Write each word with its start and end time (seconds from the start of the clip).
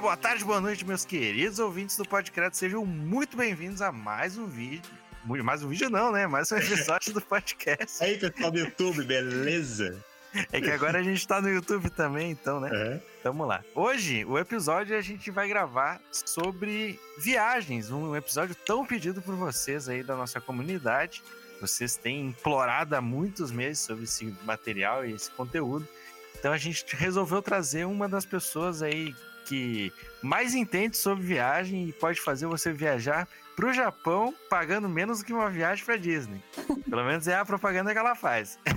dia, 0.00 0.02
boa 0.02 0.16
tarde, 0.16 0.44
boa 0.44 0.60
noite, 0.60 0.84
meus 0.84 1.04
queridos 1.04 1.58
ouvintes 1.58 1.96
do 1.96 2.04
Podcredo. 2.06 2.56
Sejam 2.56 2.86
muito 2.86 3.36
bem-vindos 3.36 3.82
a 3.82 3.92
mais 3.92 4.38
um 4.38 4.46
vídeo. 4.46 4.90
Mais 5.44 5.62
um 5.62 5.68
vídeo 5.68 5.90
não, 5.90 6.10
né? 6.10 6.26
Mais 6.26 6.50
um 6.50 6.56
episódio 6.56 7.12
do 7.12 7.20
podcast. 7.20 8.02
Aí, 8.02 8.16
pessoal 8.16 8.50
do 8.50 8.58
YouTube, 8.58 9.04
beleza? 9.04 10.02
É 10.50 10.60
que 10.60 10.70
agora 10.70 11.00
a 11.00 11.02
gente 11.02 11.26
tá 11.26 11.42
no 11.42 11.50
YouTube 11.50 11.90
também, 11.90 12.30
então, 12.30 12.60
né? 12.60 12.70
É. 12.72 13.00
Tamo 13.22 13.44
lá. 13.44 13.62
Hoje, 13.74 14.24
o 14.24 14.38
episódio 14.38 14.96
a 14.96 15.02
gente 15.02 15.30
vai 15.30 15.46
gravar 15.48 16.00
sobre 16.10 16.98
viagens. 17.18 17.90
Um 17.90 18.16
episódio 18.16 18.54
tão 18.54 18.86
pedido 18.86 19.20
por 19.20 19.34
vocês 19.34 19.88
aí 19.88 20.02
da 20.02 20.16
nossa 20.16 20.40
comunidade. 20.40 21.22
Vocês 21.60 21.96
têm 21.96 22.28
implorado 22.28 22.96
há 22.96 23.02
muitos 23.02 23.50
meses 23.50 23.80
sobre 23.80 24.04
esse 24.04 24.34
material 24.44 25.04
e 25.04 25.12
esse 25.12 25.30
conteúdo. 25.30 25.86
Então 26.38 26.52
a 26.52 26.58
gente 26.58 26.86
resolveu 26.96 27.42
trazer 27.42 27.84
uma 27.86 28.08
das 28.08 28.24
pessoas 28.24 28.82
aí 28.82 29.14
que 29.50 29.92
mais 30.22 30.54
entende 30.54 30.96
sobre 30.96 31.24
viagem 31.24 31.88
e 31.88 31.92
pode 31.92 32.20
fazer 32.20 32.46
você 32.46 32.72
viajar 32.72 33.26
pro 33.56 33.72
Japão 33.72 34.32
pagando 34.48 34.88
menos 34.88 35.18
do 35.18 35.24
que 35.24 35.32
uma 35.32 35.50
viagem 35.50 35.84
pra 35.84 35.96
Disney. 35.96 36.40
Pelo 36.88 37.04
menos 37.04 37.26
é 37.26 37.34
a 37.34 37.44
propaganda 37.44 37.92
que 37.92 37.98
ela 37.98 38.14
faz. 38.14 38.56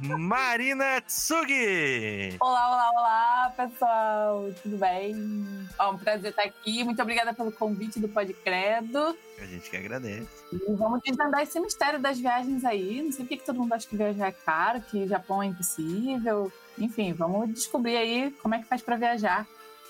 Marina 0.00 1.00
Tsugi! 1.02 2.36
Olá, 2.40 2.70
olá, 2.70 2.90
olá, 2.92 3.52
pessoal! 3.54 4.44
Tudo 4.62 4.78
bem? 4.78 5.68
Ó, 5.78 5.92
um 5.92 5.98
prazer 5.98 6.30
estar 6.30 6.44
aqui. 6.44 6.84
Muito 6.84 7.02
obrigada 7.02 7.34
pelo 7.34 7.50
convite 7.50 7.98
do 7.98 8.08
Podcredo. 8.08 9.18
A 9.40 9.44
gente 9.44 9.68
que 9.68 9.76
agradece. 9.76 10.28
E 10.52 10.72
vamos 10.74 11.00
desvendar 11.04 11.42
esse 11.42 11.58
mistério 11.58 12.00
das 12.00 12.18
viagens 12.18 12.64
aí. 12.64 13.02
Não 13.02 13.10
sei 13.10 13.24
por 13.24 13.28
que 13.28 13.36
que 13.38 13.44
todo 13.44 13.58
mundo 13.58 13.72
acha 13.72 13.88
que 13.88 13.96
viajar 13.96 14.28
é 14.28 14.32
caro, 14.32 14.80
que 14.82 15.06
Japão 15.08 15.42
é 15.42 15.46
impossível. 15.46 16.50
Enfim, 16.80 17.12
vamos 17.12 17.52
descobrir 17.52 17.96
aí 17.96 18.30
como 18.42 18.54
é 18.54 18.58
que 18.58 18.64
faz 18.66 18.82
para 18.82 18.96
viajar 18.96 19.46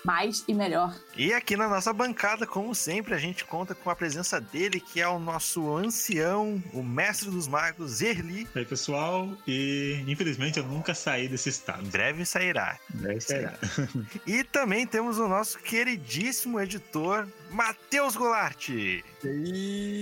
mais 0.09 0.43
e 0.47 0.55
melhor. 0.55 0.95
E 1.15 1.31
aqui 1.31 1.55
na 1.55 1.69
nossa 1.69 1.93
bancada, 1.93 2.47
como 2.47 2.73
sempre, 2.73 3.13
a 3.13 3.17
gente 3.19 3.45
conta 3.45 3.75
com 3.75 3.91
a 3.91 3.95
presença 3.95 4.41
dele, 4.41 4.79
que 4.79 4.99
é 4.99 5.07
o 5.07 5.19
nosso 5.19 5.77
ancião, 5.77 6.59
o 6.73 6.81
mestre 6.81 7.29
dos 7.29 7.47
magos, 7.47 8.01
Erli. 8.01 8.47
E 8.55 8.59
aí, 8.59 8.65
pessoal, 8.65 9.29
e 9.47 10.03
infelizmente 10.07 10.57
eu 10.57 10.65
nunca 10.65 10.95
saí 10.95 11.27
desse 11.27 11.49
Em 11.49 11.51
estado. 11.51 11.85
breve 11.89 12.25
sairá. 12.25 12.79
Deve 12.89 13.21
ser. 13.21 13.51
E 14.25 14.43
também 14.43 14.87
temos 14.87 15.19
o 15.19 15.27
nosso 15.27 15.59
queridíssimo 15.59 16.59
editor, 16.59 17.27
Matheus 17.51 18.15
Goulart. 18.15 18.69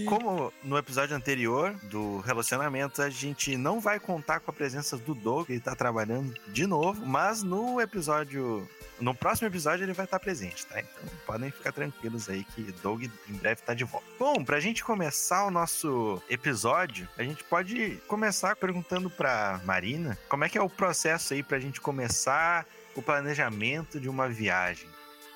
Como 0.08 0.54
no 0.64 0.78
episódio 0.78 1.16
anterior 1.16 1.74
do 1.84 2.20
relacionamento, 2.20 3.02
a 3.02 3.10
gente 3.10 3.58
não 3.58 3.80
vai 3.80 4.00
contar 4.00 4.40
com 4.40 4.52
a 4.52 4.54
presença 4.54 4.98
do 4.98 5.14
Doug, 5.14 5.50
ele 5.50 5.60
tá 5.60 5.76
trabalhando 5.76 6.34
de 6.48 6.66
novo, 6.66 7.06
mas 7.06 7.44
no 7.44 7.82
episódio. 7.82 8.68
No 9.00 9.14
próximo 9.14 9.48
episódio 9.48 9.84
ele 9.84 9.94
vai 9.94 10.06
estar 10.06 10.20
presente, 10.20 10.66
tá? 10.66 10.80
Então 10.80 11.04
podem 11.26 11.52
ficar 11.52 11.72
tranquilos 11.72 12.28
aí 12.30 12.44
que 12.44 12.64
Doug 12.82 13.04
em 13.04 13.34
breve 13.34 13.62
tá 13.62 13.74
de 13.74 13.84
volta. 13.84 14.08
Bom, 14.18 14.44
pra 14.44 14.60
gente 14.60 14.84
começar 14.84 15.46
o 15.46 15.52
nosso 15.52 16.22
episódio, 16.30 17.08
a 17.18 17.24
gente 17.24 17.44
pode 17.44 17.98
começar 18.08 18.56
perguntando 18.56 19.10
pra 19.10 19.62
Marina 19.64 20.18
como 20.28 20.44
é 20.46 20.50
que 20.50 20.58
é 20.58 20.62
o 20.62 20.70
processo 20.70 21.34
aí 21.34 21.44
pra 21.44 21.60
gente 21.60 21.80
começar 21.80 22.66
o 22.96 23.02
planejamento 23.02 24.00
de 24.00 24.10
uma 24.10 24.28
viagem. 24.28 24.90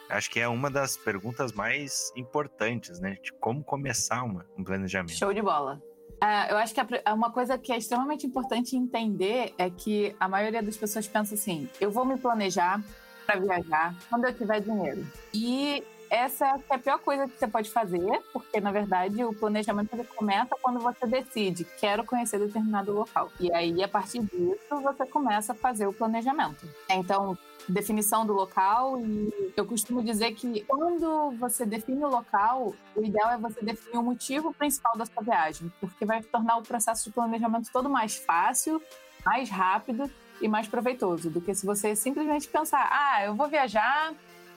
Acho 0.09 0.29
que 0.29 0.39
é 0.39 0.47
uma 0.47 0.69
das 0.69 0.97
perguntas 0.97 1.51
mais 1.53 2.11
importantes, 2.15 2.99
né? 2.99 3.17
De 3.23 3.31
como 3.33 3.63
começar 3.63 4.23
uma, 4.23 4.45
um 4.57 4.63
planejamento. 4.63 5.13
Show 5.15 5.33
de 5.33 5.41
bola. 5.41 5.81
É, 6.21 6.51
eu 6.51 6.57
acho 6.57 6.73
que 6.73 6.83
pri- 6.83 7.01
uma 7.07 7.31
coisa 7.31 7.57
que 7.57 7.71
é 7.71 7.77
extremamente 7.77 8.27
importante 8.27 8.75
entender 8.75 9.53
é 9.57 9.69
que 9.69 10.15
a 10.19 10.27
maioria 10.27 10.61
das 10.61 10.75
pessoas 10.75 11.07
pensa 11.07 11.33
assim: 11.35 11.69
eu 11.79 11.89
vou 11.89 12.03
me 12.05 12.17
planejar 12.17 12.81
para 13.25 13.39
viajar 13.39 13.95
quando 14.09 14.25
eu 14.25 14.33
tiver 14.33 14.59
dinheiro. 14.59 15.05
E 15.33 15.83
essa 16.11 16.59
é 16.69 16.75
a 16.75 16.77
pior 16.77 16.99
coisa 16.99 17.25
que 17.25 17.39
você 17.39 17.47
pode 17.47 17.69
fazer, 17.69 18.21
porque 18.33 18.59
na 18.59 18.69
verdade 18.69 19.23
o 19.23 19.33
planejamento 19.33 19.93
ele 19.93 20.03
começa 20.03 20.53
quando 20.61 20.77
você 20.81 21.07
decide, 21.07 21.65
quero 21.79 22.03
conhecer 22.03 22.37
determinado 22.37 22.91
local. 22.91 23.31
E 23.39 23.49
aí, 23.53 23.81
a 23.81 23.87
partir 23.87 24.19
disso, 24.23 24.81
você 24.83 25.05
começa 25.05 25.53
a 25.53 25.55
fazer 25.55 25.87
o 25.87 25.93
planejamento. 25.93 26.67
Então, 26.89 27.37
definição 27.69 28.25
do 28.25 28.33
local 28.33 28.99
e 28.99 29.53
eu 29.55 29.65
costumo 29.65 30.03
dizer 30.03 30.33
que 30.33 30.65
quando 30.65 31.31
você 31.39 31.65
define 31.65 32.03
o 32.03 32.09
local, 32.09 32.75
o 32.93 33.05
ideal 33.05 33.31
é 33.31 33.37
você 33.37 33.63
definir 33.63 33.97
o 33.97 34.03
motivo 34.03 34.53
principal 34.53 34.97
da 34.97 35.05
sua 35.05 35.23
viagem, 35.23 35.71
porque 35.79 36.03
vai 36.03 36.21
tornar 36.21 36.57
o 36.57 36.61
processo 36.61 37.05
de 37.05 37.11
planejamento 37.11 37.71
todo 37.71 37.89
mais 37.89 38.17
fácil, 38.17 38.81
mais 39.25 39.49
rápido 39.49 40.11
e 40.41 40.47
mais 40.47 40.67
proveitoso 40.67 41.29
do 41.29 41.39
que 41.39 41.53
se 41.53 41.65
você 41.65 41.95
simplesmente 41.95 42.47
pensar, 42.47 42.89
ah, 42.91 43.23
eu 43.23 43.35
vou 43.35 43.47
viajar, 43.47 44.13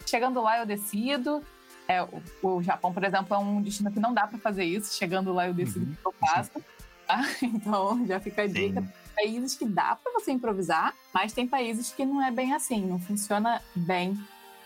chegando 0.06 0.40
lá 0.40 0.58
eu 0.58 0.66
decido. 0.66 1.42
É, 1.86 2.02
o, 2.02 2.22
o 2.42 2.62
Japão, 2.62 2.92
por 2.92 3.04
exemplo, 3.04 3.34
é 3.34 3.38
um 3.38 3.60
destino 3.60 3.92
que 3.92 4.00
não 4.00 4.14
dá 4.14 4.26
para 4.26 4.38
fazer 4.38 4.64
isso, 4.64 4.96
chegando 4.96 5.32
lá 5.32 5.46
eu 5.46 5.54
decido 5.54 5.84
Uhum, 5.84 5.92
o 5.92 5.96
que 5.96 6.06
eu 6.06 6.28
faço. 6.28 6.50
tá? 7.06 7.22
Então 7.42 8.06
já 8.06 8.18
fica 8.18 8.42
a 8.42 8.46
dica 8.46 8.80
Sim. 8.80 8.88
países 9.14 9.54
que 9.54 9.66
dá 9.66 9.94
para 9.94 10.12
você 10.12 10.32
improvisar, 10.32 10.94
mas 11.12 11.32
tem 11.32 11.46
países 11.46 11.92
que 11.92 12.04
não 12.04 12.22
é 12.22 12.30
bem 12.30 12.54
assim, 12.54 12.80
não 12.86 12.98
funciona 12.98 13.60
bem 13.74 14.18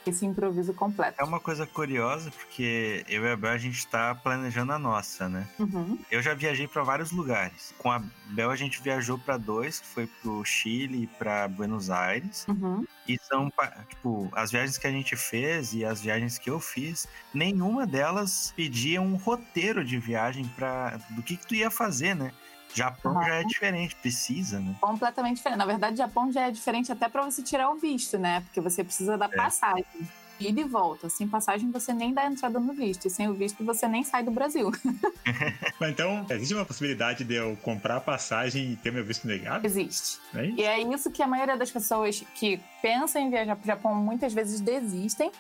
esse 0.09 0.27
improviso 0.27 0.73
completo. 0.75 1.21
É 1.21 1.25
uma 1.25 1.41
coisa 1.41 1.67
curiosa, 1.67 2.31
porque 2.31 3.05
eu 3.09 3.25
e 3.25 3.33
a 3.33 3.37
Bel, 3.37 3.53
a 3.53 3.59
gente 3.59 3.87
tá 3.87 4.15
planejando 4.15 4.73
a 4.73 4.79
nossa, 4.79 5.29
né? 5.29 5.47
Uhum. 5.59 5.99
Eu 6.11 6.23
já 6.23 6.35
viajei 6.35 6.67
para 6.67 6.83
vários 6.83 7.11
lugares. 7.11 7.75
Com 7.79 7.91
a 7.91 8.03
Bel, 8.27 8.51
a 8.51 8.57
gente 8.57 8.83
viajou 8.83 9.19
para 9.19 9.37
dois, 9.37 9.81
que 9.81 9.87
foi 9.87 10.07
pro 10.07 10.45
Chile 10.45 11.05
e 11.05 11.07
pra 11.07 11.49
Buenos 11.49 11.91
Aires. 11.91 12.47
Uhum. 12.49 12.85
E 13.07 13.19
são, 13.19 13.51
tipo, 13.89 14.29
as 14.33 14.51
viagens 14.51 14.77
que 14.77 14.87
a 14.87 14.91
gente 14.91 15.17
fez 15.17 15.73
e 15.73 15.85
as 15.85 16.01
viagens 16.01 16.39
que 16.39 16.51
eu 16.51 16.61
fiz, 16.61 17.09
nenhuma 17.33 17.87
delas 17.87 18.53
pedia 18.55 19.01
um 19.01 19.17
roteiro 19.17 19.85
de 19.85 19.99
viagem 19.99 20.45
para 20.57 20.99
do 21.11 21.23
que, 21.23 21.37
que 21.37 21.47
tu 21.47 21.55
ia 21.55 21.71
fazer, 21.71 22.15
né? 22.15 22.33
Japão 22.75 23.15
Uhum. 23.15 23.23
já 23.23 23.35
é 23.37 23.45
diferente, 23.45 23.97
precisa, 23.97 24.61
né? 24.61 24.75
Completamente 24.81 25.37
diferente. 25.37 25.59
Na 25.59 25.67
verdade, 25.67 25.95
o 25.95 25.97
Japão 25.99 26.31
já 26.31 26.47
é 26.49 26.51
diferente 26.51 26.91
até 26.93 27.09
para 27.09 27.23
você 27.23 27.43
tirar 27.43 27.71
o 27.71 27.77
visto, 27.77 28.19
né? 28.19 28.41
Porque 28.43 28.61
você 28.61 28.85
precisa 28.85 29.17
da 29.17 29.29
passagem. 29.29 29.85
Ida 30.41 30.61
e 30.61 30.65
volta. 30.65 31.09
Sem 31.09 31.27
passagem, 31.27 31.69
você 31.73 31.93
nem 31.93 32.15
dá 32.15 32.25
entrada 32.27 32.61
no 32.61 32.73
visto. 32.73 33.07
E 33.07 33.11
sem 33.11 33.27
o 33.29 33.35
visto, 33.35 33.65
você 33.65 33.89
nem 33.89 34.05
sai 34.05 34.23
do 34.23 34.31
Brasil. 34.31 34.71
Mas 35.81 35.91
então, 35.91 36.25
existe 36.31 36.55
uma 36.55 36.65
possibilidade 36.65 37.25
de 37.25 37.35
eu 37.35 37.57
comprar 37.63 38.01
passagem 38.01 38.73
e 38.73 38.77
ter 38.77 38.93
meu 38.93 39.05
visto 39.05 39.27
negado? 39.27 39.67
Existe. 39.67 40.21
É 40.35 40.45
isso? 40.47 40.57
E 40.61 40.63
é 40.63 40.81
isso 40.81 41.11
que 41.11 41.23
a 41.23 41.27
maioria 41.27 41.57
das 41.57 41.73
pessoas 41.73 42.23
que 42.37 42.61
pensam 42.81 43.21
em 43.21 43.31
viajar 43.31 43.57
para 43.57 43.65
o 43.65 43.67
Japão 43.67 43.95
muitas 43.97 44.33
vezes 44.33 44.61
desistem, 44.61 45.33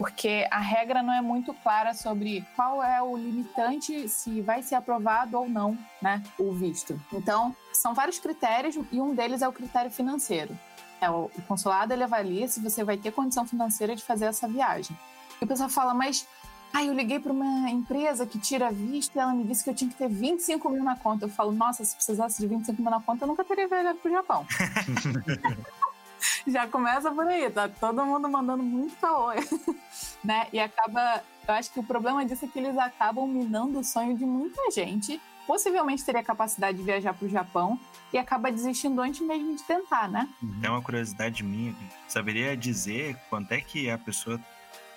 porque 0.00 0.48
a 0.50 0.58
regra 0.58 1.02
não 1.02 1.12
é 1.12 1.20
muito 1.20 1.52
clara 1.52 1.92
sobre 1.92 2.42
qual 2.56 2.82
é 2.82 3.02
o 3.02 3.18
limitante, 3.18 4.08
se 4.08 4.40
vai 4.40 4.62
ser 4.62 4.76
aprovado 4.76 5.36
ou 5.36 5.46
não, 5.46 5.76
né, 6.00 6.22
o 6.38 6.52
visto. 6.52 6.98
Então, 7.12 7.54
são 7.70 7.92
vários 7.92 8.18
critérios 8.18 8.76
e 8.90 8.98
um 8.98 9.14
deles 9.14 9.42
é 9.42 9.48
o 9.48 9.52
critério 9.52 9.90
financeiro. 9.90 10.58
É, 11.02 11.10
o 11.10 11.30
o 11.36 11.42
consulado 11.42 11.92
ele 11.92 12.02
avalia 12.02 12.48
se 12.48 12.60
você 12.60 12.82
vai 12.82 12.96
ter 12.96 13.12
condição 13.12 13.46
financeira 13.46 13.94
de 13.94 14.02
fazer 14.02 14.24
essa 14.24 14.48
viagem. 14.48 14.96
E 15.38 15.44
o 15.44 15.46
pessoal 15.46 15.68
fala, 15.68 15.92
mas 15.92 16.26
Ai, 16.72 16.88
eu 16.88 16.94
liguei 16.94 17.18
para 17.18 17.32
uma 17.32 17.68
empresa 17.68 18.24
que 18.24 18.38
tira 18.38 18.70
visto 18.70 19.16
e 19.16 19.18
ela 19.18 19.34
me 19.34 19.42
disse 19.42 19.64
que 19.64 19.70
eu 19.70 19.74
tinha 19.74 19.90
que 19.90 19.96
ter 19.96 20.08
25 20.08 20.68
mil 20.70 20.84
na 20.84 20.94
conta. 20.94 21.24
Eu 21.24 21.28
falo, 21.28 21.50
nossa, 21.50 21.84
se 21.84 21.96
precisasse 21.96 22.40
de 22.40 22.46
25 22.46 22.80
mil 22.80 22.90
na 22.90 23.00
conta, 23.00 23.24
eu 23.24 23.28
nunca 23.28 23.44
teria 23.44 23.66
viajado 23.66 23.98
pro 23.98 24.10
Japão. 24.10 24.46
Já 26.46 26.66
começa 26.66 27.10
por 27.10 27.26
aí, 27.26 27.50
tá 27.50 27.68
todo 27.68 28.04
mundo 28.04 28.28
mandando 28.28 28.62
muito 28.62 28.96
caô, 28.96 29.30
né? 30.24 30.46
E 30.52 30.60
acaba, 30.60 31.22
eu 31.46 31.54
acho 31.54 31.70
que 31.70 31.80
o 31.80 31.84
problema 31.84 32.24
disso 32.24 32.44
é 32.44 32.48
que 32.48 32.58
eles 32.58 32.76
acabam 32.78 33.26
minando 33.26 33.78
o 33.78 33.84
sonho 33.84 34.16
de 34.16 34.24
muita 34.24 34.70
gente. 34.70 35.20
Possivelmente 35.46 36.04
teria 36.04 36.22
capacidade 36.22 36.78
de 36.78 36.84
viajar 36.84 37.12
pro 37.12 37.28
Japão 37.28 37.78
e 38.12 38.18
acaba 38.18 38.52
desistindo 38.52 39.00
antes 39.00 39.20
mesmo 39.20 39.56
de 39.56 39.62
tentar, 39.64 40.08
né? 40.08 40.28
É 40.62 40.70
uma 40.70 40.82
curiosidade 40.82 41.42
minha. 41.42 41.74
Saberia 42.06 42.56
dizer 42.56 43.16
quanto 43.28 43.52
é 43.52 43.60
que 43.60 43.90
a 43.90 43.98
pessoa 43.98 44.40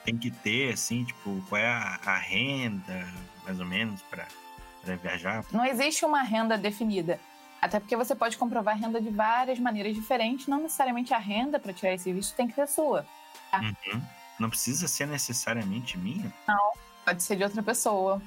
tem 0.06 0.18
que 0.18 0.30
ter, 0.30 0.74
assim, 0.74 1.06
tipo, 1.06 1.42
qual 1.50 1.60
é 1.60 1.68
a, 1.68 2.00
a 2.06 2.18
renda, 2.18 3.08
mais 3.46 3.60
ou 3.60 3.66
menos, 3.66 4.02
para 4.04 4.28
viajar? 5.02 5.46
Não 5.52 5.66
existe 5.66 6.06
uma 6.06 6.22
renda 6.22 6.58
definida. 6.58 7.20
Até 7.64 7.80
porque 7.80 7.96
você 7.96 8.14
pode 8.14 8.38
comprovar 8.38 8.78
renda 8.78 9.00
de 9.00 9.10
várias 9.10 9.58
maneiras 9.58 9.96
diferentes. 9.96 10.48
Não 10.48 10.62
necessariamente 10.62 11.14
a 11.14 11.18
renda 11.18 11.58
para 11.58 11.72
tirar 11.72 11.94
esse 11.94 12.12
visto 12.12 12.36
tem 12.36 12.46
que 12.46 12.54
ser 12.54 12.68
sua. 12.68 13.06
Uhum. 13.54 14.02
Não 14.38 14.50
precisa 14.50 14.86
ser 14.86 15.08
necessariamente 15.08 15.98
minha? 15.98 16.30
Pode 17.06 17.24
ser 17.24 17.38
de 17.38 17.44
outra 17.44 17.64
pessoa. 17.64 18.22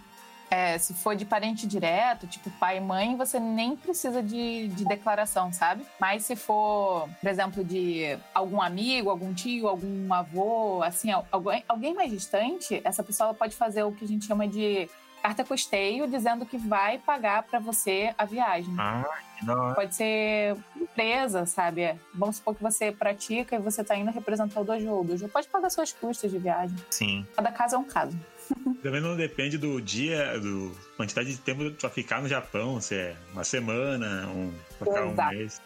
É, 0.51 0.79
se 0.79 0.95
for 0.95 1.15
de 1.15 1.27
parente 1.27 1.67
direto, 1.67 2.27
tipo 2.27 2.49
pai 2.53 2.79
e 2.79 2.81
mãe, 2.81 3.15
você 3.15 3.39
nem 3.39 3.77
precisa 3.77 4.23
de, 4.23 4.69
de 4.69 4.87
declaração, 4.87 5.53
sabe? 5.53 5.85
Mas 6.01 6.25
se 6.25 6.35
for, 6.35 7.07
por 7.21 7.29
exemplo, 7.29 7.63
de 7.63 8.17
algum 8.33 8.63
amigo, 8.63 9.11
algum 9.11 9.35
tio, 9.35 9.69
algum 9.69 10.15
avô, 10.15 10.83
assim, 10.83 11.11
alguém, 11.31 11.63
alguém 11.69 11.93
mais 11.93 12.11
distante, 12.11 12.81
essa 12.85 13.03
pessoa 13.03 13.35
pode 13.35 13.55
fazer 13.55 13.83
o 13.83 13.93
que 13.93 14.05
a 14.05 14.09
gente 14.09 14.25
chama 14.25 14.49
de 14.49 14.89
carta 15.23 15.45
custeio, 15.45 16.07
dizendo 16.07 16.47
que 16.47 16.57
vai 16.57 16.99
pagar 16.99 17.43
para 17.43 17.59
você 17.59 18.15
a 18.17 18.25
viagem. 18.25 18.75
Ah, 18.79 19.05
que 19.39 19.45
da 19.45 19.55
hora. 19.55 19.75
Pode 19.75 19.95
ser 19.95 20.57
empresa, 20.77 21.47
sabe? 21.47 21.95
Vamos 22.15 22.37
supor 22.37 22.55
que 22.55 22.63
você 22.63 22.93
pratica 22.93 23.57
e 23.57 23.59
você 23.59 23.83
está 23.83 23.97
indo 23.97 24.11
representar 24.11 24.61
o 24.61 24.65
dojo. 24.65 24.91
O 24.91 25.05
dojo 25.05 25.29
pode 25.29 25.49
pagar 25.49 25.71
suas 25.71 25.93
custas 25.93 26.31
de 26.31 26.39
viagem. 26.39 26.77
Sim. 26.91 27.27
Cada 27.35 27.51
caso 27.53 27.77
é 27.77 27.79
um 27.79 27.85
caso. 27.85 28.19
Também 28.83 29.01
não 29.01 29.17
depende 29.17 29.59
do 29.59 29.81
dia, 29.81 30.39
do 30.39 30.73
quantidade 30.97 31.31
de 31.31 31.39
tempo 31.39 31.71
para 31.73 31.91
ficar 31.91 32.23
no 32.23 32.29
Japão, 32.29 32.81
se 32.81 32.95
é 32.95 33.17
uma 33.33 33.45
semana, 33.45 34.27
um, 34.29 34.53
ficar 34.79 35.05
um 35.05 35.15
mês. 35.15 35.61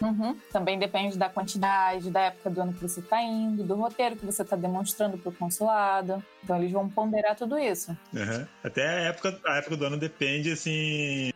Uhum. 0.00 0.36
Também 0.52 0.78
depende 0.78 1.18
da 1.18 1.28
quantidade, 1.28 2.10
da 2.10 2.20
época 2.20 2.50
do 2.50 2.60
ano 2.62 2.72
que 2.72 2.80
você 2.80 3.00
está 3.00 3.22
indo, 3.22 3.62
do 3.62 3.74
roteiro 3.74 4.16
que 4.16 4.24
você 4.24 4.42
está 4.42 4.56
demonstrando 4.56 5.18
para 5.18 5.28
o 5.28 5.34
consulado. 5.34 6.22
Então 6.42 6.56
eles 6.56 6.72
vão 6.72 6.88
ponderar 6.88 7.36
tudo 7.36 7.58
isso. 7.58 7.96
Uhum. 8.12 8.46
Até 8.64 8.88
a 8.88 9.00
época, 9.08 9.38
a 9.46 9.56
época 9.56 9.76
do 9.76 9.84
ano 9.84 9.96
depende, 9.96 10.50
assim. 10.52 11.32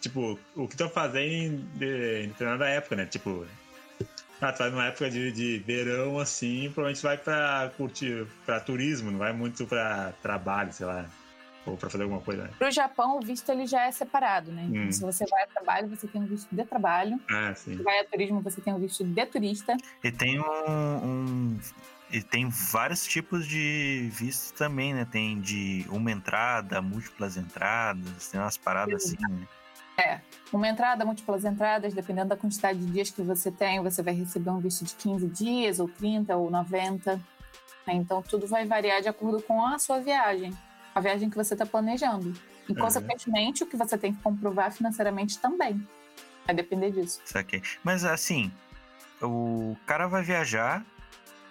Tipo, 0.00 0.38
o 0.54 0.68
que 0.68 0.76
tu 0.76 0.88
fazendo 0.88 1.32
em 1.32 2.28
determinada 2.28 2.68
época, 2.68 2.96
né? 2.96 3.06
Tipo, 3.06 3.46
ah, 4.40 4.52
tu 4.52 4.58
vai 4.58 4.70
numa 4.70 4.86
época 4.86 5.08
de, 5.08 5.32
de 5.32 5.58
verão, 5.58 6.18
assim, 6.18 6.70
provavelmente 6.74 7.02
vai 7.02 7.16
pra 7.16 7.72
curtir, 7.76 8.26
pra 8.44 8.60
turismo, 8.60 9.10
não 9.10 9.18
vai 9.18 9.32
muito 9.32 9.66
pra 9.66 10.12
trabalho, 10.22 10.72
sei 10.72 10.86
lá. 10.86 11.06
Ou 11.66 11.76
pra 11.76 11.88
fazer 11.88 12.04
alguma 12.04 12.20
coisa. 12.20 12.44
Né? 12.44 12.50
Pro 12.58 12.70
Japão, 12.70 13.18
o 13.18 13.20
visto 13.20 13.50
ele 13.50 13.66
já 13.66 13.86
é 13.86 13.90
separado, 13.90 14.52
né? 14.52 14.66
Então, 14.68 14.82
hum. 14.82 14.92
se 14.92 15.00
você 15.00 15.24
vai 15.26 15.44
a 15.44 15.46
trabalho, 15.46 15.88
você 15.88 16.06
tem 16.06 16.20
um 16.20 16.26
visto 16.26 16.54
de 16.54 16.64
trabalho. 16.64 17.18
Ah, 17.30 17.54
sim. 17.54 17.76
Se 17.76 17.82
vai 17.82 18.00
a 18.00 18.04
turismo, 18.04 18.40
você 18.40 18.60
tem 18.60 18.74
um 18.74 18.78
visto 18.78 19.02
de 19.02 19.26
turista. 19.26 19.76
E 20.02 20.12
tem 20.12 20.38
um, 20.38 20.44
um 20.44 21.58
e 22.10 22.22
tem 22.22 22.48
vários 22.48 23.04
tipos 23.06 23.46
de 23.46 24.08
vistos 24.12 24.52
também, 24.52 24.94
né? 24.94 25.04
Tem 25.04 25.40
de 25.40 25.84
uma 25.88 26.12
entrada, 26.12 26.80
múltiplas 26.80 27.36
entradas, 27.36 28.28
tem 28.28 28.40
umas 28.40 28.56
paradas 28.56 29.04
assim, 29.04 29.16
né? 29.20 29.48
É, 29.96 30.20
uma 30.52 30.68
entrada, 30.68 31.04
múltiplas 31.04 31.44
entradas, 31.44 31.94
dependendo 31.94 32.28
da 32.28 32.36
quantidade 32.36 32.78
de 32.78 32.86
dias 32.86 33.10
que 33.10 33.22
você 33.22 33.50
tem, 33.50 33.80
você 33.82 34.02
vai 34.02 34.14
receber 34.14 34.50
um 34.50 34.58
visto 34.58 34.84
de 34.84 34.94
15 34.94 35.26
dias, 35.28 35.80
ou 35.80 35.88
30, 35.88 36.36
ou 36.36 36.50
90. 36.50 37.20
Então, 37.88 38.22
tudo 38.22 38.46
vai 38.46 38.64
variar 38.64 39.00
de 39.02 39.08
acordo 39.08 39.42
com 39.42 39.64
a 39.64 39.78
sua 39.78 40.00
viagem, 40.00 40.56
a 40.94 41.00
viagem 41.00 41.28
que 41.28 41.36
você 41.36 41.54
está 41.54 41.66
planejando. 41.66 42.34
E, 42.68 42.72
uhum. 42.72 42.78
consequentemente, 42.78 43.62
o 43.62 43.66
que 43.66 43.76
você 43.76 43.98
tem 43.98 44.14
que 44.14 44.22
comprovar 44.22 44.72
financeiramente 44.72 45.38
também. 45.38 45.86
Vai 46.46 46.54
depender 46.54 46.90
disso. 46.90 47.20
Saquei. 47.24 47.62
Mas, 47.82 48.04
assim, 48.04 48.52
o 49.20 49.76
cara 49.86 50.06
vai 50.06 50.22
viajar, 50.22 50.84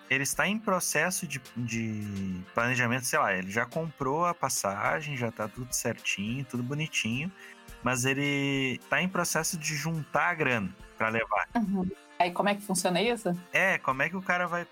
ele 0.10 0.24
está 0.24 0.48
em 0.48 0.58
processo 0.58 1.28
de, 1.28 1.42
de 1.56 2.44
planejamento, 2.54 3.06
sei 3.06 3.20
lá, 3.20 3.34
ele 3.34 3.52
já 3.52 3.66
comprou 3.66 4.26
a 4.26 4.34
passagem, 4.34 5.18
já 5.18 5.30
está 5.30 5.48
tudo 5.48 5.74
certinho, 5.74 6.46
tudo 6.46 6.64
bonitinho 6.64 7.32
mas 7.84 8.06
ele 8.06 8.80
tá 8.90 9.02
em 9.02 9.10
processo 9.10 9.58
de 9.58 9.76
juntar 9.76 10.30
a 10.30 10.34
grana 10.34 10.74
para 10.98 11.10
levar. 11.10 11.48
Uhum. 11.56 11.88
Aí 12.18 12.32
como 12.32 12.50
é 12.50 12.56
que 12.56 12.62
funciona 12.62 13.02
isso? 13.02 13.38
É, 13.52 13.78
como 13.78 14.02
é 14.02 14.10
que 14.10 14.16
o 14.16 14.22
cara 14.22 14.48
vai, 14.48 14.66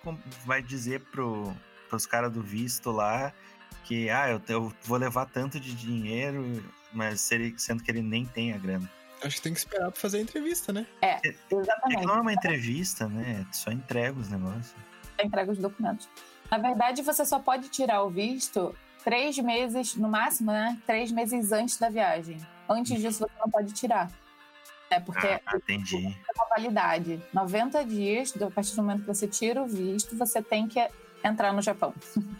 vai 0.45 0.61
dizer 0.61 1.01
pro, 1.11 1.53
pros 1.89 2.05
caras 2.05 2.31
do 2.31 2.41
visto 2.41 2.89
lá 2.89 3.33
que, 3.83 4.09
ah, 4.09 4.29
eu, 4.29 4.41
eu 4.47 4.73
vou 4.83 4.97
levar 4.97 5.25
tanto 5.25 5.59
de 5.59 5.73
dinheiro, 5.73 6.63
mas 6.93 7.31
ele, 7.31 7.53
sendo 7.57 7.83
que 7.83 7.91
ele 7.91 8.01
nem 8.01 8.25
tem 8.25 8.53
a 8.53 8.57
grana. 8.57 8.89
Acho 9.23 9.35
que 9.37 9.41
tem 9.43 9.53
que 9.53 9.59
esperar 9.59 9.91
pra 9.91 9.99
fazer 9.99 10.17
a 10.17 10.21
entrevista, 10.21 10.73
né? 10.73 10.85
É, 11.01 11.19
exatamente. 11.51 12.03
É 12.03 12.05
não 12.05 12.15
é 12.15 12.21
uma 12.21 12.33
entrevista, 12.33 13.07
né? 13.07 13.45
Só 13.51 13.71
entrega 13.71 14.19
os 14.19 14.29
negócios. 14.29 14.73
Entrega 15.23 15.51
os 15.51 15.57
documentos. 15.59 16.09
Na 16.49 16.57
verdade, 16.57 17.01
você 17.03 17.23
só 17.23 17.39
pode 17.39 17.69
tirar 17.69 18.03
o 18.03 18.09
visto 18.09 18.75
três 19.03 19.37
meses, 19.37 19.95
no 19.95 20.09
máximo, 20.09 20.51
né? 20.51 20.77
Três 20.87 21.11
meses 21.11 21.51
antes 21.51 21.77
da 21.77 21.89
viagem. 21.89 22.37
Antes 22.67 22.99
disso, 22.99 23.19
você 23.19 23.39
não 23.39 23.49
pode 23.49 23.73
tirar. 23.73 24.11
É 24.89 24.99
porque 24.99 25.25
ah, 25.25 25.55
entendi. 25.55 26.05
é 26.07 26.31
uma 26.35 26.49
validade. 26.49 27.21
90 27.33 27.85
dias, 27.85 28.33
a 28.41 28.51
partir 28.51 28.75
do 28.75 28.83
momento 28.83 29.01
que 29.01 29.07
você 29.07 29.27
tira 29.27 29.61
o 29.61 29.67
visto, 29.67 30.17
você 30.17 30.41
tem 30.41 30.67
que 30.67 30.79
entrar 31.23 31.53
no 31.53 31.61
Japão. 31.61 31.93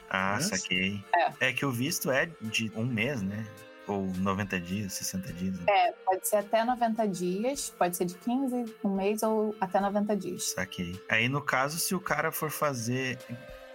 Ah, 0.10 0.40
saquei. 0.42 1.02
É. 1.16 1.50
é 1.50 1.54
que 1.54 1.66
o 1.66 1.72
visto 1.72 2.12
é 2.12 2.30
de 2.42 2.72
um 2.76 2.86
mês, 2.86 3.22
né? 3.22 3.46
Ou 3.88 4.08
90 4.18 4.60
dias, 4.60 4.94
60 4.94 5.34
dias? 5.34 5.60
Né? 5.60 5.66
É, 5.70 5.92
pode 6.06 6.28
ser 6.28 6.36
até 6.38 6.64
90 6.64 7.08
dias, 7.08 7.74
pode 7.78 7.96
ser 7.96 8.06
de 8.06 8.16
15, 8.16 8.76
um 8.84 8.96
mês 8.96 9.24
ou 9.24 9.56
até 9.60 9.80
90 9.80 10.16
dias. 10.16 10.52
Saquei. 10.52 11.02
Aí, 11.10 11.30
no 11.30 11.42
caso, 11.42 11.80
se 11.80 11.96
o 11.96 12.00
cara 12.00 12.32
for 12.32 12.52
fazer 12.52 13.18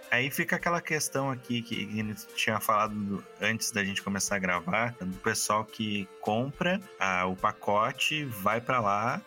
Aí 0.09 0.31
fica 0.31 0.55
aquela 0.55 0.79
questão 0.79 1.29
aqui 1.29 1.61
que 1.61 1.85
a 1.85 1.95
gente 1.95 2.27
tinha 2.27 2.59
falado 2.59 3.23
antes 3.41 3.71
da 3.71 3.83
gente 3.83 4.01
começar 4.01 4.37
a 4.37 4.39
gravar, 4.39 4.95
do 5.01 5.17
pessoal 5.17 5.65
que 5.65 6.07
compra 6.21 6.79
ah, 6.97 7.25
o 7.25 7.35
pacote, 7.35 8.23
vai 8.23 8.61
para 8.61 8.79
lá, 8.79 9.21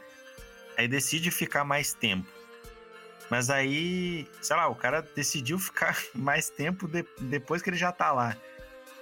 aí 0.79 0.89
decide 0.89 1.31
ficar 1.31 1.65
mais 1.65 1.93
tempo. 1.93 2.40
Mas 3.31 3.49
aí, 3.49 4.27
sei 4.43 4.57
lá, 4.57 4.69
o 4.69 4.75
cara 4.75 5.07
decidiu 5.15 5.59
ficar 5.59 5.97
mais 6.15 6.51
tempo 6.51 6.89
de, 6.89 7.07
depois 7.21 7.63
que 7.63 7.71
ele 7.71 7.77
já 7.77 7.93
tá 7.93 8.13
lá. 8.13 8.37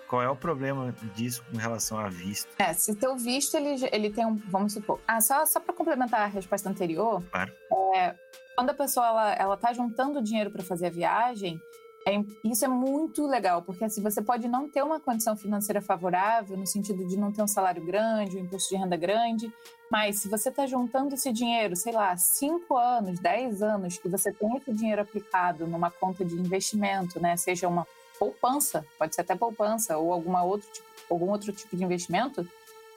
Qual 0.07 0.23
é 0.23 0.29
o 0.29 0.37
problema 0.37 0.95
disso 1.15 1.45
com 1.51 1.59
relação 1.59 1.99
a 1.99 2.09
visto? 2.09 2.49
É, 2.59 2.73
se 2.73 2.95
teu 2.95 3.17
visto, 3.17 3.57
ele, 3.57 3.89
ele 3.93 4.11
tem 4.11 4.25
um. 4.25 4.37
Vamos 4.49 4.73
supor. 4.73 5.01
Ah, 5.07 5.21
só, 5.21 5.45
só 5.45 5.61
para 5.61 5.75
complementar 5.75 6.21
a 6.23 6.27
resposta 6.27 6.69
anterior. 6.69 7.23
Claro. 7.31 7.53
É, 7.95 8.15
quando 8.57 8.71
a 8.71 8.75
pessoa 8.75 9.07
ela, 9.07 9.33
ela 9.35 9.57
tá 9.57 9.73
juntando 9.75 10.23
dinheiro 10.23 10.51
para 10.51 10.63
fazer 10.63 10.87
a 10.87 10.91
viagem, 10.91 11.61
é, 12.06 12.23
isso 12.45 12.65
é 12.65 12.69
muito 12.69 13.27
legal, 13.27 13.62
porque 13.62 13.85
assim, 13.85 14.03
você 14.03 14.23
pode 14.23 14.49
não 14.49 14.69
ter 14.69 14.83
uma 14.83 14.99
condição 14.99 15.37
financeira 15.37 15.81
favorável, 15.81 16.56
no 16.56 16.67
sentido 16.67 17.06
de 17.06 17.17
não 17.17 17.31
ter 17.31 17.43
um 17.43 17.47
salário 17.47 17.85
grande, 17.85 18.37
um 18.37 18.41
imposto 18.41 18.75
de 18.75 18.81
renda 18.81 18.97
grande, 18.97 19.53
mas 19.91 20.21
se 20.21 20.29
você 20.29 20.49
está 20.49 20.67
juntando 20.67 21.15
esse 21.15 21.33
dinheiro, 21.33 21.77
sei 21.77 21.93
lá, 21.93 22.17
5 22.17 22.77
anos, 22.77 23.20
10 23.20 23.63
anos, 23.63 23.99
que 23.99 24.08
você 24.08 24.32
tem 24.32 24.56
esse 24.56 24.72
dinheiro 24.72 25.03
aplicado 25.03 25.67
numa 25.67 25.91
conta 25.91 26.25
de 26.25 26.34
investimento, 26.34 27.20
né, 27.20 27.37
seja 27.37 27.69
uma 27.69 27.87
poupança, 28.19 28.87
pode 28.99 29.15
ser 29.15 29.20
até 29.20 29.34
poupança, 29.34 29.99
ou 29.99 30.13
alguma 30.13 30.43
outro 30.43 30.69
tipo, 30.72 30.87
algum 31.11 31.31
outro 31.31 31.53
tipo 31.53 31.77
de 31.77 31.84
investimento, 31.84 32.49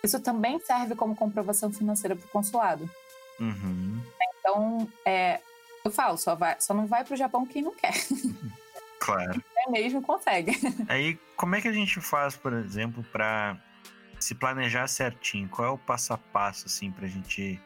isso 0.03 0.19
também 0.19 0.59
serve 0.59 0.95
como 0.95 1.15
comprovação 1.15 1.71
financeira 1.71 2.15
para 2.15 2.25
o 2.25 2.29
consulado. 2.29 2.89
Uhum. 3.39 4.01
Então, 4.39 4.87
é, 5.05 5.39
eu 5.83 5.91
falo, 5.91 6.17
só, 6.17 6.35
vai, 6.35 6.55
só 6.59 6.73
não 6.73 6.87
vai 6.87 7.03
para 7.03 7.13
o 7.13 7.17
Japão 7.17 7.45
quem 7.45 7.61
não 7.61 7.73
quer. 7.73 7.93
Claro. 9.01 9.43
É 9.57 9.71
mesmo, 9.71 10.01
consegue. 10.01 10.51
Aí, 10.87 11.19
como 11.35 11.55
é 11.55 11.61
que 11.61 11.67
a 11.67 11.73
gente 11.73 11.99
faz, 11.99 12.37
por 12.37 12.53
exemplo, 12.53 13.03
para 13.11 13.57
se 14.19 14.35
planejar 14.35 14.87
certinho? 14.87 15.49
Qual 15.49 15.67
é 15.67 15.71
o 15.71 15.77
passo 15.77 16.13
a 16.13 16.17
passo, 16.17 16.67
assim, 16.67 16.91
pra 16.91 17.07
gente. 17.07 17.59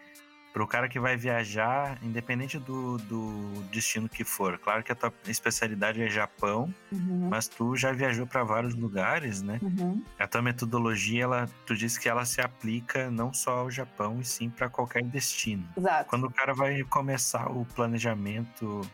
Pro 0.54 0.66
cara 0.66 0.88
que 0.88 0.98
vai 0.98 1.18
viajar, 1.18 2.02
independente 2.02 2.58
do, 2.58 2.98
do 3.00 3.62
destino 3.74 4.08
que 4.08 4.24
for. 4.24 4.58
Claro 4.58 4.82
que 4.82 4.90
a 4.90 4.96
tua 4.96 5.14
especialidade 5.28 6.02
é 6.02 6.08
Japão, 6.08 6.74
uhum. 6.94 7.28
mas 7.30 7.50
tu 7.50 7.76
já 7.76 7.92
viajou 7.92 8.26
para 8.26 8.42
vários 8.46 8.74
lugares, 8.74 9.42
né? 9.42 9.60
Uhum. 9.62 10.02
A 10.18 10.26
tua 10.26 10.42
metodologia, 10.42 11.26
ela, 11.26 11.50
tu 11.66 11.76
disse 11.76 12.00
que 12.00 12.08
ela 12.08 12.24
se 12.24 12.40
aplica 12.40 13.12
não 13.12 13.34
só 13.34 13.60
ao 13.60 13.70
Japão, 13.70 14.22
e 14.22 14.24
sim 14.24 14.50
para 14.50 14.70
qualquer 14.70 15.04
destino. 15.04 15.68
Exato. 15.76 16.10
Quando 16.10 16.28
o 16.28 16.32
cara 16.32 16.54
vai 16.54 16.82
começar 16.86 17.52
o 17.52 17.66
planejamento 17.76 18.90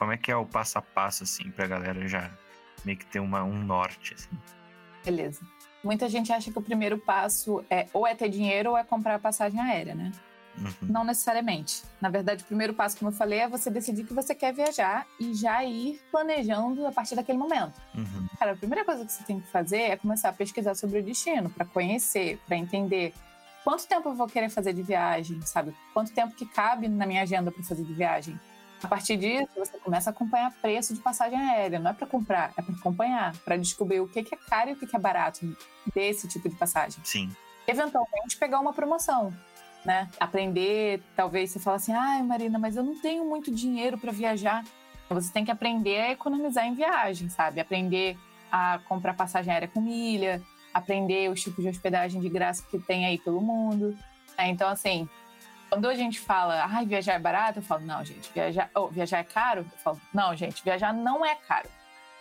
como 0.00 0.12
é 0.12 0.16
que 0.16 0.32
é 0.32 0.36
o 0.36 0.46
passo 0.46 0.78
a 0.78 0.82
passo, 0.82 1.24
assim, 1.24 1.50
pra 1.50 1.66
galera 1.66 2.08
já 2.08 2.30
meio 2.86 2.96
que 2.96 3.04
ter 3.04 3.20
uma, 3.20 3.44
um 3.44 3.62
norte, 3.62 4.14
assim? 4.14 4.30
Beleza. 5.04 5.42
Muita 5.84 6.08
gente 6.08 6.32
acha 6.32 6.50
que 6.50 6.58
o 6.58 6.62
primeiro 6.62 6.96
passo 6.96 7.62
é 7.68 7.86
ou 7.92 8.06
é 8.06 8.14
ter 8.14 8.30
dinheiro 8.30 8.70
ou 8.70 8.78
é 8.78 8.82
comprar 8.82 9.16
a 9.16 9.18
passagem 9.18 9.60
aérea, 9.60 9.94
né? 9.94 10.10
Uhum. 10.56 10.88
Não 10.88 11.04
necessariamente. 11.04 11.82
Na 12.00 12.08
verdade, 12.08 12.42
o 12.42 12.46
primeiro 12.46 12.72
passo, 12.72 12.96
como 12.96 13.10
eu 13.10 13.14
falei, 13.14 13.40
é 13.40 13.48
você 13.48 13.70
decidir 13.70 14.04
que 14.04 14.14
você 14.14 14.34
quer 14.34 14.54
viajar 14.54 15.06
e 15.20 15.34
já 15.34 15.62
ir 15.62 16.00
planejando 16.10 16.86
a 16.86 16.92
partir 16.92 17.14
daquele 17.14 17.36
momento. 17.36 17.78
Uhum. 17.94 18.26
Cara, 18.38 18.52
a 18.52 18.56
primeira 18.56 18.86
coisa 18.86 19.04
que 19.04 19.12
você 19.12 19.22
tem 19.24 19.38
que 19.38 19.48
fazer 19.48 19.82
é 19.82 19.96
começar 19.98 20.30
a 20.30 20.32
pesquisar 20.32 20.74
sobre 20.74 21.00
o 21.00 21.02
destino, 21.02 21.50
para 21.50 21.66
conhecer, 21.66 22.40
para 22.46 22.56
entender 22.56 23.12
quanto 23.62 23.86
tempo 23.86 24.08
eu 24.08 24.14
vou 24.14 24.26
querer 24.26 24.48
fazer 24.48 24.72
de 24.72 24.82
viagem, 24.82 25.42
sabe? 25.42 25.76
Quanto 25.92 26.10
tempo 26.10 26.34
que 26.34 26.46
cabe 26.46 26.88
na 26.88 27.04
minha 27.04 27.20
agenda 27.20 27.52
para 27.52 27.62
fazer 27.62 27.84
de 27.84 27.92
viagem. 27.92 28.40
A 28.82 28.88
partir 28.88 29.16
disso, 29.16 29.48
você 29.56 29.78
começa 29.78 30.10
a 30.10 30.12
acompanhar 30.12 30.50
preço 30.52 30.94
de 30.94 31.00
passagem 31.00 31.38
aérea. 31.38 31.78
Não 31.78 31.90
é 31.90 31.94
para 31.94 32.06
comprar, 32.06 32.52
é 32.56 32.62
para 32.62 32.74
acompanhar, 32.74 33.36
para 33.44 33.56
descobrir 33.56 34.00
o 34.00 34.08
que 34.08 34.20
é 34.20 34.36
caro 34.48 34.70
e 34.70 34.72
o 34.72 34.76
que 34.76 34.96
é 34.96 34.98
barato 34.98 35.40
desse 35.94 36.26
tipo 36.26 36.48
de 36.48 36.56
passagem. 36.56 37.00
Sim. 37.04 37.30
Eventualmente, 37.66 38.36
pegar 38.38 38.58
uma 38.58 38.72
promoção. 38.72 39.32
Né? 39.84 40.08
Aprender, 40.18 41.02
talvez 41.14 41.50
você 41.50 41.58
fala 41.58 41.76
assim: 41.76 41.92
ai, 41.92 42.22
Marina, 42.22 42.58
mas 42.58 42.76
eu 42.76 42.82
não 42.82 42.98
tenho 43.00 43.24
muito 43.24 43.50
dinheiro 43.50 43.98
para 43.98 44.12
viajar. 44.12 44.64
Você 45.08 45.32
tem 45.32 45.44
que 45.44 45.50
aprender 45.50 46.00
a 46.00 46.10
economizar 46.12 46.66
em 46.66 46.74
viagem, 46.74 47.28
sabe? 47.28 47.60
Aprender 47.60 48.16
a 48.50 48.78
comprar 48.88 49.14
passagem 49.14 49.52
aérea 49.52 49.68
com 49.68 49.80
milha, 49.80 50.42
aprender 50.72 51.30
os 51.30 51.42
tipos 51.42 51.62
de 51.62 51.70
hospedagem 51.70 52.20
de 52.20 52.28
graça 52.28 52.64
que 52.70 52.78
tem 52.78 53.06
aí 53.06 53.18
pelo 53.18 53.40
mundo. 53.40 53.96
É, 54.36 54.48
então, 54.48 54.68
assim, 54.68 55.08
quando 55.70 55.88
a 55.88 55.94
gente 55.94 56.18
fala, 56.18 56.66
ai, 56.68 56.84
viajar 56.84 57.14
é 57.14 57.18
barato, 57.18 57.60
eu 57.60 57.62
falo, 57.62 57.86
não, 57.86 58.04
gente, 58.04 58.30
viajar, 58.32 58.68
oh, 58.74 58.88
viajar 58.88 59.18
é 59.18 59.24
caro? 59.24 59.60
Eu 59.60 59.78
falo, 59.78 60.00
não, 60.12 60.36
gente, 60.36 60.62
viajar 60.62 60.92
não 60.92 61.24
é 61.24 61.36
caro. 61.36 61.68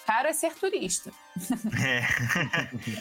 Caro 0.06 0.28
é 0.28 0.34
ser 0.34 0.54
turista. 0.54 1.12
É. 1.84 2.02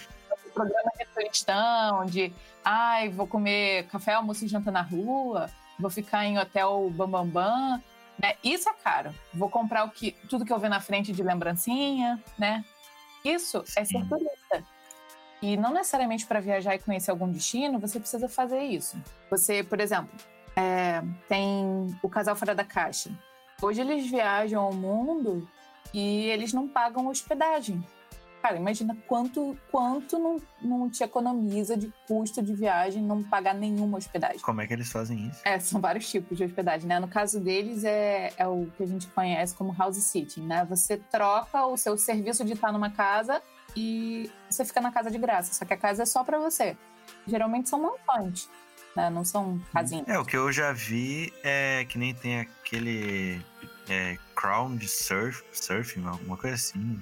programa 0.55 0.91
de 0.99 1.05
turistão, 1.15 2.05
de 2.07 2.33
ai, 2.65 3.09
vou 3.11 3.27
comer 3.27 3.87
café, 3.87 4.15
almoço 4.15 4.45
e 4.45 4.49
janta 4.49 4.71
na 4.71 4.83
rua. 4.83 5.51
vou 5.79 5.91
ficar 5.91 6.25
em 6.25 6.39
hotel 6.39 6.91
bambambam. 6.91 7.27
Bam, 7.27 7.77
bam, 7.77 7.83
né? 8.19 8.35
Isso 8.43 8.69
é 8.69 8.73
caro. 8.73 9.15
Vou 9.33 9.49
comprar 9.49 9.85
o 9.85 9.91
que, 9.91 10.13
tudo 10.29 10.45
que 10.45 10.53
eu 10.53 10.59
ver 10.59 10.69
na 10.69 10.81
frente 10.81 11.13
de 11.13 11.23
lembrancinha, 11.23 12.21
né? 12.37 12.65
Isso 13.25 13.63
Sim. 13.65 13.81
é 13.81 13.85
ser 13.85 14.09
turista. 14.09 14.65
E 15.41 15.57
não 15.57 15.73
necessariamente 15.73 16.27
para 16.27 16.41
viajar 16.41 16.75
e 16.75 16.81
conhecer 16.81 17.13
algum 17.13 17.31
destino, 17.31 17.79
você 17.79 18.01
precisa 18.01 18.29
fazer 18.29 18.61
isso. 18.61 19.01
Você, 19.31 19.63
por 19.63 19.81
exemplo, 19.81 20.11
é, 20.59 21.05
tem 21.29 21.97
o 22.03 22.09
casal 22.09 22.35
fora 22.35 22.53
da 22.53 22.65
caixa. 22.65 23.11
Hoje 23.63 23.81
eles 23.81 24.11
viajam 24.11 24.61
ao 24.61 24.73
mundo 24.73 25.49
e 25.95 26.27
eles 26.27 26.53
não 26.53 26.67
pagam 26.67 27.07
hospedagem. 27.07 27.85
Cara, 28.43 28.57
imagina 28.57 28.97
quanto, 29.07 29.57
quanto 29.71 30.19
não, 30.19 30.37
não 30.61 30.91
te 30.91 31.03
economiza 31.03 31.77
de 31.77 31.93
custo 32.07 32.41
de 32.41 32.55
viagem 32.55 33.03
não 33.03 33.23
pagar 33.23 33.55
nenhuma 33.55 33.99
hospedagem. 33.99 34.39
Como 34.41 34.61
é 34.61 34.67
que 34.67 34.73
eles 34.73 34.91
fazem 34.91 35.27
isso? 35.27 35.41
É, 35.45 35.59
são 35.59 35.81
vários 35.81 36.09
tipos 36.09 36.37
de 36.39 36.45
hospedagem, 36.45 36.89
né? 36.89 37.01
No 37.01 37.09
caso 37.09 37.41
deles, 37.41 37.85
é, 37.85 38.33
é 38.37 38.47
o 38.47 38.67
que 38.77 38.83
a 38.83 38.87
gente 38.87 39.09
conhece 39.09 39.55
como 39.55 39.73
house 39.73 39.97
sitting, 39.97 40.47
né? 40.47 40.65
Você 40.69 40.97
troca 40.97 41.67
o 41.67 41.77
seu 41.77 41.97
serviço 41.99 42.45
de 42.45 42.53
estar 42.53 42.73
numa 42.73 42.91
casa 42.91 43.43
e 43.77 44.31
você 44.49 44.65
fica 44.65 44.81
na 44.81 44.93
casa 44.93 45.11
de 45.11 45.19
graça. 45.19 45.53
Só 45.53 45.65
que 45.65 45.75
a 45.75 45.77
casa 45.77 46.05
é 46.05 46.07
só 46.07 46.23
para 46.23 46.39
você. 46.39 46.77
Geralmente 47.27 47.69
são 47.69 47.81
montantes, 47.81 48.49
né? 48.99 49.09
Não 49.09 49.25
são 49.25 49.61
casinhas. 49.73 50.09
É, 50.09 50.19
o 50.19 50.25
que 50.25 50.37
eu 50.37 50.51
já 50.51 50.73
vi 50.73 51.33
é 51.45 51.87
que 51.89 51.97
nem 51.97 52.13
tem 52.13 52.41
aquele 52.41 53.41
é, 53.89 54.19
crown 54.35 54.77
de 54.77 54.89
surf, 54.89 55.45
surfing, 55.53 56.05
alguma 56.05 56.37
coisa 56.37 56.57
assim. 56.57 57.01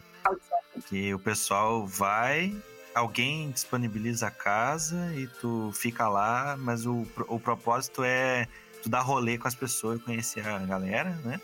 Que 0.89 1.15
o 1.15 1.19
pessoal 1.19 1.87
vai, 1.87 2.55
alguém 2.95 3.51
disponibiliza 3.51 4.27
a 4.27 4.31
casa 4.31 5.11
e 5.15 5.27
tu 5.27 5.73
fica 5.73 6.07
lá, 6.07 6.55
mas 6.59 6.85
o, 6.85 7.07
o 7.29 7.41
propósito 7.41 8.05
é 8.05 8.47
tu 8.83 8.91
dar 8.91 9.01
rolê 9.01 9.39
com 9.39 9.49
as 9.49 9.55
pessoas 9.55 9.99
e 9.99 10.03
conhecer 10.03 10.47
a 10.47 10.59
galera, 10.59 11.11
né? 11.25 11.41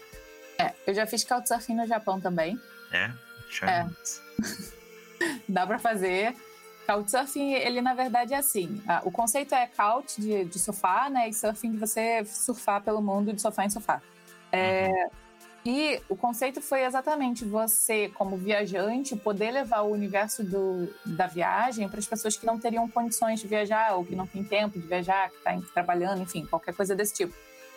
É, 0.58 0.74
eu 0.86 0.94
já 0.94 1.06
fiz 1.06 1.24
couchsurfing 1.24 1.74
no 1.74 1.86
Japão 1.86 2.20
também. 2.20 2.60
É? 2.92 3.10
É. 3.62 3.86
Dá 5.48 5.66
pra 5.66 5.78
fazer. 5.78 6.36
Couchsurfing, 6.86 7.52
ele 7.52 7.80
na 7.80 7.94
verdade 7.94 8.34
é 8.34 8.38
assim: 8.38 8.82
o 9.04 9.10
conceito 9.10 9.54
é 9.54 9.66
couch 9.66 10.20
de, 10.20 10.44
de 10.44 10.58
sofá, 10.58 11.08
né? 11.08 11.28
E 11.28 11.32
surfing 11.32 11.72
de 11.72 11.78
você 11.78 12.24
surfar 12.24 12.82
pelo 12.82 13.00
mundo 13.00 13.32
de 13.32 13.40
sofá 13.40 13.64
em 13.64 13.70
sofá. 13.70 14.00
É, 14.50 14.88
uhum. 14.88 15.22
E 15.64 16.00
o 16.08 16.16
conceito 16.16 16.60
foi 16.60 16.84
exatamente 16.84 17.44
você, 17.44 18.08
como 18.14 18.36
viajante, 18.36 19.14
poder 19.14 19.52
levar 19.52 19.82
o 19.82 19.92
universo 19.92 20.42
do, 20.42 20.92
da 21.06 21.28
viagem 21.28 21.88
para 21.88 22.00
as 22.00 22.06
pessoas 22.06 22.36
que 22.36 22.44
não 22.44 22.58
teriam 22.58 22.88
condições 22.88 23.38
de 23.38 23.46
viajar, 23.46 23.94
ou 23.94 24.04
que 24.04 24.16
não 24.16 24.26
têm 24.26 24.42
tempo 24.42 24.78
de 24.78 24.86
viajar, 24.86 25.30
que 25.30 25.36
está 25.36 25.56
trabalhando, 25.72 26.20
enfim, 26.20 26.44
qualquer 26.46 26.74
coisa 26.74 26.96
desse 26.96 27.14
tipo. 27.14 27.32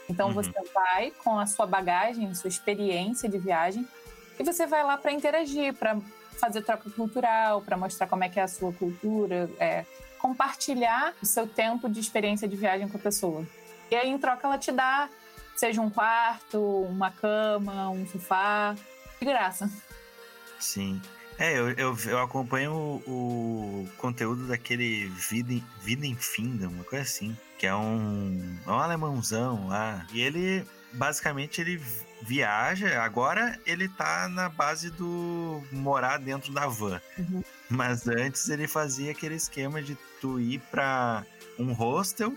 Então 0.09 0.29
uhum. 0.29 0.33
você 0.33 0.51
vai 0.73 1.11
com 1.23 1.37
a 1.37 1.45
sua 1.45 1.67
bagagem, 1.67 2.33
sua 2.33 2.47
experiência 2.47 3.29
de 3.29 3.37
viagem, 3.37 3.87
e 4.39 4.43
você 4.43 4.65
vai 4.65 4.83
lá 4.83 4.97
para 4.97 5.11
interagir, 5.11 5.73
para 5.75 5.95
fazer 6.39 6.61
troca 6.61 6.89
cultural, 6.89 7.61
para 7.61 7.77
mostrar 7.77 8.07
como 8.07 8.23
é 8.23 8.29
que 8.29 8.39
é 8.39 8.43
a 8.43 8.47
sua 8.47 8.71
cultura, 8.73 9.49
é, 9.59 9.85
compartilhar 10.19 11.13
o 11.21 11.25
seu 11.25 11.47
tempo 11.47 11.89
de 11.89 11.99
experiência 11.99 12.47
de 12.47 12.55
viagem 12.55 12.87
com 12.87 12.97
a 12.97 13.01
pessoa. 13.01 13.45
E 13.89 13.95
aí, 13.95 14.09
em 14.09 14.17
troca, 14.17 14.47
ela 14.47 14.57
te 14.57 14.71
dá 14.71 15.09
Seja 15.55 15.81
um 15.81 15.89
quarto, 15.89 16.59
uma 16.83 17.09
cama, 17.11 17.89
um 17.89 18.05
sofá. 18.07 18.75
De 19.19 19.25
graça. 19.25 19.71
Sim. 20.59 21.01
É, 21.39 21.57
eu, 21.57 21.69
eu, 21.71 21.97
eu 22.07 22.19
acompanho 22.19 22.73
o, 22.73 23.85
o, 23.85 23.89
conteúdo 23.97 24.47
daquele 24.47 25.07
Vida, 25.07 25.53
Vida 25.81 26.05
em 26.05 26.15
Finda, 26.15 26.67
uma 26.67 26.83
coisa 26.83 27.03
assim. 27.03 27.37
Que 27.57 27.65
é 27.65 27.73
um, 27.73 28.57
é 28.67 28.69
um 28.69 28.79
alemãozão 28.79 29.69
lá. 29.69 30.05
E 30.11 30.19
ele, 30.19 30.65
basicamente, 30.91 31.61
ele 31.61 31.81
viaja. 32.25 33.01
Agora 33.01 33.57
ele 33.65 33.87
tá 33.87 34.27
na 34.27 34.49
base 34.49 34.89
do 34.89 35.63
morar 35.71 36.17
dentro 36.17 36.51
da 36.51 36.67
van. 36.67 36.99
Uhum. 37.17 37.43
Mas 37.69 38.07
antes 38.07 38.49
ele 38.49 38.67
fazia 38.67 39.11
aquele 39.11 39.35
esquema 39.35 39.81
de 39.81 39.95
tu 40.19 40.39
ir 40.39 40.59
pra 40.71 41.23
um 41.59 41.71
hostel 41.71 42.33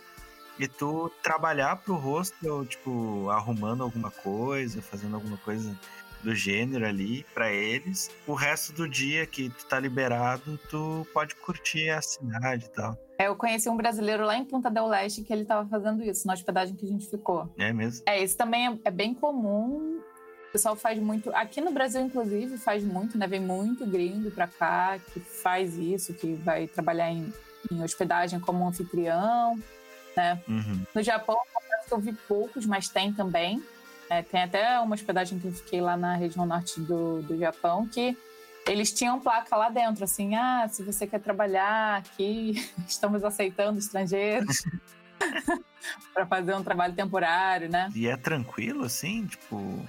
e 0.59 0.67
tu 0.67 1.11
trabalhar 1.23 1.77
pro 1.77 1.95
hostel, 1.95 2.67
tipo, 2.67 3.31
arrumando 3.31 3.83
alguma 3.83 4.11
coisa, 4.11 4.83
fazendo 4.83 5.15
alguma 5.15 5.37
coisa 5.39 5.75
do 6.23 6.35
gênero 6.35 6.87
ali 6.87 7.25
para 7.35 7.53
eles. 7.53 8.11
O 8.27 8.35
resto 8.35 8.73
do 8.73 8.89
dia 8.89 9.27
que 9.27 9.51
tu 9.51 9.67
tá 9.67 9.79
liberado, 9.79 10.59
tu 10.71 11.07
pode 11.13 11.35
curtir 11.37 11.91
a 11.91 12.01
cidade 12.01 12.67
e 12.67 12.69
tal. 12.71 12.99
É, 13.19 13.27
eu 13.27 13.37
conheci 13.37 13.69
um 13.69 13.77
brasileiro 13.77 14.25
lá 14.25 14.37
em 14.37 14.45
Punta 14.45 14.71
del 14.71 14.87
Leste 14.87 15.23
que 15.23 15.33
ele 15.33 15.45
tava 15.45 15.69
fazendo 15.69 16.03
isso, 16.03 16.27
na 16.27 16.35
hospedagem 16.35 16.77
que 16.77 16.85
a 16.85 16.89
gente 16.89 17.09
ficou. 17.09 17.53
É 17.59 17.73
mesmo? 17.73 18.03
É, 18.07 18.23
isso 18.23 18.37
também 18.37 18.69
é, 18.69 18.79
é 18.85 18.91
bem 18.91 19.15
comum. 19.15 20.01
O 20.49 20.53
pessoal 20.53 20.77
faz 20.77 20.99
muito. 20.99 21.35
Aqui 21.35 21.61
no 21.61 21.73
Brasil, 21.73 22.01
inclusive, 22.01 22.57
faz 22.59 22.83
muito, 22.83 23.19
né? 23.19 23.27
Vem 23.27 23.41
muito 23.41 23.87
gringo 23.87 24.31
pra 24.31 24.47
cá 24.47 24.99
que 25.13 25.21
faz 25.21 25.77
isso, 25.77 26.15
que 26.15 26.35
vai 26.35 26.67
trabalhar 26.67 27.11
em, 27.11 27.33
em 27.71 27.83
hospedagem 27.83 28.41
como 28.41 28.67
anfitrião 28.67 29.59
né? 30.19 30.43
Uhum. 30.49 30.83
No 30.93 31.03
Japão, 31.03 31.39
eu 31.91 31.99
vi 31.99 32.13
poucos, 32.13 32.67
mas 32.67 32.89
tem 32.89 33.13
também. 33.13 33.63
É, 34.11 34.23
tem 34.23 34.43
até 34.43 34.81
uma 34.81 34.95
hospedagem 34.95 35.39
que 35.39 35.47
eu 35.47 35.53
fiquei 35.53 35.81
lá 35.81 35.97
na 35.97 36.15
região 36.15 36.47
norte 36.47 36.81
do, 36.81 37.23
do 37.23 37.37
Japão 37.39 37.87
que 37.87 38.17
eles 38.67 38.93
tinham 38.93 39.19
placa 39.19 39.57
lá 39.57 39.71
dentro, 39.71 40.05
assim, 40.05 40.35
ah, 40.35 40.69
se 40.69 40.83
você 40.83 41.07
quer 41.07 41.21
trabalhar 41.21 41.99
aqui, 41.99 42.55
estamos 42.87 43.25
aceitando 43.25 43.79
estrangeiros 43.79 44.63
para 46.13 46.27
fazer 46.27 46.55
um 46.55 46.63
trabalho 46.63 46.95
temporário, 46.95 47.69
né? 47.69 47.91
E 47.95 48.07
é 48.07 48.17
tranquilo, 48.17 48.85
assim, 48.85 49.27
tipo, 49.27 49.87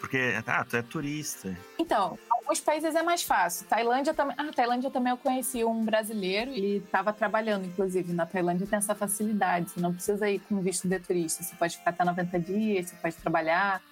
porque, 0.00 0.34
ah, 0.46 0.64
tu 0.64 0.76
é 0.76 0.82
turista. 0.82 1.54
Então, 1.78 2.18
alguns 2.30 2.58
países 2.58 2.94
é 2.94 3.02
mais 3.02 3.22
fácil. 3.22 3.66
Tailândia 3.66 4.14
também. 4.14 4.34
Ah, 4.38 4.50
Tailândia 4.50 4.90
também 4.90 5.10
eu 5.10 5.16
conheci 5.18 5.62
um 5.62 5.84
brasileiro, 5.84 6.50
ele 6.50 6.78
estava 6.78 7.12
trabalhando, 7.12 7.66
inclusive. 7.66 8.12
Na 8.12 8.24
Tailândia 8.24 8.66
tem 8.66 8.78
essa 8.78 8.94
facilidade. 8.94 9.70
Você 9.70 9.80
não 9.80 9.92
precisa 9.92 10.28
ir 10.28 10.40
com 10.40 10.60
visto 10.60 10.88
de 10.88 10.98
turista. 10.98 11.42
Você 11.42 11.54
pode 11.54 11.76
ficar 11.76 11.90
até 11.90 12.04
90 12.04 12.40
dias, 12.40 12.88
você 12.88 12.96
pode 12.96 13.16
trabalhar. 13.16 13.82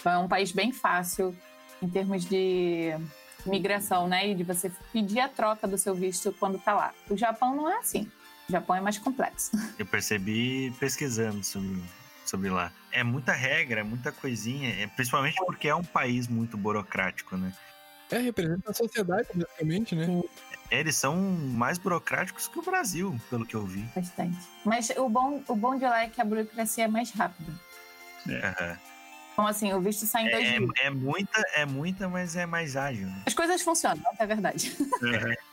Então 0.00 0.12
é 0.12 0.18
um 0.18 0.28
país 0.28 0.52
bem 0.52 0.72
fácil 0.72 1.36
em 1.82 1.88
termos 1.88 2.24
de 2.24 2.94
migração, 3.44 4.08
né? 4.08 4.28
E 4.28 4.34
de 4.34 4.42
você 4.42 4.72
pedir 4.92 5.20
a 5.20 5.28
troca 5.28 5.68
do 5.68 5.76
seu 5.76 5.94
visto 5.94 6.34
quando 6.40 6.58
tá 6.58 6.74
lá. 6.74 6.94
O 7.10 7.16
Japão 7.16 7.54
não 7.54 7.70
é 7.70 7.78
assim. 7.78 8.10
O 8.48 8.52
Japão 8.52 8.74
é 8.74 8.80
mais 8.80 8.96
complexo. 8.96 9.50
Eu 9.78 9.84
percebi 9.84 10.72
pesquisando 10.80 11.44
sobre 11.44 11.82
sobre 12.28 12.50
lá. 12.50 12.72
É 12.92 13.02
muita 13.02 13.32
regra, 13.32 13.80
é 13.80 13.82
muita 13.84 14.12
coisinha, 14.12 14.70
é, 14.82 14.86
principalmente 14.86 15.36
porque 15.44 15.68
é 15.68 15.74
um 15.74 15.84
país 15.84 16.28
muito 16.28 16.56
burocrático, 16.56 17.36
né? 17.36 17.52
É, 18.10 18.18
representa 18.18 18.70
a 18.70 18.74
sociedade, 18.74 19.28
basicamente, 19.34 19.94
né? 19.94 20.22
Eles 20.70 20.96
são 20.96 21.16
mais 21.16 21.78
burocráticos 21.78 22.46
que 22.48 22.58
o 22.58 22.62
Brasil, 22.62 23.18
pelo 23.30 23.46
que 23.46 23.54
eu 23.54 23.64
vi. 23.64 23.80
Bastante. 23.94 24.38
Mas 24.64 24.90
o 24.90 25.08
bom, 25.08 25.42
o 25.48 25.56
bom 25.56 25.76
de 25.76 25.84
lá 25.84 26.02
é 26.02 26.08
que 26.08 26.20
a 26.20 26.24
burocracia 26.24 26.84
é 26.84 26.88
mais 26.88 27.10
rápida. 27.10 27.52
É. 28.28 28.76
Então, 29.32 29.46
assim, 29.46 29.72
o 29.72 29.80
visto 29.80 30.04
sai 30.04 30.26
em 30.26 30.30
dois 30.30 30.44
é, 30.44 30.58
dias. 30.58 30.70
É 30.80 30.90
muita, 30.90 31.42
é 31.54 31.64
muita, 31.64 32.08
mas 32.08 32.36
é 32.36 32.44
mais 32.44 32.76
ágil. 32.76 33.06
Né? 33.06 33.22
As 33.24 33.34
coisas 33.34 33.62
funcionam, 33.62 34.02
é 34.18 34.26
verdade. 34.26 34.76
É. 35.02 35.47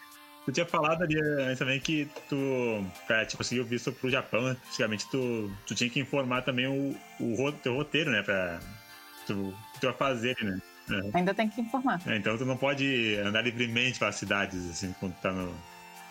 Tu 0.46 0.52
tinha 0.52 0.66
falado 0.66 1.02
ali 1.02 1.20
antes 1.20 1.58
também 1.58 1.80
que 1.80 2.08
tu, 2.30 2.86
pra 3.08 3.26
tipo, 3.26 3.38
conseguir 3.38 3.62
o 3.62 3.66
visto 3.66 3.92
pro 3.92 4.10
Japão, 4.12 4.46
antigamente 4.46 5.10
tu, 5.10 5.52
tu 5.66 5.74
tinha 5.74 5.90
que 5.90 6.00
informar 6.00 6.44
também 6.44 6.68
o, 6.68 6.96
o 7.20 7.52
teu 7.52 7.76
roteiro, 7.76 8.12
né? 8.12 8.22
Pra 8.22 8.60
tu, 9.26 9.54
tu 9.82 9.94
fazer, 9.94 10.38
né? 10.42 10.62
É. 10.92 11.18
Ainda 11.18 11.34
tem 11.34 11.50
que 11.50 11.62
informar. 11.62 12.00
É, 12.06 12.16
então 12.16 12.38
tu 12.38 12.46
não 12.46 12.56
pode 12.56 13.16
andar 13.18 13.42
livremente 13.42 13.98
para 13.98 14.12
cidades, 14.12 14.70
assim, 14.70 14.94
quando 15.00 15.16
tá 15.16 15.32
no 15.32 15.52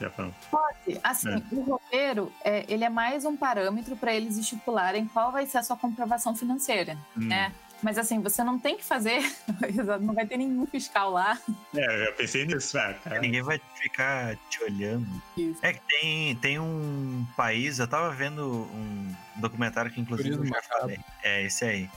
Japão. 0.01 0.35
Pode. 0.51 0.99
Assim, 1.03 1.31
é. 1.31 1.43
o 1.53 1.61
roteiro, 1.63 2.33
é, 2.45 2.65
ele 2.69 2.83
é 2.85 2.91
mais 2.91 3.25
um 3.25 3.37
parâmetro 3.37 3.97
para 3.97 4.13
eles 4.13 4.37
estipularem 4.37 5.07
qual 5.07 5.31
vai 5.31 5.47
ser 5.47 5.59
a 5.59 5.63
sua 5.63 5.77
comprovação 5.77 6.35
financeira, 6.35 6.99
hum. 7.17 7.27
né? 7.27 7.53
Mas 7.85 7.99
assim, 7.99 8.19
você 8.19 8.43
não 8.43 8.59
tem 8.59 8.79
que 8.79 8.83
fazer, 8.83 9.21
não 10.01 10.15
vai 10.15 10.27
ter 10.27 10.39
nenhum 10.39 10.65
fiscal 10.65 11.11
lá. 11.11 11.39
É, 11.77 12.09
eu 12.09 12.15
pensei 12.15 12.47
nisso, 12.47 12.73
cara. 12.73 13.21
Ninguém 13.21 13.43
vai 13.43 13.61
ficar 13.75 14.39
te 14.49 14.65
olhando. 14.65 15.07
Isso. 15.37 15.59
É 15.61 15.75
que 15.75 15.81
tem, 15.87 16.37
tem 16.37 16.59
um 16.59 17.27
país, 17.37 17.79
eu 17.79 17.87
tava 17.87 18.11
vendo 18.11 18.43
um 18.43 19.15
documentário 19.37 19.91
que 19.91 20.01
inclusive 20.01 20.35
eu 20.35 20.47
já 20.47 20.63
falei. 20.63 20.99
É, 21.23 21.43
esse 21.43 21.63
aí. 21.63 21.91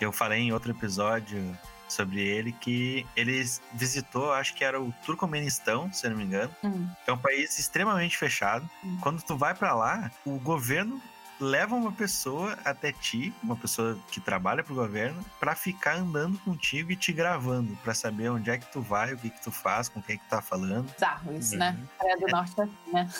Eu 0.00 0.12
falei 0.12 0.40
em 0.40 0.52
outro 0.52 0.70
episódio 0.70 1.54
sobre 1.86 2.22
ele 2.22 2.50
que 2.52 3.06
ele 3.14 3.44
visitou, 3.74 4.32
acho 4.32 4.54
que 4.54 4.64
era 4.64 4.80
o 4.80 4.90
Turcomenistão, 5.04 5.92
se 5.92 6.06
eu 6.06 6.10
não 6.10 6.16
me 6.16 6.24
engano. 6.24 6.54
Hum. 6.64 6.88
É 7.06 7.12
um 7.12 7.18
país 7.18 7.58
extremamente 7.58 8.16
fechado. 8.16 8.68
Hum. 8.82 8.96
Quando 9.02 9.22
tu 9.22 9.36
vai 9.36 9.54
para 9.54 9.74
lá, 9.74 10.10
o 10.24 10.38
governo 10.38 11.02
leva 11.40 11.74
uma 11.74 11.92
pessoa 11.92 12.58
até 12.64 12.92
ti, 12.92 13.32
uma 13.42 13.56
pessoa 13.56 13.98
que 14.10 14.20
trabalha 14.20 14.62
pro 14.62 14.74
governo, 14.74 15.24
para 15.38 15.54
ficar 15.54 15.96
andando 15.96 16.38
contigo 16.40 16.90
e 16.90 16.96
te 16.96 17.12
gravando, 17.12 17.76
para 17.82 17.94
saber 17.94 18.30
onde 18.30 18.50
é 18.50 18.58
que 18.58 18.70
tu 18.72 18.80
vai, 18.80 19.14
o 19.14 19.18
que 19.18 19.30
que 19.30 19.42
tu 19.42 19.50
faz, 19.50 19.88
com 19.88 20.02
quem 20.02 20.18
que 20.18 20.24
tu 20.24 20.30
tá 20.30 20.42
falando. 20.42 20.90
Bizarro 20.92 21.36
isso, 21.36 21.56
né? 21.56 21.78
Coreia 21.96 22.18
do 22.18 22.28
é. 22.28 22.32
Norte 22.32 22.60
é 22.60 22.62
assim, 22.62 22.92
né? 22.92 23.14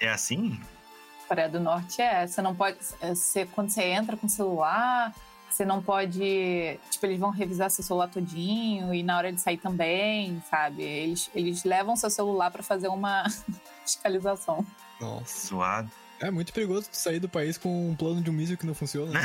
É 0.00 0.08
assim? 0.08 0.60
Coreia 1.28 1.48
do 1.48 1.60
Norte 1.60 2.00
é. 2.00 2.26
Você 2.26 2.42
não 2.42 2.54
pode. 2.54 2.78
Você, 3.00 3.46
quando 3.46 3.70
você 3.70 3.82
entra 3.82 4.16
com 4.16 4.26
o 4.26 4.30
celular, 4.30 5.12
você 5.50 5.64
não 5.64 5.82
pode. 5.82 6.78
Tipo, 6.90 7.06
eles 7.06 7.18
vão 7.18 7.30
revisar 7.30 7.70
seu 7.70 7.82
celular 7.82 8.08
todinho 8.08 8.92
e 8.94 9.02
na 9.02 9.16
hora 9.16 9.32
de 9.32 9.40
sair 9.40 9.58
também, 9.58 10.42
sabe? 10.48 10.82
Eles, 10.82 11.30
eles 11.34 11.64
levam 11.64 11.96
seu 11.96 12.10
celular 12.10 12.50
para 12.50 12.62
fazer 12.62 12.88
uma 12.88 13.24
fiscalização. 13.84 14.64
Nossa. 15.00 15.46
Suado. 15.46 16.03
É 16.24 16.30
muito 16.30 16.54
perigoso 16.54 16.88
sair 16.90 17.20
do 17.20 17.28
país 17.28 17.58
com 17.58 17.90
um 17.90 17.94
plano 17.94 18.22
de 18.22 18.30
um 18.30 18.32
míssil 18.32 18.56
que 18.56 18.64
não 18.64 18.74
funciona. 18.74 19.12
Né? 19.12 19.20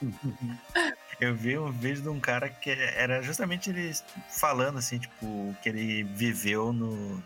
Eu 1.20 1.34
vi 1.34 1.58
um 1.58 1.70
vídeo 1.70 2.02
de 2.02 2.08
um 2.08 2.18
cara 2.18 2.48
que 2.48 2.70
era 2.70 3.20
justamente 3.20 3.68
ele 3.68 3.92
falando 4.30 4.78
assim, 4.78 4.98
tipo, 4.98 5.54
que 5.62 5.68
ele 5.68 6.02
viveu 6.02 6.72
no, 6.72 7.22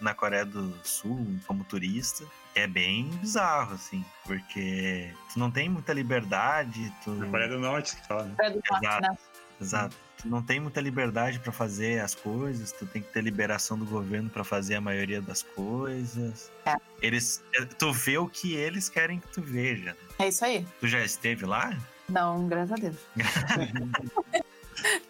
na 0.00 0.14
Coreia 0.14 0.46
do 0.46 0.74
Sul 0.82 1.26
como 1.46 1.62
turista. 1.64 2.24
É 2.54 2.66
bem 2.66 3.04
bizarro, 3.20 3.74
assim, 3.74 4.02
porque 4.24 5.12
tu 5.30 5.38
não 5.38 5.50
tem 5.50 5.68
muita 5.68 5.92
liberdade. 5.92 6.90
Tu... 7.04 7.10
Na 7.10 7.26
Coreia 7.26 7.50
do 7.50 7.58
Norte 7.58 7.96
que 7.96 8.06
fala, 8.08 8.24
né? 8.24 8.34
Coreia 8.34 8.54
do 8.54 8.62
Norte, 8.70 8.86
Exato. 8.86 9.02
né? 9.02 9.18
Exato. 9.60 9.96
Tu 10.20 10.28
não 10.28 10.42
tem 10.42 10.58
muita 10.58 10.80
liberdade 10.80 11.38
para 11.38 11.52
fazer 11.52 12.00
as 12.00 12.14
coisas, 12.14 12.72
tu 12.72 12.86
tem 12.86 13.02
que 13.02 13.12
ter 13.12 13.22
liberação 13.22 13.78
do 13.78 13.84
governo 13.84 14.30
para 14.30 14.42
fazer 14.44 14.74
a 14.76 14.80
maioria 14.80 15.20
das 15.20 15.42
coisas. 15.42 16.50
É. 16.64 16.76
Eles, 17.02 17.42
tu 17.78 17.92
vê 17.92 18.16
o 18.18 18.26
que 18.26 18.54
eles 18.54 18.88
querem 18.88 19.20
que 19.20 19.28
tu 19.28 19.42
veja. 19.42 19.96
É 20.18 20.28
isso 20.28 20.44
aí. 20.44 20.66
Tu 20.80 20.88
já 20.88 21.04
esteve 21.04 21.44
lá? 21.44 21.76
Não, 22.08 22.46
graças 22.48 22.72
a 22.72 22.74
Deus. 22.76 22.96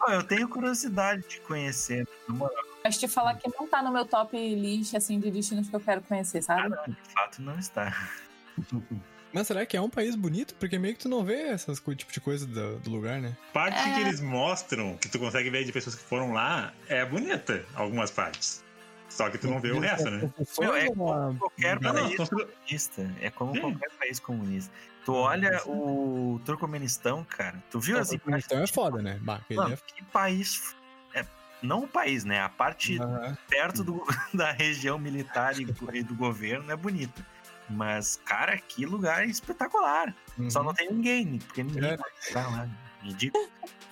Eu 0.09 0.23
tenho 0.23 0.49
curiosidade 0.49 1.23
de 1.29 1.41
conhecer, 1.41 2.07
na 2.29 2.35
moral. 2.35 2.65
Mas 2.85 2.99
te 2.99 3.09
falar 3.09 3.35
que 3.35 3.49
não 3.59 3.67
tá 3.67 3.83
no 3.83 3.93
meu 3.93 4.05
top 4.07 4.37
list, 4.37 4.95
assim, 4.95 5.19
de 5.19 5.29
destinos 5.31 5.69
que 5.69 5.75
eu 5.75 5.81
quero 5.81 6.01
conhecer, 6.03 6.39
Ah, 6.39 6.43
sabe? 6.43 6.69
não, 6.71 6.85
de 6.85 6.97
fato 7.13 7.43
não 7.43 7.59
está. 7.59 8.09
Mas 9.37 9.49
será 9.49 9.67
que 9.67 9.77
é 9.77 9.81
um 9.83 9.91
país 9.91 10.15
bonito? 10.15 10.55
Porque 10.55 10.79
meio 10.79 10.95
que 10.95 11.01
tu 11.01 11.11
não 11.11 11.23
vê 11.23 11.35
essas 11.49 11.79
tipo 11.79 12.11
de 12.11 12.21
coisa 12.23 12.47
do, 12.47 12.79
do 12.79 12.89
lugar, 12.89 13.21
né? 13.21 13.37
Parte 13.53 13.79
É. 13.79 13.93
que 13.93 14.01
eles 14.01 14.19
mostram, 14.19 14.97
que 14.97 15.11
tu 15.11 15.19
consegue 15.19 15.51
ver 15.51 15.63
de 15.63 15.73
pessoas 15.73 15.95
que 15.95 16.03
foram 16.03 16.33
lá, 16.33 16.73
é 16.89 17.05
bonita, 17.05 17.63
algumas 17.75 18.11
partes. 18.11 18.65
Só 19.11 19.29
que 19.29 19.37
tu 19.37 19.47
não 19.47 19.61
vê 19.61 19.73
o 19.73 19.79
resto, 19.79 20.09
né? 20.09 20.33
Meu, 20.59 20.75
é 20.75 20.87
como 20.89 21.37
qualquer 21.37 21.79
Não, 21.83 21.93
não, 21.93 22.03
país 22.05 22.19
não- 22.19 22.27
comunista. 22.27 23.15
É 23.21 23.31
como 23.31 23.55
Sim. 23.55 23.61
qualquer 23.61 23.91
país 23.99 24.19
comunista. 24.21 24.73
Tu 25.05 25.13
olha 25.13 25.63
o 25.67 26.41
Turcomenistão, 26.47 27.23
cara. 27.23 27.63
Tu 27.71 27.79
viu 27.79 27.99
as 27.99 28.13
imagens? 28.13 28.47
Então 28.47 28.63
é 28.63 28.67
foda, 28.67 29.03
né? 29.03 29.19
Mano, 29.21 29.45
é 29.51 29.77
que 29.87 30.03
país. 30.05 30.75
É, 31.15 31.27
não 31.63 31.85
o 31.85 31.89
país, 31.89 32.25
né? 32.25 32.41
A 32.41 32.49
parte 32.49 32.99
Aham. 32.99 33.37
perto 33.51 33.85
do- 33.85 34.03
da 34.33 34.51
região 34.51 34.99
militar 34.99 35.61
e 35.61 35.67
e 35.93 36.03
do 36.03 36.15
governo 36.15 36.73
é 36.73 36.77
bonita. 36.77 37.23
Mas, 37.69 38.21
cara, 38.25 38.57
que 38.59 38.87
lugar 38.87 39.27
espetacular. 39.27 40.15
Só 40.49 40.61
Uhum. 40.61 40.67
não 40.67 40.75
tem 40.75 40.91
ninguém, 40.91 41.39
porque 41.39 41.63
ninguém 41.63 41.91
É. 41.93 41.97
vai 41.97 42.11
estar 42.21 42.49
lá. 42.51 42.69
Ridículo. 43.03 43.49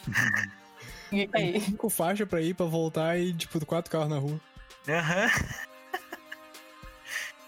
E 1.13 1.29
Tem 1.29 1.61
cinco 1.61 1.89
faixas 1.89 2.27
pra 2.29 2.41
ir, 2.41 2.55
pra 2.55 2.67
voltar 2.67 3.17
e, 3.19 3.33
tipo, 3.35 3.65
quatro 3.65 3.89
carros 3.91 4.09
na 4.09 4.19
rua. 4.19 4.41
Aham. 4.89 5.29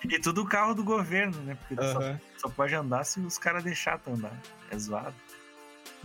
E 0.09 0.20
tudo 0.20 0.44
carro 0.44 0.72
do 0.74 0.85
governo, 0.85 1.37
né? 1.42 1.57
Porque 1.57 1.74
tu 1.74 1.83
só, 1.92 2.16
só 2.38 2.48
pode 2.48 2.74
andar 2.74 3.03
se 3.05 3.18
os 3.18 3.38
caras 3.38 3.64
deixar 3.64 3.98
tu 3.98 4.11
andar. 4.11 4.40
É 4.70 4.79
zoado. 4.79 5.14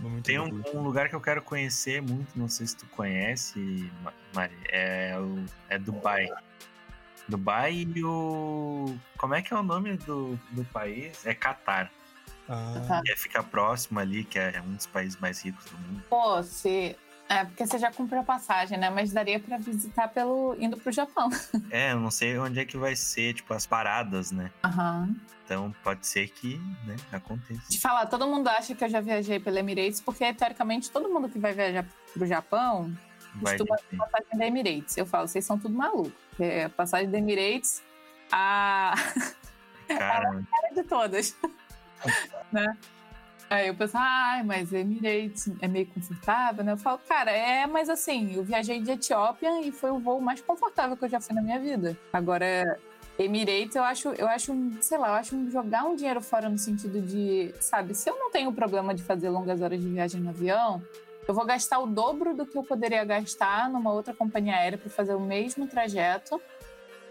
Muito 0.00 0.24
Tem 0.24 0.40
um, 0.40 0.62
um 0.74 0.80
lugar 0.82 1.08
que 1.08 1.14
eu 1.14 1.20
quero 1.20 1.40
conhecer 1.42 2.02
muito, 2.02 2.36
não 2.36 2.48
sei 2.48 2.66
se 2.66 2.76
tu 2.76 2.86
conhece, 2.86 3.60
Ma- 4.02 4.12
Mari, 4.34 4.56
é, 4.70 5.16
o, 5.18 5.44
é 5.68 5.78
Dubai. 5.78 6.26
Dubai 7.32 7.88
e 7.94 8.04
o. 8.04 8.94
Como 9.16 9.34
é 9.34 9.40
que 9.40 9.54
é 9.54 9.56
o 9.56 9.62
nome 9.62 9.96
do, 9.96 10.38
do 10.50 10.64
país? 10.66 11.26
É 11.26 11.34
Catar. 11.34 11.90
Ah, 12.48 13.00
Que 13.04 13.12
é 13.12 13.16
ficar 13.16 13.42
próximo 13.44 13.98
ali, 13.98 14.24
que 14.24 14.38
é 14.38 14.62
um 14.66 14.74
dos 14.74 14.86
países 14.86 15.18
mais 15.18 15.40
ricos 15.42 15.64
do 15.64 15.78
mundo. 15.78 16.02
Pô, 16.10 16.42
se. 16.42 16.94
É, 17.28 17.44
porque 17.46 17.66
você 17.66 17.78
já 17.78 17.90
comprou 17.90 18.20
a 18.20 18.24
passagem, 18.24 18.76
né? 18.76 18.90
Mas 18.90 19.10
daria 19.10 19.40
pra 19.40 19.56
visitar 19.56 20.08
pelo 20.08 20.54
indo 20.58 20.76
pro 20.76 20.92
Japão. 20.92 21.30
É, 21.70 21.92
eu 21.92 22.00
não 22.00 22.10
sei 22.10 22.36
onde 22.38 22.60
é 22.60 22.66
que 22.66 22.76
vai 22.76 22.94
ser, 22.94 23.32
tipo, 23.32 23.54
as 23.54 23.64
paradas, 23.64 24.30
né? 24.30 24.50
Aham. 24.62 25.16
Então 25.42 25.74
pode 25.82 26.06
ser 26.06 26.28
que 26.28 26.58
né, 26.84 26.96
aconteça. 27.10 27.62
De 27.70 27.80
falar, 27.80 28.04
todo 28.06 28.26
mundo 28.26 28.48
acha 28.48 28.74
que 28.74 28.84
eu 28.84 28.88
já 28.90 29.00
viajei 29.00 29.40
pela 29.40 29.58
Emirates, 29.60 30.00
porque 30.02 30.34
teoricamente 30.34 30.90
todo 30.90 31.08
mundo 31.08 31.30
que 31.30 31.38
vai 31.38 31.54
viajar 31.54 31.86
pro 32.12 32.26
Japão 32.26 32.94
Vai 33.36 33.56
costuma 33.56 33.78
ter 33.78 33.96
passagem 33.96 34.38
da 34.38 34.46
Emirates. 34.46 34.96
Eu 34.98 35.06
falo, 35.06 35.26
vocês 35.26 35.44
são 35.46 35.58
tudo 35.58 35.74
maluco. 35.74 36.12
A 36.64 36.68
passagem 36.68 37.10
da 37.10 37.18
Emirates, 37.18 37.82
a 38.32 38.94
Cara, 39.86 40.42
cara 40.50 40.74
de 40.74 40.82
todas. 40.84 41.36
né? 42.52 42.76
Aí 43.50 43.68
eu 43.68 43.74
penso, 43.74 43.96
ai, 43.98 44.42
mas 44.42 44.72
Emirates 44.72 45.50
é 45.60 45.68
meio 45.68 45.86
confortável, 45.86 46.64
né? 46.64 46.72
Eu 46.72 46.78
falo, 46.78 46.98
cara, 47.06 47.30
é, 47.30 47.66
mas 47.66 47.90
assim, 47.90 48.34
eu 48.34 48.42
viajei 48.42 48.80
de 48.80 48.92
Etiópia 48.92 49.60
e 49.60 49.70
foi 49.70 49.90
o 49.90 49.98
voo 49.98 50.20
mais 50.20 50.40
confortável 50.40 50.96
que 50.96 51.04
eu 51.04 51.08
já 51.08 51.20
fui 51.20 51.34
na 51.34 51.42
minha 51.42 51.60
vida. 51.60 51.94
Agora, 52.12 52.78
Emirates, 53.18 53.76
eu 53.76 53.84
acho, 53.84 54.08
eu 54.10 54.26
acho, 54.26 54.54
sei 54.80 54.96
lá, 54.96 55.08
eu 55.08 55.14
acho 55.14 55.36
um 55.36 55.50
jogar 55.50 55.84
um 55.84 55.94
dinheiro 55.94 56.22
fora 56.22 56.48
no 56.48 56.56
sentido 56.56 57.02
de, 57.02 57.54
sabe, 57.60 57.94
se 57.94 58.08
eu 58.08 58.18
não 58.18 58.30
tenho 58.30 58.50
problema 58.54 58.94
de 58.94 59.02
fazer 59.02 59.28
longas 59.28 59.60
horas 59.60 59.78
de 59.80 59.88
viagem 59.88 60.22
no 60.22 60.30
avião, 60.30 60.82
eu 61.26 61.34
vou 61.34 61.44
gastar 61.44 61.78
o 61.78 61.86
dobro 61.86 62.34
do 62.34 62.44
que 62.44 62.56
eu 62.56 62.64
poderia 62.64 63.04
gastar 63.04 63.70
numa 63.70 63.92
outra 63.92 64.12
companhia 64.12 64.56
aérea 64.56 64.78
para 64.78 64.90
fazer 64.90 65.14
o 65.14 65.20
mesmo 65.20 65.66
trajeto. 65.66 66.40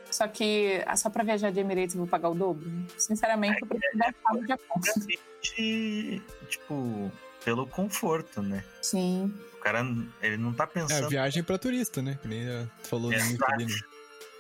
Só 0.10 0.28
que 0.28 0.84
ah, 0.86 0.98
só 0.98 1.10
para 1.10 1.24
viajar 1.24 1.52
de 1.52 1.60
Emirates 1.60 1.96
eu 1.96 2.00
vou 2.00 2.08
pagar 2.08 2.30
o 2.30 2.36
dobro. 2.36 2.70
Sinceramente, 2.98 3.62
eu 3.62 3.68
prefiro 3.68 3.98
gastar 3.98 4.34
no 4.34 4.46
Japão. 4.46 4.82
tipo, 6.50 7.12
pelo 7.46 7.66
conforto, 7.66 8.42
né? 8.42 8.64
Sim. 8.82 9.34
O 9.54 9.58
cara, 9.58 9.86
ele 10.22 10.38
não 10.38 10.54
tá 10.54 10.66
é 10.66 10.68
pensando 10.68 11.10
viagem 11.10 11.44
pra 11.44 11.58
turista, 11.58 12.02
né? 12.02 12.20
Que 12.22 12.28
nem 12.28 12.46
tu 12.82 12.88
falou 12.88 13.12
no 13.12 13.18
início 13.18 13.36
Exato. 13.36 13.54
ali, 13.54 13.66
né? 13.66 13.80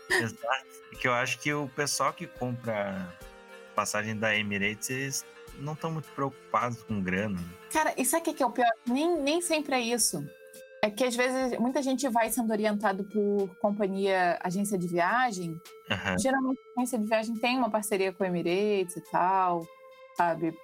Exato. 0.10 0.66
E 0.92 0.96
que 0.98 1.08
eu 1.08 1.14
acho 1.14 1.40
que 1.40 1.54
o 1.54 1.70
pessoal 1.70 2.12
que 2.12 2.28
compra 2.28 3.08
passagem 3.74 4.16
da 4.16 4.36
Emirates, 4.36 4.90
eles 4.90 5.26
não 5.62 5.74
estão 5.74 5.92
muito 5.92 6.10
preocupados 6.12 6.84
com 6.84 7.02
grana. 7.02 7.40
Cara, 7.72 7.94
e 7.98 8.04
sabe 8.06 8.30
o 8.30 8.34
que 8.34 8.44
é 8.44 8.46
o 8.46 8.52
pior? 8.52 8.70
Nem, 8.86 9.22
nem 9.22 9.42
sempre 9.42 9.76
é 9.76 9.80
isso. 9.80 10.26
É 10.84 10.90
que 10.90 11.04
às 11.04 11.16
vezes 11.16 11.60
muita 11.60 11.82
gente 11.84 12.10
vai 12.10 12.32
sendo 12.32 12.52
orientado 12.52 13.04
por 13.04 13.56
companhia, 13.60 14.40
agência 14.44 14.78
de 14.78 14.88
viagem. 14.88 15.62
Aham. 15.90 16.18
Geralmente 16.18 16.60
a 16.60 16.80
agência 16.80 16.98
de 17.00 17.06
viagem 17.06 17.36
tem 17.36 17.58
uma 17.58 17.70
parceria 17.70 18.12
com 18.12 18.24
a 18.24 18.28
Emirates 18.28 18.98
e 18.98 19.02
tal, 19.12 19.68
sabe? 20.18 20.58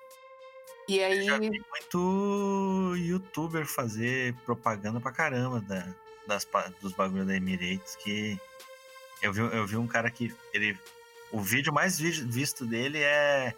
E 0.90 1.00
aí. 1.04 1.24
Já 1.24 1.38
vi 1.38 1.50
muito 1.50 2.96
youtuber 2.98 3.66
fazer 3.68 4.34
propaganda 4.46 5.00
pra 5.00 5.12
caramba 5.12 5.62
da, 5.62 5.88
das, 6.26 6.48
dos 6.82 6.94
bagulhos 6.94 7.28
da 7.28 7.36
Emirates, 7.36 7.96
que 7.98 8.40
eu 9.22 9.32
vi, 9.32 9.42
eu 9.42 9.68
vi 9.68 9.78
um 9.78 9.88
cara 9.88 10.10
que 10.10 10.34
ele. 10.52 10.76
O 11.32 11.42
vídeo 11.42 11.74
mais 11.74 12.00
vi- 12.00 12.24
visto 12.26 12.66
dele 12.66 13.00
é 13.04 13.54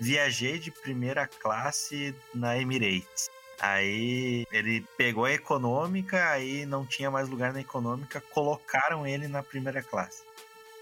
Viajei 0.00 0.58
de 0.58 0.70
primeira 0.70 1.26
classe 1.26 2.14
na 2.34 2.56
Emirates. 2.58 3.28
Aí 3.60 4.46
ele 4.50 4.84
pegou 4.96 5.26
a 5.26 5.32
econômica, 5.32 6.30
aí 6.30 6.64
não 6.64 6.86
tinha 6.86 7.10
mais 7.10 7.28
lugar 7.28 7.52
na 7.52 7.60
econômica, 7.60 8.20
colocaram 8.32 9.06
ele 9.06 9.28
na 9.28 9.42
primeira 9.42 9.82
classe. 9.82 10.22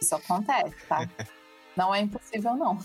Isso 0.00 0.14
acontece, 0.14 0.74
tá? 0.88 1.08
Não 1.76 1.94
é 1.94 2.00
impossível, 2.00 2.56
não. 2.56 2.76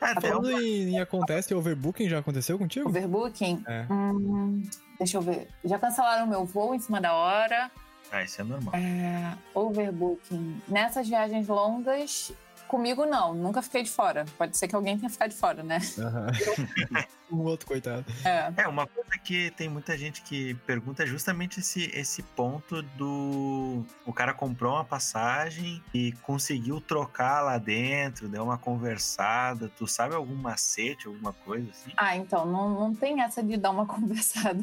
É, 0.00 0.14
tem 0.14 0.30
um- 0.30 0.34
Falando 0.34 0.50
em, 0.60 0.90
em 0.90 1.00
acontece, 1.00 1.52
overbooking 1.54 2.08
já 2.08 2.20
aconteceu 2.20 2.56
contigo? 2.56 2.88
Overbooking? 2.88 3.64
É. 3.66 3.84
Hum, 3.90 4.62
deixa 4.96 5.16
eu 5.18 5.22
ver. 5.22 5.48
Já 5.64 5.76
cancelaram 5.76 6.24
meu 6.24 6.44
voo 6.44 6.72
em 6.72 6.78
cima 6.78 7.00
da 7.00 7.12
hora. 7.14 7.68
Ah, 8.12 8.22
isso 8.22 8.40
é 8.40 8.44
normal. 8.44 8.72
É, 8.76 9.36
overbooking. 9.54 10.62
Nessas 10.68 11.08
viagens 11.08 11.48
longas, 11.48 12.30
comigo 12.68 13.04
não. 13.04 13.34
Nunca 13.34 13.62
fiquei 13.62 13.82
de 13.82 13.90
fora. 13.90 14.24
Pode 14.36 14.56
ser 14.56 14.68
que 14.68 14.76
alguém 14.76 14.96
tenha 14.96 15.10
ficado 15.10 15.30
de 15.30 15.36
fora, 15.36 15.62
né? 15.62 15.78
Aham. 15.98 16.26
um 17.32 17.38
outro 17.40 17.66
coitado. 17.66 18.04
É. 18.24 18.62
É, 18.62 18.68
uma 18.68 18.86
coisa 18.86 19.10
que 19.18 19.50
tem 19.52 19.68
muita 19.68 19.96
gente 19.96 20.22
que 20.22 20.54
pergunta 20.66 21.02
é 21.02 21.06
justamente 21.06 21.60
esse, 21.60 21.90
esse 21.94 22.22
ponto 22.22 22.82
do. 22.82 23.84
O 24.06 24.12
cara 24.12 24.32
comprou 24.32 24.74
uma 24.74 24.84
passagem 24.84 25.82
e 25.92 26.12
conseguiu 26.22 26.80
trocar 26.80 27.40
lá 27.42 27.58
dentro, 27.58 28.28
deu 28.28 28.44
uma 28.44 28.58
conversada. 28.58 29.70
Tu 29.76 29.86
sabe 29.86 30.14
algum 30.14 30.36
macete, 30.36 31.08
alguma 31.08 31.32
coisa 31.32 31.70
assim? 31.70 31.92
Ah, 31.96 32.16
então, 32.16 32.46
não, 32.46 32.70
não 32.70 32.94
tem 32.94 33.20
essa 33.22 33.42
de 33.42 33.56
dar 33.56 33.70
uma 33.70 33.86
conversada. 33.86 34.62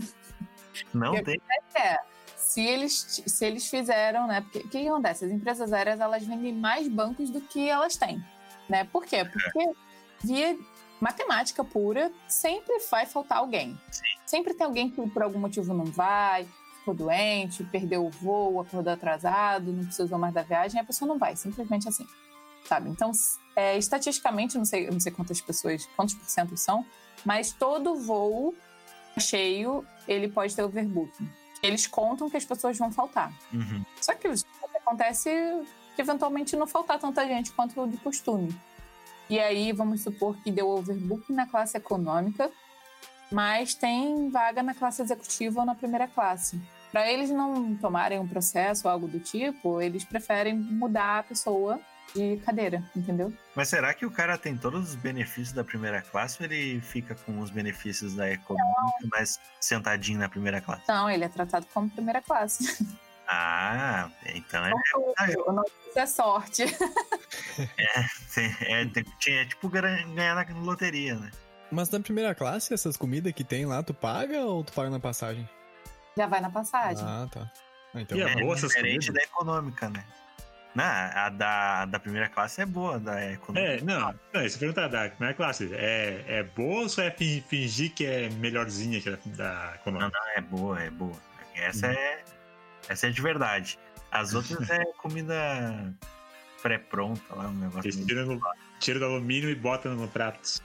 Não 0.94 1.22
tem. 1.24 1.42
É, 1.76 2.00
se 2.56 2.62
eles, 2.62 3.22
se 3.28 3.46
eles 3.46 3.68
fizeram, 3.68 4.28
né? 4.28 4.40
Porque 4.40 4.60
o 4.60 4.70
que, 4.70 4.80
que 4.80 4.88
acontece? 4.88 5.26
As 5.26 5.32
empresas 5.32 5.74
aéreas 5.74 6.00
elas 6.00 6.24
vendem 6.24 6.54
mais 6.54 6.88
bancos 6.88 7.30
do 7.30 7.42
que 7.42 7.68
elas 7.68 7.98
têm, 7.98 8.24
né? 8.70 8.86
Por 8.86 9.04
quê? 9.06 9.26
Porque 9.26 9.72
via 10.24 10.58
matemática 11.02 11.66
pura 11.66 12.10
sempre 12.30 12.80
vai 12.90 13.06
faltar 13.06 13.40
alguém. 13.40 13.78
Sempre 14.26 14.54
tem 14.54 14.66
alguém 14.66 14.90
que 14.90 15.10
por 15.10 15.22
algum 15.22 15.38
motivo 15.38 15.74
não 15.74 15.84
vai, 15.84 16.48
ficou 16.80 16.94
doente, 16.94 17.62
perdeu 17.66 18.06
o 18.06 18.10
voo, 18.10 18.62
acordou 18.62 18.94
atrasado, 18.94 19.74
não 19.74 19.84
precisou 19.84 20.18
mais 20.18 20.34
da 20.34 20.42
viagem, 20.42 20.80
a 20.80 20.86
pessoa 20.86 21.10
não 21.10 21.18
vai, 21.18 21.36
simplesmente 21.36 21.90
assim. 21.90 22.08
sabe? 22.66 22.90
Então, 22.90 23.12
é, 23.54 23.78
estatisticamente, 23.78 24.58
não 24.58 24.64
sei, 24.64 24.90
não 24.90 25.00
sei 25.02 25.12
quantas 25.12 25.42
pessoas, 25.42 25.86
quantos 25.94 26.16
por 26.16 26.30
cento 26.30 26.56
são, 26.56 26.86
mas 27.26 27.52
todo 27.52 27.96
voo 27.96 28.56
cheio, 29.20 29.86
ele 30.08 30.30
pode 30.30 30.56
ter 30.56 30.64
overbooking. 30.64 31.30
Eles 31.66 31.88
contam 31.88 32.30
que 32.30 32.38
as 32.38 32.46
pessoas 32.46 32.78
vão 32.78 32.92
faltar. 32.92 33.34
Uhum. 33.52 33.84
Só 34.00 34.14
que 34.14 34.28
acontece 34.76 35.30
de 35.96 36.02
eventualmente 36.02 36.56
não 36.56 36.68
faltar 36.68 37.00
tanta 37.00 37.26
gente 37.26 37.52
quanto 37.52 37.88
de 37.88 37.98
costume. 37.98 38.56
E 39.28 39.40
aí, 39.40 39.72
vamos 39.72 40.02
supor 40.02 40.38
que 40.44 40.52
deu 40.52 40.70
overbooking 40.70 41.34
na 41.34 41.48
classe 41.48 41.76
econômica, 41.76 42.52
mas 43.32 43.74
tem 43.74 44.30
vaga 44.30 44.62
na 44.62 44.76
classe 44.76 45.02
executiva 45.02 45.62
ou 45.62 45.66
na 45.66 45.74
primeira 45.74 46.08
classe. 46.08 46.62
Para 46.92 47.12
eles 47.12 47.32
não 47.32 47.76
tomarem 47.76 48.20
um 48.20 48.28
processo 48.28 48.88
ou 48.88 48.94
algo 48.94 49.08
do 49.08 49.20
tipo, 49.20 49.82
eles 49.82 50.04
preferem 50.04 50.54
mudar 50.56 51.20
a 51.20 51.24
pessoa 51.24 51.82
de 52.14 52.38
cadeira, 52.38 52.84
entendeu? 52.96 53.34
Mas 53.56 53.70
será 53.70 53.94
que 53.94 54.06
o 54.06 54.12
cara 54.12 54.38
tem 54.38 54.58
todos 54.58 54.90
os 54.90 54.96
benefícios 54.96 55.54
da 55.54 55.64
primeira 55.64 56.02
classe 56.02 56.42
ou 56.42 56.46
ele 56.46 56.82
fica 56.82 57.16
com 57.16 57.40
os 57.40 57.50
benefícios 57.50 58.16
da 58.16 58.30
econômica, 58.32 58.74
não. 59.02 59.10
mas 59.12 59.40
sentadinho 59.60 60.20
na 60.20 60.30
primeira 60.30 60.62
classe? 60.62 60.84
Não, 60.88 61.10
ele 61.10 61.24
é 61.24 61.30
tratado 61.30 61.66
como 61.74 61.90
primeira 61.90 62.22
classe. 62.22 62.66
Ah, 63.28 64.12
então 64.36 64.64
é. 64.64 64.72
O 65.48 65.52
nome 65.52 65.68
é 65.96 66.06
sorte. 66.06 66.64
É, 67.58 68.00
é, 68.42 68.82
é, 68.82 69.40
é 69.42 69.46
tipo 69.46 69.70
ganhar 69.70 70.36
na 70.36 70.60
loteria, 70.60 71.16
né? 71.16 71.32
Mas 71.72 71.90
na 71.90 72.00
primeira 72.00 72.36
classe, 72.36 72.74
essas 72.74 72.98
comidas 72.98 73.32
que 73.34 73.44
tem 73.44 73.66
lá, 73.66 73.82
tu 73.82 73.94
paga 73.94 74.42
ou 74.42 74.64
tu 74.64 74.74
paga 74.74 74.90
na 74.90 75.00
passagem? 75.00 75.50
Já 76.18 76.28
vai 76.28 76.42
na 76.42 76.50
passagem. 76.50 77.04
Ah, 77.04 77.28
tá. 77.32 77.50
Ah, 77.94 78.02
então, 78.02 78.18
e 78.18 78.22
é, 78.22 78.36
boa 78.42 78.56
diferente 78.56 79.12
da 79.12 79.22
econômica, 79.22 79.90
né? 79.90 80.06
Não, 80.76 80.84
a 80.84 81.30
da, 81.30 81.86
da 81.86 82.00
primeira 82.00 82.28
classe 82.28 82.62
é 82.62 82.66
boa, 82.66 83.00
da 83.00 83.32
econômica. 83.32 83.76
É, 83.76 83.82
não, 83.82 84.14
não 84.34 84.46
isso 84.46 84.60
pergunta 84.60 84.90
da 84.90 85.10
primeira 85.10 85.34
classe. 85.34 85.74
É, 85.74 86.24
é 86.28 86.44
boa 86.44 86.82
ou 86.82 86.90
só 86.90 87.02
é 87.02 87.12
fingir 87.12 87.94
que 87.94 88.06
é 88.06 88.30
melhorzinha 88.32 89.00
que 89.00 89.08
a 89.08 89.18
da 89.28 89.76
econômica? 89.76 90.12
Não, 90.14 90.26
não, 90.26 90.32
é 90.36 90.42
boa, 90.42 90.84
é 90.84 90.90
boa. 90.90 91.16
Essa 91.56 91.88
hum. 91.88 91.92
é. 91.92 92.24
Essa 92.90 93.08
é 93.08 93.10
de 93.10 93.22
verdade. 93.22 93.80
As 94.12 94.34
outras 94.34 94.70
é 94.70 94.84
comida 94.98 95.94
pré-pronta 96.62 97.34
lá, 97.34 97.48
um 97.48 97.54
negócio. 97.54 97.88
Eles 97.88 98.06
tiram, 98.06 98.40
tira 98.82 99.00
do 99.00 99.06
alumínio 99.06 99.50
e 99.50 99.56
bota 99.56 99.90
no 99.90 100.10
prato. 100.10 100.62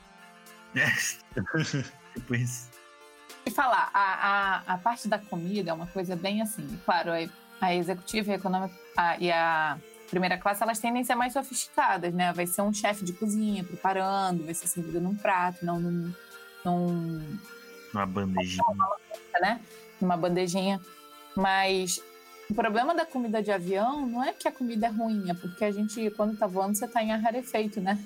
É. 0.75 0.87
tipo 2.15 2.35
isso. 2.35 2.69
E 3.47 3.51
falar, 3.51 3.91
a, 3.95 4.01
a, 4.67 4.75
a 4.75 4.79
parte 4.79 5.07
da 5.07 5.19
comida 5.19 5.71
é 5.71 5.73
uma 5.73 5.87
coisa 5.87 6.17
bem 6.17 6.43
assim. 6.43 6.81
Claro, 6.85 7.11
a 7.61 7.75
executiva 7.75 8.31
e 8.31 8.33
a 8.33 8.37
econômica 8.37 8.75
a, 8.97 9.19
e 9.19 9.31
a 9.31 9.79
primeira 10.11 10.37
classe, 10.37 10.63
elas 10.63 10.79
tendem 10.79 11.03
a 11.03 11.05
ser 11.05 11.15
mais 11.15 11.33
sofisticadas, 11.33 12.13
né? 12.13 12.33
Vai 12.33 12.47
ser 12.47 12.63
um 12.63 12.73
chefe 12.73 13.05
de 13.05 13.13
cozinha 13.13 13.63
preparando, 13.65 14.45
vai 14.45 14.53
ser 14.53 14.67
servido 14.67 15.01
num 15.01 15.15
prato, 15.15 15.65
não 15.65 15.81
num. 15.81 16.13
num 16.65 17.39
Uma 17.95 18.05
bandejinha. 18.05 18.65
Né? 19.41 19.61
Numa 20.01 20.17
bandejinha. 20.17 20.81
Mas 21.37 22.03
o 22.51 22.55
problema 22.55 22.95
da 22.95 23.07
comida 23.07 23.41
de 23.41 23.53
avião 23.53 24.05
não 24.05 24.23
é 24.23 24.33
que 24.33 24.49
a 24.49 24.53
comida 24.53 24.87
é 24.87 24.91
ruim, 24.91 25.31
é 25.31 25.35
porque 25.35 25.65
a 25.65 25.71
gente, 25.71 26.11
quando 26.11 26.37
tá 26.37 26.47
voando, 26.47 26.77
você 26.77 26.89
tá 26.89 27.03
em 27.03 27.13
ar 27.13 27.21
rarefeito, 27.21 27.81
né? 27.81 27.97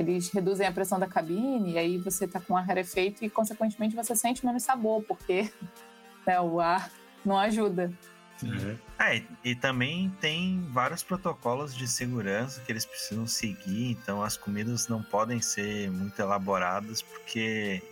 Eles 0.00 0.30
reduzem 0.30 0.66
a 0.66 0.72
pressão 0.72 0.98
da 0.98 1.06
cabine 1.06 1.72
e 1.72 1.78
aí 1.78 1.98
você 1.98 2.26
tá 2.26 2.40
com 2.40 2.56
ar 2.56 2.66
rarefeito 2.66 3.24
e, 3.24 3.30
consequentemente, 3.30 3.94
você 3.94 4.16
sente 4.16 4.44
menos 4.44 4.62
sabor, 4.62 5.02
porque 5.02 5.52
né, 6.26 6.40
o 6.40 6.58
ar 6.58 6.90
não 7.24 7.38
ajuda. 7.38 7.92
Uhum. 8.42 8.76
É, 8.98 9.22
e 9.44 9.54
também 9.54 10.10
tem 10.20 10.60
vários 10.70 11.02
protocolos 11.02 11.74
de 11.74 11.86
segurança 11.86 12.60
que 12.60 12.72
eles 12.72 12.84
precisam 12.84 13.26
seguir, 13.26 13.92
então 13.92 14.22
as 14.22 14.36
comidas 14.36 14.88
não 14.88 15.02
podem 15.02 15.40
ser 15.40 15.90
muito 15.90 16.20
elaboradas 16.20 17.00
porque 17.00 17.82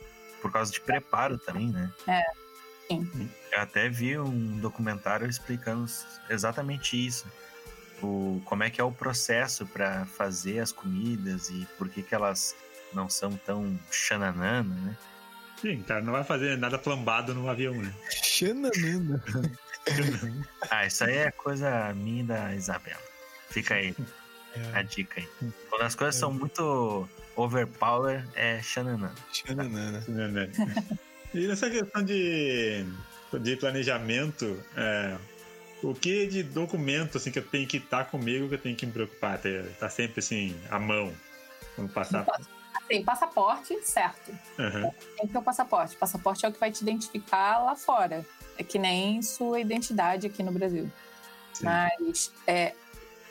por 0.40 0.50
causa 0.50 0.72
de 0.72 0.80
preparo 0.80 1.38
também, 1.38 1.68
né? 1.68 1.90
É. 2.08 2.22
Sim. 2.88 3.30
Eu 3.52 3.60
até 3.60 3.88
vi 3.88 4.18
um 4.18 4.58
documentário 4.58 5.28
explicando 5.28 5.86
exatamente 6.28 7.06
isso. 7.06 7.26
O, 8.02 8.42
como 8.44 8.64
é 8.64 8.70
que 8.70 8.80
é 8.80 8.84
o 8.84 8.90
processo 8.90 9.64
para 9.64 10.04
fazer 10.04 10.58
as 10.58 10.72
comidas 10.72 11.48
e 11.48 11.66
por 11.78 11.88
que, 11.88 12.02
que 12.02 12.14
elas 12.14 12.56
não 12.92 13.08
são 13.08 13.32
tão 13.36 13.78
xananana, 13.90 14.74
né? 14.74 14.96
Sim, 15.60 15.80
cara, 15.82 16.02
não 16.02 16.12
vai 16.12 16.24
fazer 16.24 16.58
nada 16.58 16.76
flambado 16.78 17.32
no 17.32 17.48
avião, 17.48 17.74
né? 17.74 17.94
Xananana. 18.10 19.22
ah, 20.70 20.86
isso 20.86 21.04
aí 21.04 21.16
é 21.16 21.30
coisa 21.30 21.92
minha 21.94 22.24
da 22.24 22.54
Isabela. 22.54 23.02
Fica 23.50 23.74
aí 23.74 23.94
é. 24.54 24.78
a 24.78 24.82
dica 24.82 25.20
aí. 25.20 25.28
Quando 25.68 25.82
as 25.82 25.94
coisas 25.94 26.16
é. 26.16 26.20
são 26.20 26.32
muito 26.32 27.08
overpower, 27.36 28.26
é 28.34 28.60
Xananana. 28.62 29.14
Xananana. 29.32 30.50
e 31.34 31.46
nessa 31.46 31.70
questão 31.70 32.02
de, 32.02 32.84
de 33.40 33.56
planejamento, 33.56 34.62
é, 34.76 35.16
o 35.82 35.94
que 35.94 36.26
de 36.26 36.42
documento 36.42 37.18
assim, 37.18 37.30
que 37.30 37.38
eu 37.38 37.46
tenho 37.46 37.66
que 37.66 37.78
estar 37.78 38.04
comigo 38.04 38.48
que 38.48 38.54
eu 38.54 38.58
tenho 38.58 38.76
que 38.76 38.86
me 38.86 38.92
preocupar? 38.92 39.40
Tá 39.78 39.88
sempre 39.88 40.20
assim, 40.20 40.56
à 40.70 40.78
mão, 40.78 41.12
quando 41.74 41.92
passar. 41.92 42.26
Assim, 42.74 43.04
passaporte, 43.04 43.80
certo. 43.82 44.30
Uhum. 44.58 44.90
Tem 45.16 45.26
que 45.26 45.32
ter 45.32 45.38
o 45.38 45.42
passaporte. 45.42 45.96
Passaporte 45.96 46.44
é 46.44 46.48
o 46.48 46.52
que 46.52 46.60
vai 46.60 46.70
te 46.70 46.82
identificar 46.82 47.58
lá 47.58 47.74
fora. 47.74 48.24
É 48.58 48.62
que 48.62 48.78
nem 48.78 49.22
sua 49.22 49.60
identidade 49.60 50.26
aqui 50.26 50.42
no 50.42 50.52
Brasil. 50.52 50.90
Sim. 51.52 51.64
Mas 51.64 52.32
é, 52.46 52.74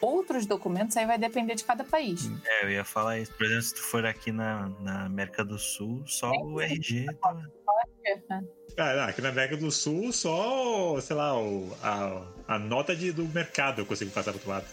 outros 0.02 0.46
documentos 0.46 0.98
aí 0.98 1.06
vai 1.06 1.18
depender 1.18 1.56
de 1.56 1.64
cada 1.64 1.84
país. 1.84 2.30
É, 2.46 2.66
eu 2.66 2.72
ia 2.72 2.84
falar 2.84 3.20
isso. 3.20 3.32
Por 3.34 3.46
exemplo, 3.46 3.64
se 3.64 3.74
tu 3.76 3.82
for 3.82 4.06
aqui 4.06 4.32
na, 4.32 4.70
na 4.80 5.06
América 5.06 5.46
do 5.46 5.58
Sul, 5.58 6.04
só 6.06 6.34
é, 6.34 6.38
o 6.38 6.60
RG. 6.60 7.06
Tá... 7.22 7.34
Né? 7.34 8.44
Ah, 8.78 8.96
não, 8.96 9.04
aqui 9.04 9.22
na 9.22 9.30
América 9.30 9.58
do 9.58 9.72
Sul, 9.72 10.12
só, 10.12 11.00
sei 11.00 11.16
lá, 11.16 11.38
o, 11.38 11.72
a, 11.84 12.26
a 12.48 12.60
nota 12.60 12.96
de, 12.96 13.12
do 13.12 13.26
mercado 13.28 13.82
eu 13.82 13.86
consigo 13.86 14.12
passar 14.12 14.32
pro 14.32 14.40
outro 14.40 14.50
lado. 14.50 14.66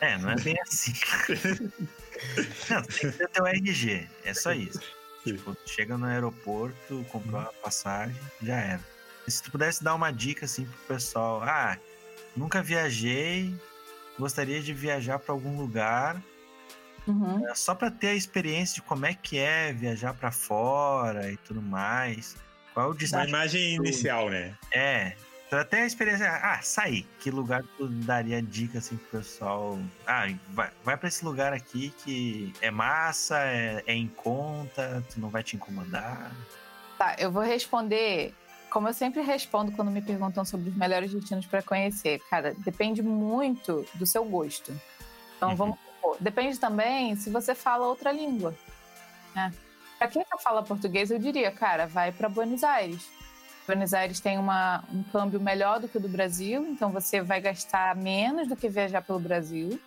É, 0.00 0.18
não 0.18 0.30
é 0.30 0.36
bem 0.36 0.56
assim. 0.62 0.92
não, 2.68 2.82
tem 2.82 3.10
que 3.10 3.18
ter 3.18 3.28
teu 3.28 3.46
RG, 3.46 4.08
é 4.24 4.34
só 4.34 4.52
isso. 4.52 4.80
Tipo, 5.24 5.56
chega 5.66 5.96
no 5.96 6.06
aeroporto, 6.06 7.04
comprou 7.10 7.40
a 7.40 7.52
passagem, 7.62 8.16
já 8.42 8.56
era. 8.56 8.95
Se 9.28 9.42
tu 9.42 9.50
pudesse 9.50 9.82
dar 9.82 9.94
uma 9.94 10.12
dica 10.12 10.44
assim 10.44 10.64
pro 10.64 10.96
pessoal, 10.96 11.42
ah, 11.42 11.76
nunca 12.36 12.62
viajei, 12.62 13.54
gostaria 14.18 14.60
de 14.62 14.72
viajar 14.72 15.18
para 15.18 15.32
algum 15.32 15.56
lugar, 15.56 16.22
uhum. 17.06 17.48
é, 17.48 17.54
só 17.54 17.74
para 17.74 17.90
ter 17.90 18.08
a 18.08 18.14
experiência 18.14 18.76
de 18.76 18.82
como 18.82 19.06
é 19.06 19.14
que 19.14 19.38
é 19.38 19.72
viajar 19.72 20.14
para 20.14 20.30
fora 20.30 21.30
e 21.30 21.36
tudo 21.38 21.60
mais. 21.60 22.36
Qual 22.72 22.86
é 22.86 22.90
o 22.90 22.94
destino? 22.94 23.22
Uma 23.22 23.28
imagem 23.28 23.74
inicial, 23.74 24.28
né? 24.28 24.54
É. 24.70 25.16
Pra 25.48 25.64
ter 25.64 25.78
a 25.78 25.86
experiência, 25.86 26.28
ah, 26.28 26.60
sair. 26.60 27.06
Que 27.20 27.30
lugar 27.30 27.62
tu 27.76 27.86
daria 27.88 28.42
dica 28.42 28.78
assim 28.78 28.96
pro 28.96 29.20
pessoal? 29.20 29.78
Ah, 30.06 30.26
vai, 30.50 30.70
vai 30.84 30.96
para 30.96 31.08
esse 31.08 31.24
lugar 31.24 31.52
aqui 31.52 31.94
que 32.04 32.52
é 32.60 32.70
massa, 32.70 33.38
é, 33.38 33.82
é 33.86 33.94
em 33.94 34.08
conta, 34.08 35.04
tu 35.12 35.20
não 35.20 35.28
vai 35.28 35.42
te 35.42 35.56
incomodar. 35.56 36.32
Tá, 36.98 37.14
eu 37.18 37.30
vou 37.30 37.42
responder 37.42 38.34
como 38.76 38.88
eu 38.88 38.92
sempre 38.92 39.22
respondo 39.22 39.72
quando 39.72 39.90
me 39.90 40.02
perguntam 40.02 40.44
sobre 40.44 40.68
os 40.68 40.76
melhores 40.76 41.10
destinos 41.10 41.46
para 41.46 41.62
conhecer, 41.62 42.20
cara, 42.28 42.54
depende 42.58 43.02
muito 43.02 43.86
do 43.94 44.04
seu 44.04 44.22
gosto. 44.22 44.70
Então 45.34 45.48
uhum. 45.48 45.56
vamos 45.56 45.78
depende 46.20 46.58
também 46.58 47.16
se 47.16 47.30
você 47.30 47.54
fala 47.54 47.86
outra 47.86 48.12
língua. 48.12 48.54
Né? 49.34 49.50
Para 49.96 50.08
quem 50.08 50.22
não 50.30 50.38
fala 50.38 50.62
português, 50.62 51.10
eu 51.10 51.18
diria, 51.18 51.50
cara, 51.50 51.86
vai 51.86 52.12
para 52.12 52.28
Buenos 52.28 52.62
Aires. 52.62 53.10
Buenos 53.66 53.94
Aires 53.94 54.20
tem 54.20 54.36
uma, 54.36 54.84
um 54.92 55.02
câmbio 55.04 55.40
melhor 55.40 55.80
do 55.80 55.88
que 55.88 55.96
o 55.96 56.00
do 56.00 56.08
Brasil, 56.10 56.66
então 56.66 56.90
você 56.90 57.22
vai 57.22 57.40
gastar 57.40 57.96
menos 57.96 58.46
do 58.46 58.54
que 58.54 58.68
viajar 58.68 59.00
pelo 59.00 59.18
Brasil. 59.18 59.80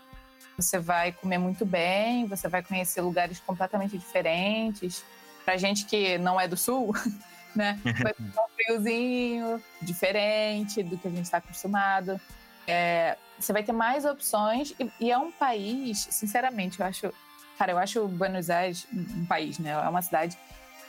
Você 0.58 0.80
vai 0.80 1.12
comer 1.12 1.38
muito 1.38 1.64
bem, 1.64 2.26
você 2.26 2.48
vai 2.48 2.64
conhecer 2.64 3.02
lugares 3.02 3.40
completamente 3.40 3.96
diferentes. 4.00 5.06
Para 5.46 5.58
gente 5.58 5.86
que 5.86 6.18
não 6.18 6.42
é 6.42 6.48
do 6.48 6.58
Sul, 6.58 6.92
né? 7.60 7.78
Vai 7.84 8.14
ficar 8.14 8.42
um 8.42 8.50
friozinho, 8.56 9.62
diferente 9.82 10.82
do 10.82 10.98
que 10.98 11.08
a 11.08 11.12
gente 11.12 11.26
está 11.26 11.38
acostumado. 11.38 12.20
É, 12.66 13.18
você 13.38 13.52
vai 13.52 13.64
ter 13.64 13.74
mais 13.74 14.06
opções 14.06 14.74
e, 14.80 14.90
e, 15.00 15.12
é 15.12 15.18
um 15.18 15.32
país, 15.32 16.08
sinceramente, 16.12 16.80
eu 16.80 16.86
acho, 16.86 17.14
cara, 17.58 17.74
eu 17.74 17.78
acho 17.78 18.08
Buenos 18.08 18.50
Aires 18.50 18.88
um 18.92 19.26
país, 19.26 19.60
né? 19.60 19.72
É 19.72 19.90
uma 19.90 20.02
cidade 20.02 20.38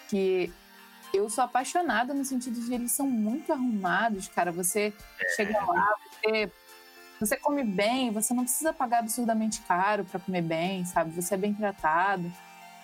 que 0.08 0.52
eu 1.12 1.28
sou 1.28 1.42
apaixonada 1.42 2.14
no 2.14 2.24
sentido 2.24 2.60
de 2.60 2.72
eles 2.72 2.92
são 2.92 3.06
muito 3.06 3.52
arrumados, 3.52 4.28
cara. 4.28 4.52
Você 4.52 4.92
chega 5.34 5.58
lá, 5.64 5.88
você, 6.22 6.52
você 7.18 7.36
come 7.36 7.64
bem, 7.64 8.12
você 8.12 8.32
não 8.32 8.44
precisa 8.44 8.72
pagar 8.72 8.98
absurdamente 9.00 9.60
caro 9.62 10.04
para 10.04 10.20
comer 10.20 10.42
bem, 10.42 10.84
sabe? 10.84 11.10
Você 11.10 11.34
é 11.34 11.38
bem 11.38 11.52
tratado. 11.52 12.30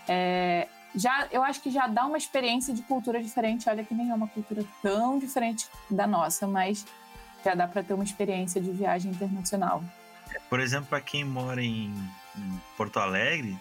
É, 0.08 0.68
já 0.96 1.28
eu 1.30 1.42
acho 1.44 1.60
que 1.60 1.70
já 1.70 1.86
dá 1.86 2.06
uma 2.06 2.16
experiência 2.16 2.72
de 2.72 2.82
cultura 2.82 3.22
diferente. 3.22 3.68
Olha 3.68 3.84
que 3.84 3.94
nem 3.94 4.10
é 4.10 4.14
uma 4.14 4.26
cultura 4.26 4.64
tão 4.82 5.18
diferente 5.18 5.68
da 5.90 6.06
nossa, 6.06 6.46
mas 6.46 6.86
já 7.44 7.54
dá 7.54 7.68
para 7.68 7.82
ter 7.82 7.94
uma 7.94 8.02
experiência 8.02 8.60
de 8.60 8.70
viagem 8.72 9.12
internacional. 9.12 9.84
Por 10.48 10.58
exemplo, 10.58 10.86
para 10.86 11.00
quem 11.00 11.24
mora 11.24 11.62
em 11.62 11.92
Porto 12.76 12.98
Alegre, 12.98 13.58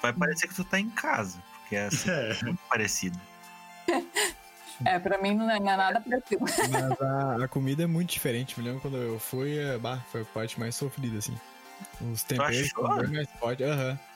vai 0.00 0.12
parecer 0.12 0.48
que 0.48 0.54
tu 0.54 0.64
tá 0.64 0.78
em 0.78 0.88
casa, 0.88 1.38
porque 1.60 1.76
é, 1.76 1.86
assim, 1.86 2.08
é. 2.10 2.38
muito 2.42 2.60
parecido. 2.68 3.18
É, 4.84 4.98
pra 4.98 5.18
mim 5.18 5.34
não 5.34 5.50
é, 5.50 5.58
não 5.58 5.70
é 5.70 5.76
nada 5.76 6.00
parecido. 6.00 6.44
Mas 6.70 7.00
a, 7.00 7.44
a, 7.44 7.48
comida 7.48 7.82
é 7.82 7.86
muito 7.86 8.10
diferente. 8.10 8.58
Me 8.58 8.64
lembro 8.64 8.80
quando 8.80 8.96
eu 8.96 9.18
fui, 9.18 9.58
é, 9.58 9.76
bah, 9.78 10.00
foi 10.12 10.22
a 10.22 10.24
parte 10.24 10.58
mais 10.58 10.76
sofrida, 10.76 11.18
assim. 11.18 11.36
Os 12.00 12.22
temperos 12.22 12.72
bem 12.72 13.10
mais 13.10 13.28
forte. 13.38 13.64
Aham. 13.64 13.90
Uhum. 13.90 14.07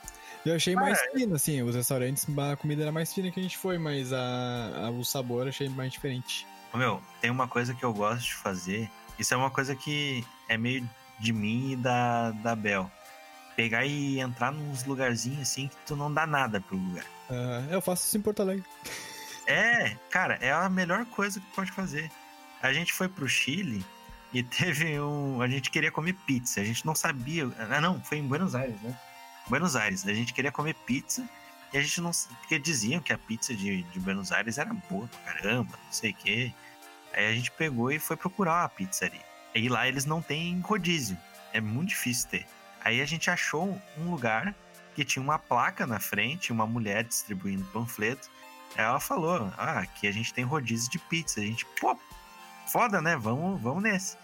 Eu 0.44 0.56
achei 0.56 0.74
mais 0.74 1.00
é. 1.00 1.10
fino, 1.10 1.34
assim. 1.34 1.62
Os 1.62 1.74
restaurantes, 1.74 2.26
a 2.38 2.56
comida 2.56 2.82
era 2.82 2.92
mais 2.92 3.12
fina 3.12 3.30
que 3.30 3.38
a 3.38 3.42
gente 3.42 3.56
foi, 3.56 3.78
mas 3.78 4.12
a, 4.12 4.86
a, 4.86 4.90
o 4.90 5.04
sabor 5.04 5.46
achei 5.46 5.68
mais 5.68 5.92
diferente. 5.92 6.46
Meu, 6.74 7.00
tem 7.20 7.30
uma 7.30 7.46
coisa 7.46 7.74
que 7.74 7.84
eu 7.84 7.92
gosto 7.92 8.24
de 8.24 8.34
fazer. 8.34 8.90
Isso 9.18 9.34
é 9.34 9.36
uma 9.36 9.50
coisa 9.50 9.76
que 9.76 10.24
é 10.48 10.56
meio 10.56 10.88
de 11.18 11.32
mim 11.32 11.72
e 11.72 11.76
da, 11.76 12.30
da 12.30 12.56
Bel. 12.56 12.90
Pegar 13.54 13.84
e 13.84 14.18
entrar 14.18 14.50
nos 14.50 14.84
lugarzinhos 14.84 15.42
assim 15.42 15.68
que 15.68 15.76
tu 15.86 15.94
não 15.94 16.12
dá 16.12 16.26
nada 16.26 16.60
pro 16.60 16.76
lugar. 16.76 17.04
Uh, 17.28 17.70
eu 17.70 17.80
faço 17.80 18.06
isso 18.06 18.16
em 18.16 18.20
Porto 18.20 18.40
Alegre. 18.40 18.64
É, 19.44 19.96
cara, 20.08 20.38
é 20.40 20.52
a 20.52 20.68
melhor 20.68 21.04
coisa 21.06 21.40
que 21.40 21.46
pode 21.46 21.72
fazer. 21.72 22.08
A 22.62 22.72
gente 22.72 22.92
foi 22.92 23.08
pro 23.08 23.28
Chile 23.28 23.84
e 24.32 24.40
teve 24.44 25.00
um. 25.00 25.42
A 25.42 25.48
gente 25.48 25.68
queria 25.68 25.90
comer 25.90 26.14
pizza. 26.26 26.60
A 26.60 26.64
gente 26.64 26.86
não 26.86 26.94
sabia. 26.94 27.50
Ah, 27.58 27.80
não, 27.80 28.00
foi 28.00 28.18
em 28.18 28.22
Buenos 28.26 28.54
Aires, 28.54 28.80
né? 28.80 28.96
Buenos 29.48 29.76
Aires. 29.76 30.06
A 30.06 30.14
gente 30.14 30.32
queria 30.32 30.52
comer 30.52 30.74
pizza 30.86 31.28
e 31.72 31.78
a 31.78 31.82
gente 31.82 32.00
não. 32.00 32.10
Porque 32.40 32.58
diziam 32.58 33.00
que 33.00 33.12
a 33.12 33.18
pizza 33.18 33.54
de, 33.54 33.82
de 33.82 34.00
Buenos 34.00 34.32
Aires 34.32 34.58
era 34.58 34.72
boa 34.90 35.08
pra 35.08 35.32
caramba, 35.32 35.78
não 35.84 35.92
sei 35.92 36.10
o 36.10 36.14
quê. 36.14 36.52
Aí 37.12 37.26
a 37.26 37.34
gente 37.34 37.50
pegou 37.50 37.90
e 37.90 37.98
foi 37.98 38.16
procurar 38.16 38.62
uma 38.62 38.68
pizzaria. 38.68 39.24
E 39.54 39.68
lá 39.68 39.86
eles 39.86 40.04
não 40.04 40.22
têm 40.22 40.60
rodízio. 40.60 41.16
É 41.52 41.60
muito 41.60 41.90
difícil 41.90 42.28
ter. 42.30 42.46
Aí 42.82 43.00
a 43.00 43.04
gente 43.04 43.30
achou 43.30 43.80
um 43.98 44.10
lugar 44.10 44.54
que 44.94 45.04
tinha 45.04 45.22
uma 45.22 45.38
placa 45.38 45.86
na 45.86 46.00
frente, 46.00 46.52
uma 46.52 46.66
mulher 46.66 47.04
distribuindo 47.04 47.64
panfleto. 47.66 48.30
Ela 48.76 48.98
falou: 48.98 49.52
Ah, 49.56 49.80
aqui 49.80 50.06
a 50.06 50.12
gente 50.12 50.32
tem 50.32 50.44
rodízio 50.44 50.90
de 50.90 50.98
pizza. 50.98 51.40
A 51.40 51.44
gente, 51.44 51.66
pô, 51.80 51.98
foda, 52.66 53.00
né? 53.00 53.16
Vamos, 53.16 53.60
vamos 53.60 53.82
nesse. 53.82 54.16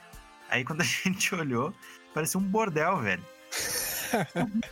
Aí 0.48 0.64
quando 0.64 0.81
a 0.81 0.85
gente 1.04 1.35
olhou, 1.35 1.74
parecia 2.14 2.40
um 2.40 2.42
bordel, 2.42 2.98
velho. 2.98 3.24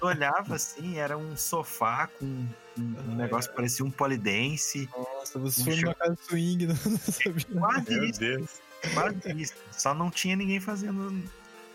Olhava 0.00 0.54
assim, 0.56 0.98
era 0.98 1.16
um 1.16 1.36
sofá 1.36 2.06
com 2.06 2.24
um, 2.24 2.48
um 2.78 3.16
negócio 3.16 3.50
que 3.50 3.56
parecia 3.56 3.84
um 3.84 3.90
polidense. 3.90 4.88
Nossa, 4.96 5.38
você 5.38 5.60
um 5.60 5.64
foi 5.64 5.76
numa 5.76 5.94
casa 5.94 6.16
swing, 6.28 6.66
não, 6.66 6.76
sabia. 6.76 7.46
Quase 7.58 7.90
Meu 7.90 8.04
isso. 8.04 8.20
Deus. 8.20 8.50
Quase 8.94 9.32
isso. 9.42 9.54
Só 9.72 9.94
não 9.94 10.10
tinha 10.10 10.36
ninguém 10.36 10.60
fazendo 10.60 11.22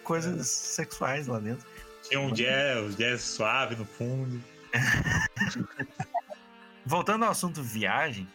coisas 0.04 0.40
é. 0.40 0.44
sexuais 0.44 1.28
lá 1.28 1.40
dentro. 1.40 1.66
Tinha 2.04 2.20
um 2.20 2.32
jazz, 2.32 2.94
um 2.94 2.96
jazz 2.96 3.22
suave 3.22 3.76
no 3.76 3.86
fundo. 3.86 4.42
Voltando 6.86 7.26
ao 7.26 7.32
assunto 7.32 7.62
viagem, 7.62 8.28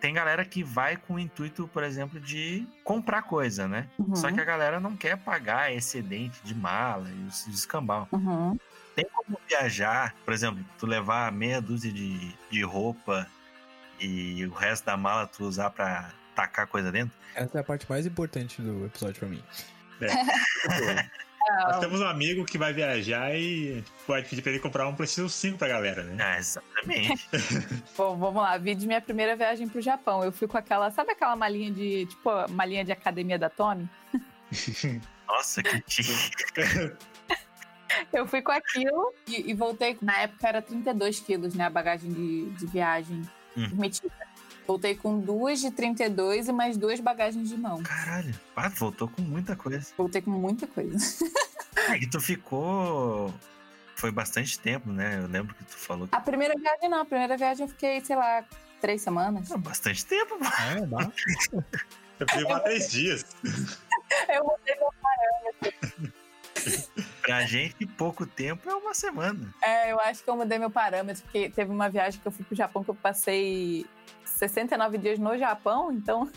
tem 0.00 0.14
galera 0.14 0.44
que 0.44 0.62
vai 0.62 0.96
com 0.96 1.14
o 1.14 1.18
intuito, 1.18 1.68
por 1.68 1.82
exemplo, 1.82 2.18
de 2.18 2.66
comprar 2.82 3.22
coisa, 3.22 3.68
né? 3.68 3.86
Uhum. 3.98 4.16
Só 4.16 4.32
que 4.32 4.40
a 4.40 4.44
galera 4.44 4.80
não 4.80 4.96
quer 4.96 5.16
pagar 5.18 5.72
excedente 5.72 6.40
de 6.42 6.54
mala 6.54 7.08
e 7.08 7.26
os 7.26 7.46
escambau. 7.48 8.08
Uhum. 8.10 8.58
Tem 8.96 9.04
como 9.12 9.38
viajar, 9.48 10.14
por 10.24 10.32
exemplo, 10.32 10.64
tu 10.78 10.86
levar 10.86 11.30
meia 11.30 11.60
dúzia 11.60 11.92
de, 11.92 12.34
de 12.50 12.62
roupa 12.62 13.26
e 14.00 14.44
o 14.46 14.52
resto 14.52 14.86
da 14.86 14.96
mala 14.96 15.26
tu 15.26 15.44
usar 15.44 15.70
para 15.70 16.10
tacar 16.34 16.66
coisa 16.66 16.90
dentro? 16.90 17.16
Essa 17.34 17.58
é 17.58 17.60
a 17.60 17.64
parte 17.64 17.86
mais 17.88 18.06
importante 18.06 18.60
do 18.62 18.86
episódio 18.86 19.18
para 19.18 19.28
mim. 19.28 19.42
É. 20.02 21.10
Nós 21.48 21.78
temos 21.78 22.00
um 22.00 22.06
amigo 22.06 22.44
que 22.44 22.58
vai 22.58 22.72
viajar 22.72 23.34
e 23.34 23.82
pode 24.06 24.28
pedir 24.28 24.42
pra 24.42 24.52
ele 24.52 24.60
comprar 24.60 24.86
um 24.86 24.94
PlayStation 24.94 25.28
5 25.28 25.58
pra 25.58 25.68
galera, 25.68 26.02
né? 26.04 26.16
Ah, 26.22 26.38
exatamente. 26.38 27.28
Bom, 27.96 28.16
vamos 28.16 28.42
lá. 28.42 28.56
Vi 28.58 28.74
de 28.74 28.86
minha 28.86 29.00
primeira 29.00 29.34
viagem 29.34 29.68
pro 29.68 29.80
Japão. 29.80 30.22
Eu 30.22 30.32
fui 30.32 30.46
com 30.46 30.58
aquela, 30.58 30.90
sabe 30.90 31.12
aquela 31.12 31.34
malinha 31.34 31.70
de, 31.70 32.06
tipo, 32.06 32.30
malinha 32.50 32.84
de 32.84 32.92
academia 32.92 33.38
da 33.38 33.48
Tommy? 33.48 33.88
Nossa, 35.26 35.62
que 35.62 35.82
chique. 35.88 36.44
Eu 38.12 38.26
fui 38.26 38.42
com 38.42 38.52
aquilo 38.52 39.12
e, 39.26 39.50
e, 39.50 39.54
voltei. 39.54 39.96
Na 40.00 40.18
época 40.18 40.48
era 40.48 40.62
32 40.62 41.20
quilos, 41.20 41.54
né? 41.54 41.64
A 41.64 41.70
bagagem 41.70 42.12
de, 42.12 42.50
de 42.50 42.66
viagem 42.66 43.22
hum. 43.56 43.68
permitida. 43.68 44.12
Voltei 44.70 44.94
com 44.94 45.18
duas 45.18 45.60
de 45.60 45.72
32 45.72 46.46
e 46.46 46.52
mais 46.52 46.76
duas 46.76 47.00
bagagens 47.00 47.48
de 47.48 47.56
mão. 47.56 47.82
Caralho, 47.82 48.32
ah, 48.54 48.68
voltou 48.68 49.08
com 49.08 49.20
muita 49.20 49.56
coisa. 49.56 49.84
Voltei 49.98 50.22
com 50.22 50.30
muita 50.30 50.64
coisa. 50.64 50.96
É 51.88 51.98
que 51.98 52.06
tu 52.08 52.20
ficou. 52.20 53.34
Foi 53.96 54.12
bastante 54.12 54.60
tempo, 54.60 54.92
né? 54.92 55.18
Eu 55.18 55.26
lembro 55.26 55.56
que 55.56 55.64
tu 55.64 55.76
falou. 55.76 56.06
Que... 56.06 56.14
A 56.14 56.20
primeira 56.20 56.54
viagem 56.56 56.88
não, 56.88 57.00
a 57.00 57.04
primeira 57.04 57.36
viagem 57.36 57.64
eu 57.64 57.68
fiquei, 57.68 58.00
sei 58.00 58.14
lá, 58.14 58.44
três 58.80 59.02
semanas. 59.02 59.50
É 59.50 59.58
bastante 59.58 60.06
tempo, 60.06 60.38
mano. 60.38 60.54
É, 60.84 60.86
dá. 60.86 61.12
Eu 62.20 62.28
fiquei 62.28 62.44
lá 62.44 62.60
três 62.60 62.90
dias. 62.90 63.24
eu 64.28 64.44
mudei 64.44 64.74
meu 64.76 64.92
parâmetro. 65.00 66.12
pra 67.22 67.46
gente, 67.46 67.86
pouco 67.86 68.26
tempo 68.26 68.68
é 68.68 68.74
uma 68.74 68.92
semana. 68.92 69.54
É, 69.62 69.90
eu 69.90 69.98
acho 69.98 70.22
que 70.22 70.28
eu 70.28 70.36
mudei 70.36 70.58
meu 70.58 70.70
parâmetro, 70.70 71.22
porque 71.22 71.48
teve 71.48 71.70
uma 71.70 71.88
viagem 71.88 72.20
que 72.20 72.28
eu 72.28 72.30
fui 72.30 72.44
pro 72.44 72.54
Japão 72.54 72.84
que 72.84 72.90
eu 72.90 72.94
passei 72.94 73.86
69 74.40 74.98
dias 74.98 75.18
no 75.18 75.36
Japão, 75.38 75.92
então. 75.92 76.28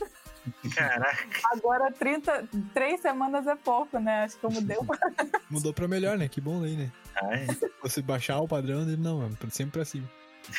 Caraca. 0.76 1.28
Agora 1.52 1.92
30, 1.92 2.48
3 2.74 3.00
semanas 3.00 3.48
é 3.48 3.56
pouco, 3.56 3.98
né? 4.00 4.26
Acho 4.26 4.38
que 4.38 4.46
eu 4.46 4.52
mudei 4.52 4.78
o 4.78 4.86
parâmetro. 4.86 5.42
Mudou 5.50 5.74
pra 5.74 5.88
melhor, 5.88 6.18
né? 6.18 6.28
Que 6.28 6.42
bom 6.42 6.63
aí, 6.63 6.76
né? 6.76 6.92
Ah, 7.16 7.36
é. 7.36 7.48
Você 7.82 8.02
baixar 8.02 8.39
o 8.39 8.48
padrão, 8.48 8.86
não, 8.86 9.26
é 9.26 9.30
sempre 9.50 9.74
pra 9.74 9.86
cima. 9.86 10.10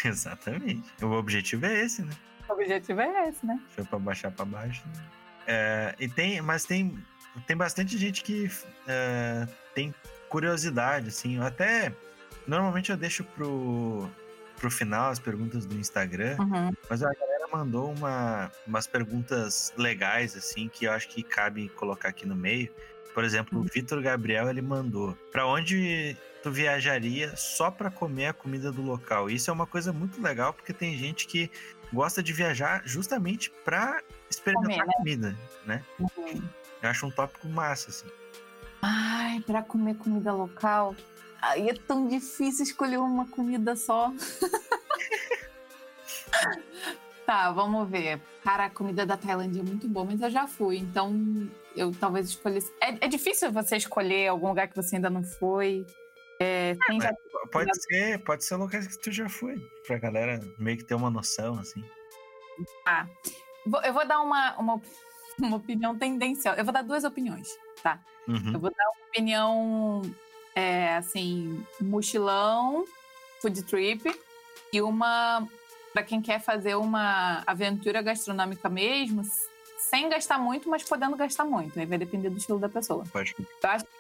Exatamente. 0.05 0.91
O 1.03 1.13
objetivo 1.13 1.67
é 1.67 1.85
esse, 1.85 2.03
né? 2.03 2.13
O 2.49 2.53
objetivo 2.55 3.01
é 3.01 3.29
esse, 3.29 3.45
né? 3.45 3.61
Foi 3.71 3.85
pra 3.85 3.99
baixar 3.99 4.31
pra 4.31 4.45
baixo. 4.45 4.83
Né? 4.87 5.05
É, 5.47 5.95
e 6.01 6.09
tem, 6.09 6.41
mas 6.41 6.65
tem, 6.65 6.97
tem 7.47 7.57
bastante 7.57 7.99
gente 7.99 8.23
que 8.23 8.51
é, 8.89 9.47
tem 9.75 9.95
curiosidade, 10.31 11.09
assim. 11.09 11.39
Até 11.41 11.95
normalmente 12.47 12.91
eu 12.91 12.97
deixo 12.97 13.23
pro, 13.23 14.09
pro 14.57 14.71
final 14.71 15.11
as 15.11 15.19
perguntas 15.19 15.67
do 15.67 15.77
Instagram, 15.77 16.37
uhum. 16.39 16.73
mas 16.89 17.03
a 17.03 17.13
galera 17.13 17.34
mandou 17.55 17.93
uma, 17.93 18.51
umas 18.67 18.87
perguntas 18.87 19.73
legais, 19.77 20.37
assim, 20.37 20.69
que 20.69 20.87
eu 20.87 20.93
acho 20.93 21.09
que 21.09 21.23
cabe 21.23 21.69
colocar 21.71 22.09
aqui 22.09 22.27
no 22.27 22.35
meio. 22.35 22.69
Por 23.13 23.23
exemplo, 23.23 23.61
o 23.61 23.63
Vitor 23.63 24.03
Gabriel, 24.03 24.51
ele 24.51 24.61
mandou: 24.61 25.17
para 25.31 25.47
onde 25.47 26.17
tu 26.43 26.51
viajaria 26.51 27.37
só 27.37 27.71
para 27.71 27.91
comer 27.91 28.27
a 28.27 28.33
comida 28.33 28.73
do 28.73 28.83
local? 28.83 29.31
Isso 29.31 29.51
é 29.51 29.53
uma 29.53 29.67
coisa 29.67 29.93
muito 29.93 30.21
legal, 30.21 30.53
porque 30.53 30.73
tem 30.73 30.99
gente 30.99 31.29
que 31.29 31.49
gosta 31.93 32.23
de 32.23 32.33
viajar 32.33 32.83
justamente 32.85 33.51
para 33.65 34.03
experimentar 34.29 34.85
comer, 34.85 34.87
né? 34.87 34.93
comida, 34.97 35.37
né? 35.65 35.85
Uhum. 36.01 36.43
Eu 36.83 36.91
acho 36.91 37.07
um 37.07 37.11
tópico 37.11 37.49
massa, 37.49 37.91
assim. 37.91 38.07
Ai, 38.83 39.41
para 39.47 39.63
comer 39.63 39.97
comida 39.97 40.33
local. 40.33 40.97
Aí 41.41 41.69
é 41.69 41.75
tão 41.75 42.09
difícil 42.09 42.65
escolher 42.65 42.99
uma 42.99 43.29
comida 43.29 43.77
só. 43.77 44.13
tá, 47.27 47.51
vamos 47.53 47.89
ver. 47.89 48.21
Cara, 48.43 48.67
a 48.67 48.71
comida 48.71 49.05
da 49.05 49.17
Tailândia 49.17 49.61
é 49.61 49.65
muito 49.65 49.89
boa, 49.89 50.07
mas 50.07 50.21
eu 50.21 50.31
já 50.31 50.47
fui, 50.47 50.79
então 50.79 51.49
eu 51.77 51.93
talvez 51.93 52.29
escolhesse. 52.29 52.73
É, 52.81 53.05
é 53.05 53.09
difícil 53.09 53.53
você 53.53 53.77
escolher 53.77 54.29
algum 54.29 54.49
lugar 54.49 54.69
que 54.69 54.77
você 54.77 54.97
ainda 54.97 55.11
não 55.11 55.23
foi. 55.23 55.87
É, 56.41 56.77
é 56.91 57.01
já... 57.01 57.13
Pode 57.51 57.71
ser, 57.83 58.19
pode 58.25 58.45
ser 58.45 58.57
lugares 58.57 58.87
que 58.87 59.03
tu 59.03 59.13
já 59.13 59.29
foi, 59.29 59.57
pra 59.87 59.99
galera 59.99 60.41
meio 60.59 60.77
que 60.77 60.85
ter 60.85 60.95
uma 60.95 61.11
noção, 61.11 61.59
assim. 61.59 61.85
Tá. 62.85 63.09
Eu 63.85 63.93
vou 63.93 64.07
dar 64.07 64.21
uma, 64.21 64.57
uma, 64.59 64.81
uma 65.39 65.57
opinião 65.57 65.97
tendencial. 65.97 66.55
Eu 66.55 66.65
vou 66.65 66.73
dar 66.73 66.83
duas 66.83 67.05
opiniões, 67.05 67.49
tá? 67.83 68.01
Uhum. 68.29 68.53
Eu 68.55 68.61
vou 68.61 68.71
dar 68.71 68.85
uma 68.85 69.07
opinião 69.09 70.03
é, 70.55 70.97
assim, 70.97 71.65
mochilão, 71.81 72.85
food 73.41 73.63
trip 73.65 74.15
e 74.73 74.83
uma 74.83 75.47
para 75.95 76.03
quem 76.03 76.21
quer 76.21 76.41
fazer 76.41 76.75
uma 76.75 77.45
aventura 77.47 78.03
gastronômica 78.03 78.69
mesmo, 78.69 79.23
sem 79.79 80.09
gastar 80.09 80.39
muito, 80.39 80.69
mas 80.69 80.83
podendo 80.83 81.17
gastar 81.17 81.45
muito. 81.45 81.79
Aí 81.79 81.87
vai 81.87 81.97
depender 81.97 82.31
do 82.31 82.37
estilo 82.37 82.59
da 82.59 82.69
pessoa. 82.69 83.05
Pode. 83.13 83.33
Eu 83.39 83.71
acho 83.71 83.85
que 83.85 83.91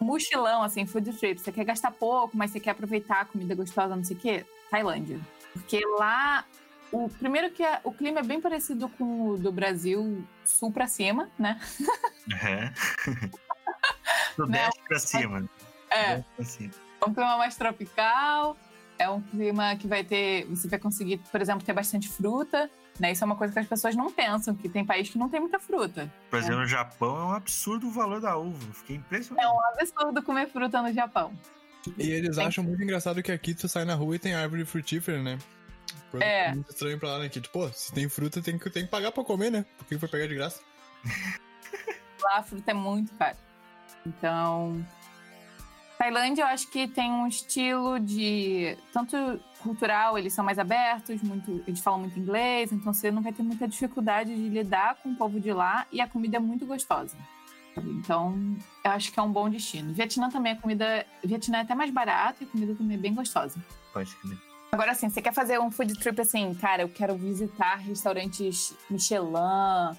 mochilão, 0.00 0.62
assim, 0.62 0.86
food 0.86 1.12
trip, 1.14 1.40
você 1.40 1.50
quer 1.50 1.64
gastar 1.64 1.90
pouco, 1.90 2.36
mas 2.36 2.52
você 2.52 2.60
quer 2.60 2.70
aproveitar 2.70 3.22
a 3.22 3.24
comida 3.24 3.52
gostosa, 3.56 3.96
não 3.96 4.04
sei 4.04 4.16
o 4.16 4.20
quê, 4.20 4.46
Tailândia. 4.70 5.20
Porque 5.52 5.80
lá 5.98 6.44
o 6.92 7.08
primeiro 7.08 7.50
que 7.50 7.64
é, 7.64 7.80
o 7.82 7.92
clima 7.92 8.20
é 8.20 8.22
bem 8.22 8.40
parecido 8.40 8.88
com 8.90 9.30
o 9.30 9.38
do 9.38 9.50
Brasil, 9.50 10.24
sul 10.44 10.70
para 10.72 10.86
cima, 10.86 11.28
né? 11.36 11.60
É. 12.40 12.72
Sudeste 14.36 14.78
né? 14.78 14.84
para 14.86 14.98
cima. 15.00 15.48
É. 15.90 16.22
Assim. 16.38 16.70
É 17.00 17.08
um 17.08 17.12
clima 17.12 17.36
mais 17.38 17.56
tropical, 17.56 18.56
é 19.00 19.08
um 19.08 19.20
clima 19.22 19.74
que 19.76 19.88
vai 19.88 20.04
ter. 20.04 20.44
Você 20.46 20.68
vai 20.68 20.78
conseguir, 20.78 21.18
por 21.32 21.40
exemplo, 21.40 21.64
ter 21.64 21.72
bastante 21.72 22.08
fruta. 22.08 22.70
Né? 22.98 23.12
Isso 23.12 23.24
é 23.24 23.26
uma 23.26 23.36
coisa 23.36 23.52
que 23.52 23.58
as 23.58 23.66
pessoas 23.66 23.96
não 23.96 24.12
pensam, 24.12 24.54
que 24.54 24.68
tem 24.68 24.84
país 24.84 25.08
que 25.08 25.16
não 25.16 25.28
tem 25.28 25.40
muita 25.40 25.58
fruta. 25.58 26.12
Por 26.28 26.38
exemplo, 26.38 26.56
né? 26.56 26.62
no 26.62 26.68
Japão 26.68 27.16
é 27.16 27.24
um 27.24 27.32
absurdo 27.32 27.88
o 27.88 27.90
valor 27.90 28.20
da 28.20 28.36
uva. 28.36 28.74
Fiquei 28.74 28.96
impressionado. 28.96 29.48
É 29.48 29.50
um 29.50 29.60
absurdo 29.72 30.22
comer 30.22 30.48
fruta 30.50 30.82
no 30.82 30.92
Japão. 30.92 31.32
E 31.96 32.10
eles 32.10 32.36
tem... 32.36 32.44
acham 32.44 32.62
muito 32.62 32.82
engraçado 32.82 33.22
que 33.22 33.32
aqui 33.32 33.54
tu 33.54 33.66
sai 33.68 33.86
na 33.86 33.94
rua 33.94 34.16
e 34.16 34.18
tem 34.18 34.34
árvore 34.34 34.66
frutífera, 34.66 35.22
né? 35.22 35.38
Coisa 36.10 36.26
é. 36.26 36.52
muito 36.52 36.70
estranho 36.70 36.98
pra 36.98 37.08
lá, 37.12 37.18
né? 37.20 37.30
Que, 37.30 37.40
tipo, 37.40 37.58
pô, 37.58 37.72
se 37.72 37.90
tem 37.92 38.06
fruta, 38.06 38.42
tem 38.42 38.58
que, 38.58 38.68
tem 38.68 38.84
que 38.84 38.90
pagar 38.90 39.12
pra 39.12 39.24
comer, 39.24 39.50
né? 39.50 39.64
Por 39.78 39.86
que 39.86 39.98
foi 39.98 40.08
pegar 40.08 40.26
de 40.26 40.34
graça? 40.34 40.60
lá 42.22 42.38
a 42.38 42.42
fruta 42.42 42.70
é 42.70 42.74
muito 42.74 43.14
cara. 43.14 43.36
Então, 44.04 44.84
Tailândia, 46.00 46.44
eu 46.44 46.46
acho 46.46 46.66
que 46.68 46.88
tem 46.88 47.12
um 47.12 47.26
estilo 47.26 48.00
de 48.00 48.74
tanto 48.90 49.38
cultural, 49.62 50.16
eles 50.16 50.32
são 50.32 50.42
mais 50.42 50.58
abertos, 50.58 51.20
muito, 51.20 51.62
eles 51.66 51.80
falam 51.80 52.00
muito 52.00 52.18
inglês, 52.18 52.72
então 52.72 52.90
você 52.90 53.10
não 53.10 53.20
vai 53.20 53.34
ter 53.34 53.42
muita 53.42 53.68
dificuldade 53.68 54.34
de 54.34 54.48
lidar 54.48 54.94
com 55.02 55.10
o 55.10 55.14
povo 55.14 55.38
de 55.38 55.52
lá 55.52 55.86
e 55.92 56.00
a 56.00 56.08
comida 56.08 56.38
é 56.38 56.40
muito 56.40 56.64
gostosa. 56.64 57.18
Então, 57.76 58.56
eu 58.82 58.92
acho 58.92 59.12
que 59.12 59.20
é 59.20 59.22
um 59.22 59.30
bom 59.30 59.50
destino. 59.50 59.92
Vietnã 59.92 60.30
também, 60.30 60.52
a 60.52 60.56
comida. 60.56 61.04
Vietnã 61.22 61.58
é 61.58 61.60
até 61.60 61.74
mais 61.74 61.90
barata 61.90 62.42
e 62.42 62.46
a 62.46 62.48
comida 62.48 62.74
também 62.74 62.96
é 62.96 63.00
bem 63.00 63.12
gostosa. 63.12 63.62
Pode 63.92 64.16
comer. 64.16 64.38
Agora, 64.72 64.92
assim, 64.92 65.10
você 65.10 65.20
quer 65.20 65.34
fazer 65.34 65.60
um 65.60 65.70
food 65.70 65.98
trip 65.98 66.18
assim, 66.18 66.54
cara, 66.54 66.80
eu 66.80 66.88
quero 66.88 67.14
visitar 67.14 67.74
restaurantes 67.74 68.74
Michelin, 68.88 69.94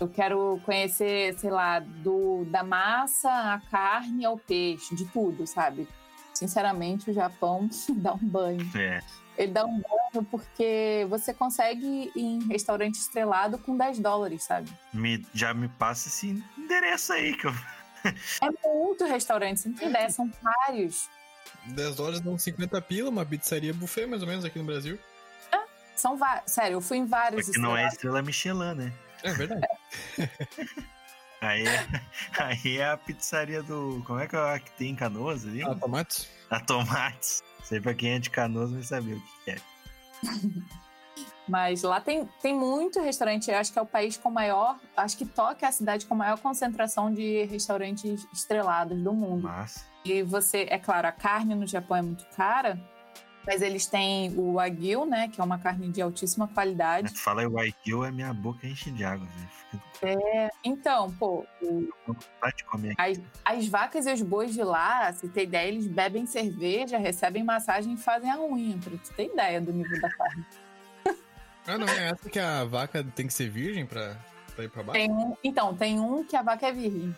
eu 0.00 0.08
quero 0.08 0.60
conhecer, 0.64 1.38
sei 1.38 1.50
lá, 1.50 1.80
do, 1.80 2.44
da 2.46 2.62
massa 2.62 3.30
à 3.30 3.60
carne 3.70 4.24
ao 4.24 4.36
peixe, 4.36 4.94
de 4.94 5.04
tudo, 5.06 5.46
sabe? 5.46 5.88
Sinceramente, 6.34 7.10
o 7.10 7.14
Japão 7.14 7.68
dá 7.96 8.14
um 8.14 8.26
banho. 8.26 8.70
É. 8.74 9.00
Ele 9.38 9.52
dá 9.52 9.64
um 9.64 9.80
banho 9.80 10.24
porque 10.30 11.06
você 11.10 11.32
consegue 11.32 12.10
ir 12.14 12.20
em 12.20 12.46
restaurante 12.48 12.94
estrelado 12.96 13.58
com 13.58 13.76
10 13.76 13.98
dólares, 13.98 14.44
sabe? 14.44 14.70
Me, 14.92 15.26
já 15.34 15.52
me 15.52 15.68
passa 15.68 16.08
esse 16.08 16.42
endereço 16.56 17.12
aí 17.12 17.36
que 17.36 17.46
eu. 17.46 17.52
é 18.42 18.68
muito 18.68 19.04
restaurante, 19.04 19.60
você 19.60 19.68
não 19.68 19.76
tem 19.76 19.88
ideia, 19.88 20.08
são 20.10 20.30
vários. 20.42 21.08
10 21.66 21.96
dólares 21.96 22.20
dão 22.20 22.38
50 22.38 22.80
pila, 22.82 23.10
uma 23.10 23.26
pizzaria 23.26 23.74
buffet, 23.74 24.06
mais 24.06 24.22
ou 24.22 24.28
menos, 24.28 24.44
aqui 24.44 24.58
no 24.58 24.64
Brasil. 24.64 24.98
É, 25.52 25.58
são 25.94 26.16
vários. 26.16 26.50
Sério, 26.50 26.76
eu 26.76 26.80
fui 26.80 26.98
em 26.98 27.06
vários. 27.06 27.44
Porque 27.44 27.60
não 27.60 27.76
é 27.76 27.86
estrela 27.88 28.22
Michelin, 28.22 28.74
né? 28.74 28.92
É 29.22 29.32
verdade. 29.32 29.66
Aí, 31.40 31.66
é, 31.66 31.86
aí 32.38 32.78
é 32.78 32.90
a 32.90 32.96
pizzaria 32.96 33.62
do. 33.62 34.02
Como 34.06 34.20
é 34.20 34.26
que 34.26 34.36
é 34.36 34.54
a 34.54 34.58
que 34.58 34.70
tem 34.72 34.90
em 34.90 34.96
Canoas 34.96 35.44
ali? 35.44 35.62
A 35.62 35.74
Tomates. 35.74 36.28
A 36.50 36.60
Tomates. 36.60 37.42
Sei 37.62 37.80
pra 37.80 37.94
quem 37.94 38.12
é 38.12 38.18
de 38.18 38.30
Canoas 38.30 38.72
vai 38.72 38.82
saber 38.82 39.14
o 39.14 39.22
que 39.44 39.50
é. 39.50 39.58
Mas 41.48 41.82
lá 41.82 42.00
tem, 42.00 42.28
tem 42.42 42.54
muito 42.54 43.00
restaurante. 43.00 43.50
Eu 43.50 43.58
acho 43.58 43.72
que 43.72 43.78
é 43.78 43.82
o 43.82 43.86
país 43.86 44.16
com 44.16 44.30
maior. 44.30 44.76
Acho 44.96 45.16
que 45.16 45.24
Tóquio 45.24 45.64
é 45.64 45.68
a 45.68 45.72
cidade 45.72 46.04
com 46.04 46.14
maior 46.14 46.38
concentração 46.38 47.12
de 47.12 47.44
restaurantes 47.44 48.26
estrelados 48.32 49.00
do 49.00 49.12
mundo. 49.12 49.44
Mas... 49.44 49.86
E 50.04 50.22
você, 50.22 50.66
é 50.68 50.78
claro, 50.78 51.06
a 51.06 51.12
carne 51.12 51.54
no 51.54 51.66
Japão 51.66 51.96
é 51.96 52.02
muito 52.02 52.26
cara. 52.30 52.80
Mas 53.46 53.62
eles 53.62 53.86
têm 53.86 54.34
o 54.36 54.54
Wagyu, 54.54 55.06
né? 55.06 55.28
Que 55.28 55.40
é 55.40 55.44
uma 55.44 55.58
carne 55.58 55.88
de 55.88 56.02
altíssima 56.02 56.48
qualidade. 56.48 57.12
Tu 57.12 57.20
fala 57.20 57.48
Wagyu, 57.48 58.02
a 58.02 58.10
minha 58.10 58.34
boca 58.34 58.66
enche 58.66 58.90
de 58.90 59.04
água, 59.04 59.26
velho. 59.26 59.56
É, 60.02 60.50
então, 60.64 61.12
pô. 61.12 61.46
O... 61.62 61.88
As, 62.98 63.20
as, 63.44 63.68
vacas 63.68 64.06
e 64.06 64.12
os 64.12 64.22
bois 64.22 64.52
de 64.52 64.62
lá, 64.62 65.12
se 65.12 65.28
ter 65.28 65.44
ideia, 65.44 65.68
eles 65.68 65.86
bebem 65.86 66.26
cerveja, 66.26 66.98
recebem 66.98 67.44
massagem 67.44 67.94
e 67.94 67.96
fazem 67.96 68.30
a 68.30 68.38
unha, 68.40 68.76
pra 68.78 68.92
tu 68.92 69.14
ter 69.14 69.26
ideia 69.26 69.60
do 69.60 69.72
nível 69.72 70.00
da 70.00 70.10
carne. 70.10 70.46
Ah, 71.66 71.78
não 71.78 71.88
é 71.88 72.10
essa 72.10 72.30
que 72.30 72.38
a 72.38 72.64
vaca 72.64 73.02
tem 73.02 73.26
que 73.26 73.32
ser 73.32 73.48
virgem 73.48 73.84
pra, 73.84 74.16
pra 74.54 74.64
ir 74.64 74.68
pra 74.68 74.82
baixo? 74.84 75.00
Tem 75.00 75.10
um, 75.10 75.36
então, 75.42 75.74
tem 75.74 75.98
um 75.98 76.22
que 76.22 76.36
a 76.36 76.42
vaca 76.42 76.68
é 76.68 76.72
virgem. 76.72 77.16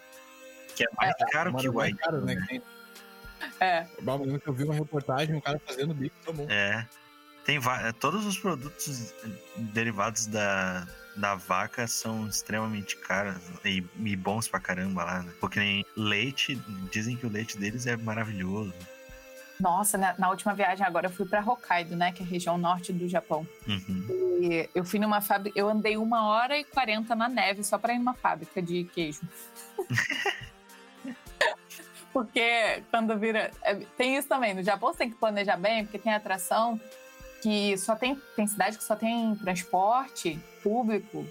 Que 0.74 0.84
é 0.84 0.88
mais 0.96 1.14
é, 1.20 1.24
caro 1.26 1.54
que 1.56 1.68
o 1.68 1.72
Wagyu. 1.72 1.98
Caro, 1.98 2.24
né? 2.24 2.34
né? 2.34 2.62
É. 3.60 3.86
Eu 4.46 4.52
vi 4.52 4.64
uma 4.64 4.74
reportagem, 4.74 5.34
um 5.34 5.40
cara 5.40 5.60
fazendo 5.66 5.94
bico, 5.94 6.16
tá 6.24 6.32
bom. 6.32 6.46
É. 6.48 6.86
Tem 7.44 7.58
todos 7.98 8.26
os 8.26 8.36
produtos 8.38 9.14
derivados 9.56 10.26
da, 10.26 10.86
da 11.16 11.34
vaca 11.34 11.86
são 11.86 12.28
extremamente 12.28 12.96
caros 12.96 13.36
e, 13.64 13.82
e, 14.04 14.16
bons 14.16 14.46
pra 14.46 14.60
caramba 14.60 15.04
lá, 15.04 15.22
né? 15.22 15.32
Porque 15.40 15.58
nem 15.58 15.84
leite, 15.96 16.56
dizem 16.92 17.16
que 17.16 17.26
o 17.26 17.30
leite 17.30 17.56
deles 17.56 17.86
é 17.86 17.96
maravilhoso. 17.96 18.74
Nossa, 19.58 19.98
na, 19.98 20.14
na, 20.16 20.30
última 20.30 20.54
viagem 20.54 20.86
agora 20.86 21.06
eu 21.06 21.10
fui 21.10 21.26
para 21.26 21.40
Hokkaido, 21.40 21.96
né, 21.96 22.12
que 22.12 22.22
é 22.22 22.26
a 22.26 22.28
região 22.28 22.56
norte 22.56 22.92
do 22.92 23.08
Japão. 23.08 23.46
Uhum. 23.66 24.06
E 24.40 24.70
eu 24.72 24.84
fui 24.84 25.00
numa 25.00 25.20
fábrica, 25.20 25.58
eu 25.58 25.68
andei 25.68 25.96
uma 25.96 26.28
hora 26.28 26.56
e 26.56 26.64
quarenta 26.64 27.16
na 27.16 27.28
neve 27.28 27.64
só 27.64 27.76
para 27.76 27.92
ir 27.92 27.98
numa 27.98 28.14
fábrica 28.14 28.62
de 28.62 28.84
queijo. 28.84 29.20
porque 32.18 32.82
quando 32.90 33.16
vira. 33.16 33.52
É, 33.62 33.76
tem 33.96 34.16
isso 34.16 34.26
também. 34.26 34.52
No 34.52 34.62
Japão 34.62 34.92
você 34.92 34.98
tem 34.98 35.10
que 35.10 35.14
planejar 35.14 35.56
bem, 35.56 35.84
porque 35.84 35.98
tem 36.00 36.12
atração 36.12 36.80
que 37.40 37.78
só 37.78 37.94
tem. 37.94 38.20
Tem 38.34 38.44
cidade 38.44 38.76
que 38.76 38.82
só 38.82 38.96
tem 38.96 39.36
transporte 39.36 40.36
público 40.60 41.24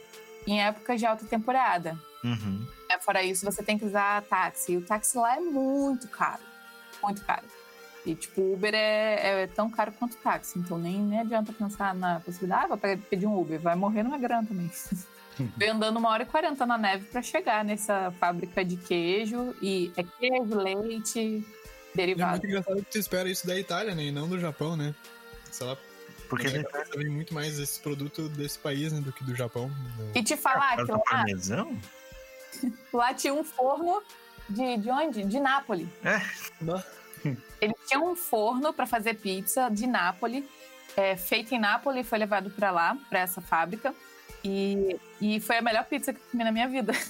em 0.47 0.63
épocas 0.63 0.97
de 0.97 1.05
alta 1.05 1.25
temporada. 1.25 1.99
Uhum. 2.23 2.65
É, 2.89 2.97
fora 2.99 3.21
isso, 3.21 3.43
você 3.43 3.61
tem 3.61 3.77
que 3.77 3.83
usar 3.83 4.21
táxi. 4.23 4.71
E 4.71 4.77
o 4.77 4.81
táxi 4.81 5.17
lá 5.17 5.35
é 5.35 5.41
muito 5.41 6.07
caro. 6.07 6.41
Muito 7.03 7.21
caro. 7.25 7.43
E, 8.05 8.15
tipo, 8.15 8.53
Uber 8.53 8.73
é, 8.73 9.43
é 9.43 9.47
tão 9.47 9.69
caro 9.69 9.91
quanto 9.91 10.15
táxi. 10.15 10.57
Então, 10.57 10.77
nem, 10.77 11.01
nem 11.01 11.19
adianta 11.19 11.51
pensar 11.51 11.93
na 11.93 12.21
possibilidade, 12.21 12.63
ah, 12.63 12.67
vou 12.67 12.77
pedir 13.09 13.27
um 13.27 13.37
Uber. 13.37 13.59
Vai 13.59 13.75
morrer 13.75 14.03
numa 14.03 14.17
grana 14.17 14.47
também. 14.47 14.71
Veio 15.55 15.73
andando 15.73 15.97
uma 15.97 16.09
hora 16.09 16.23
e 16.23 16.25
quarenta 16.25 16.65
na 16.65 16.77
neve 16.77 17.05
para 17.05 17.21
chegar 17.21 17.63
nessa 17.63 18.11
fábrica 18.19 18.63
de 18.63 18.77
queijo. 18.77 19.55
E 19.61 19.91
é 19.95 20.03
queijo, 20.03 20.55
leite, 20.55 21.45
derivado. 21.93 22.29
É 22.29 22.31
muito 22.31 22.47
engraçado 22.47 22.77
que 22.77 22.91
tu 22.91 22.97
espera 22.97 23.29
isso 23.29 23.45
da 23.45 23.57
Itália, 23.57 23.93
né? 23.93 24.05
E 24.05 24.11
não 24.11 24.27
do 24.27 24.39
Japão, 24.39 24.75
né? 24.75 24.93
Sei 25.51 25.65
lá. 25.65 25.77
Porque 26.29 26.47
vem 26.95 27.09
muito 27.09 27.33
mais 27.33 27.57
esse 27.57 27.79
produto 27.79 28.27
desse 28.29 28.59
país 28.59 28.91
né, 28.91 28.99
do 28.99 29.13
que 29.13 29.23
do 29.23 29.33
Japão. 29.33 29.71
E 30.13 30.21
te 30.21 30.35
falar 30.35 30.75
que 30.75 30.91
lá, 30.91 30.99
parmesão? 30.99 31.77
lá 32.91 33.13
tinha 33.13 33.33
um 33.33 33.43
forno 33.43 34.03
de, 34.49 34.77
de 34.77 34.89
onde? 34.89 35.23
De 35.23 35.39
Nápoles. 35.39 35.87
É. 36.03 36.21
Ele 37.61 37.73
tinha 37.87 37.99
um 37.99 38.15
forno 38.15 38.73
para 38.73 38.85
fazer 38.85 39.15
pizza 39.15 39.69
de 39.69 39.87
Nápoles, 39.87 40.43
é, 40.95 41.15
feito 41.15 41.53
em 41.53 41.59
Nápoles, 41.59 42.07
foi 42.07 42.17
levado 42.17 42.49
para 42.49 42.71
lá, 42.71 42.97
para 43.09 43.19
essa 43.19 43.41
fábrica. 43.41 43.93
E, 44.47 44.99
e 45.19 45.39
foi 45.41 45.57
a 45.57 45.61
melhor 45.61 45.83
pizza 45.85 46.13
que 46.13 46.19
eu 46.19 46.23
comi 46.31 46.43
na 46.43 46.51
minha 46.51 46.67
vida. 46.67 46.93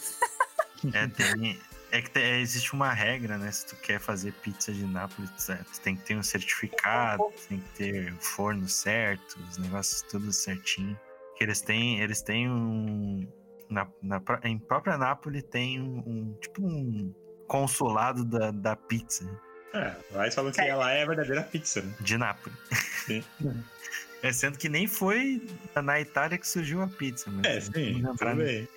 É, 0.93 1.07
tem, 1.07 1.59
é 1.91 2.01
que 2.03 2.11
tem, 2.11 2.39
existe 2.39 2.71
uma 2.73 2.93
regra, 2.93 3.35
né? 3.35 3.51
Se 3.51 3.65
tu 3.65 3.75
quer 3.77 3.99
fazer 3.99 4.31
pizza 4.31 4.71
de 4.71 4.85
Nápoles, 4.85 5.31
tu 5.47 5.81
tem 5.81 5.95
que 5.95 6.03
ter 6.03 6.15
um 6.15 6.21
certificado, 6.21 7.23
tem 7.49 7.59
que 7.59 7.69
ter 7.69 8.13
o 8.13 8.17
forno 8.17 8.69
certo, 8.69 9.39
os 9.49 9.57
negócios 9.57 10.03
tudo 10.03 10.31
certinho. 10.31 10.97
Que 11.35 11.43
eles 11.43 11.61
têm, 11.61 11.99
eles 11.99 12.21
têm 12.21 12.47
um. 12.47 13.27
Na, 13.67 13.87
na, 14.03 14.21
em 14.43 14.59
própria 14.59 14.99
Nápoles 14.99 15.43
tem 15.45 15.81
um, 15.81 15.97
um 16.05 16.37
tipo 16.39 16.63
um 16.63 17.11
consulado 17.47 18.23
da, 18.23 18.51
da 18.51 18.75
pizza. 18.75 19.27
É, 19.73 19.95
lá 20.11 20.29
falam 20.29 20.51
que 20.51 20.61
ela 20.61 20.91
é 20.91 21.01
a 21.01 21.07
verdadeira 21.07 21.41
pizza, 21.41 21.81
né? 21.81 21.91
De 21.99 22.19
Nápoles. 22.19 22.55
Sim. 23.07 23.23
É, 24.21 24.31
sendo 24.31 24.57
que 24.57 24.67
nem 24.67 24.87
foi 24.87 25.41
na 25.75 26.01
Itália 26.01 26.37
que 26.37 26.47
surgiu 26.47 26.81
a 26.81 26.87
pizza. 26.87 27.29
Mas 27.29 27.45
é, 27.45 27.61
sim, 27.61 27.71
bem. 27.71 28.67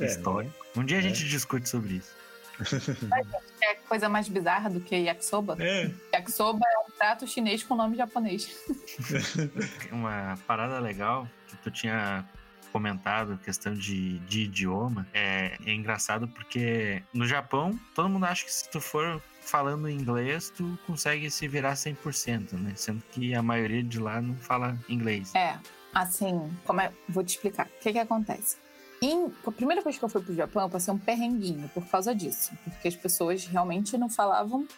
É, 0.00 0.04
história. 0.04 0.50
Um 0.76 0.84
dia 0.84 0.98
a 0.98 1.00
gente 1.00 1.24
é. 1.24 1.28
discute 1.28 1.68
sobre 1.68 1.94
isso. 1.94 2.14
É 3.62 3.74
coisa 3.74 4.08
mais 4.08 4.28
bizarra 4.28 4.70
do 4.70 4.80
que 4.80 4.96
yakisoba? 4.96 5.56
É. 5.60 5.90
Yakisoba 6.14 6.64
é 6.66 6.78
um 6.78 6.90
prato 6.96 7.26
chinês 7.26 7.62
com 7.62 7.76
nome 7.76 7.96
japonês. 7.96 8.50
Uma 9.92 10.38
parada 10.46 10.78
legal 10.78 11.28
que 11.46 11.56
tu 11.58 11.70
tinha 11.70 12.26
comentado, 12.72 13.38
questão 13.44 13.74
de, 13.74 14.18
de 14.20 14.42
idioma, 14.42 15.06
é, 15.12 15.56
é 15.66 15.72
engraçado 15.72 16.26
porque 16.28 17.02
no 17.12 17.26
Japão, 17.26 17.78
todo 17.94 18.08
mundo 18.08 18.24
acha 18.24 18.44
que 18.44 18.52
se 18.52 18.70
tu 18.70 18.80
for 18.80 19.20
falando 19.50 19.90
inglês, 19.90 20.52
tu 20.56 20.78
consegue 20.86 21.28
se 21.28 21.48
virar 21.48 21.74
100%, 21.74 22.52
né? 22.52 22.72
Sendo 22.76 23.02
que 23.10 23.34
a 23.34 23.42
maioria 23.42 23.82
de 23.82 23.98
lá 23.98 24.20
não 24.20 24.36
fala 24.36 24.78
inglês. 24.88 25.34
É, 25.34 25.58
assim, 25.92 26.56
como 26.64 26.80
é, 26.80 26.92
vou 27.08 27.24
te 27.24 27.30
explicar. 27.30 27.66
O 27.66 27.80
que 27.80 27.92
que 27.92 27.98
acontece? 27.98 28.58
Em, 29.02 29.32
a 29.44 29.50
primeira 29.50 29.82
vez 29.82 29.98
que 29.98 30.04
eu 30.04 30.08
fui 30.08 30.22
pro 30.22 30.34
Japão, 30.34 30.62
eu 30.62 30.70
passei 30.70 30.94
um 30.94 30.98
perrenguinho 30.98 31.68
por 31.70 31.84
causa 31.86 32.14
disso. 32.14 32.52
Porque 32.62 32.86
as 32.86 32.94
pessoas 32.94 33.44
realmente 33.44 33.98
não 33.98 34.08
falavam. 34.08 34.68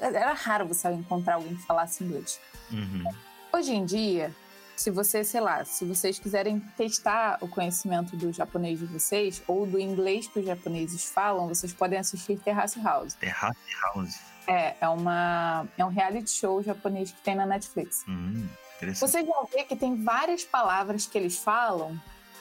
Era 0.00 0.32
raro 0.32 0.66
você 0.66 0.90
encontrar 0.90 1.34
alguém 1.34 1.54
que 1.54 1.62
falasse 1.62 2.02
inglês. 2.02 2.40
Uhum. 2.72 3.04
Hoje 3.52 3.74
em 3.74 3.84
dia, 3.84 4.34
se 4.76 4.90
você, 4.90 5.22
sei 5.22 5.40
lá, 5.40 5.64
se 5.64 5.84
vocês 5.84 6.18
quiserem 6.18 6.58
testar 6.76 7.38
o 7.40 7.48
conhecimento 7.48 8.16
do 8.16 8.32
japonês 8.32 8.78
de 8.78 8.86
vocês 8.86 9.42
ou 9.46 9.66
do 9.66 9.78
inglês 9.78 10.26
que 10.26 10.40
os 10.40 10.46
japoneses 10.46 11.04
falam, 11.04 11.48
vocês 11.48 11.72
podem 11.72 11.98
assistir 11.98 12.38
Terrace 12.38 12.80
House. 12.80 13.14
Terrace 13.14 13.58
House. 13.82 14.18
É, 14.46 14.74
é, 14.80 14.88
uma, 14.88 15.66
é 15.78 15.84
um 15.84 15.88
reality 15.88 16.30
show 16.30 16.62
japonês 16.62 17.12
que 17.12 17.20
tem 17.22 17.34
na 17.34 17.46
Netflix. 17.46 18.04
Hum, 18.08 18.46
vocês 18.94 19.24
vão 19.24 19.46
ver 19.46 19.64
que 19.64 19.76
tem 19.76 20.02
várias 20.02 20.44
palavras 20.44 21.06
que 21.06 21.16
eles 21.16 21.38
falam 21.38 21.98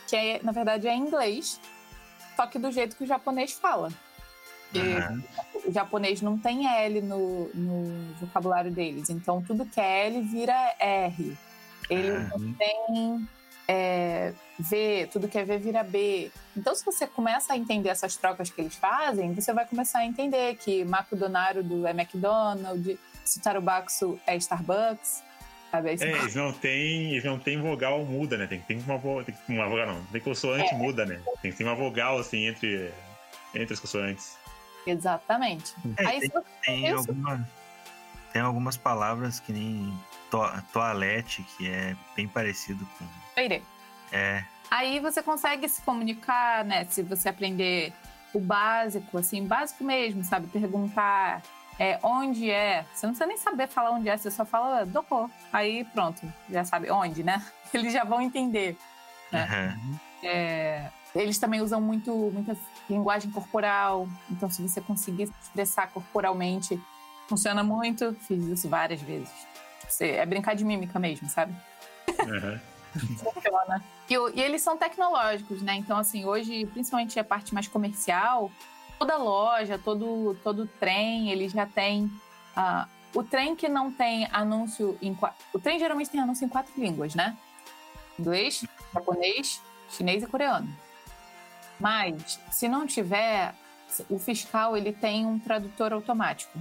que, 0.07 0.15
é, 0.15 0.39
na 0.43 0.51
verdade, 0.51 0.87
é 0.87 0.95
inglês, 0.95 1.59
só 2.35 2.45
que 2.47 2.59
do 2.59 2.71
jeito 2.71 2.95
que 2.95 3.03
o 3.03 3.07
japonês 3.07 3.53
fala. 3.53 3.89
Uhum. 4.75 5.23
o 5.65 5.71
japonês 5.71 6.19
não 6.19 6.35
tem 6.35 6.67
L 6.67 6.99
no, 7.01 7.47
no 7.53 8.13
vocabulário 8.15 8.71
deles. 8.71 9.09
Então, 9.09 9.39
tudo 9.39 9.67
que 9.67 9.79
é 9.79 10.07
L 10.07 10.21
vira 10.23 10.75
R. 10.79 11.37
Eles 11.93 12.29
não 12.29 12.37
uhum. 12.37 12.53
têm 12.53 13.27
é, 13.67 14.33
V, 14.59 15.09
tudo 15.11 15.27
que 15.27 15.37
é 15.37 15.45
V 15.45 15.57
vira 15.57 15.83
B. 15.83 16.31
Então, 16.55 16.75
se 16.75 16.83
você 16.85 17.07
começa 17.07 17.53
a 17.53 17.57
entender 17.57 17.89
essas 17.89 18.15
trocas 18.15 18.49
que 18.49 18.61
eles 18.61 18.75
fazem, 18.75 19.33
você 19.33 19.53
vai 19.53 19.65
começar 19.65 19.99
a 19.99 20.05
entender 20.05 20.55
que 20.57 20.81
McDonald's 20.81 21.85
é 21.85 21.89
McDonald's, 21.91 22.97
Starbucks 23.25 24.01
é 24.27 24.35
Starbucks. 24.37 25.23
Sabe? 25.71 25.89
É, 25.89 26.11
eles 26.11 26.35
não 26.35 26.53
têm, 26.53 27.13
eles 27.13 27.23
não 27.23 27.39
têm 27.39 27.59
vogal 27.59 28.05
muda, 28.05 28.37
né? 28.37 28.45
Tem, 28.45 28.59
tem 28.59 28.77
uma, 28.77 29.23
tem 29.23 29.57
uma 29.57 29.67
vogal, 29.67 29.87
não. 29.87 30.03
Tem 30.05 30.21
consoante 30.21 30.71
é. 30.71 30.77
muda, 30.77 31.03
né? 31.03 31.19
Tem, 31.41 31.51
tem 31.51 31.65
uma 31.65 31.75
vogal, 31.75 32.19
assim, 32.19 32.45
entre, 32.45 32.93
entre 33.55 33.73
as 33.73 33.79
consoantes. 33.79 34.37
Exatamente. 34.85 35.73
É, 35.97 36.05
Aí, 36.05 36.19
tem, 36.19 36.41
tem, 36.63 36.91
alguma, 36.91 37.49
tem 38.33 38.41
algumas 38.41 38.75
palavras 38.75 39.39
que 39.39 39.53
nem 39.53 39.93
to, 40.29 40.39
toalete, 40.73 41.43
que 41.55 41.69
é 41.69 41.95
bem 42.15 42.27
parecido 42.27 42.85
com. 42.97 43.05
Toire. 43.35 43.63
É. 44.11 44.43
Aí 44.69 44.99
você 44.99 45.21
consegue 45.21 45.69
se 45.69 45.81
comunicar, 45.83 46.65
né? 46.65 46.83
Se 46.85 47.03
você 47.03 47.29
aprender 47.29 47.93
o 48.33 48.39
básico, 48.39 49.19
assim, 49.19 49.45
básico 49.45 49.83
mesmo, 49.83 50.23
sabe? 50.23 50.47
Perguntar 50.47 51.43
é, 51.79 51.99
onde 52.01 52.49
é. 52.49 52.85
Você 52.93 53.05
não 53.05 53.13
precisa 53.13 53.27
nem 53.27 53.37
saber 53.37 53.67
falar 53.67 53.91
onde 53.91 54.09
é, 54.09 54.17
você 54.17 54.31
só 54.31 54.43
fala 54.43 54.83
Doko. 54.83 55.29
Aí 55.51 55.85
pronto, 55.85 56.21
já 56.49 56.65
sabe 56.65 56.89
onde, 56.89 57.23
né? 57.23 57.45
Eles 57.71 57.93
já 57.93 58.03
vão 58.03 58.19
entender. 58.19 58.75
Né? 59.31 59.77
Uhum. 59.77 59.99
É, 60.23 60.89
eles 61.15 61.37
também 61.37 61.61
usam 61.61 61.81
muito 61.81 62.11
muita 62.31 62.55
linguagem 62.89 63.31
corporal. 63.31 64.07
Então, 64.29 64.49
se 64.49 64.61
você 64.61 64.79
conseguir 64.79 65.27
se 65.27 65.33
expressar 65.41 65.87
corporalmente, 65.87 66.79
funciona 67.27 67.63
muito. 67.63 68.13
Fiz 68.27 68.43
isso 68.45 68.69
várias 68.69 69.01
vezes. 69.01 69.29
Você, 69.87 70.11
é 70.11 70.25
brincar 70.25 70.55
de 70.55 70.63
mímica 70.63 70.99
mesmo, 70.99 71.29
sabe? 71.29 71.53
Uhum. 72.07 72.59
Funciona. 73.33 73.83
E, 74.09 74.13
e, 74.13 74.41
eles 74.41 74.61
são 74.61 74.77
tecnológicos, 74.77 75.61
né? 75.61 75.75
Então, 75.75 75.97
assim, 75.97 76.25
hoje, 76.25 76.65
principalmente 76.67 77.19
a 77.19 77.23
parte 77.23 77.53
mais 77.53 77.67
comercial, 77.67 78.51
toda 78.99 79.17
loja, 79.17 79.79
todo, 79.79 80.37
todo 80.43 80.67
trem, 80.79 81.31
ele 81.31 81.49
já 81.49 81.65
tem. 81.65 82.05
Uh, 82.55 82.87
o 83.15 83.23
trem 83.23 83.55
que 83.55 83.67
não 83.67 83.91
tem 83.91 84.27
anúncio 84.31 84.97
em. 85.01 85.17
O 85.53 85.59
trem 85.59 85.79
geralmente 85.79 86.09
tem 86.09 86.21
anúncio 86.21 86.45
em 86.45 86.49
quatro 86.49 86.73
línguas, 86.77 87.15
né? 87.15 87.37
Inglês, 88.19 88.65
japonês, 88.93 89.61
chinês 89.89 90.23
e 90.23 90.27
coreano. 90.27 90.67
Mas, 91.79 92.39
se 92.51 92.67
não 92.67 92.85
tiver, 92.85 93.53
o 94.09 94.19
fiscal 94.19 94.77
ele 94.77 94.93
tem 94.93 95.25
um 95.25 95.39
tradutor 95.39 95.93
automático. 95.93 96.57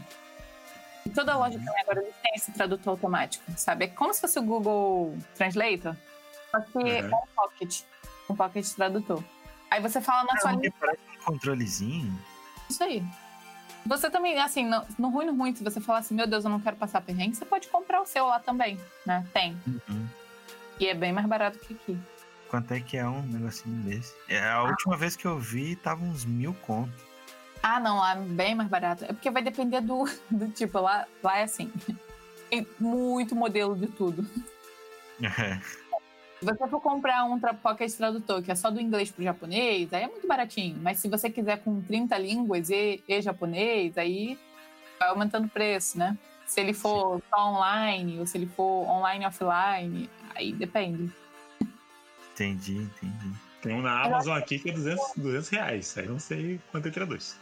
E 1.04 1.10
toda 1.10 1.36
loja 1.36 1.58
uhum. 1.58 1.64
também 1.64 1.82
agora 1.82 2.02
tem 2.02 2.32
esse 2.34 2.52
tradutor 2.52 2.92
automático, 2.92 3.44
sabe? 3.56 3.86
É 3.86 3.88
como 3.88 4.14
se 4.14 4.20
fosse 4.20 4.38
o 4.38 4.42
Google 4.42 5.16
Translator, 5.34 5.96
só 6.50 6.60
que 6.60 6.78
uhum. 6.78 6.88
é 6.88 7.02
um 7.06 7.26
pocket, 7.34 7.80
um 8.30 8.36
pocket 8.36 8.68
tradutor. 8.68 9.22
Aí 9.70 9.80
você 9.80 10.00
fala 10.00 10.24
na 10.24 10.34
é, 10.34 10.40
sua 10.40 10.52
língua. 10.52 10.72
Parece 10.78 11.00
um 11.18 11.24
controlezinho. 11.24 12.18
Isso 12.68 12.84
aí. 12.84 13.02
Você 13.84 14.08
também, 14.08 14.38
assim, 14.38 14.64
no, 14.64 14.84
no 14.98 15.08
ruim, 15.08 15.26
no 15.26 15.34
ruim, 15.34 15.54
se 15.54 15.64
você 15.64 15.80
falar 15.80 15.98
assim, 15.98 16.14
meu 16.14 16.26
Deus, 16.26 16.44
eu 16.44 16.50
não 16.50 16.60
quero 16.60 16.76
passar 16.76 17.00
perrengue, 17.00 17.34
você 17.34 17.44
pode 17.44 17.68
comprar 17.68 18.00
o 18.00 18.06
seu 18.06 18.26
lá 18.26 18.38
também, 18.38 18.78
né? 19.04 19.26
Tem. 19.32 19.60
Uhum. 19.66 20.06
E 20.78 20.86
é 20.86 20.94
bem 20.94 21.12
mais 21.12 21.26
barato 21.26 21.58
que 21.58 21.74
aqui. 21.74 21.98
Quanto 22.48 22.72
é 22.72 22.80
que 22.80 22.96
é 22.96 23.06
um 23.06 23.22
negocinho 23.22 23.82
desse? 23.82 24.14
É, 24.28 24.38
a 24.38 24.56
ah. 24.56 24.62
última 24.64 24.96
vez 24.96 25.16
que 25.16 25.24
eu 25.24 25.38
vi, 25.38 25.74
tava 25.74 26.04
uns 26.04 26.24
mil 26.24 26.54
contos. 26.66 27.11
Ah, 27.62 27.78
não, 27.78 27.98
lá 27.98 28.14
é 28.14 28.20
bem 28.20 28.54
mais 28.54 28.68
barato. 28.68 29.04
É 29.04 29.08
porque 29.08 29.30
vai 29.30 29.42
depender 29.42 29.80
do, 29.80 30.04
do 30.30 30.48
tipo, 30.48 30.80
lá, 30.80 31.06
lá 31.22 31.38
é 31.38 31.44
assim. 31.44 31.70
Tem 32.50 32.66
muito 32.78 33.34
modelo 33.34 33.76
de 33.76 33.86
tudo. 33.86 34.26
É. 35.22 35.60
Se 36.42 36.46
você 36.46 36.66
for 36.66 36.80
comprar 36.80 37.24
um 37.24 37.38
Pocket 37.38 37.92
Tradutor 37.92 38.42
que 38.42 38.50
é 38.50 38.56
só 38.56 38.68
do 38.68 38.80
inglês 38.80 39.12
pro 39.12 39.22
japonês, 39.22 39.92
aí 39.92 40.02
é 40.02 40.08
muito 40.08 40.26
baratinho. 40.26 40.76
Mas 40.82 40.98
se 40.98 41.08
você 41.08 41.30
quiser 41.30 41.62
com 41.62 41.80
30 41.80 42.18
línguas 42.18 42.68
e, 42.68 43.00
e 43.06 43.22
japonês, 43.22 43.96
aí 43.96 44.36
vai 44.98 45.10
aumentando 45.10 45.46
o 45.46 45.48
preço, 45.48 45.96
né? 45.96 46.18
Se 46.44 46.60
ele 46.60 46.72
for 46.72 47.18
Sim. 47.18 47.22
só 47.30 47.48
online, 47.48 48.18
ou 48.18 48.26
se 48.26 48.36
ele 48.36 48.48
for 48.48 48.88
online 48.88 49.24
offline, 49.24 50.10
aí 50.34 50.52
depende. 50.52 51.12
Entendi, 52.32 52.76
entendi. 52.76 53.51
Tem 53.62 53.74
um 53.74 53.80
na 53.80 54.02
Amazon 54.02 54.36
aqui 54.36 54.58
que 54.58 54.70
é 54.70 54.72
200, 54.72 55.12
200 55.16 55.48
reais. 55.48 55.96
Aí 55.96 56.08
não 56.08 56.18
sei 56.18 56.60
quanto 56.70 56.86
ele 56.86 56.94
traduz. 56.94 57.38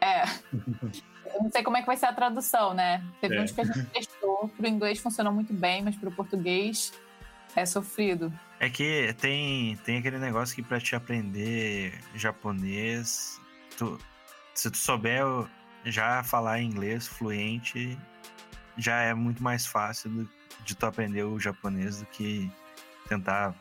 É. 0.00 0.22
Eu 1.34 1.42
não 1.42 1.50
sei 1.50 1.62
como 1.62 1.76
é 1.76 1.80
que 1.80 1.86
vai 1.86 1.96
ser 1.96 2.06
a 2.06 2.12
tradução, 2.12 2.72
né? 2.72 3.04
Teve 3.20 3.36
é. 3.36 3.42
uns 3.42 3.52
que 3.52 3.60
a 3.60 3.64
gente 3.64 3.84
testou. 3.86 4.48
Pro 4.56 4.66
inglês 4.66 4.98
funcionou 4.98 5.32
muito 5.32 5.52
bem, 5.52 5.82
mas 5.82 5.94
pro 5.96 6.10
português 6.10 6.92
é 7.54 7.66
sofrido. 7.66 8.32
É 8.60 8.70
que 8.70 9.14
tem, 9.20 9.76
tem 9.84 9.98
aquele 9.98 10.18
negócio 10.18 10.54
que 10.54 10.62
para 10.62 10.80
te 10.80 10.96
aprender 10.96 11.92
japonês, 12.14 13.40
tu, 13.76 13.98
se 14.54 14.70
tu 14.70 14.76
souber 14.76 15.24
já 15.84 16.22
falar 16.22 16.60
inglês 16.60 17.06
fluente, 17.06 17.98
já 18.76 19.00
é 19.00 19.12
muito 19.12 19.42
mais 19.42 19.66
fácil 19.66 20.10
do, 20.10 20.30
de 20.64 20.74
tu 20.74 20.86
aprender 20.86 21.24
o 21.24 21.38
japonês 21.38 21.98
do 22.00 22.06
que 22.06 22.50
tentar 23.08 23.54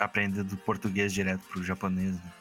aprender 0.00 0.42
do 0.42 0.56
português 0.56 1.12
direto 1.12 1.42
pro 1.50 1.62
japonês. 1.62 2.14
Né? 2.14 2.32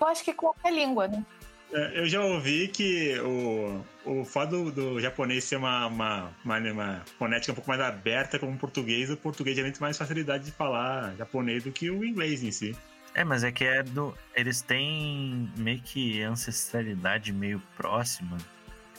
Eu 0.00 0.06
acho 0.06 0.22
que 0.22 0.32
qualquer 0.32 0.72
língua, 0.72 1.08
né? 1.08 1.24
É, 1.72 1.98
eu 1.98 2.06
já 2.06 2.22
ouvi 2.22 2.68
que 2.68 3.18
o, 3.18 3.84
o 4.04 4.24
fato 4.24 4.50
do, 4.50 4.70
do 4.70 5.00
japonês 5.00 5.44
ser 5.44 5.56
uma, 5.56 5.86
uma, 5.86 6.32
uma, 6.44 6.58
uma, 6.58 7.04
fonética 7.18 7.52
um 7.52 7.54
pouco 7.56 7.68
mais 7.68 7.80
aberta 7.80 8.38
como 8.38 8.52
o 8.52 8.58
português, 8.58 9.10
o 9.10 9.16
português 9.16 9.56
já 9.56 9.64
tem 9.64 9.72
mais 9.80 9.98
facilidade 9.98 10.44
de 10.44 10.52
falar 10.52 11.14
japonês 11.16 11.64
do 11.64 11.72
que 11.72 11.90
o 11.90 12.04
inglês 12.04 12.42
em 12.42 12.52
si. 12.52 12.76
É, 13.14 13.24
mas 13.24 13.42
é 13.42 13.50
que 13.50 13.64
é 13.64 13.82
do, 13.82 14.16
eles 14.34 14.60
têm 14.60 15.50
meio 15.56 15.80
que 15.80 16.22
ancestralidade 16.22 17.32
meio 17.32 17.60
próxima, 17.76 18.36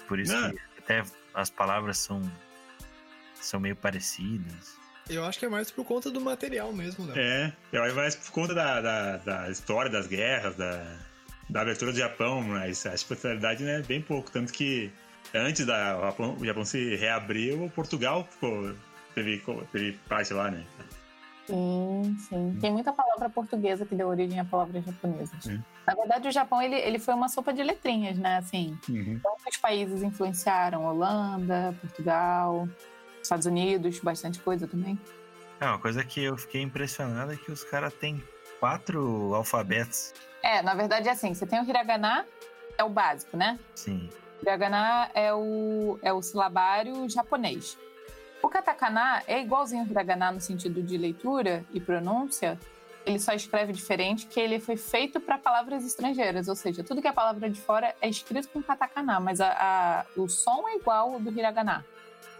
por 0.08 0.20
isso 0.20 0.34
Não. 0.34 0.52
que 0.52 0.60
até 0.80 1.04
as 1.34 1.50
palavras 1.50 2.00
são, 2.00 2.22
são 3.36 3.60
meio 3.60 3.76
parecidas. 3.76 4.77
Eu 5.10 5.26
acho 5.26 5.40
que 5.40 5.46
é 5.46 5.50
mais 5.50 5.72
por 5.72 5.86
conta 5.86 6.12
do 6.12 6.20
material 6.20 6.72
mesmo, 6.74 7.06
né? 7.06 7.14
É, 7.16 7.54
eu 7.72 7.84
acho 7.84 7.96
mais 7.96 8.16
por 8.16 8.32
conta 8.32 8.54
da, 8.54 8.82
da, 8.82 9.18
da 9.18 9.50
história 9.50 9.90
das 9.90 10.08
guerras, 10.08 10.56
da, 10.56 10.84
da 11.50 11.62
abertura 11.62 11.92
do 11.92 11.98
Japão, 11.98 12.42
mas 12.42 12.86
a 12.86 12.94
especialidade 12.94 13.64
né, 13.64 13.80
é 13.80 13.82
bem 13.82 14.02
pouco. 14.02 14.30
Tanto 14.32 14.52
que 14.52 14.92
antes 15.34 15.66
da 15.66 15.98
o 15.98 16.02
Japão, 16.02 16.38
o 16.40 16.46
Japão 16.46 16.66
se 16.66 16.96
reabrir, 16.96 17.54
o 17.54 17.70
Portugal 17.70 18.28
ficou, 18.30 18.74
teve, 19.16 19.42
teve 19.72 19.94
parte 20.08 20.34
lá, 20.34 20.52
né? 20.52 20.64
Sim, 21.46 22.18
sim. 22.28 22.58
Tem 22.60 22.74
muita 22.74 22.92
palavra 22.92 23.30
portuguesa 23.30 23.86
que 23.86 23.96
deu 23.96 24.10
origem 24.10 24.38
a 24.38 24.44
palavras 24.44 24.84
japonesas. 24.84 25.46
Na 25.86 25.96
verdade, 25.96 26.28
o 26.28 26.32
Japão 26.32 26.62
ele, 26.62 26.76
ele 26.76 27.00
foi 27.00 27.14
uma 27.14 27.30
sopa 27.30 27.54
de 27.54 27.64
letrinhas, 27.64 28.18
né? 28.18 28.38
Assim, 28.38 28.78
uhum. 28.90 29.18
Outros 29.24 29.56
países 29.56 30.04
influenciaram 30.04 30.84
Holanda, 30.84 31.74
Portugal, 31.80 32.68
Estados 33.28 33.46
Unidos, 33.46 34.00
bastante 34.00 34.40
coisa 34.40 34.68
também. 34.68 34.98
É, 35.60 35.66
uma 35.66 35.80
coisa 35.80 36.04
que 36.04 36.24
eu 36.24 36.38
fiquei 36.38 36.62
impressionado 36.62 37.32
é 37.32 37.36
que 37.36 37.52
os 37.52 37.64
caras 37.64 37.94
têm 37.94 38.24
quatro 38.60 39.34
alfabetos. 39.34 40.14
É, 40.42 40.62
na 40.62 40.74
verdade 40.74 41.08
é 41.08 41.12
assim, 41.12 41.34
você 41.34 41.46
tem 41.46 41.60
o 41.60 41.68
hiragana, 41.68 42.26
é 42.78 42.84
o 42.84 42.90
básico, 42.90 43.36
né? 43.36 43.60
Sim. 43.76 44.10
O 44.40 44.46
hiragana 44.46 45.10
é 45.14 45.34
o, 45.34 46.00
é 46.02 46.14
o 46.14 46.22
silabário 46.22 47.10
japonês. 47.10 47.78
O 48.42 48.48
katakana 48.48 49.24
é 49.28 49.42
igualzinho 49.42 49.82
ao 49.82 49.88
hiragana 49.88 50.32
no 50.32 50.40
sentido 50.40 50.82
de 50.82 50.98
leitura 50.98 51.66
e 51.74 51.80
pronúncia, 51.80 52.58
ele 53.08 53.20
só 53.20 53.34
escreve 53.34 53.72
diferente 53.72 54.28
que 54.28 54.40
ele 54.40 54.60
foi 54.60 54.76
feito 54.76 55.20
para 55.20 55.38
palavras 55.38 55.86
estrangeiras, 55.86 56.50
ou 56.50 56.56
seja, 56.56 56.84
tudo 56.84 57.02
que 57.02 57.08
é 57.08 57.12
palavra 57.14 57.50
de 57.50 57.60
fora 57.60 57.96
é 58.02 58.10
escrito 58.10 58.50
com 58.50 58.62
katakana, 58.62 59.20
mas 59.20 59.40
a, 59.40 59.48
a, 59.50 60.06
o 60.20 60.28
som 60.28 60.68
é 60.68 60.76
igual 60.76 61.14
ao 61.14 61.20
do 61.20 61.32
hiragana. 61.32 61.86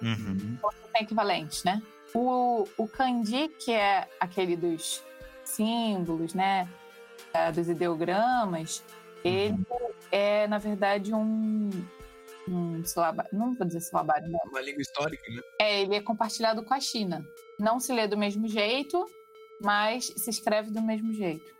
Uhum. 0.02 0.56
Então, 0.58 0.70
tem 0.94 1.04
equivalentes, 1.04 1.64
né? 1.64 1.82
O, 2.14 2.68
o 2.78 2.88
kanji, 2.88 3.50
que 3.50 3.72
é 3.72 4.08
aquele 4.20 4.56
dos 4.56 5.04
símbolos, 5.44 6.34
né? 6.34 6.68
É, 7.34 7.52
dos 7.52 7.68
ideogramas, 7.68 8.84
uhum. 9.24 9.32
ele 9.32 9.66
é, 10.12 10.48
na 10.48 10.58
verdade, 10.58 11.14
um, 11.14 11.70
um 12.48 12.84
silabário, 12.86 13.32
não 13.34 13.54
vou 13.54 13.68
dizer 13.68 13.82
silabário, 13.82 14.30
não. 14.30 14.40
Uma 14.46 14.62
língua 14.62 14.82
histórica, 14.82 15.24
né? 15.32 15.42
É, 15.60 15.82
ele 15.82 15.96
é 15.96 16.02
compartilhado 16.02 16.64
com 16.64 16.74
a 16.74 16.80
China. 16.80 17.28
Não 17.60 17.80
se 17.80 17.92
lê 17.92 18.08
do 18.08 18.18
mesmo 18.18 18.48
jeito, 18.48 19.06
mas 19.62 20.14
se 20.16 20.30
escreve 20.30 20.72
do 20.72 20.82
mesmo 20.82 21.14
jeito. 21.14 21.57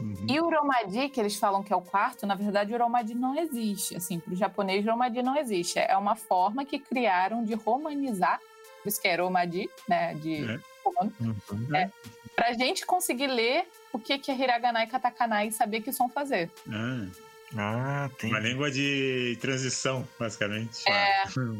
Uhum. 0.00 0.26
E 0.28 0.40
o 0.40 0.46
Uromadi, 0.46 1.08
que 1.08 1.18
eles 1.18 1.36
falam 1.36 1.62
que 1.62 1.72
é 1.72 1.76
o 1.76 1.80
quarto, 1.80 2.26
na 2.26 2.34
verdade 2.34 2.72
o 2.72 2.74
Uromadi 2.74 3.14
não 3.14 3.38
existe. 3.38 3.96
Assim, 3.96 4.18
para 4.18 4.32
o 4.32 4.36
japonês, 4.36 4.84
o 4.84 4.88
Uromadi 4.88 5.22
não 5.22 5.36
existe. 5.36 5.78
É 5.78 5.96
uma 5.96 6.16
forma 6.16 6.64
que 6.64 6.78
criaram 6.78 7.44
de 7.44 7.54
romanizar, 7.54 8.40
por 8.82 8.88
isso 8.88 9.00
que 9.00 9.08
é 9.08 9.14
Uromadi, 9.14 9.68
né, 9.88 10.14
de 10.14 10.44
é. 10.44 10.60
Uhum. 11.20 11.74
É, 11.74 11.90
pra 12.34 12.52
gente 12.52 12.86
conseguir 12.86 13.26
ler 13.26 13.66
o 13.92 13.98
que, 13.98 14.18
que 14.18 14.30
é 14.30 14.36
hiragana 14.36 14.84
e 14.84 14.86
katakana 14.86 15.44
e 15.44 15.50
saber 15.50 15.80
que 15.80 15.92
som 15.92 16.08
fazer. 16.08 16.50
Ah. 16.70 17.06
Ah, 17.56 18.10
tem. 18.18 18.30
Uma 18.30 18.40
língua 18.40 18.70
de 18.70 19.38
transição, 19.40 20.06
basicamente. 20.18 20.82
É. 20.88 21.24
Vai 21.24 21.56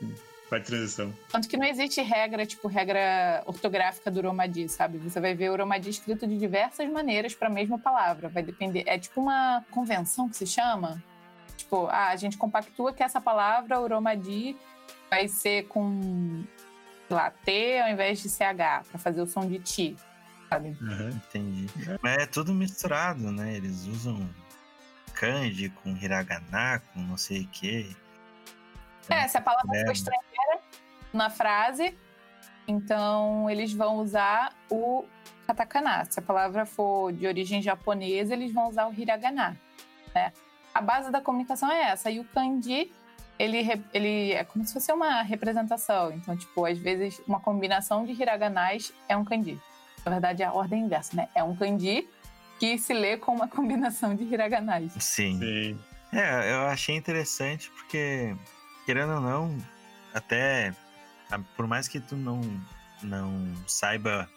de 0.58 0.64
transição. 0.66 1.14
Tanto 1.30 1.48
que 1.48 1.56
não 1.56 1.66
existe 1.66 2.00
regra, 2.02 2.44
tipo, 2.44 2.68
regra 2.68 3.42
ortográfica 3.46 4.10
do 4.10 4.18
Uromadi, 4.18 4.68
sabe? 4.68 4.98
Você 4.98 5.20
vai 5.20 5.34
ver 5.34 5.50
o 5.50 5.52
Uromadi 5.52 5.90
escrito 5.90 6.26
de 6.26 6.36
diversas 6.36 6.90
maneiras 6.90 7.34
para 7.34 7.48
a 7.48 7.50
mesma 7.50 7.78
palavra. 7.78 8.28
Vai 8.28 8.42
depender. 8.42 8.82
É 8.86 8.98
tipo 8.98 9.20
uma 9.20 9.64
convenção 9.70 10.28
que 10.28 10.36
se 10.36 10.46
chama. 10.46 11.02
Tipo, 11.56 11.86
ah, 11.86 12.08
a 12.08 12.16
gente 12.16 12.36
compactua 12.36 12.92
que 12.92 13.02
essa 13.02 13.20
palavra, 13.20 13.80
Uromadi, 13.80 14.56
vai 15.10 15.28
ser 15.28 15.66
com, 15.68 16.42
sei 17.06 17.16
lá, 17.16 17.30
T 17.30 17.80
ao 17.80 17.90
invés 17.90 18.20
de 18.22 18.28
CH, 18.28 18.88
para 18.88 18.98
fazer 18.98 19.20
o 19.20 19.26
som 19.26 19.46
de 19.46 19.58
Ti, 19.58 19.96
sabe? 20.48 20.76
Uhum, 20.80 21.08
entendi. 21.10 21.66
Mas 22.00 22.16
é 22.16 22.26
tudo 22.26 22.54
misturado, 22.54 23.30
né? 23.30 23.56
Eles 23.56 23.86
usam 23.86 24.28
kanji 25.14 25.68
com 25.68 25.96
hiragana, 25.96 26.80
com 26.92 27.00
não 27.00 27.16
sei 27.16 27.42
o 27.42 27.48
quê. 27.48 27.86
É, 29.10 29.28
se 29.28 29.36
a 29.36 29.40
palavra 29.40 29.76
é. 29.76 29.84
for 29.84 29.92
estrangeira 29.92 30.60
na 31.12 31.28
frase, 31.28 31.96
então 32.66 33.50
eles 33.50 33.72
vão 33.72 33.96
usar 33.96 34.54
o 34.70 35.04
katakana. 35.46 36.06
Se 36.08 36.20
a 36.20 36.22
palavra 36.22 36.64
for 36.64 37.12
de 37.12 37.26
origem 37.26 37.60
japonesa, 37.60 38.34
eles 38.34 38.52
vão 38.52 38.68
usar 38.68 38.86
o 38.86 38.92
hiragana, 38.92 39.58
né? 40.14 40.32
A 40.72 40.80
base 40.80 41.10
da 41.10 41.20
comunicação 41.20 41.70
é 41.70 41.90
essa. 41.90 42.10
E 42.10 42.20
o 42.20 42.24
kanji, 42.24 42.92
ele, 43.38 43.58
ele 43.92 44.32
é 44.32 44.44
como 44.44 44.64
se 44.64 44.72
fosse 44.72 44.92
uma 44.92 45.22
representação. 45.22 46.12
Então, 46.12 46.36
tipo, 46.36 46.64
às 46.64 46.78
vezes 46.78 47.20
uma 47.26 47.40
combinação 47.40 48.04
de 48.04 48.12
hiraganais 48.12 48.92
é 49.08 49.16
um 49.16 49.24
kanji. 49.24 49.60
Na 50.04 50.12
verdade, 50.12 50.42
é 50.42 50.46
a 50.46 50.52
ordem 50.52 50.84
inversa, 50.84 51.16
né? 51.16 51.28
É 51.34 51.42
um 51.42 51.56
kanji 51.56 52.08
que 52.58 52.78
se 52.78 52.92
lê 52.92 53.16
com 53.16 53.34
uma 53.34 53.48
combinação 53.48 54.14
de 54.14 54.22
hiraganais. 54.22 54.92
Sim. 55.00 55.38
Sim. 55.38 55.78
É, 56.12 56.52
eu 56.52 56.62
achei 56.66 56.96
interessante 56.96 57.70
porque, 57.70 58.34
querendo 58.90 59.12
ou 59.12 59.20
não, 59.20 59.56
até 60.12 60.74
por 61.56 61.64
mais 61.68 61.86
que 61.86 62.00
tu 62.00 62.16
não, 62.16 62.40
não 63.00 63.54
saiba 63.64 64.28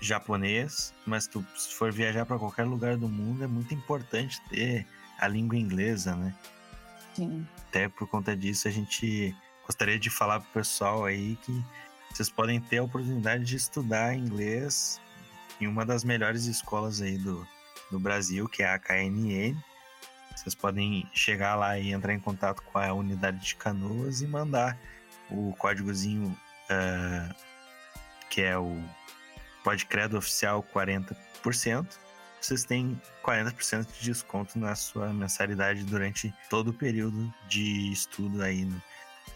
japonês, 0.00 0.92
mas 1.06 1.28
tu 1.28 1.46
se 1.54 1.72
for 1.72 1.92
viajar 1.92 2.26
para 2.26 2.36
qualquer 2.36 2.64
lugar 2.64 2.96
do 2.96 3.08
mundo 3.08 3.44
é 3.44 3.46
muito 3.46 3.72
importante 3.72 4.40
ter 4.50 4.84
a 5.20 5.28
língua 5.28 5.56
inglesa, 5.56 6.16
né? 6.16 6.34
Sim. 7.14 7.46
Até 7.68 7.88
por 7.88 8.08
conta 8.08 8.36
disso 8.36 8.66
a 8.66 8.72
gente 8.72 9.32
gostaria 9.64 10.00
de 10.00 10.10
falar 10.10 10.40
pro 10.40 10.50
pessoal 10.50 11.04
aí 11.04 11.38
que 11.42 11.64
vocês 12.10 12.28
podem 12.28 12.60
ter 12.60 12.78
a 12.78 12.82
oportunidade 12.82 13.44
de 13.44 13.54
estudar 13.54 14.16
inglês 14.16 15.00
em 15.60 15.68
uma 15.68 15.86
das 15.86 16.02
melhores 16.02 16.46
escolas 16.46 17.00
aí 17.00 17.18
do, 17.18 17.46
do 17.88 18.00
Brasil, 18.00 18.48
que 18.48 18.64
é 18.64 18.68
a 18.68 18.80
KNN. 18.80 19.56
Vocês 20.36 20.54
podem 20.54 21.08
chegar 21.12 21.54
lá 21.54 21.78
e 21.78 21.92
entrar 21.92 22.12
em 22.12 22.20
contato 22.20 22.62
com 22.62 22.78
a 22.78 22.92
unidade 22.92 23.38
de 23.38 23.56
canoas 23.56 24.20
e 24.20 24.26
mandar 24.26 24.78
o 25.30 25.54
códigozinho 25.56 26.28
uh, 26.70 27.34
que 28.30 28.42
é 28.42 28.56
o 28.56 28.82
Podcredo 29.64 30.18
Oficial 30.18 30.62
40%. 30.62 31.86
Vocês 32.40 32.64
têm 32.64 33.00
40% 33.24 33.86
de 33.98 34.04
desconto 34.04 34.58
na 34.58 34.74
sua 34.74 35.12
mensalidade 35.12 35.82
durante 35.84 36.32
todo 36.50 36.68
o 36.68 36.74
período 36.74 37.32
de 37.48 37.90
estudo 37.90 38.42
aí 38.42 38.64
no, 38.64 38.80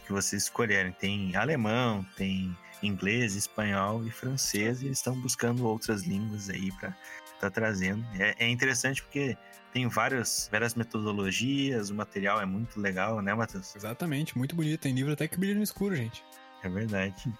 que 0.04 0.12
vocês 0.12 0.44
escolherem. 0.44 0.92
Tem 0.92 1.34
alemão, 1.34 2.04
tem 2.16 2.56
inglês, 2.82 3.34
espanhol 3.34 4.04
e 4.04 4.10
francês, 4.10 4.82
e 4.82 4.88
estão 4.88 5.18
buscando 5.20 5.66
outras 5.66 6.02
línguas 6.02 6.50
aí 6.50 6.70
para 6.72 6.94
tá 7.40 7.50
trazendo. 7.50 8.04
É, 8.18 8.34
é, 8.38 8.48
interessante 8.48 9.02
porque 9.02 9.36
tem 9.72 9.88
várias, 9.88 10.48
várias 10.50 10.74
metodologias, 10.74 11.90
o 11.90 11.94
material 11.94 12.40
é 12.40 12.46
muito 12.46 12.80
legal, 12.80 13.20
né, 13.22 13.34
Matheus? 13.34 13.74
Exatamente, 13.74 14.36
muito 14.36 14.54
bonito. 14.54 14.80
Tem 14.80 14.94
livro 14.94 15.12
até 15.12 15.26
que 15.28 15.38
brilha 15.38 15.54
no 15.54 15.62
escuro, 15.62 15.94
gente. 15.94 16.24
É 16.62 16.68
verdade. 16.68 17.32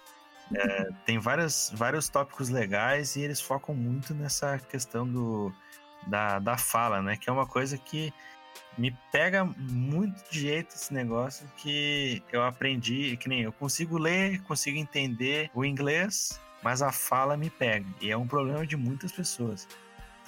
É, 0.55 0.89
tem 1.05 1.19
vários, 1.19 1.71
vários 1.73 2.09
tópicos 2.09 2.49
legais 2.49 3.15
e 3.15 3.21
eles 3.21 3.39
focam 3.39 3.73
muito 3.75 4.13
nessa 4.13 4.59
questão 4.59 5.07
do, 5.07 5.53
da, 6.07 6.39
da 6.39 6.57
fala, 6.57 7.01
né? 7.01 7.15
Que 7.15 7.29
é 7.29 7.33
uma 7.33 7.45
coisa 7.45 7.77
que 7.77 8.13
me 8.77 8.95
pega 9.11 9.45
muito 9.45 10.23
de 10.29 10.39
jeito 10.41 10.75
esse 10.75 10.93
negócio 10.93 11.49
que 11.57 12.21
eu 12.31 12.43
aprendi, 12.43 13.17
que 13.17 13.29
nem 13.29 13.41
eu 13.41 13.51
consigo 13.51 13.97
ler, 13.97 14.41
consigo 14.43 14.77
entender 14.77 15.49
o 15.53 15.63
inglês, 15.65 16.39
mas 16.63 16.81
a 16.81 16.91
fala 16.91 17.37
me 17.37 17.49
pega. 17.49 17.85
E 18.01 18.11
é 18.11 18.17
um 18.17 18.27
problema 18.27 18.65
de 18.65 18.75
muitas 18.75 19.11
pessoas. 19.11 19.67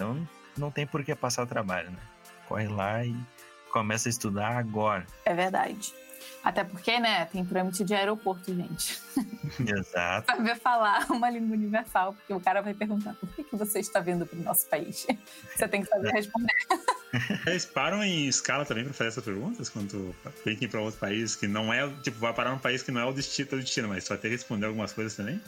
Então 0.03 0.27
não 0.57 0.69
tem 0.69 0.85
por 0.85 1.03
que 1.03 1.15
passar 1.15 1.47
trabalho, 1.47 1.89
né? 1.91 1.99
Corre 2.47 2.67
lá 2.67 3.05
e 3.05 3.15
começa 3.71 4.09
a 4.09 4.11
estudar 4.11 4.57
agora. 4.57 5.07
É 5.25 5.33
verdade. 5.33 5.93
Até 6.43 6.63
porque, 6.63 6.99
né, 6.99 7.25
tem 7.25 7.43
trâmite 7.45 7.83
de 7.83 7.93
aeroporto, 7.93 8.53
gente. 8.53 9.01
Exato. 9.59 10.25
Saber 10.25 10.55
falar 10.57 11.09
uma 11.09 11.29
língua 11.29 11.55
universal, 11.55 12.13
porque 12.13 12.33
o 12.33 12.39
cara 12.39 12.61
vai 12.61 12.73
perguntar 12.73 13.13
por 13.15 13.29
que, 13.29 13.43
que 13.43 13.55
você 13.55 13.79
está 13.79 13.99
vindo 13.99 14.25
para 14.25 14.37
o 14.37 14.43
nosso 14.43 14.67
país? 14.67 15.07
Você 15.55 15.67
tem 15.67 15.81
que 15.81 15.87
saber 15.87 16.11
responder. 16.11 16.53
Eles 17.47 17.65
param 17.65 18.03
em 18.03 18.27
escala 18.27 18.65
também 18.65 18.83
para 18.83 18.93
fazer 18.93 19.09
essas 19.09 19.23
perguntas 19.23 19.69
quando 19.69 20.13
tem 20.43 20.55
que 20.55 20.65
ir 20.65 20.67
para 20.67 20.81
outro 20.81 20.99
país 20.99 21.35
que 21.35 21.47
não 21.47 21.73
é, 21.73 21.89
tipo, 22.01 22.19
vai 22.19 22.33
parar 22.33 22.51
num 22.51 22.59
país 22.59 22.83
que 22.83 22.91
não 22.91 23.01
é 23.01 23.05
o 23.05 23.13
destino, 23.13 23.49
o 23.53 23.59
destino, 23.59 23.87
mas 23.87 24.03
só 24.03 24.15
tem 24.17 24.31
que 24.31 24.37
responder 24.37 24.65
algumas 24.65 24.91
coisas 24.91 25.15
também? 25.15 25.41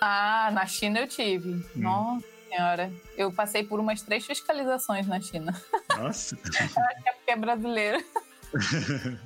Ah, 0.00 0.50
na 0.52 0.66
China 0.66 1.00
eu 1.00 1.08
tive. 1.08 1.50
Hum. 1.50 1.64
Nossa 1.76 2.33
senhora. 2.54 2.92
Eu 3.16 3.32
passei 3.32 3.64
por 3.64 3.80
umas 3.80 4.02
três 4.02 4.24
fiscalizações 4.24 5.06
na 5.06 5.20
China. 5.20 5.60
Nossa. 5.96 6.36
eu 6.44 6.82
acho 6.84 7.02
que 7.02 7.08
é 7.08 7.12
porque 7.12 7.30
é 7.30 7.36
brasileiro. 7.36 8.04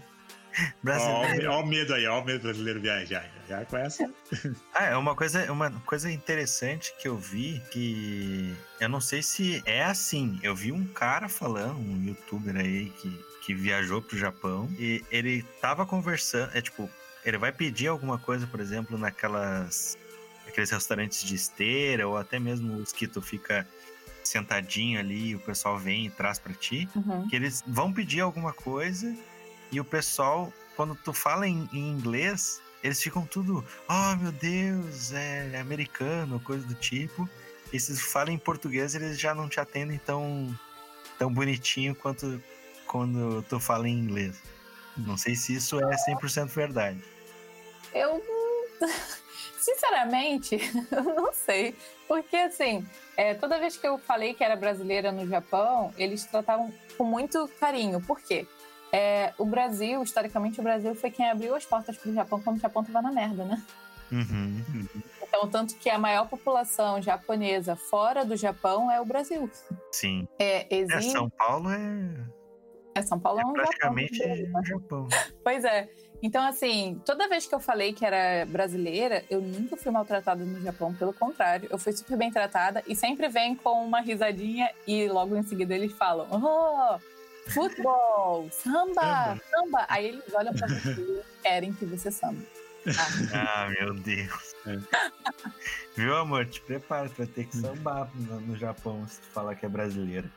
brasileiro. 0.82 1.50
Olha 1.50 1.58
o 1.58 1.66
medo 1.66 1.94
aí, 1.94 2.06
olha 2.06 2.22
o 2.22 2.24
medo 2.24 2.42
brasileiro 2.42 2.80
viajar. 2.80 3.30
Já 3.48 3.64
conhece? 3.64 4.10
ah, 4.74 4.84
é 4.86 4.96
uma 4.96 5.14
coisa, 5.14 5.50
uma 5.52 5.70
coisa 5.86 6.10
interessante 6.10 6.92
que 7.00 7.06
eu 7.06 7.16
vi 7.16 7.62
que 7.70 8.54
eu 8.80 8.88
não 8.88 9.00
sei 9.00 9.22
se 9.22 9.62
é 9.66 9.84
assim. 9.84 10.38
Eu 10.42 10.54
vi 10.54 10.72
um 10.72 10.86
cara 10.86 11.28
falando, 11.28 11.78
um 11.78 12.04
youtuber 12.06 12.56
aí 12.56 12.90
que, 12.90 13.24
que 13.44 13.54
viajou 13.54 14.00
pro 14.00 14.18
Japão 14.18 14.68
e 14.78 15.04
ele 15.10 15.42
tava 15.60 15.86
conversando, 15.86 16.56
é 16.56 16.60
tipo, 16.60 16.90
ele 17.24 17.38
vai 17.38 17.52
pedir 17.52 17.88
alguma 17.88 18.18
coisa, 18.18 18.46
por 18.46 18.60
exemplo, 18.60 18.96
naquelas 18.96 19.98
aqueles 20.48 20.70
restaurantes 20.70 21.22
de 21.22 21.34
esteira 21.34 22.06
ou 22.08 22.16
até 22.16 22.38
mesmo 22.38 22.76
os 22.76 22.92
que 22.92 23.06
tu 23.06 23.22
fica 23.22 23.66
sentadinho 24.24 24.98
ali, 24.98 25.34
o 25.34 25.40
pessoal 25.40 25.78
vem 25.78 26.06
e 26.06 26.10
traz 26.10 26.38
para 26.38 26.52
ti, 26.52 26.88
uhum. 26.94 27.26
que 27.28 27.36
eles 27.36 27.64
vão 27.66 27.92
pedir 27.92 28.20
alguma 28.20 28.52
coisa 28.52 29.16
e 29.70 29.80
o 29.80 29.84
pessoal, 29.84 30.52
quando 30.76 30.94
tu 30.94 31.12
fala 31.12 31.46
em, 31.46 31.68
em 31.72 31.90
inglês, 31.90 32.60
eles 32.82 33.02
ficam 33.02 33.26
tudo, 33.26 33.64
oh 33.88 34.16
meu 34.16 34.32
Deus, 34.32 35.12
é 35.12 35.58
americano, 35.60 36.40
coisa 36.40 36.66
do 36.66 36.74
tipo. 36.74 37.28
E 37.72 37.78
se 37.78 37.94
falam 37.96 38.32
em 38.32 38.38
português, 38.38 38.94
eles 38.94 39.20
já 39.20 39.34
não 39.34 39.48
te 39.48 39.60
atendem 39.60 39.98
tão, 39.98 40.58
tão 41.18 41.32
bonitinho 41.32 41.94
quanto 41.94 42.42
quando 42.86 43.42
tu 43.42 43.60
fala 43.60 43.86
em 43.86 43.98
inglês. 43.98 44.40
Não 44.96 45.16
sei 45.16 45.36
se 45.36 45.54
isso 45.54 45.78
é 45.78 45.96
100% 46.10 46.48
verdade. 46.48 47.02
Eu, 47.94 48.22
sinceramente, 49.58 50.58
eu 50.90 51.02
não 51.02 51.32
sei. 51.32 51.74
Porque, 52.06 52.36
assim, 52.36 52.86
é, 53.16 53.34
toda 53.34 53.58
vez 53.58 53.76
que 53.76 53.86
eu 53.86 53.98
falei 53.98 54.34
que 54.34 54.42
era 54.42 54.56
brasileira 54.56 55.12
no 55.12 55.26
Japão, 55.26 55.92
eles 55.98 56.24
tratavam 56.24 56.72
com 56.96 57.04
muito 57.04 57.48
carinho. 57.60 58.00
Por 58.00 58.20
quê? 58.20 58.46
É, 58.92 59.34
o 59.36 59.44
Brasil, 59.44 60.02
historicamente, 60.02 60.60
o 60.60 60.62
Brasil 60.62 60.94
foi 60.94 61.10
quem 61.10 61.28
abriu 61.28 61.54
as 61.54 61.66
portas 61.66 61.96
para 61.96 62.10
o 62.10 62.14
Japão 62.14 62.40
quando 62.40 62.56
o 62.56 62.60
Japão 62.60 62.82
estava 62.82 63.02
na 63.02 63.12
merda, 63.12 63.44
né? 63.44 63.62
Uhum, 64.10 64.64
Então, 65.22 65.46
tanto 65.50 65.76
que 65.76 65.90
a 65.90 65.98
maior 65.98 66.26
população 66.26 67.02
japonesa 67.02 67.76
fora 67.76 68.24
do 68.24 68.34
Japão 68.34 68.90
é 68.90 68.98
o 68.98 69.04
Brasil. 69.04 69.50
Sim. 69.92 70.26
É, 70.38 70.66
existe... 70.74 71.10
é 71.10 71.12
São 71.12 71.28
Paulo 71.28 71.70
é. 71.70 72.37
É, 72.98 73.02
São 73.02 73.18
Paulo 73.18 73.40
é, 73.40 73.44
um 73.44 73.52
praticamente 73.52 74.16
Japão. 74.16 74.60
É 74.60 74.66
Japão. 74.66 75.08
Pois 75.42 75.64
é. 75.64 75.88
Então, 76.20 76.44
assim, 76.44 77.00
toda 77.06 77.28
vez 77.28 77.46
que 77.46 77.54
eu 77.54 77.60
falei 77.60 77.92
que 77.92 78.04
era 78.04 78.44
brasileira, 78.46 79.24
eu 79.30 79.40
nunca 79.40 79.76
fui 79.76 79.92
maltratada 79.92 80.44
no 80.44 80.60
Japão, 80.60 80.92
pelo 80.92 81.12
contrário, 81.12 81.68
eu 81.70 81.78
fui 81.78 81.92
super 81.92 82.16
bem 82.16 82.30
tratada 82.30 82.82
e 82.88 82.96
sempre 82.96 83.28
vem 83.28 83.54
com 83.54 83.84
uma 83.84 84.00
risadinha 84.00 84.68
e 84.86 85.06
logo 85.08 85.36
em 85.36 85.44
seguida 85.44 85.74
eles 85.74 85.92
falam: 85.92 86.26
Oh, 86.32 86.98
futebol, 87.50 88.48
samba, 88.50 89.38
samba. 89.48 89.86
Aí 89.88 90.08
eles 90.08 90.34
olham 90.34 90.52
pra 90.52 90.66
você 90.66 90.90
e 90.90 91.22
querem 91.42 91.72
que 91.72 91.84
você 91.84 92.10
samba. 92.10 92.42
Ah, 93.32 93.66
ah 93.66 93.68
meu 93.68 93.94
Deus. 93.94 94.54
É. 94.66 94.76
Viu, 95.94 96.16
amor? 96.16 96.46
Te 96.46 96.60
prepara 96.62 97.08
pra 97.08 97.26
ter 97.26 97.46
que 97.46 97.56
sambar 97.56 98.10
no, 98.16 98.40
no 98.40 98.56
Japão 98.56 99.06
se 99.06 99.20
tu 99.20 99.26
falar 99.28 99.54
que 99.54 99.66
é 99.66 99.68
brasileira. 99.68 100.28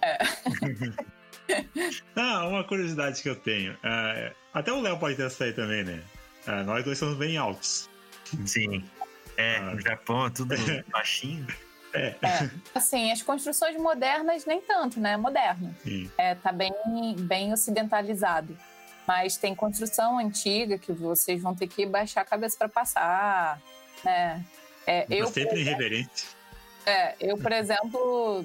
É. 0.00 0.18
ah, 2.16 2.46
uma 2.48 2.64
curiosidade 2.64 3.22
que 3.22 3.28
eu 3.28 3.36
tenho. 3.36 3.72
Uh, 3.74 4.34
até 4.52 4.72
o 4.72 4.80
Léo 4.80 4.98
pode 4.98 5.16
ter 5.16 5.26
essa 5.26 5.44
aí 5.44 5.52
também, 5.52 5.84
né? 5.84 6.02
Uh, 6.46 6.64
nós 6.64 6.84
dois 6.84 6.98
somos 6.98 7.16
bem 7.16 7.36
altos. 7.36 7.88
Sim. 8.46 8.84
É, 9.36 9.56
ah. 9.56 9.74
no 9.74 9.80
Japão 9.80 10.26
é 10.26 10.30
tudo 10.30 10.54
baixinho. 10.90 11.46
É. 11.92 12.16
é. 12.22 12.50
Assim, 12.74 13.12
as 13.12 13.22
construções 13.22 13.76
modernas 13.76 14.44
nem 14.44 14.60
tanto, 14.60 14.98
né? 14.98 15.16
Moderno. 15.16 15.74
Sim. 15.82 16.10
É, 16.18 16.34
tá 16.34 16.52
bem, 16.52 16.72
bem 17.20 17.52
ocidentalizado. 17.52 18.56
Mas 19.06 19.36
tem 19.36 19.54
construção 19.54 20.18
antiga 20.18 20.78
que 20.78 20.92
vocês 20.92 21.40
vão 21.40 21.54
ter 21.54 21.68
que 21.68 21.86
baixar 21.86 22.22
a 22.22 22.24
cabeça 22.24 22.56
para 22.58 22.68
passar, 22.68 23.60
né? 24.02 24.44
É, 24.86 25.06
eu, 25.08 25.26
sempre 25.28 25.60
irreverente. 25.60 26.26
É, 26.86 27.14
eu, 27.20 27.38
por 27.38 27.52
exemplo, 27.52 28.44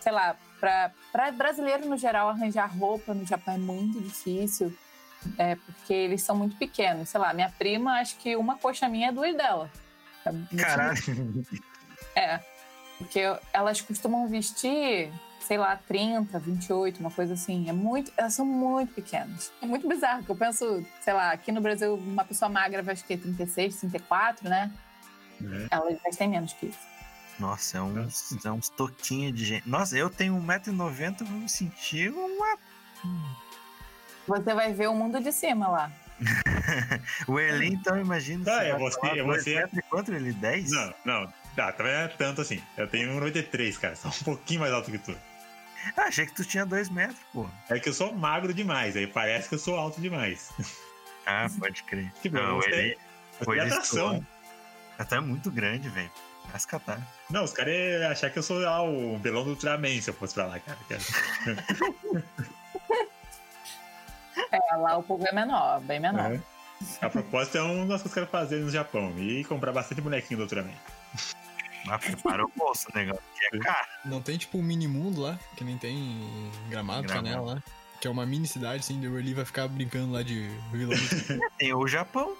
sei 0.00 0.12
lá, 0.12 0.36
para 0.60 1.30
brasileiro 1.32 1.88
no 1.88 1.96
geral 1.96 2.28
arranjar 2.28 2.66
roupa 2.66 3.14
no 3.14 3.26
Japão 3.26 3.54
é 3.54 3.58
muito 3.58 4.00
difícil, 4.00 4.76
é, 5.38 5.56
porque 5.56 5.92
eles 5.92 6.22
são 6.22 6.36
muito 6.36 6.56
pequenos. 6.56 7.08
Sei 7.08 7.18
lá, 7.18 7.32
minha 7.32 7.50
prima, 7.50 8.00
acho 8.00 8.16
que 8.16 8.36
uma 8.36 8.56
coxa 8.56 8.88
minha 8.88 9.08
é 9.08 9.12
duas 9.12 9.34
dela. 9.36 9.70
Caralho. 10.56 11.00
É, 12.14 12.40
porque 12.98 13.20
elas 13.52 13.80
costumam 13.80 14.28
vestir, 14.28 15.12
sei 15.40 15.56
lá, 15.56 15.76
30, 15.76 16.38
28, 16.38 17.00
uma 17.00 17.10
coisa 17.10 17.34
assim. 17.34 17.68
É 17.68 17.72
muito, 17.72 18.12
elas 18.16 18.34
são 18.34 18.44
muito 18.44 18.94
pequenas. 18.94 19.52
É 19.62 19.66
muito 19.66 19.88
bizarro, 19.88 20.24
que 20.24 20.30
eu 20.30 20.36
penso, 20.36 20.84
sei 21.00 21.12
lá, 21.12 21.30
aqui 21.32 21.52
no 21.52 21.60
Brasil, 21.60 21.94
uma 21.94 22.24
pessoa 22.24 22.48
magra 22.48 22.82
vai 22.82 22.92
acho 22.92 23.04
que 23.04 23.16
36, 23.16 23.76
34, 23.80 24.48
né? 24.48 24.70
É. 25.40 25.68
Elas 25.70 26.16
têm 26.16 26.28
menos 26.28 26.52
que 26.52 26.66
isso. 26.66 26.89
Nossa, 27.40 27.78
é 27.78 27.80
uns, 27.80 28.44
é 28.44 28.50
uns 28.52 28.68
toquinhos 28.68 29.34
de 29.34 29.46
gente. 29.46 29.68
Nossa, 29.68 29.96
eu 29.96 30.10
tenho 30.10 30.34
1,90m, 30.34 31.24
vou 31.24 31.38
me 31.38 31.48
sentir 31.48 32.12
uma. 32.12 32.58
Você 34.28 34.54
vai 34.54 34.74
ver 34.74 34.88
o 34.88 34.94
mundo 34.94 35.18
de 35.20 35.32
cima 35.32 35.66
lá. 35.66 35.92
o 37.26 37.40
Eli, 37.40 37.68
então, 37.68 37.98
imagina. 37.98 38.44
Tá, 38.44 38.66
eu 38.66 38.78
vou 38.78 38.92
ser. 38.92 39.16
Eu 39.16 39.24
vou 39.24 39.40
ser... 39.40 39.70
Quanto 39.88 40.12
ele? 40.12 40.34
10? 40.34 40.70
Não, 40.70 40.94
não. 41.06 41.34
Tá, 41.56 41.72
também 41.72 41.92
é 41.92 42.08
tanto 42.08 42.42
assim. 42.42 42.62
Eu 42.76 42.86
tenho 42.86 43.10
1,93, 43.18 43.78
cara. 43.78 43.96
Só 43.96 44.08
um 44.08 44.24
pouquinho 44.24 44.60
mais 44.60 44.72
alto 44.72 44.90
que 44.90 44.98
tu. 44.98 45.16
Ah, 45.96 46.02
achei 46.02 46.26
que 46.26 46.34
tu 46.34 46.44
tinha 46.44 46.66
2 46.66 46.90
metros, 46.90 47.18
pô. 47.32 47.48
É 47.70 47.80
que 47.80 47.88
eu 47.88 47.94
sou 47.94 48.12
magro 48.12 48.52
demais, 48.52 48.94
aí 48.96 49.06
parece 49.06 49.48
que 49.48 49.54
eu 49.54 49.58
sou 49.58 49.78
alto 49.78 49.98
demais. 49.98 50.52
Ah, 51.26 51.46
pode 51.58 51.82
crer. 51.84 52.12
Tipo, 52.20 52.36
não, 52.36 52.62
ele. 52.64 52.98
Foi 53.42 53.58
atração. 53.60 54.24
Até 54.98 55.16
é 55.16 55.20
muito 55.20 55.50
grande, 55.50 55.88
velho. 55.88 56.10
Mas 56.52 56.64
catar. 56.64 57.00
Não, 57.28 57.44
os 57.44 57.52
caras 57.52 57.74
iam 57.74 58.10
achar 58.10 58.30
que 58.30 58.38
eu 58.38 58.42
sou 58.42 58.58
lá 58.58 58.82
o 58.82 59.18
belão 59.18 59.44
do 59.44 59.50
Ultraman 59.50 60.00
se 60.00 60.10
eu 60.10 60.14
fosse 60.14 60.34
pra 60.34 60.46
lá, 60.46 60.58
cara. 60.58 60.78
é, 64.52 64.76
lá 64.76 64.96
o 64.96 65.02
povo 65.02 65.26
é 65.26 65.32
menor, 65.32 65.80
bem 65.80 66.00
menor. 66.00 66.32
É. 66.32 66.40
A 67.02 67.10
propósito, 67.10 67.58
é 67.58 67.62
um 67.62 67.86
das 67.86 68.02
coisas 68.02 68.02
que 68.02 68.08
eu 68.08 68.26
quero 68.26 68.26
fazer 68.26 68.60
no 68.60 68.70
Japão. 68.70 69.12
E 69.18 69.44
comprar 69.44 69.72
bastante 69.72 70.00
bonequinho 70.00 70.38
do 70.38 70.44
Ultraman. 70.44 70.72
Mas 71.84 72.04
prepara 72.04 72.44
o 72.44 72.52
bolso, 72.56 72.88
negócio, 72.94 73.22
que 73.38 73.56
é 73.56 73.60
caro. 73.60 73.86
Não 74.04 74.20
tem 74.20 74.36
tipo 74.36 74.58
um 74.58 74.62
mini 74.62 74.88
mundo 74.88 75.22
lá, 75.22 75.38
que 75.56 75.64
nem 75.64 75.78
tem 75.78 76.50
gramado, 76.68 77.06
canela 77.06 77.54
lá. 77.54 77.62
Que 78.00 78.08
é 78.08 78.10
uma 78.10 78.24
mini 78.24 78.46
cidade, 78.46 78.80
assim, 78.80 79.06
o 79.06 79.18
Eli 79.18 79.34
vai 79.34 79.44
ficar 79.44 79.68
brincando 79.68 80.12
lá 80.12 80.22
de 80.22 80.48
vilão. 80.72 80.96
tem 81.58 81.74
o 81.74 81.86
Japão. 81.86 82.34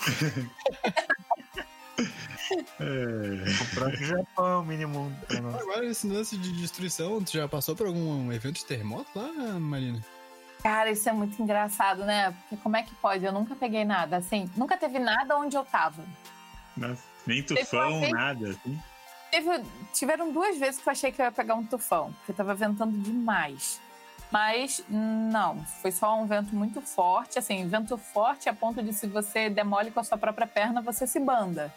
É. 2.80 3.96
Japão, 3.96 4.64
mini 4.64 4.86
mundo. 4.86 5.14
Agora, 5.60 5.84
esse 5.86 6.06
lance 6.06 6.36
de 6.36 6.52
destruição, 6.52 7.22
tu 7.22 7.32
já 7.32 7.48
passou 7.48 7.74
por 7.74 7.86
algum 7.86 8.32
evento 8.32 8.56
de 8.56 8.64
terremoto 8.64 9.10
lá, 9.14 9.28
Marina? 9.58 10.04
Cara, 10.62 10.90
isso 10.90 11.08
é 11.08 11.12
muito 11.12 11.40
engraçado, 11.40 12.04
né? 12.04 12.32
Porque 12.32 12.56
como 12.62 12.76
é 12.76 12.82
que 12.82 12.94
pode? 12.96 13.24
Eu 13.24 13.32
nunca 13.32 13.54
peguei 13.54 13.84
nada, 13.84 14.16
assim, 14.16 14.50
nunca 14.56 14.76
teve 14.76 14.98
nada 14.98 15.36
onde 15.36 15.56
eu 15.56 15.64
tava. 15.64 16.04
Nossa, 16.76 17.02
nem 17.26 17.42
tufão, 17.42 18.00
vez, 18.00 18.12
nada, 18.12 18.50
assim. 18.50 18.78
Teve, 19.30 19.62
tiveram 19.92 20.32
duas 20.32 20.58
vezes 20.58 20.80
que 20.80 20.88
eu 20.88 20.92
achei 20.92 21.12
que 21.12 21.20
eu 21.20 21.26
ia 21.26 21.32
pegar 21.32 21.54
um 21.54 21.64
tufão, 21.64 22.12
porque 22.18 22.32
tava 22.32 22.54
ventando 22.54 22.98
demais. 22.98 23.80
Mas 24.30 24.84
não, 24.88 25.64
foi 25.80 25.90
só 25.90 26.20
um 26.20 26.26
vento 26.26 26.54
muito 26.54 26.80
forte, 26.80 27.38
assim, 27.38 27.66
vento 27.66 27.96
forte 27.96 28.48
a 28.48 28.52
ponto 28.52 28.82
de 28.82 28.92
se 28.92 29.06
você 29.06 29.48
demole 29.48 29.90
com 29.90 30.00
a 30.00 30.04
sua 30.04 30.18
própria 30.18 30.46
perna, 30.46 30.82
você 30.82 31.06
se 31.06 31.18
banda. 31.18 31.72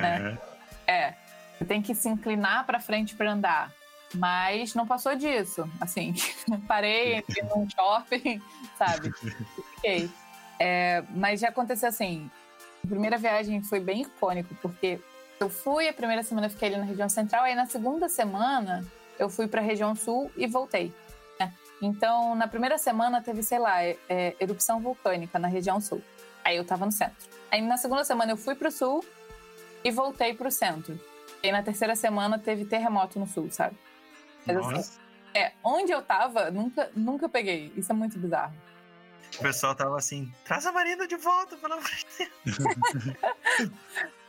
Né? 0.00 0.38
É. 0.86 1.14
Você 1.58 1.64
tem 1.64 1.80
que 1.80 1.94
se 1.94 2.08
inclinar 2.08 2.66
para 2.66 2.78
frente 2.80 3.14
para 3.14 3.32
andar. 3.32 3.72
Mas 4.14 4.74
não 4.74 4.86
passou 4.86 5.16
disso. 5.16 5.68
Assim, 5.80 6.14
parei, 6.68 7.18
entrei 7.18 7.42
num 7.44 7.68
shopping, 7.70 8.40
sabe? 8.78 9.12
Fiquei. 9.74 10.10
É, 10.58 11.02
mas 11.10 11.40
já 11.40 11.48
aconteceu 11.48 11.88
assim. 11.88 12.30
A 12.84 12.86
primeira 12.86 13.18
viagem 13.18 13.62
foi 13.62 13.80
bem 13.80 14.02
icônico, 14.02 14.54
porque 14.62 15.00
eu 15.40 15.50
fui, 15.50 15.88
a 15.88 15.92
primeira 15.92 16.22
semana 16.22 16.46
eu 16.46 16.50
fiquei 16.50 16.68
ali 16.68 16.78
na 16.78 16.84
região 16.84 17.08
central, 17.08 17.44
aí 17.44 17.54
na 17.54 17.66
segunda 17.66 18.08
semana 18.08 18.86
eu 19.18 19.28
fui 19.28 19.48
para 19.48 19.60
a 19.60 19.64
região 19.64 19.94
sul 19.94 20.30
e 20.36 20.46
voltei. 20.46 20.94
Né? 21.38 21.52
Então, 21.82 22.34
na 22.34 22.46
primeira 22.46 22.78
semana 22.78 23.20
teve, 23.20 23.42
sei 23.42 23.58
lá, 23.58 23.82
é, 23.82 23.96
é, 24.08 24.36
erupção 24.38 24.80
vulcânica 24.80 25.38
na 25.38 25.48
região 25.48 25.80
sul. 25.80 26.02
Aí 26.44 26.56
eu 26.56 26.64
tava 26.64 26.86
no 26.86 26.92
centro. 26.92 27.28
Aí 27.50 27.60
na 27.60 27.76
segunda 27.76 28.04
semana 28.04 28.32
eu 28.32 28.36
fui 28.36 28.54
para 28.54 28.68
o 28.68 28.72
sul 28.72 29.04
e 29.86 29.90
voltei 29.92 30.34
pro 30.34 30.50
centro. 30.50 30.98
E 31.40 31.52
na 31.52 31.62
terceira 31.62 31.94
semana 31.94 32.40
teve 32.40 32.64
terremoto 32.64 33.20
no 33.20 33.26
sul, 33.26 33.48
sabe? 33.52 33.76
Mas, 34.44 34.56
assim, 34.56 34.98
é, 35.32 35.52
onde 35.62 35.92
eu 35.92 36.02
tava, 36.02 36.50
nunca, 36.50 36.90
nunca 36.96 37.28
peguei. 37.28 37.72
Isso 37.76 37.92
é 37.92 37.94
muito 37.94 38.18
bizarro. 38.18 38.52
O 39.38 39.42
pessoal 39.42 39.76
tava 39.76 39.96
assim, 39.96 40.32
traz 40.44 40.66
a 40.66 40.72
Marina 40.72 41.06
de 41.06 41.14
volta, 41.16 41.56
pelo 41.56 41.74
amor 41.74 41.88
de 41.88 42.06
Deus. 42.18 42.58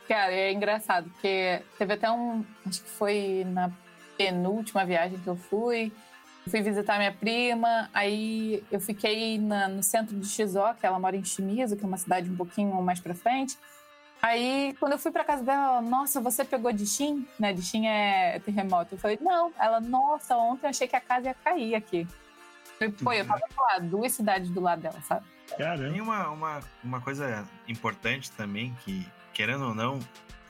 Cara, 0.06 0.32
é 0.32 0.52
engraçado, 0.52 1.10
porque 1.10 1.60
teve 1.76 1.94
até 1.94 2.08
um. 2.10 2.44
Acho 2.64 2.82
que 2.82 2.90
foi 2.90 3.44
na 3.48 3.72
penúltima 4.16 4.84
viagem 4.84 5.18
que 5.18 5.28
eu 5.28 5.36
fui. 5.36 5.92
Eu 6.46 6.50
fui 6.50 6.62
visitar 6.62 6.98
minha 6.98 7.12
prima, 7.12 7.90
aí 7.92 8.62
eu 8.70 8.80
fiquei 8.80 9.38
na, 9.38 9.68
no 9.68 9.82
centro 9.82 10.16
de 10.18 10.26
Shizuoka, 10.26 10.86
ela 10.86 10.98
mora 10.98 11.16
em 11.16 11.24
Shimizu, 11.24 11.76
que 11.76 11.84
é 11.84 11.86
uma 11.86 11.96
cidade 11.96 12.30
um 12.30 12.36
pouquinho 12.36 12.80
mais 12.80 13.00
pra 13.00 13.14
frente. 13.14 13.58
Aí, 14.20 14.74
quando 14.80 14.92
eu 14.92 14.98
fui 14.98 15.12
pra 15.12 15.24
casa 15.24 15.44
dela, 15.44 15.64
ela, 15.64 15.82
nossa, 15.82 16.20
você 16.20 16.44
pegou 16.44 16.72
de 16.72 16.86
Shin? 16.86 17.26
Né? 17.38 17.52
De 17.52 17.62
Shin 17.62 17.86
é 17.86 18.40
terremoto. 18.40 18.94
Eu 18.94 18.98
falei, 18.98 19.18
não. 19.20 19.52
Ela, 19.58 19.80
nossa, 19.80 20.36
ontem 20.36 20.66
eu 20.66 20.70
achei 20.70 20.88
que 20.88 20.96
a 20.96 21.00
casa 21.00 21.28
ia 21.28 21.34
cair 21.34 21.74
aqui. 21.74 22.06
Eu 22.80 22.92
falei, 22.92 23.20
eu 23.20 23.26
tava 23.26 23.42
lá, 23.56 23.78
duas 23.78 24.12
cidades 24.12 24.50
do 24.50 24.60
lado 24.60 24.82
dela, 24.82 25.00
sabe? 25.02 25.24
Caramba. 25.56 25.92
Tem 25.92 26.00
uma, 26.00 26.28
uma, 26.30 26.60
uma 26.82 27.00
coisa 27.00 27.46
importante 27.66 28.30
também, 28.32 28.76
que, 28.84 29.06
querendo 29.32 29.66
ou 29.66 29.74
não, 29.74 30.00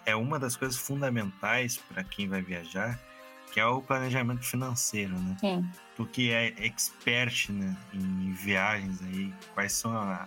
é 0.04 0.16
uma 0.16 0.38
das 0.38 0.56
coisas 0.56 0.76
fundamentais 0.76 1.76
para 1.76 2.02
quem 2.04 2.28
vai 2.28 2.42
viajar, 2.42 2.98
que 3.52 3.60
é 3.60 3.66
o 3.66 3.80
planejamento 3.80 4.44
financeiro, 4.44 5.18
né? 5.18 5.36
Sim. 5.40 5.68
Tu 5.96 6.06
que 6.06 6.32
é 6.32 6.48
expert 6.58 7.50
né, 7.50 7.76
em 7.92 8.32
viagens 8.32 9.02
aí, 9.02 9.32
quais 9.54 9.72
são 9.72 9.92
a, 9.92 10.24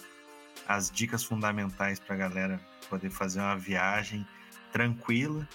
as 0.67 0.89
dicas 0.89 1.23
fundamentais 1.23 1.99
pra 1.99 2.15
galera 2.15 2.59
poder 2.89 3.09
fazer 3.09 3.39
uma 3.39 3.57
viagem 3.57 4.25
tranquila. 4.71 5.47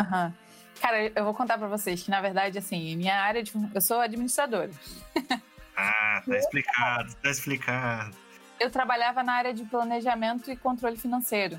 Uhum. 0.00 0.32
Cara, 0.80 1.12
eu 1.14 1.24
vou 1.24 1.34
contar 1.34 1.58
para 1.58 1.68
vocês 1.68 2.02
que, 2.02 2.10
na 2.10 2.20
verdade, 2.20 2.58
assim, 2.58 2.96
minha 2.96 3.20
área 3.22 3.42
de. 3.42 3.52
Eu 3.74 3.80
sou 3.80 4.00
administradora. 4.00 4.70
Ah, 5.76 6.22
tá 6.26 6.36
explicado, 6.36 7.14
tá 7.14 7.30
explicado. 7.30 8.16
Eu 8.60 8.70
trabalhava 8.70 9.22
na 9.22 9.32
área 9.32 9.54
de 9.54 9.64
planejamento 9.64 10.50
e 10.50 10.56
controle 10.56 10.98
financeiro. 10.98 11.58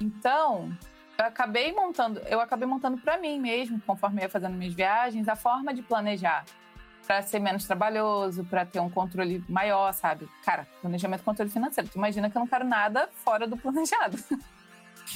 Então, 0.00 0.76
eu 1.18 1.24
acabei 1.24 1.72
montando, 1.72 2.20
eu 2.20 2.40
acabei 2.40 2.68
montando 2.68 2.98
para 2.98 3.16
mim 3.16 3.40
mesmo, 3.40 3.80
conforme 3.86 4.20
eu 4.20 4.24
ia 4.24 4.28
fazendo 4.28 4.54
minhas 4.54 4.74
viagens, 4.74 5.28
a 5.28 5.36
forma 5.36 5.72
de 5.72 5.82
planejar 5.82 6.44
para 7.06 7.22
ser 7.22 7.38
menos 7.38 7.64
trabalhoso, 7.64 8.44
para 8.44 8.64
ter 8.64 8.80
um 8.80 8.88
controle 8.88 9.44
maior, 9.48 9.92
sabe? 9.92 10.28
Cara, 10.44 10.66
planejamento 10.80 11.20
e 11.20 11.24
controle 11.24 11.50
financeiro. 11.50 11.88
Tu 11.90 11.98
imagina 11.98 12.30
que 12.30 12.36
eu 12.36 12.40
não 12.40 12.46
quero 12.46 12.64
nada 12.64 13.08
fora 13.24 13.46
do 13.46 13.56
planejado. 13.56 14.18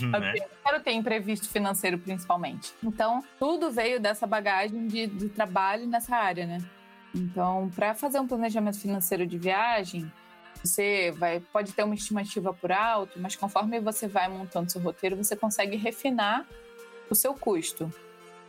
Né? 0.00 0.34
Eu 0.36 0.48
quero 0.62 0.82
ter 0.82 0.92
imprevisto 0.92 1.48
financeiro, 1.48 1.96
principalmente. 1.96 2.74
Então, 2.82 3.22
tudo 3.38 3.70
veio 3.70 3.98
dessa 4.00 4.26
bagagem 4.26 4.88
de, 4.88 5.06
de 5.06 5.28
trabalho 5.28 5.86
nessa 5.86 6.14
área, 6.16 6.44
né? 6.44 6.58
Então, 7.14 7.70
para 7.74 7.94
fazer 7.94 8.20
um 8.20 8.26
planejamento 8.26 8.78
financeiro 8.78 9.26
de 9.26 9.38
viagem, 9.38 10.10
você 10.62 11.12
vai, 11.12 11.40
pode 11.40 11.72
ter 11.72 11.82
uma 11.84 11.94
estimativa 11.94 12.52
por 12.52 12.72
alto, 12.72 13.18
mas 13.18 13.36
conforme 13.36 13.80
você 13.80 14.06
vai 14.06 14.28
montando 14.28 14.70
seu 14.70 14.80
roteiro, 14.82 15.16
você 15.16 15.36
consegue 15.36 15.76
refinar 15.76 16.46
o 17.08 17.14
seu 17.14 17.32
custo. 17.32 17.90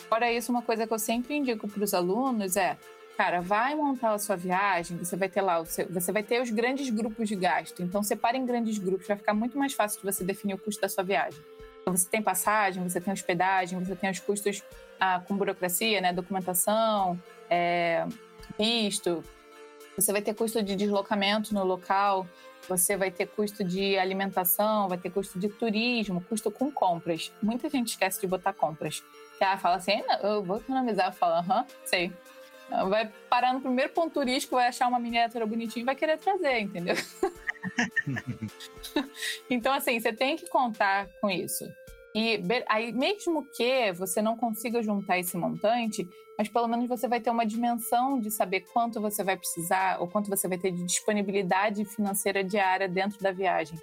Fora 0.10 0.32
isso, 0.32 0.52
uma 0.52 0.62
coisa 0.62 0.86
que 0.86 0.94
eu 0.94 1.00
sempre 1.00 1.36
indico 1.36 1.68
para 1.68 1.84
os 1.84 1.94
alunos 1.94 2.58
é 2.58 2.78
Cara, 3.18 3.42
vai 3.42 3.74
montar 3.74 4.12
a 4.12 4.20
sua 4.20 4.36
viagem, 4.36 4.96
você 4.98 5.16
vai 5.16 5.28
ter 5.28 5.42
lá, 5.42 5.66
seu, 5.66 5.88
você 5.90 6.12
vai 6.12 6.22
ter 6.22 6.40
os 6.40 6.52
grandes 6.52 6.88
grupos 6.92 7.28
de 7.28 7.36
gasto. 7.36 7.82
Então, 7.82 8.04
separe 8.04 8.38
em 8.38 8.46
grandes 8.46 8.78
grupos, 8.78 9.08
vai 9.08 9.18
ficar 9.18 9.34
muito 9.34 9.58
mais 9.58 9.74
fácil 9.74 10.00
de 10.00 10.06
você 10.06 10.24
definir 10.24 10.54
o 10.54 10.58
custo 10.60 10.80
da 10.80 10.88
sua 10.88 11.04
viagem. 11.04 11.40
Então, 11.82 11.98
você 11.98 12.08
tem 12.08 12.22
passagem, 12.22 12.84
você 12.84 13.02
tem 13.02 13.12
hospedagem, 13.12 13.84
você 13.84 13.96
tem 13.96 14.12
os 14.12 14.20
custos 14.20 14.62
ah, 15.00 15.20
com 15.28 15.36
burocracia, 15.36 16.00
né, 16.00 16.14
documentação, 16.14 17.20
é, 17.50 18.06
visto. 18.56 19.24
Você 19.96 20.12
vai 20.12 20.22
ter 20.22 20.36
custo 20.36 20.62
de 20.62 20.76
deslocamento 20.76 21.56
no 21.56 21.64
local, 21.64 22.28
você 22.70 22.96
vai 22.96 23.10
ter 23.10 23.26
custo 23.26 23.64
de 23.64 23.98
alimentação, 23.98 24.88
vai 24.88 24.98
ter 25.00 25.10
custo 25.10 25.40
de 25.40 25.50
turismo, 25.50 26.24
custo 26.30 26.52
com 26.52 26.72
compras. 26.72 27.32
Muita 27.42 27.68
gente 27.68 27.88
esquece 27.88 28.22
de 28.22 28.28
botar 28.28 28.54
compras. 28.54 29.04
Ah, 29.42 29.58
fala 29.58 29.78
assim, 29.78 30.04
eu 30.22 30.44
vou 30.44 30.58
economizar. 30.58 31.12
Fala, 31.14 31.40
aham, 31.40 31.66
sei. 31.84 32.14
Vai 32.70 33.12
parar 33.30 33.54
no 33.54 33.62
primeiro 33.62 33.94
ponto 33.94 34.14
turístico, 34.14 34.56
vai 34.56 34.68
achar 34.68 34.88
uma 34.88 35.00
miniatura 35.00 35.46
bonitinha 35.46 35.84
e 35.84 35.86
vai 35.86 35.96
querer 35.96 36.18
trazer, 36.18 36.60
entendeu? 36.60 36.96
então, 39.50 39.74
assim, 39.74 40.00
você 40.00 40.12
tem 40.12 40.36
que 40.36 40.50
contar 40.50 41.08
com 41.22 41.30
isso. 41.30 41.66
E 42.14 42.42
aí, 42.68 42.92
mesmo 42.92 43.46
que 43.46 43.92
você 43.94 44.22
não 44.22 44.36
consiga 44.36 44.82
juntar 44.82 45.20
esse 45.20 45.38
montante, 45.38 46.08
mas 46.38 46.50
pelo 46.50 46.68
menos 46.68 46.88
você 46.88 47.08
vai 47.08 47.20
ter 47.20 47.30
uma 47.30 47.46
dimensão 47.46 48.20
de 48.20 48.32
saber 48.32 48.62
quanto 48.74 49.00
você 49.00 49.24
vai 49.24 49.38
precisar 49.38 50.02
ou 50.02 50.08
quanto 50.08 50.30
você 50.30 50.48
vai 50.48 50.58
ter 50.58 50.72
de 50.72 50.84
disponibilidade 50.84 51.86
financeira 51.86 52.44
diária 52.44 52.88
dentro 52.88 53.20
da 53.20 53.32
viagem. 53.32 53.78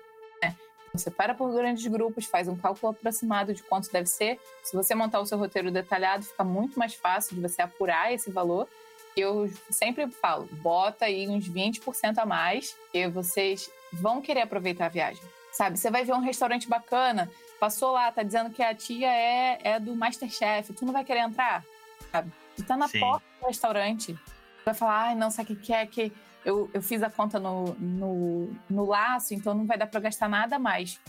Né? 0.95 0.99
Você 0.99 1.11
para 1.11 1.35
por 1.35 1.53
grandes 1.53 1.87
grupos, 1.87 2.25
faz 2.27 2.49
um 2.49 2.57
cálculo 2.57 2.93
aproximado 2.93 3.53
de 3.53 3.63
quanto 3.63 3.91
deve 3.91 4.07
ser. 4.07 4.39
Se 4.63 4.75
você 4.75 4.95
montar 4.95 5.21
o 5.21 5.27
seu 5.27 5.37
roteiro 5.37 5.71
detalhado, 5.71 6.25
fica 6.25 6.45
muito 6.45 6.79
mais 6.79 6.95
fácil 6.95 7.35
de 7.35 7.43
você 7.43 7.61
apurar 7.61 8.13
esse 8.13 8.31
valor. 8.31 8.69
Eu 9.17 9.51
sempre 9.71 10.09
falo, 10.09 10.49
bota 10.53 11.05
aí 11.05 11.29
uns 11.29 11.49
20% 11.49 12.19
a 12.19 12.27
mais, 12.27 12.77
e 12.93 13.07
vocês 13.07 13.71
vão 13.93 14.21
querer 14.21 14.43
aproveitar 14.43 14.87
a 14.87 14.89
viagem. 14.89 15.23
Sabe, 15.53 15.79
você 15.79 15.89
vai 15.89 16.05
ver 16.05 16.15
um 16.15 16.21
restaurante 16.21 16.69
bacana, 16.69 17.31
passou 17.61 17.93
lá, 17.93 18.11
tá 18.11 18.25
dizendo 18.25 18.51
que 18.51 18.61
a 18.61 18.75
tia 18.75 19.09
é, 19.09 19.59
é 19.63 19.81
do 19.81 19.95
Masterchef, 19.95 20.73
tu 20.73 20.85
não 20.85 20.93
vai 20.93 21.05
querer 21.05 21.21
entrar? 21.21 21.65
Sabe? 22.11 22.33
Tu 22.57 22.65
tá 22.65 22.77
na 22.77 22.89
Sim. 22.89 22.99
porta 22.99 23.25
do 23.41 23.47
restaurante, 23.47 24.15
tu 24.15 24.65
vai 24.65 24.75
falar, 24.75 25.03
ai, 25.03 25.15
não, 25.15 25.31
sabe 25.31 25.53
o 25.53 25.57
que, 25.57 25.63
que 25.67 25.73
é 25.73 25.87
que 25.87 26.13
eu, 26.45 26.71
eu 26.73 26.83
fiz 26.83 27.03
a 27.03 27.11
conta 27.11 27.41
no, 27.41 27.75
no, 27.75 28.51
no 28.69 28.87
laço, 28.87 29.35
então 29.35 29.55
não 29.55 29.67
vai 29.67 29.79
dar 29.79 29.87
para 29.87 30.01
gastar 30.01 30.29
nada 30.29 30.59
mais. 30.59 31.01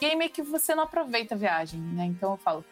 E 0.00 0.06
aí 0.06 0.16
meio 0.16 0.30
que 0.30 0.42
você 0.42 0.74
não 0.74 0.84
aproveita 0.84 1.34
a 1.34 1.38
viagem, 1.38 1.80
né? 1.80 2.06
Então 2.06 2.32
eu 2.32 2.36
falo, 2.38 2.64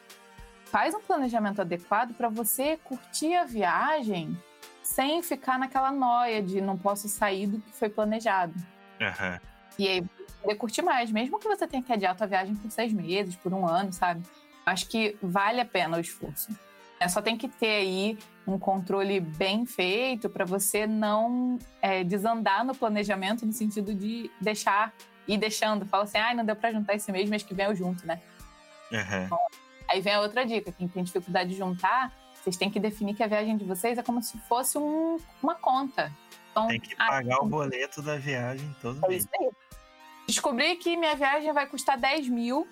faz 0.64 0.94
um 0.94 1.00
planejamento 1.00 1.60
adequado 1.60 2.14
para 2.14 2.28
você 2.28 2.78
curtir 2.78 3.34
a 3.34 3.44
viagem 3.44 4.36
sem 4.82 5.22
ficar 5.22 5.58
naquela 5.58 5.92
noia 5.92 6.42
de 6.42 6.60
não 6.60 6.78
posso 6.78 7.08
sair 7.08 7.46
do 7.46 7.60
que 7.60 7.72
foi 7.72 7.90
planejado. 7.90 8.54
Uhum. 9.00 9.38
E 9.78 9.86
aí 9.86 10.04
poder 10.40 10.54
curtir 10.54 10.82
mais, 10.82 11.10
mesmo 11.10 11.38
que 11.38 11.46
você 11.46 11.66
tenha 11.66 11.82
que 11.82 11.92
adiar 11.92 12.12
a 12.12 12.14
tua 12.14 12.26
viagem 12.26 12.54
por 12.54 12.70
seis 12.70 12.92
meses, 12.92 13.36
por 13.36 13.52
um 13.52 13.66
ano, 13.66 13.92
sabe? 13.92 14.22
Acho 14.64 14.88
que 14.88 15.16
vale 15.22 15.60
a 15.60 15.64
pena 15.64 15.98
o 15.98 16.00
esforço. 16.00 16.48
É, 16.98 17.06
só 17.06 17.20
tem 17.20 17.36
que 17.36 17.48
ter 17.48 17.66
aí 17.66 18.18
um 18.48 18.58
controle 18.58 19.20
bem 19.20 19.66
feito 19.66 20.28
para 20.28 20.44
você 20.44 20.86
não 20.86 21.58
é, 21.82 22.02
desandar 22.02 22.64
no 22.64 22.74
planejamento 22.74 23.44
no 23.44 23.52
sentido 23.52 23.94
de 23.94 24.30
deixar 24.40 24.94
ir 25.26 25.36
deixando. 25.36 25.84
Fala 25.84 26.04
assim, 26.04 26.18
ah, 26.18 26.34
não 26.34 26.44
deu 26.44 26.56
para 26.56 26.72
juntar 26.72 26.94
esse 26.94 27.12
mês, 27.12 27.28
mas 27.28 27.42
que 27.42 27.54
vem 27.54 27.66
eu 27.66 27.76
junto, 27.76 28.06
né? 28.06 28.20
Uhum. 28.90 29.36
Aí 29.88 30.00
vem 30.00 30.14
a 30.14 30.20
outra 30.20 30.46
dica: 30.46 30.72
quem 30.72 30.88
tem 30.88 31.04
dificuldade 31.04 31.50
de 31.50 31.56
juntar, 31.56 32.12
vocês 32.34 32.56
têm 32.56 32.70
que 32.70 32.80
definir 32.80 33.14
que 33.14 33.22
a 33.22 33.26
viagem 33.26 33.56
de 33.56 33.64
vocês 33.64 33.98
é 33.98 34.02
como 34.02 34.22
se 34.22 34.38
fosse 34.48 34.78
um, 34.78 35.18
uma 35.42 35.54
conta. 35.54 36.10
Então, 36.50 36.66
tem 36.68 36.80
que 36.80 36.96
pagar 36.96 37.36
ah, 37.36 37.44
o 37.44 37.46
boleto 37.46 38.00
da 38.00 38.16
viagem 38.16 38.74
todo 38.80 39.04
é 39.04 39.08
mês. 39.08 39.28
Aí. 39.38 39.50
Descobri 40.26 40.76
que 40.76 40.96
minha 40.96 41.14
viagem 41.14 41.52
vai 41.52 41.66
custar 41.66 41.98
10 41.98 42.28
mil 42.28 42.66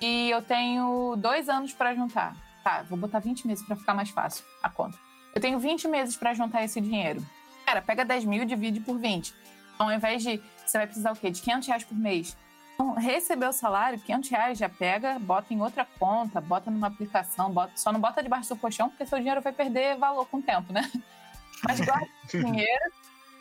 e 0.00 0.30
eu 0.30 0.42
tenho 0.42 1.14
dois 1.16 1.48
anos 1.48 1.72
para 1.72 1.94
juntar. 1.94 2.34
Tá, 2.64 2.84
vou 2.88 2.98
botar 2.98 3.20
20 3.20 3.46
meses 3.46 3.64
para 3.66 3.76
ficar 3.76 3.94
mais 3.94 4.10
fácil 4.10 4.44
a 4.62 4.68
conta. 4.68 5.09
Eu 5.34 5.40
tenho 5.40 5.58
20 5.58 5.88
meses 5.88 6.16
para 6.16 6.34
juntar 6.34 6.64
esse 6.64 6.80
dinheiro. 6.80 7.24
Cara, 7.64 7.80
pega 7.80 8.04
10 8.04 8.24
mil 8.24 8.42
e 8.42 8.46
divide 8.46 8.80
por 8.80 8.98
20. 8.98 9.34
Então, 9.74 9.88
ao 9.88 9.94
invés 9.94 10.22
de. 10.22 10.42
Você 10.66 10.78
vai 10.78 10.86
precisar 10.86 11.12
o 11.12 11.16
quê? 11.16 11.30
De 11.30 11.40
500 11.40 11.68
reais 11.68 11.84
por 11.84 11.96
mês. 11.96 12.36
Então, 12.74 12.94
receber 12.94 13.46
o 13.46 13.52
salário, 13.52 14.00
500 14.00 14.30
reais 14.30 14.58
já 14.58 14.68
pega, 14.68 15.18
bota 15.18 15.52
em 15.52 15.60
outra 15.60 15.86
conta, 15.98 16.40
bota 16.40 16.70
numa 16.70 16.86
aplicação, 16.86 17.50
bota, 17.50 17.72
só 17.76 17.92
não 17.92 18.00
bota 18.00 18.22
debaixo 18.22 18.48
do 18.48 18.58
colchão, 18.58 18.88
porque 18.88 19.04
seu 19.04 19.18
dinheiro 19.18 19.40
vai 19.40 19.52
perder 19.52 19.98
valor 19.98 20.26
com 20.26 20.38
o 20.38 20.42
tempo, 20.42 20.72
né? 20.72 20.90
Mas 21.62 21.80
guarda 21.80 22.08
dinheiro, 22.32 22.92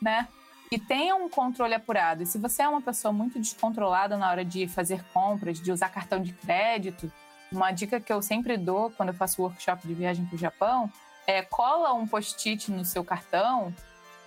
né? 0.01 0.27
E 0.71 0.77
tenha 0.77 1.15
um 1.15 1.29
controle 1.29 1.73
apurado. 1.73 2.23
E 2.23 2.25
se 2.25 2.37
você 2.37 2.61
é 2.63 2.67
uma 2.67 2.81
pessoa 2.81 3.11
muito 3.11 3.39
descontrolada 3.39 4.17
na 4.17 4.29
hora 4.29 4.43
de 4.43 4.67
fazer 4.67 5.03
compras, 5.13 5.59
de 5.59 5.71
usar 5.71 5.89
cartão 5.89 6.21
de 6.21 6.33
crédito, 6.33 7.11
uma 7.51 7.71
dica 7.71 7.99
que 7.99 8.11
eu 8.11 8.21
sempre 8.21 8.57
dou 8.57 8.91
quando 8.91 9.09
eu 9.09 9.15
faço 9.15 9.41
workshop 9.41 9.87
de 9.87 9.93
viagem 9.93 10.25
para 10.25 10.35
o 10.35 10.39
Japão 10.39 10.91
é 11.29 11.43
cola 11.43 11.93
um 11.93 12.07
post-it 12.07 12.71
no 12.71 12.83
seu 12.83 13.03
cartão 13.03 13.73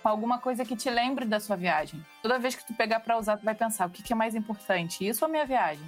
com 0.01 0.09
alguma 0.09 0.37
coisa 0.39 0.65
que 0.65 0.75
te 0.75 0.89
lembre 0.89 1.25
da 1.25 1.39
sua 1.39 1.55
viagem. 1.55 2.05
Toda 2.21 2.39
vez 2.39 2.55
que 2.55 2.65
tu 2.65 2.73
pegar 2.73 2.99
para 3.01 3.17
usar, 3.17 3.37
tu 3.37 3.43
vai 3.43 3.55
pensar 3.55 3.87
o 3.87 3.89
que, 3.89 4.01
que, 4.03 4.13
é 4.13 4.15
mais 4.15 4.35
importante, 4.35 5.07
isso 5.07 5.23
ou 5.23 5.29
a 5.29 5.31
minha 5.31 5.45
viagem? 5.45 5.85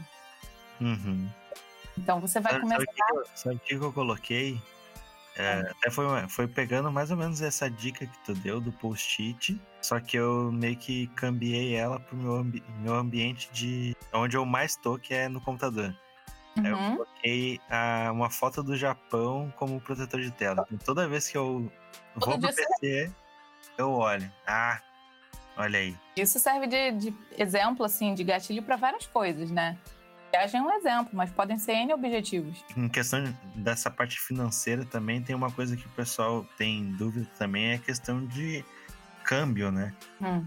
Uhum. 0.79 1.29
Então 1.97 2.19
você 2.19 2.39
vai 2.39 2.53
sabe, 2.53 2.63
começar. 2.63 2.85
Sabe 3.33 3.55
o 3.55 3.59
que, 3.59 3.73
eu 3.75 3.93
coloquei? 3.93 4.61
É, 5.37 5.59
até 5.69 5.89
foi, 5.89 6.05
foi 6.29 6.47
pegando 6.47 6.89
mais 6.91 7.11
ou 7.11 7.17
menos 7.17 7.41
essa 7.41 7.69
dica 7.69 8.05
que 8.05 8.17
tu 8.19 8.33
deu 8.35 8.61
do 8.61 8.71
post-it, 8.71 9.61
só 9.81 9.99
que 9.99 10.17
eu 10.17 10.49
meio 10.49 10.77
que 10.77 11.07
cambiei 11.07 11.75
ela 11.75 11.99
pro 11.99 12.15
meu, 12.15 12.35
ambi 12.35 12.63
meu 12.79 12.95
ambiente 12.95 13.49
de 13.51 13.95
onde 14.13 14.37
eu 14.37 14.45
mais 14.45 14.77
tô, 14.77 14.97
que 14.97 15.13
é 15.13 15.27
no 15.27 15.41
computador. 15.41 15.93
Uhum. 16.57 16.65
eu 16.65 16.77
coloquei 16.97 17.59
a, 17.69 18.11
uma 18.11 18.29
foto 18.29 18.63
do 18.63 18.75
Japão 18.75 19.53
como 19.57 19.81
protetor 19.81 20.21
de 20.21 20.31
tela. 20.31 20.65
Então, 20.71 20.77
toda 20.85 21.07
vez 21.07 21.27
que 21.27 21.37
eu 21.37 21.71
vou 22.15 22.39
pro 22.39 22.53
PC, 22.53 23.11
eu 23.77 23.91
olho. 23.91 24.31
Ah, 24.47 24.79
olha 25.57 25.79
aí. 25.79 25.97
Isso 26.15 26.39
serve 26.39 26.67
de, 26.67 26.91
de 26.91 27.15
exemplo, 27.37 27.85
assim, 27.85 28.13
de 28.13 28.23
gatilho 28.23 28.63
para 28.63 28.75
várias 28.75 29.05
coisas, 29.07 29.51
né? 29.51 29.77
Viagem 30.31 30.59
é 30.59 30.63
um 30.63 30.71
exemplo, 30.71 31.11
mas 31.13 31.31
podem 31.31 31.57
ser 31.57 31.73
N 31.73 31.93
objetivos. 31.93 32.63
Em 32.75 32.89
questão 32.89 33.23
dessa 33.55 33.89
parte 33.89 34.19
financeira 34.19 34.83
também, 34.85 35.21
tem 35.21 35.35
uma 35.35 35.51
coisa 35.51 35.77
que 35.77 35.85
o 35.85 35.89
pessoal 35.91 36.45
tem 36.57 36.91
dúvida 36.93 37.27
também, 37.37 37.71
é 37.71 37.75
a 37.75 37.79
questão 37.79 38.25
de 38.25 38.65
câmbio, 39.23 39.71
né? 39.71 39.93
Hum. 40.21 40.45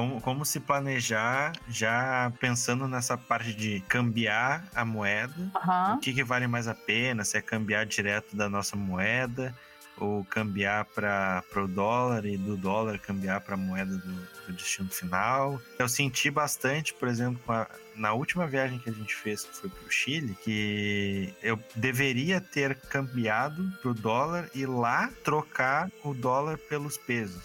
Como, 0.00 0.18
como 0.18 0.46
se 0.46 0.58
planejar 0.58 1.52
já 1.68 2.32
pensando 2.40 2.88
nessa 2.88 3.18
parte 3.18 3.52
de 3.52 3.80
cambiar 3.86 4.64
a 4.74 4.82
moeda, 4.82 5.34
uhum. 5.36 5.94
o 5.96 5.98
que, 5.98 6.14
que 6.14 6.24
vale 6.24 6.46
mais 6.46 6.66
a 6.66 6.74
pena, 6.74 7.22
se 7.22 7.36
é 7.36 7.42
cambiar 7.42 7.84
direto 7.84 8.34
da 8.34 8.48
nossa 8.48 8.78
moeda 8.78 9.54
ou 9.98 10.24
cambiar 10.24 10.86
para 10.86 11.44
o 11.54 11.68
dólar 11.68 12.24
e 12.24 12.38
do 12.38 12.56
dólar 12.56 12.98
cambiar 12.98 13.42
para 13.42 13.56
a 13.56 13.58
moeda 13.58 13.94
do, 13.98 14.14
do, 14.46 14.52
destino 14.54 14.88
final. 14.88 15.60
Eu 15.78 15.86
senti 15.86 16.30
bastante, 16.30 16.94
por 16.94 17.06
exemplo, 17.06 17.42
a, 17.52 17.68
na 17.94 18.14
última 18.14 18.46
viagem 18.46 18.78
que 18.78 18.88
a 18.88 18.94
gente 18.94 19.14
fez, 19.14 19.44
que 19.44 19.54
foi 19.54 19.68
para 19.68 19.86
o 19.86 19.90
Chile, 19.90 20.34
que 20.42 21.34
eu 21.42 21.62
deveria 21.76 22.40
ter 22.40 22.74
cambiado 22.74 23.70
para 23.82 23.90
o 23.90 23.94
dólar 23.94 24.48
e 24.54 24.64
lá 24.64 25.10
trocar 25.22 25.90
o 26.02 26.14
dólar 26.14 26.56
pelos 26.56 26.96
pesos. 26.96 27.42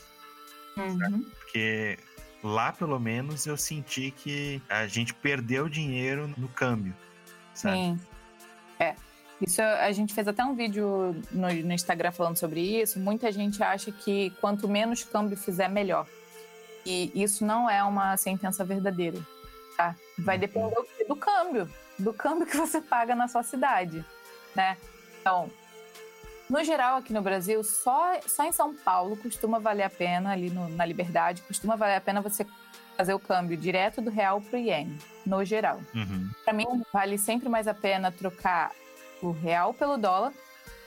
Uhum. 0.77 1.25
Porque 1.37 1.97
lá 2.45 2.71
pelo 2.71 2.99
menos 2.99 3.47
eu 3.47 3.57
senti 3.57 4.11
que 4.11 4.61
a 4.69 4.85
gente 4.85 5.13
perdeu 5.15 5.67
dinheiro 5.67 6.31
no 6.37 6.47
câmbio. 6.47 6.93
Sabe? 7.53 7.75
Sim. 7.75 7.99
É. 8.79 8.95
Isso 9.41 9.61
a 9.61 9.91
gente 9.91 10.13
fez 10.13 10.27
até 10.27 10.45
um 10.45 10.55
vídeo 10.55 11.15
no, 11.31 11.51
no, 11.51 11.73
Instagram 11.73 12.11
falando 12.11 12.37
sobre 12.37 12.61
isso. 12.61 12.99
Muita 12.99 13.31
gente 13.31 13.61
acha 13.63 13.91
que 13.91 14.29
quanto 14.39 14.67
menos 14.69 15.03
câmbio 15.03 15.35
fizer, 15.35 15.67
melhor. 15.67 16.07
E 16.85 17.11
isso 17.15 17.43
não 17.43 17.69
é 17.69 17.83
uma 17.83 18.15
sentença 18.15 18.63
verdadeira. 18.63 19.19
Tá? 19.75 19.95
Vai 20.19 20.35
uhum. 20.35 20.41
depender 20.41 20.75
do 21.07 21.15
câmbio, 21.15 21.69
do 21.97 22.13
câmbio 22.13 22.45
que 22.45 22.55
você 22.55 22.79
paga 22.79 23.15
na 23.15 23.27
sua 23.27 23.43
cidade, 23.43 24.05
né? 24.55 24.77
Então, 25.19 25.49
no 26.49 26.63
geral, 26.63 26.97
aqui 26.97 27.11
no 27.11 27.21
Brasil, 27.21 27.63
só, 27.63 28.19
só 28.27 28.43
em 28.43 28.51
São 28.51 28.75
Paulo 28.75 29.17
costuma 29.17 29.59
valer 29.59 29.83
a 29.83 29.89
pena, 29.89 30.31
ali 30.31 30.49
no, 30.49 30.69
na 30.69 30.85
Liberdade, 30.85 31.41
costuma 31.41 31.75
valer 31.75 31.95
a 31.95 32.01
pena 32.01 32.21
você 32.21 32.45
fazer 32.95 33.13
o 33.13 33.19
câmbio 33.19 33.57
direto 33.57 34.01
do 34.01 34.09
real 34.09 34.39
para 34.39 34.57
o 34.57 34.61
iene, 34.61 34.97
no 35.25 35.43
geral. 35.43 35.81
Uhum. 35.93 36.29
Para 36.43 36.53
mim, 36.53 36.65
vale 36.93 37.17
sempre 37.17 37.49
mais 37.49 37.67
a 37.67 37.73
pena 37.73 38.11
trocar 38.11 38.71
o 39.21 39.31
real 39.31 39.73
pelo 39.73 39.97
dólar 39.97 40.31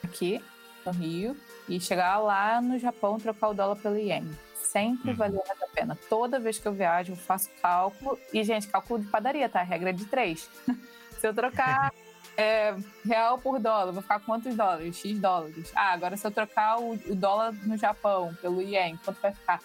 aqui 0.03 0.43
no 0.87 0.93
Rio 0.93 1.37
e 1.69 1.79
chegar 1.81 2.19
lá 2.19 2.61
no 2.61 2.79
Japão 2.79 3.19
trocar 3.19 3.49
o 3.49 3.55
dólar 3.55 3.77
pelo 3.77 3.99
iene. 3.99 4.35
Sempre 4.55 5.11
uhum. 5.11 5.17
valeu 5.17 5.43
mais 5.47 5.63
a 5.63 5.67
pena. 5.67 5.99
Toda 6.09 6.39
vez 6.39 6.59
que 6.59 6.67
eu 6.67 6.73
viajo, 6.73 7.13
eu 7.13 7.17
faço 7.17 7.51
cálculo. 7.61 8.19
E, 8.33 8.45
gente, 8.45 8.69
cálculo 8.69 9.01
de 9.01 9.07
padaria, 9.09 9.49
tá? 9.49 9.63
Regra 9.63 9.93
de 9.93 10.05
três. 10.05 10.49
Se 11.19 11.27
eu 11.27 11.35
trocar 11.35 11.93
é, 12.39 12.73
real 13.05 13.37
por 13.37 13.59
dólar, 13.59 13.91
vou 13.91 14.01
ficar 14.01 14.21
com 14.21 14.27
quantos 14.27 14.55
dólares? 14.55 14.97
X 14.97 15.19
dólares. 15.19 15.73
Ah, 15.75 15.93
agora 15.93 16.17
se 16.17 16.25
eu 16.25 16.31
trocar 16.31 16.79
o, 16.79 16.93
o 16.93 17.15
dólar 17.17 17.53
no 17.67 17.77
Japão 17.77 18.33
pelo 18.41 18.63
ien, 18.63 18.97
quanto 19.05 19.21
vai 19.21 19.33
ficar? 19.33 19.61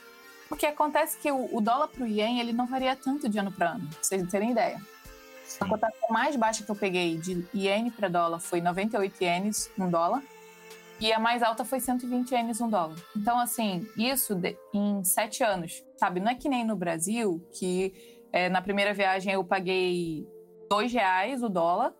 Porque 0.50 0.66
acontece 0.66 1.20
que 1.20 1.32
o, 1.32 1.56
o 1.56 1.62
dólar 1.62 1.88
pro 1.90 2.08
ien, 2.08 2.40
ele 2.40 2.52
não 2.52 2.66
varia 2.66 2.96
tanto 2.96 3.30
de 3.30 3.38
ano 3.38 3.52
para 3.52 3.74
ano, 3.74 3.88
pra 3.88 4.00
vocês 4.02 4.28
terem 4.28 4.52
ideia. 4.52 4.82
Sim. 5.46 5.60
A 5.62 5.70
cotação 5.70 6.10
mais 6.10 6.36
baixa 6.36 6.64
que 6.64 6.72
eu 6.72 6.76
peguei 6.76 7.16
de 7.16 7.46
iene 7.54 7.92
para 7.92 8.08
dólar 8.08 8.40
foi 8.40 8.60
98 8.60 9.24
ienes, 9.24 9.72
um 9.78 9.88
dólar. 9.88 10.24
E 11.00 11.14
a 11.14 11.20
mais 11.20 11.44
alta 11.44 11.64
foi 11.64 11.80
120 11.80 12.32
ienes, 12.32 12.60
um 12.60 12.70
dólar. 12.70 12.96
Então, 13.16 13.38
assim, 13.38 13.88
isso 13.96 14.40
em 14.74 15.04
sete 15.04 15.44
anos, 15.44 15.84
sabe? 15.98 16.20
Não 16.20 16.32
é 16.32 16.36
que 16.36 16.50
nem 16.50 16.66
no 16.66 16.76
Brasil, 16.76 17.46
que 17.52 18.26
é, 18.32 18.50
na 18.50 18.62
primeira 18.64 18.94
viagem 18.96 19.34
eu 19.34 19.44
paguei 19.44 20.26
dois 20.70 20.92
reais 20.92 21.44
o 21.44 21.50
dólar 21.50 21.94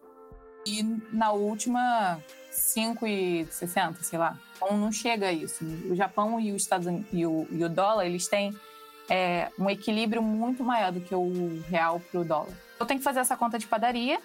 e 0.66 0.84
na 1.12 1.32
última 1.32 2.20
5,60, 2.52 4.02
sei 4.02 4.20
lá. 4.20 4.38
Então 4.56 4.78
não 4.78 4.92
chega 4.92 5.28
a 5.28 5.34
isso. 5.34 5.64
O 5.90 5.96
Japão 5.96 6.40
e, 6.40 6.52
os 6.52 6.62
Estados 6.62 6.88
Unidos, 6.88 7.08
e, 7.12 7.26
o, 7.26 7.48
e 7.52 7.64
o 7.64 7.70
dólar, 7.70 8.06
eles 8.06 8.28
têm 8.28 8.56
é, 9.10 9.50
um 9.60 9.70
equilíbrio 9.70 10.22
muito 10.22 10.64
maior 10.64 10.92
do 10.92 11.02
que 11.02 11.14
o 11.14 11.62
real 11.70 12.00
para 12.00 12.22
o 12.22 12.24
dólar. 12.24 12.54
Eu 12.80 12.86
tenho 12.86 13.00
que 13.00 13.04
fazer 13.04 13.20
essa 13.20 13.36
conta 13.36 13.58
de 13.60 13.68
padaria, 13.68 14.20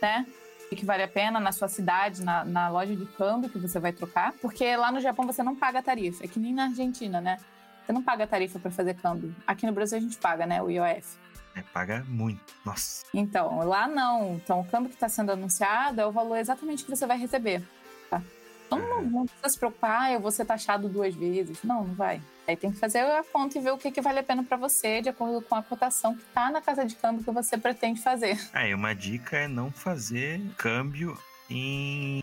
né? 0.00 0.26
que 0.74 0.84
vale 0.84 1.02
a 1.02 1.08
pena 1.08 1.38
na 1.38 1.52
sua 1.52 1.68
cidade, 1.68 2.22
na, 2.22 2.44
na, 2.44 2.68
loja 2.68 2.94
de 2.94 3.06
câmbio 3.06 3.50
que 3.50 3.58
você 3.58 3.78
vai 3.78 3.92
trocar, 3.92 4.32
porque 4.40 4.74
lá 4.76 4.90
no 4.90 5.00
Japão 5.00 5.26
você 5.26 5.42
não 5.42 5.54
paga 5.54 5.82
tarifa, 5.82 6.24
é 6.24 6.28
que 6.28 6.38
nem 6.38 6.54
na 6.54 6.64
Argentina, 6.64 7.20
né? 7.20 7.38
Você 7.84 7.92
não 7.92 8.02
paga 8.02 8.26
tarifa 8.26 8.58
para 8.58 8.70
fazer 8.70 8.94
câmbio. 8.94 9.34
Aqui 9.46 9.66
no 9.66 9.72
Brasil 9.72 9.98
a 9.98 10.00
gente 10.00 10.16
paga, 10.16 10.46
né? 10.46 10.62
O 10.62 10.70
IOF. 10.70 11.18
É, 11.54 11.62
paga 11.62 12.04
muito. 12.08 12.40
Nossa. 12.64 13.04
Então, 13.12 13.58
lá 13.66 13.86
não. 13.86 14.36
Então, 14.36 14.60
o 14.60 14.64
câmbio 14.64 14.88
que 14.88 14.96
está 14.96 15.08
sendo 15.08 15.32
anunciado 15.32 16.00
é 16.00 16.06
o 16.06 16.12
valor 16.12 16.36
exatamente 16.36 16.84
que 16.84 16.90
você 16.90 17.06
vai 17.06 17.18
receber. 17.18 17.62
Tá? 18.08 18.22
Então, 18.66 18.78
não, 18.78 18.98
é. 19.00 19.02
não 19.02 19.26
precisa 19.26 19.48
se 19.48 19.58
preocupar, 19.58 20.12
eu 20.12 20.20
vou 20.20 20.30
ser 20.30 20.44
taxado 20.44 20.88
duas 20.88 21.14
vezes. 21.14 21.62
Não, 21.62 21.84
não 21.84 21.94
vai. 21.94 22.22
Aí 22.46 22.56
tem 22.56 22.72
que 22.72 22.78
fazer 22.78 23.00
a 23.00 23.22
conta 23.22 23.58
e 23.58 23.60
ver 23.60 23.70
o 23.70 23.78
que, 23.78 23.90
que 23.90 24.00
vale 24.00 24.18
a 24.18 24.22
pena 24.22 24.42
para 24.42 24.56
você, 24.56 25.00
de 25.00 25.08
acordo 25.08 25.42
com 25.42 25.54
a 25.54 25.62
cotação 25.62 26.14
que 26.14 26.22
está 26.22 26.50
na 26.50 26.60
casa 26.60 26.84
de 26.84 26.96
câmbio 26.96 27.22
que 27.22 27.30
você 27.30 27.56
pretende 27.56 28.00
fazer. 28.00 28.38
Aí, 28.52 28.72
uma 28.74 28.94
dica 28.94 29.36
é 29.36 29.48
não 29.48 29.70
fazer 29.70 30.40
câmbio 30.56 31.16
em, 31.48 32.22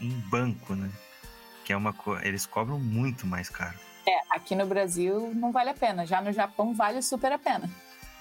em 0.00 0.10
banco, 0.30 0.74
né? 0.74 0.90
Que 1.64 1.72
é 1.72 1.76
uma 1.76 1.92
coisa. 1.92 2.26
Eles 2.26 2.46
cobram 2.46 2.78
muito 2.78 3.26
mais 3.26 3.48
caro. 3.48 3.76
É, 4.06 4.20
aqui 4.30 4.54
no 4.54 4.66
Brasil 4.66 5.32
não 5.34 5.50
vale 5.50 5.70
a 5.70 5.74
pena. 5.74 6.06
Já 6.06 6.20
no 6.20 6.30
Japão 6.30 6.72
vale 6.72 7.02
super 7.02 7.32
a 7.32 7.38
pena. 7.38 7.68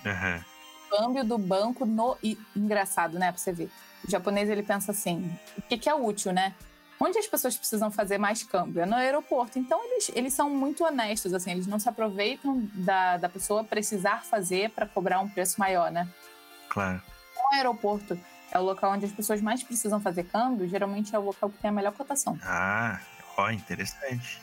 Uhum. 0.06 0.44
Câmbio 0.90 1.24
do 1.24 1.38
banco 1.38 1.86
no. 1.86 2.18
E, 2.24 2.38
engraçado, 2.56 3.18
né? 3.18 3.32
Pra 3.32 3.40
você 3.40 3.52
ver. 3.52 3.70
O 4.04 4.10
japonês 4.10 4.50
ele 4.50 4.64
pensa 4.64 4.92
assim: 4.92 5.38
o 5.58 5.62
que, 5.64 5.78
que 5.78 5.90
é 5.90 5.96
útil, 5.96 6.32
né? 6.32 6.54
Onde 7.00 7.18
as 7.18 7.28
pessoas 7.28 7.58
precisam 7.58 7.92
fazer 7.92 8.18
mais 8.18 8.44
câmbio? 8.44 8.82
É 8.82 8.86
no 8.86 8.96
aeroporto. 8.96 9.60
Então, 9.60 9.84
eles, 9.84 10.10
eles 10.16 10.34
são 10.34 10.50
muito 10.50 10.84
honestos, 10.84 11.34
assim, 11.34 11.52
eles 11.52 11.68
não 11.68 11.78
se 11.78 11.90
aproveitam 11.90 12.70
da, 12.74 13.18
da 13.18 13.28
pessoa 13.28 13.64
precisar 13.66 14.24
fazer 14.24 14.70
para 14.70 14.86
cobrar 14.86 15.20
um 15.20 15.28
preço 15.28 15.60
maior, 15.60 15.92
né? 15.92 16.08
Claro. 16.70 17.02
O 17.36 17.56
aeroporto 17.56 18.18
é 18.50 18.58
o 18.58 18.64
local 18.64 18.94
onde 18.94 19.06
as 19.06 19.12
pessoas 19.12 19.42
mais 19.42 19.62
precisam 19.62 20.00
fazer 20.00 20.24
câmbio, 20.24 20.70
geralmente 20.70 21.14
é 21.14 21.20
o 21.20 21.24
local 21.24 21.50
que 21.50 21.58
tem 21.58 21.70
a 21.70 21.74
melhor 21.74 21.92
cotação. 21.92 22.40
Ah, 22.42 23.02
ó, 23.38 23.50
interessante. 23.50 24.42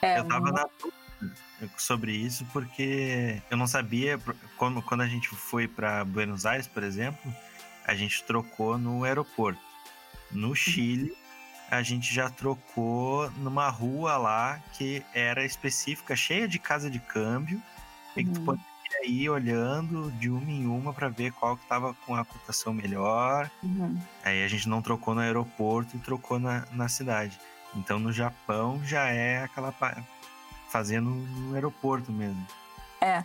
É, 0.00 0.20
eu 0.20 0.28
tava 0.28 0.52
na 0.52 0.68
sobre 1.76 2.12
isso 2.12 2.46
porque 2.52 3.42
eu 3.50 3.56
não 3.56 3.66
sabia 3.66 4.18
quando, 4.56 4.80
quando 4.82 5.02
a 5.02 5.06
gente 5.06 5.28
foi 5.28 5.68
para 5.68 6.04
Buenos 6.04 6.46
Aires, 6.46 6.66
por 6.66 6.82
exemplo, 6.82 7.32
a 7.86 7.94
gente 7.94 8.22
trocou 8.24 8.78
no 8.78 9.04
aeroporto. 9.04 9.60
No 10.30 10.48
uhum. 10.48 10.54
Chile, 10.54 11.12
a 11.70 11.82
gente 11.82 12.12
já 12.12 12.30
trocou 12.30 13.30
numa 13.32 13.68
rua 13.68 14.16
lá 14.16 14.60
que 14.74 15.04
era 15.14 15.44
específica, 15.44 16.16
cheia 16.16 16.48
de 16.48 16.58
casa 16.58 16.90
de 16.90 16.98
câmbio, 16.98 17.62
e 18.16 18.24
que 18.24 18.30
tu 18.30 18.40
uhum. 18.40 18.46
poderia 18.46 19.06
ir 19.06 19.28
olhando 19.28 20.10
de 20.12 20.28
uma 20.28 20.50
em 20.50 20.66
uma 20.66 20.92
para 20.92 21.08
ver 21.08 21.32
qual 21.32 21.56
que 21.56 21.66
tava 21.66 21.94
com 22.06 22.14
a 22.14 22.24
cotação 22.24 22.72
melhor. 22.72 23.50
Uhum. 23.62 24.00
Aí 24.24 24.42
a 24.42 24.48
gente 24.48 24.68
não 24.68 24.82
trocou 24.82 25.14
no 25.14 25.20
aeroporto 25.20 25.96
e 25.96 26.00
trocou 26.00 26.38
na, 26.38 26.66
na 26.72 26.88
cidade. 26.88 27.38
Então 27.74 27.98
no 27.98 28.12
Japão 28.12 28.80
já 28.84 29.08
é 29.08 29.44
aquela 29.44 29.70
fazendo 30.70 31.10
no 31.10 31.54
aeroporto 31.54 32.10
mesmo. 32.12 32.46
É. 33.00 33.24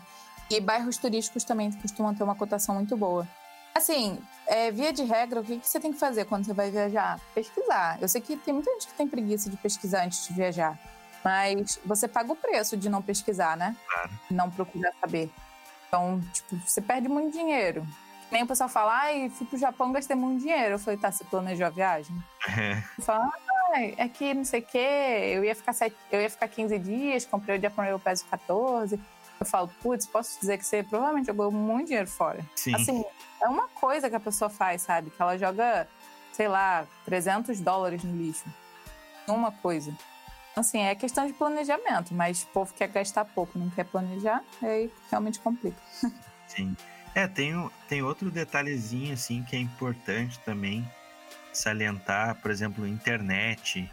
E 0.50 0.60
bairros 0.60 0.98
turísticos 0.98 1.44
também 1.44 1.72
costumam 1.72 2.14
ter 2.14 2.24
uma 2.24 2.36
cotação 2.36 2.76
muito 2.76 2.96
boa. 2.98 3.28
Assim, 3.74 4.18
é, 4.48 4.72
via 4.72 4.94
de 4.94 5.04
regra, 5.04 5.42
o 5.42 5.44
que, 5.44 5.60
que 5.60 5.68
você 5.68 5.80
tem 5.80 5.92
que 5.92 6.00
fazer 6.00 6.26
quando 6.26 6.46
você 6.46 6.54
vai 6.54 6.72
viajar? 6.72 7.20
Pesquisar. 7.34 7.98
Eu 8.02 8.08
sei 8.08 8.22
que 8.22 8.38
tem 8.38 8.54
muita 8.54 8.72
gente 8.72 8.88
que 8.88 8.94
tem 8.94 9.08
preguiça 9.08 9.50
de 9.50 9.58
pesquisar 9.58 10.06
antes 10.06 10.28
de 10.28 10.34
viajar. 10.34 10.80
Mas 11.24 11.80
você 11.84 12.08
paga 12.08 12.32
o 12.32 12.36
preço 12.36 12.78
de 12.78 12.88
não 12.88 13.02
pesquisar, 13.02 13.58
né? 13.58 13.76
Claro. 13.88 14.12
Não 14.30 14.50
procurar 14.50 14.94
saber. 15.02 15.30
Então, 15.88 16.22
tipo, 16.32 16.56
você 16.58 16.82
perde 16.82 17.10
muito 17.10 17.34
dinheiro. 17.34 17.86
Nem 18.32 18.44
o 18.44 18.48
pessoal 18.48 18.70
fala, 18.70 18.94
ai, 18.94 19.30
fui 19.30 19.46
pro 19.46 19.58
Japão, 19.58 19.92
gastei 19.92 20.16
muito 20.16 20.42
dinheiro. 20.42 20.76
Eu 20.76 20.80
falei, 20.80 21.00
tá, 21.00 21.12
você 21.12 21.24
planejou 21.24 21.66
a 21.66 21.70
viagem? 21.70 22.16
É. 22.58 22.76
Fala, 23.02 23.32
é 23.74 24.08
que 24.08 24.34
não 24.34 24.46
sei 24.46 24.60
o 24.60 24.64
quê, 24.64 25.34
eu 25.36 25.44
ia 25.44 25.56
ficar 25.56 25.74
sete, 25.74 25.96
eu 26.12 26.22
ia 26.22 26.30
ficar 26.30 26.48
15 26.48 26.80
dias, 26.80 27.26
comprei 27.26 27.58
o 27.58 27.60
dia 27.60 27.70
quando 27.70 27.88
eu 27.88 28.00
peso 28.00 28.26
14. 28.26 29.00
Eu 29.40 29.46
falo, 29.46 29.70
putz, 29.82 30.06
posso 30.06 30.40
dizer 30.40 30.58
que 30.58 30.66
você 30.66 30.82
provavelmente 30.84 31.28
jogou 31.28 31.52
muito 31.52 31.88
dinheiro 31.88 32.08
fora. 32.08 32.40
Sim. 32.56 32.74
Assim, 32.76 33.06
é 33.42 33.48
uma 33.48 33.68
coisa 33.68 34.10
que 34.10 34.16
a 34.16 34.20
pessoa 34.20 34.50
faz, 34.50 34.84
sabe? 34.84 35.10
Que 35.10 35.22
ela 35.22 35.38
joga, 35.38 35.88
sei 36.32 36.48
lá, 36.48 36.86
300 37.04 37.60
dólares 37.60 38.04
no 38.04 38.16
lixo. 38.16 38.46
Uma 39.28 39.52
coisa. 39.52 39.94
Assim, 40.56 40.80
é 40.80 40.96
questão 40.96 41.28
de 41.28 41.34
planejamento, 41.34 42.14
mas 42.14 42.44
o 42.44 42.48
povo 42.48 42.74
quer 42.74 42.88
gastar 42.88 43.26
pouco, 43.26 43.60
não 43.60 43.70
quer 43.70 43.84
planejar, 43.84 44.42
aí 44.62 44.90
realmente 45.10 45.40
complica. 45.40 45.78
Sim. 46.48 46.78
É, 47.14 47.28
tem, 47.28 47.54
tem 47.90 48.02
outro 48.02 48.32
detalhezinho, 48.32 49.14
assim, 49.14 49.44
que 49.44 49.56
é 49.56 49.60
importante 49.60 50.40
também, 50.40 50.86
salientar, 51.58 52.36
por 52.42 52.52
exemplo, 52.52 52.88
internet 52.88 53.90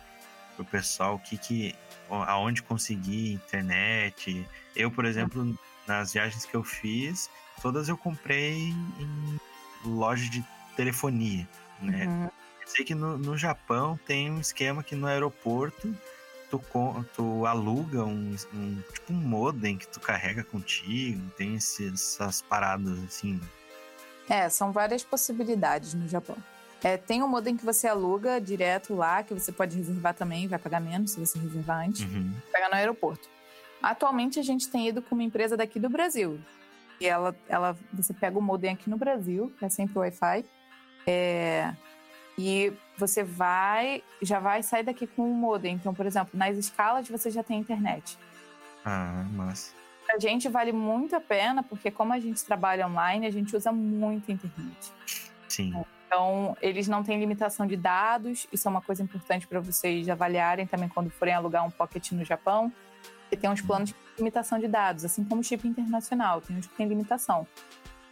para 0.55 0.63
o 0.63 0.65
pessoal, 0.65 1.15
o 1.15 1.19
que 1.19 1.37
que, 1.37 1.75
aonde 2.09 2.63
conseguir 2.63 3.33
internet. 3.33 4.47
Eu, 4.77 4.91
por 4.91 5.05
exemplo, 5.05 5.59
nas 5.87 6.13
viagens 6.13 6.45
que 6.45 6.55
eu 6.55 6.63
fiz, 6.63 7.31
todas 7.61 7.89
eu 7.89 7.97
comprei 7.97 8.69
em 8.69 9.41
loja 9.85 10.29
de 10.29 10.45
telefonia, 10.77 11.49
né? 11.81 12.07
Uhum. 12.07 12.31
Sei 12.67 12.85
que 12.85 12.95
no, 12.95 13.19
no 13.19 13.37
Japão 13.37 13.99
tem 14.07 14.31
um 14.31 14.41
esquema 14.41 14.83
que 14.83 14.95
no 14.95 15.07
aeroporto 15.07 15.95
tu, 16.51 16.63
tu 17.15 17.47
aluga 17.47 18.05
um, 18.05 18.37
um, 18.55 18.83
tipo 18.93 19.13
um 19.13 19.17
modem 19.17 19.77
que 19.77 19.87
tu 19.89 20.01
carrega 20.01 20.45
contigo, 20.45 21.21
tem 21.37 21.57
essas 21.57 22.43
paradas 22.43 22.99
assim. 23.05 23.41
É, 24.29 24.49
são 24.49 24.73
várias 24.73 25.03
possibilidades 25.03 25.95
no 25.95 26.07
Japão. 26.09 26.37
É, 26.85 26.97
tem 26.97 27.23
um 27.23 27.29
modem 27.29 27.57
que 27.57 27.65
você 27.65 27.87
aluga 27.87 28.41
direto 28.41 28.95
lá, 28.95 29.23
que 29.23 29.33
você 29.33 29.53
pode 29.53 29.77
reservar 29.77 30.15
também, 30.15 30.49
vai 30.49 30.59
pagar 30.59 30.81
menos 30.81 31.13
se 31.13 31.21
você 31.21 31.39
reservar 31.39 31.87
antes. 31.87 32.03
Uhum. 32.03 32.33
Pegar 32.53 32.69
no 32.69 32.75
aeroporto. 32.75 33.29
Atualmente 33.81 34.39
a 34.41 34.43
gente 34.43 34.69
tem 34.69 34.89
ido 34.89 35.01
com 35.01 35.15
uma 35.15 35.23
empresa 35.23 35.57
daqui 35.57 35.79
do 35.79 35.89
Brasil. 35.89 36.41
E 37.01 37.07
ela, 37.07 37.35
ela, 37.49 37.77
você 37.93 38.13
pega 38.13 38.39
o 38.39 38.43
modem 38.43 38.73
aqui 38.73 38.91
no 38.91 38.97
Brasil, 38.97 39.53
que 39.59 39.65
é 39.65 39.69
sempre 39.69 39.99
Wi-Fi. 39.99 40.45
É, 41.07 41.73
e 42.39 42.73
você 42.97 43.23
vai, 43.23 44.03
já 44.21 44.39
vai 44.39 44.63
sair 44.63 44.85
daqui 44.85 45.07
com 45.07 45.31
o 45.31 45.35
modem. 45.35 45.75
Então, 45.75 45.95
por 45.95 46.07
exemplo, 46.07 46.31
nas 46.35 46.57
escalas 46.57 47.09
você 47.09 47.31
já 47.31 47.43
tem 47.43 47.59
internet. 47.59 48.19
Ah, 48.85 49.25
massa. 49.33 49.73
A 50.09 50.19
gente 50.19 50.49
vale 50.49 50.73
muito 50.73 51.15
a 51.15 51.21
pena, 51.21 51.63
porque 51.63 51.91
como 51.91 52.13
a 52.13 52.19
gente 52.19 52.45
trabalha 52.45 52.87
online, 52.87 53.27
a 53.27 53.31
gente 53.31 53.57
usa 53.57 53.73
muito 53.73 54.31
a 54.31 54.35
internet. 54.35 54.93
Sim. 55.49 55.77
É. 55.77 55.92
Então, 56.13 56.55
eles 56.61 56.89
não 56.89 57.03
têm 57.03 57.19
limitação 57.19 57.67
de 57.67 57.75
dados, 57.75 58.47
isso 58.53 58.69
é 58.69 58.71
uma 58.71 58.83
coisa 58.83 59.03
importante 59.03 59.47
para 59.47 59.61
vocês 59.61 60.11
avaliarem 60.11 60.67
também 60.67 60.87
quando 60.87 61.09
forem 61.09 61.33
alugar 61.33 61.67
um 61.67 61.71
pocket 61.71 62.13
no 62.13 62.23
Japão. 62.23 62.71
E 63.31 63.37
tem 63.37 63.49
uns 63.49 63.63
planos 63.63 63.89
de 63.89 63.97
limitação 64.19 64.59
de 64.59 64.69
dados, 64.69 65.07
assim 65.07 65.25
como 65.25 65.41
o 65.41 65.45
chip 65.45 65.67
internacional, 65.67 66.43
tem 66.43 66.55
uns 66.55 66.67
que 66.67 66.75
tem 66.75 66.87
limitação. 66.87 67.47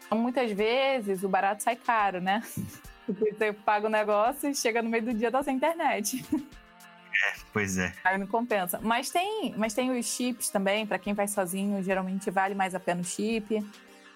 Então, 0.07 0.16
muitas 0.16 0.51
vezes 0.51 1.22
o 1.22 1.28
barato 1.28 1.62
sai 1.62 1.76
caro, 1.76 2.22
né? 2.22 2.42
Porque 3.05 3.34
você 3.34 3.53
paga 3.53 3.86
o 3.86 3.90
negócio 3.90 4.48
e 4.48 4.55
chega 4.55 4.80
no 4.80 4.88
meio 4.88 5.05
do 5.05 5.12
dia 5.12 5.30
tá 5.30 5.42
sem 5.42 5.57
internet. 5.57 6.24
É, 6.32 7.34
pois 7.53 7.76
é. 7.76 7.92
Aí 8.03 8.16
não 8.16 8.26
compensa. 8.26 8.80
Mas 8.82 9.11
tem, 9.11 9.53
mas 9.59 9.74
tem 9.74 9.90
os 9.90 10.07
chips 10.07 10.48
também, 10.48 10.86
para 10.86 10.98
quem 10.98 11.12
vai 11.12 11.28
sozinho, 11.28 11.82
geralmente 11.82 12.30
vale 12.30 12.55
mais 12.55 12.74
a 12.74 12.80
pena 12.80 13.03
o 13.03 13.05
chip 13.05 13.62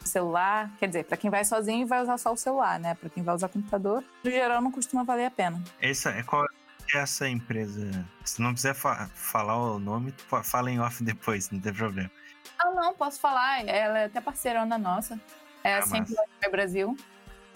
celular. 0.09 0.71
Quer 0.79 0.89
dizer, 0.89 1.05
para 1.05 1.17
quem 1.17 1.31
vai 1.31 1.45
sozinho 1.45 1.87
vai 1.87 2.03
usar 2.03 2.19
só 2.19 2.33
o 2.33 2.37
celular, 2.37 2.79
né? 2.79 2.95
Para 2.95 3.09
quem 3.09 3.23
vai 3.23 3.35
usar 3.35 3.49
computador, 3.49 4.05
no 4.23 4.31
geral 4.31 4.61
não 4.61 4.71
costuma 4.71 5.03
valer 5.03 5.27
a 5.27 5.31
pena. 5.31 5.63
Essa 5.81 6.11
é 6.11 6.23
qual 6.23 6.45
é 6.45 6.99
essa 6.99 7.29
empresa? 7.29 8.07
Se 8.25 8.41
não 8.41 8.55
quiser 8.55 8.75
fa 8.75 9.09
falar 9.15 9.57
o 9.57 9.79
nome, 9.79 10.15
fala 10.43 10.71
em 10.71 10.79
off 10.81 11.03
depois, 11.03 11.51
não 11.51 11.61
tem 11.61 11.73
problema. 11.73 12.11
Ah, 12.59 12.71
não, 12.71 12.95
posso 12.95 13.21
falar. 13.21 13.67
Ela 13.67 14.01
é 14.01 14.05
até 14.07 14.21
parceirona 14.21 14.79
nossa. 14.79 15.19
É 15.63 15.77
ah, 15.77 15.83
sempre 15.83 16.15
Wi-Fi 16.15 16.51
Brasil. 16.51 16.97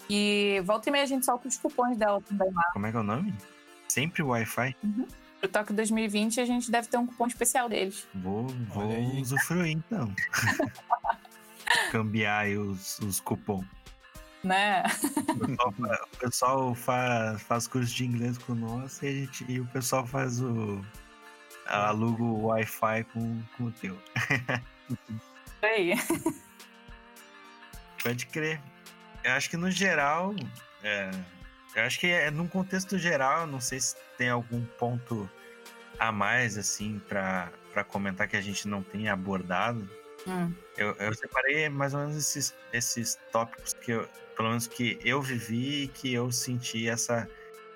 E 0.09 0.61
volta 0.65 0.89
e 0.89 0.91
meia 0.91 1.03
a 1.03 1.07
gente 1.07 1.25
solta 1.25 1.47
os 1.47 1.57
cupons 1.57 1.95
dela 1.95 2.19
também 2.21 2.51
lá. 2.51 2.63
Como 2.73 2.87
é 2.87 2.91
que 2.91 2.97
é 2.97 2.99
o 2.99 3.03
nome? 3.03 3.33
Sempre 3.87 4.23
Wi-Fi? 4.23 4.75
Uhum. 4.83 5.07
Pro 5.39 5.47
Toque 5.47 5.71
2020 5.71 6.41
a 6.41 6.45
gente 6.45 6.69
deve 6.69 6.87
ter 6.87 6.97
um 6.97 7.05
cupom 7.05 7.27
especial 7.27 7.69
deles. 7.69 8.07
Vou, 8.13 8.47
vou 8.47 8.89
usufruir 9.21 9.71
então. 9.71 10.13
cambiar 11.91 12.47
os, 12.49 12.99
os 12.99 13.19
cupons. 13.19 13.65
Né? 14.43 14.83
O 15.27 15.47
pessoal, 15.47 15.73
o 16.13 16.17
pessoal 16.17 16.75
faz, 16.75 17.41
faz 17.41 17.67
curso 17.67 17.93
de 17.93 18.05
inglês 18.05 18.37
com 18.37 18.55
nós 18.55 19.01
e, 19.01 19.07
a 19.07 19.11
gente, 19.11 19.45
e 19.49 19.59
o 19.59 19.65
pessoal 19.65 20.07
faz 20.07 20.41
o. 20.41 20.83
aluga 21.65 22.23
o 22.23 22.45
Wi-Fi 22.45 23.03
com, 23.05 23.43
com 23.57 23.65
o 23.65 23.71
teu. 23.71 24.01
Aí. 25.61 25.93
Pode 28.01 28.25
crer. 28.27 28.61
Eu 29.23 29.33
acho 29.33 29.49
que 29.49 29.57
no 29.57 29.69
geral, 29.69 30.33
é, 30.81 31.11
Eu 31.75 31.83
acho 31.83 31.99
que 31.99 32.07
é 32.07 32.31
num 32.31 32.47
contexto 32.47 32.97
geral, 32.97 33.45
não 33.45 33.61
sei 33.61 33.79
se 33.79 33.95
tem 34.17 34.29
algum 34.29 34.63
ponto 34.65 35.29
a 35.99 36.11
mais, 36.11 36.57
assim, 36.57 36.99
para 37.07 37.51
comentar 37.87 38.27
que 38.27 38.37
a 38.37 38.41
gente 38.41 38.67
não 38.67 38.81
tenha 38.81 39.13
abordado. 39.13 39.89
Hum. 40.27 40.51
Eu, 40.77 40.93
eu 40.99 41.13
separei 41.13 41.69
mais 41.69 41.93
ou 41.93 42.01
menos 42.01 42.15
esses, 42.15 42.53
esses 42.71 43.19
tópicos 43.31 43.73
que 43.73 43.91
eu, 43.91 44.07
pelo 44.35 44.49
menos 44.49 44.67
que 44.67 44.99
eu 45.03 45.21
vivi 45.21 45.83
e 45.83 45.87
que 45.87 46.13
eu 46.13 46.31
senti 46.31 46.87
essa, 46.87 47.27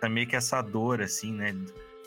meio 0.10 0.28
que 0.28 0.36
essa 0.36 0.62
dor, 0.62 1.02
assim, 1.02 1.34
né? 1.34 1.54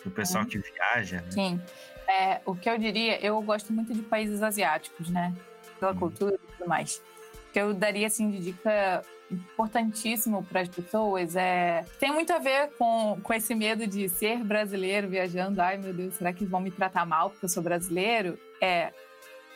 Do 0.05 0.11
pessoal 0.11 0.45
hum. 0.45 0.47
que 0.47 0.59
viaja. 0.59 1.21
Né? 1.23 1.31
Sim. 1.31 1.61
É, 2.09 2.41
o 2.45 2.55
que 2.55 2.71
eu 2.71 2.79
diria, 2.79 3.21
eu 3.25 3.41
gosto 3.43 3.73
muito 3.73 3.93
de 3.93 4.03
países 4.03 4.43
asiáticos, 4.43 5.11
né? 5.11 5.35
Pela 5.81 5.93
hum. 5.93 5.97
cultura 5.97 6.35
e 6.35 6.53
tudo 6.53 6.69
mais. 6.69 7.03
O 7.49 7.53
que 7.53 7.61
eu 7.61 7.75
daria, 7.75 8.07
assim, 8.07 8.31
de 8.31 8.39
dica 8.39 9.03
importantíssimo 9.31 10.45
para 10.45 10.61
as 10.61 10.69
pessoas 10.69 11.35
é 11.35 11.85
tem 11.99 12.13
muito 12.13 12.33
a 12.33 12.39
ver 12.39 12.71
com, 12.79 13.19
com 13.23 13.35
esse 13.35 13.55
medo 13.55 13.87
de 13.87 14.09
ser 14.09 14.45
brasileiro 14.45 15.09
viajando. 15.09 15.61
Ai 15.61 15.79
meu 15.79 15.93
Deus, 15.93 16.15
será 16.15 16.33
que 16.33 16.45
vão 16.45 16.61
me 16.61 16.71
tratar 16.71 17.05
mal 17.05 17.31
porque 17.31 17.45
eu 17.45 17.49
sou 17.49 17.63
brasileiro? 17.63 18.39
É 18.61 18.93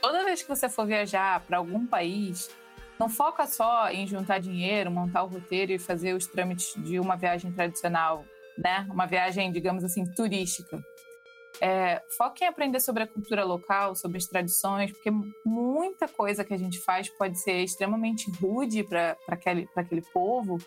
toda 0.00 0.24
vez 0.24 0.42
que 0.42 0.48
você 0.48 0.68
for 0.68 0.86
viajar 0.86 1.40
para 1.40 1.58
algum 1.58 1.86
país, 1.86 2.50
não 2.98 3.08
foca 3.08 3.46
só 3.46 3.88
em 3.90 4.06
juntar 4.06 4.38
dinheiro, 4.38 4.90
montar 4.90 5.22
o 5.22 5.26
roteiro 5.26 5.72
e 5.72 5.78
fazer 5.78 6.14
os 6.14 6.26
trâmites 6.26 6.74
de 6.82 7.00
uma 7.00 7.16
viagem 7.16 7.50
tradicional, 7.52 8.24
né? 8.58 8.86
Uma 8.90 9.06
viagem, 9.06 9.50
digamos 9.50 9.84
assim, 9.84 10.04
turística. 10.14 10.78
É, 11.60 12.02
foque 12.16 12.44
em 12.44 12.46
aprender 12.46 12.80
sobre 12.80 13.02
a 13.02 13.06
cultura 13.06 13.44
local, 13.44 13.94
sobre 13.94 14.18
as 14.18 14.26
tradições, 14.26 14.92
porque 14.92 15.10
muita 15.44 16.08
coisa 16.08 16.44
que 16.44 16.54
a 16.54 16.58
gente 16.58 16.78
faz 16.78 17.08
pode 17.08 17.38
ser 17.38 17.62
extremamente 17.62 18.30
rude 18.40 18.84
para 18.84 19.16
aquele, 19.28 19.68
aquele 19.74 20.02
povo. 20.12 20.58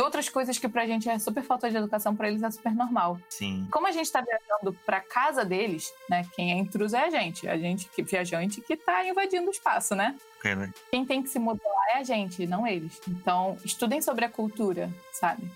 Outras 0.00 0.28
coisas 0.28 0.58
que 0.58 0.68
para 0.68 0.82
a 0.82 0.86
gente 0.86 1.08
é 1.08 1.18
super 1.18 1.42
falta 1.44 1.70
de 1.70 1.76
educação, 1.76 2.16
para 2.16 2.28
eles 2.28 2.42
é 2.42 2.50
super 2.50 2.74
normal. 2.74 3.18
Sim. 3.28 3.68
Como 3.70 3.86
a 3.86 3.92
gente 3.92 4.06
está 4.06 4.20
viajando 4.20 4.76
para 4.84 5.00
casa 5.00 5.44
deles, 5.44 5.92
né? 6.10 6.26
Quem 6.34 6.52
é 6.52 6.56
intruso 6.56 6.96
é 6.96 7.04
a 7.04 7.10
gente. 7.10 7.46
A 7.46 7.56
gente, 7.56 7.88
que 7.88 8.02
viajante, 8.02 8.60
que 8.60 8.74
está 8.74 9.06
invadindo 9.06 9.46
o 9.46 9.50
espaço, 9.50 9.94
né? 9.94 10.16
né? 10.56 10.72
Quem 10.90 11.06
tem 11.06 11.22
que 11.22 11.28
se 11.28 11.38
modelar 11.38 11.88
é 11.94 11.98
a 11.98 12.02
gente, 12.02 12.44
não 12.46 12.66
eles. 12.66 13.00
Então, 13.08 13.56
estudem 13.64 14.02
sobre 14.02 14.24
a 14.24 14.28
cultura, 14.28 14.90
sabe? 15.12 15.48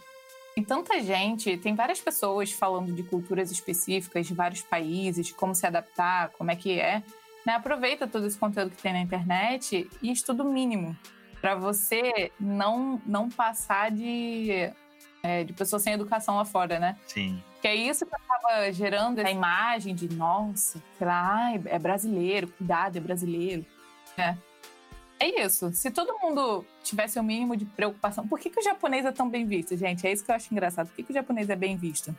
Tem 0.55 0.65
tanta 0.65 1.01
gente, 1.01 1.57
tem 1.57 1.75
várias 1.75 2.01
pessoas 2.01 2.53
falando 2.53 2.93
de 2.93 3.03
culturas 3.03 3.51
específicas 3.51 4.27
de 4.27 4.35
vários 4.35 4.63
países, 4.63 5.33
como 5.33 5.55
se 5.55 5.67
adaptar, 5.67 6.31
como 6.31 6.51
é 6.51 6.57
que 6.57 6.79
é. 6.79 7.03
Né? 7.45 7.55
Aproveita 7.55 8.07
todo 8.07 8.27
esse 8.27 8.39
conteúdo 8.39 8.71
que 8.71 8.83
tem 8.83 8.93
na 8.93 9.01
internet 9.01 9.89
e 10.01 10.13
estuda 10.13 10.43
o 10.43 10.53
mínimo 10.53 10.97
para 11.41 11.55
você 11.55 12.33
não 12.39 13.01
não 13.07 13.29
passar 13.29 13.91
de 13.91 14.71
é, 15.23 15.45
de 15.45 15.53
pessoa 15.53 15.81
sem 15.81 15.93
educação 15.93 16.37
lá 16.37 16.45
fora, 16.45 16.79
né? 16.79 16.97
Sim. 17.07 17.43
Que 17.61 17.69
é 17.69 17.75
isso 17.75 18.07
que 18.07 18.15
acaba 18.15 18.71
gerando 18.73 19.19
essa 19.19 19.31
imagem 19.31 19.95
de 19.95 20.09
nossa, 20.15 20.83
sei 20.97 21.07
lá, 21.07 21.53
é 21.65 21.79
brasileiro, 21.79 22.49
cuidado, 22.49 22.97
é 22.97 23.01
brasileiro, 23.01 23.67
né? 24.17 24.39
É 25.21 25.45
isso. 25.45 25.73
Se 25.73 25.91
todo 25.91 26.17
mundo 26.21 26.65
tivesse 26.83 27.19
o 27.19 27.23
mínimo 27.25 27.57
de 27.57 27.65
preocupação. 27.65 28.27
Por 28.29 28.39
que, 28.39 28.49
que 28.49 28.61
o 28.61 28.63
japonês 28.63 29.05
é 29.05 29.11
tão 29.11 29.29
bem 29.29 29.45
visto, 29.45 29.77
gente? 29.77 30.07
É 30.07 30.13
isso 30.13 30.25
que 30.25 30.31
eu 30.31 30.35
acho 30.35 30.53
engraçado. 30.53 30.87
Por 30.87 30.95
que, 30.95 31.03
que 31.03 31.11
o 31.11 31.15
japonês 31.15 31.51
é 31.51 31.57
bem 31.57 31.77
visto? 31.77 32.17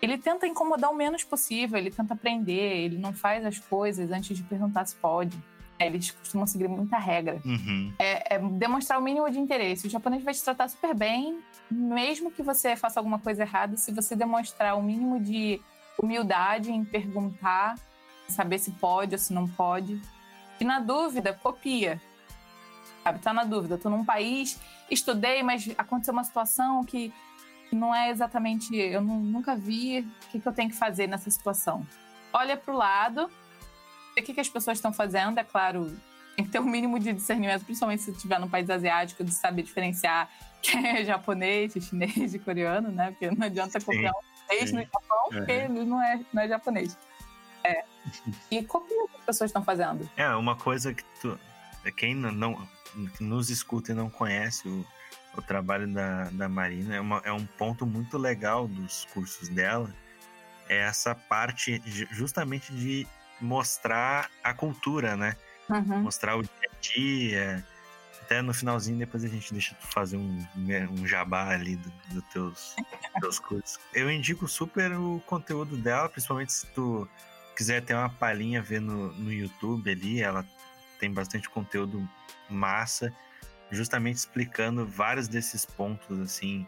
Ele 0.00 0.18
tenta 0.18 0.46
incomodar 0.46 0.90
o 0.90 0.94
menos 0.94 1.24
possível, 1.24 1.78
ele 1.78 1.90
tenta 1.90 2.14
aprender, 2.14 2.84
ele 2.84 2.98
não 2.98 3.12
faz 3.12 3.44
as 3.44 3.58
coisas 3.58 4.12
antes 4.12 4.36
de 4.36 4.42
perguntar 4.42 4.84
se 4.86 4.94
pode. 4.96 5.36
É, 5.78 5.86
eles 5.86 6.10
costumam 6.10 6.46
seguir 6.46 6.68
muita 6.68 6.98
regra. 6.98 7.40
Uhum. 7.44 7.92
É, 7.98 8.34
é, 8.34 8.38
demonstrar 8.38 8.98
o 8.98 9.02
mínimo 9.02 9.30
de 9.30 9.38
interesse. 9.38 9.86
O 9.86 9.90
japonês 9.90 10.22
vai 10.22 10.34
te 10.34 10.42
tratar 10.42 10.68
super 10.68 10.94
bem, 10.94 11.40
mesmo 11.70 12.30
que 12.30 12.42
você 12.42 12.74
faça 12.74 12.98
alguma 12.98 13.18
coisa 13.18 13.42
errada, 13.42 13.76
se 13.76 13.92
você 13.92 14.16
demonstrar 14.16 14.76
o 14.76 14.82
mínimo 14.82 15.20
de 15.20 15.60
humildade 16.00 16.72
em 16.72 16.84
perguntar, 16.84 17.76
saber 18.28 18.58
se 18.58 18.72
pode 18.72 19.14
ou 19.14 19.18
se 19.18 19.32
não 19.32 19.46
pode. 19.46 20.00
E 20.60 20.64
na 20.64 20.80
dúvida, 20.80 21.32
copia 21.32 22.00
sabe? 23.08 23.18
Tá 23.18 23.32
na 23.32 23.44
dúvida. 23.44 23.78
Tô 23.78 23.88
num 23.90 24.04
país, 24.04 24.60
estudei, 24.90 25.42
mas 25.42 25.68
aconteceu 25.76 26.12
uma 26.12 26.24
situação 26.24 26.84
que 26.84 27.12
não 27.72 27.94
é 27.94 28.10
exatamente. 28.10 28.76
Eu 28.76 29.00
nunca 29.00 29.56
vi 29.56 30.00
o 30.00 30.30
que, 30.30 30.40
que 30.40 30.48
eu 30.48 30.52
tenho 30.52 30.70
que 30.70 30.76
fazer 30.76 31.06
nessa 31.06 31.30
situação. 31.30 31.86
Olha 32.32 32.56
para 32.56 32.72
o 32.72 32.76
lado, 32.76 33.30
o 34.20 34.24
que, 34.24 34.34
que 34.34 34.40
as 34.40 34.48
pessoas 34.48 34.78
estão 34.78 34.92
fazendo. 34.92 35.38
É 35.38 35.44
claro, 35.44 35.96
tem 36.36 36.44
que 36.44 36.52
ter 36.52 36.60
um 36.60 36.70
mínimo 36.70 36.98
de 36.98 37.12
discernimento, 37.12 37.64
principalmente 37.64 38.02
se 38.02 38.10
estiver 38.12 38.38
num 38.38 38.48
país 38.48 38.70
asiático, 38.70 39.24
de 39.24 39.32
saber 39.32 39.62
diferenciar 39.62 40.30
quem 40.62 40.86
é 40.86 41.04
japonês, 41.04 41.72
chinês 41.72 42.34
e 42.34 42.38
coreano, 42.38 42.90
né? 42.90 43.10
Porque 43.10 43.30
não 43.30 43.46
adianta 43.46 43.80
copiar 43.80 44.12
um 44.12 44.48
chinês 44.48 44.72
no 44.72 44.80
Japão, 44.80 45.28
porque 45.30 45.52
ele 45.52 45.84
não 45.84 46.02
é, 46.02 46.20
não 46.32 46.42
é 46.42 46.48
japonês. 46.48 46.96
É. 47.64 47.84
E 48.50 48.62
copia 48.62 49.04
o 49.04 49.08
que 49.08 49.16
as 49.16 49.24
pessoas 49.24 49.50
estão 49.50 49.64
fazendo. 49.64 50.08
É, 50.16 50.28
uma 50.30 50.56
coisa 50.56 50.94
que 50.94 51.02
tu. 51.20 51.38
Quem 51.96 52.14
não, 52.14 52.68
que 53.16 53.24
nos 53.24 53.50
escuta 53.50 53.92
e 53.92 53.94
não 53.94 54.10
conhece 54.10 54.68
o, 54.68 54.86
o 55.36 55.42
trabalho 55.42 55.86
da, 55.92 56.24
da 56.24 56.48
Marina, 56.48 56.96
é, 56.96 57.00
uma, 57.00 57.20
é 57.24 57.32
um 57.32 57.46
ponto 57.46 57.86
muito 57.86 58.18
legal 58.18 58.68
dos 58.68 59.06
cursos 59.06 59.48
dela, 59.48 59.92
é 60.68 60.78
essa 60.78 61.14
parte 61.14 61.82
justamente 62.10 62.72
de 62.72 63.06
mostrar 63.40 64.30
a 64.42 64.52
cultura, 64.52 65.16
né? 65.16 65.36
Uhum. 65.68 66.02
Mostrar 66.02 66.36
o 66.36 66.42
dia 66.42 66.52
a 66.64 66.80
dia. 66.80 67.66
Até 68.22 68.42
no 68.42 68.52
finalzinho, 68.52 68.98
depois 68.98 69.24
a 69.24 69.28
gente 69.28 69.52
deixa 69.52 69.74
tu 69.74 69.86
fazer 69.86 70.16
um, 70.16 70.46
um 70.90 71.06
jabá 71.06 71.48
ali 71.48 71.76
dos 71.76 71.92
do 72.10 72.22
teus, 72.22 72.76
teus 73.20 73.38
cursos. 73.40 73.78
Eu 73.94 74.10
indico 74.10 74.46
super 74.46 74.92
o 74.92 75.22
conteúdo 75.26 75.76
dela, 75.76 76.08
principalmente 76.08 76.52
se 76.52 76.66
tu 76.68 77.08
quiser 77.56 77.82
ter 77.82 77.94
uma 77.94 78.10
palhinha 78.10 78.60
ver 78.60 78.80
no, 78.80 79.12
no 79.14 79.32
YouTube 79.32 79.90
ali, 79.90 80.20
ela 80.20 80.44
tem 81.00 81.12
bastante 81.12 81.48
conteúdo 81.48 82.08
massa, 82.50 83.12
justamente 83.70 84.16
explicando 84.16 84.86
vários 84.86 85.26
desses 85.26 85.64
pontos 85.64 86.20
assim 86.20 86.66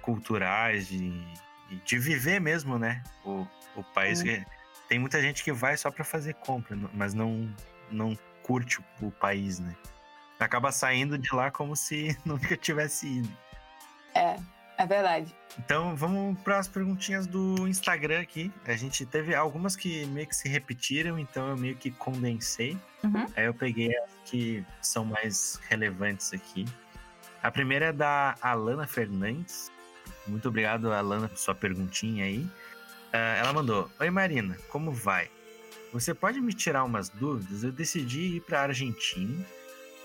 culturais 0.00 0.88
de, 0.88 1.12
de 1.84 1.98
viver 1.98 2.40
mesmo, 2.40 2.78
né? 2.78 3.02
O, 3.24 3.46
o 3.76 3.84
país 3.84 4.20
é. 4.20 4.24
que 4.24 4.46
tem 4.92 4.98
muita 4.98 5.22
gente 5.22 5.42
que 5.42 5.50
vai 5.50 5.74
só 5.74 5.90
para 5.90 6.04
fazer 6.04 6.34
compra, 6.34 6.78
mas 6.92 7.14
não 7.14 7.50
não 7.90 8.14
curte 8.42 8.78
o, 9.00 9.06
o 9.06 9.10
país, 9.10 9.58
né? 9.58 9.74
Acaba 10.38 10.70
saindo 10.70 11.16
de 11.16 11.34
lá 11.34 11.50
como 11.50 11.74
se 11.74 12.14
nunca 12.26 12.54
tivesse 12.58 13.06
ido. 13.06 13.36
É, 14.14 14.36
é 14.76 14.84
verdade. 14.84 15.34
Então 15.58 15.96
vamos 15.96 16.38
para 16.42 16.58
as 16.58 16.68
perguntinhas 16.68 17.26
do 17.26 17.66
Instagram 17.66 18.20
aqui. 18.20 18.52
A 18.66 18.76
gente 18.76 19.06
teve 19.06 19.34
algumas 19.34 19.76
que 19.76 20.04
meio 20.08 20.26
que 20.26 20.36
se 20.36 20.46
repetiram, 20.46 21.18
então 21.18 21.48
eu 21.48 21.56
meio 21.56 21.76
que 21.76 21.90
condensei. 21.90 22.76
Uhum. 23.02 23.26
Aí 23.34 23.46
eu 23.46 23.54
peguei 23.54 23.96
as 23.96 24.10
que 24.26 24.62
são 24.82 25.06
mais 25.06 25.58
relevantes 25.70 26.34
aqui. 26.34 26.66
A 27.42 27.50
primeira 27.50 27.86
é 27.86 27.92
da 27.94 28.34
Alana 28.42 28.86
Fernandes. 28.86 29.72
Muito 30.26 30.48
obrigado, 30.48 30.92
Alana, 30.92 31.30
por 31.30 31.38
sua 31.38 31.54
perguntinha 31.54 32.26
aí. 32.26 32.46
Uh, 33.12 33.38
ela 33.38 33.52
mandou: 33.52 33.90
Oi 34.00 34.10
Marina, 34.10 34.56
como 34.68 34.90
vai? 34.90 35.30
Você 35.92 36.14
pode 36.14 36.40
me 36.40 36.54
tirar 36.54 36.84
umas 36.84 37.10
dúvidas? 37.10 37.62
Eu 37.62 37.70
decidi 37.70 38.36
ir 38.36 38.40
para 38.40 38.60
a 38.60 38.62
Argentina 38.62 39.44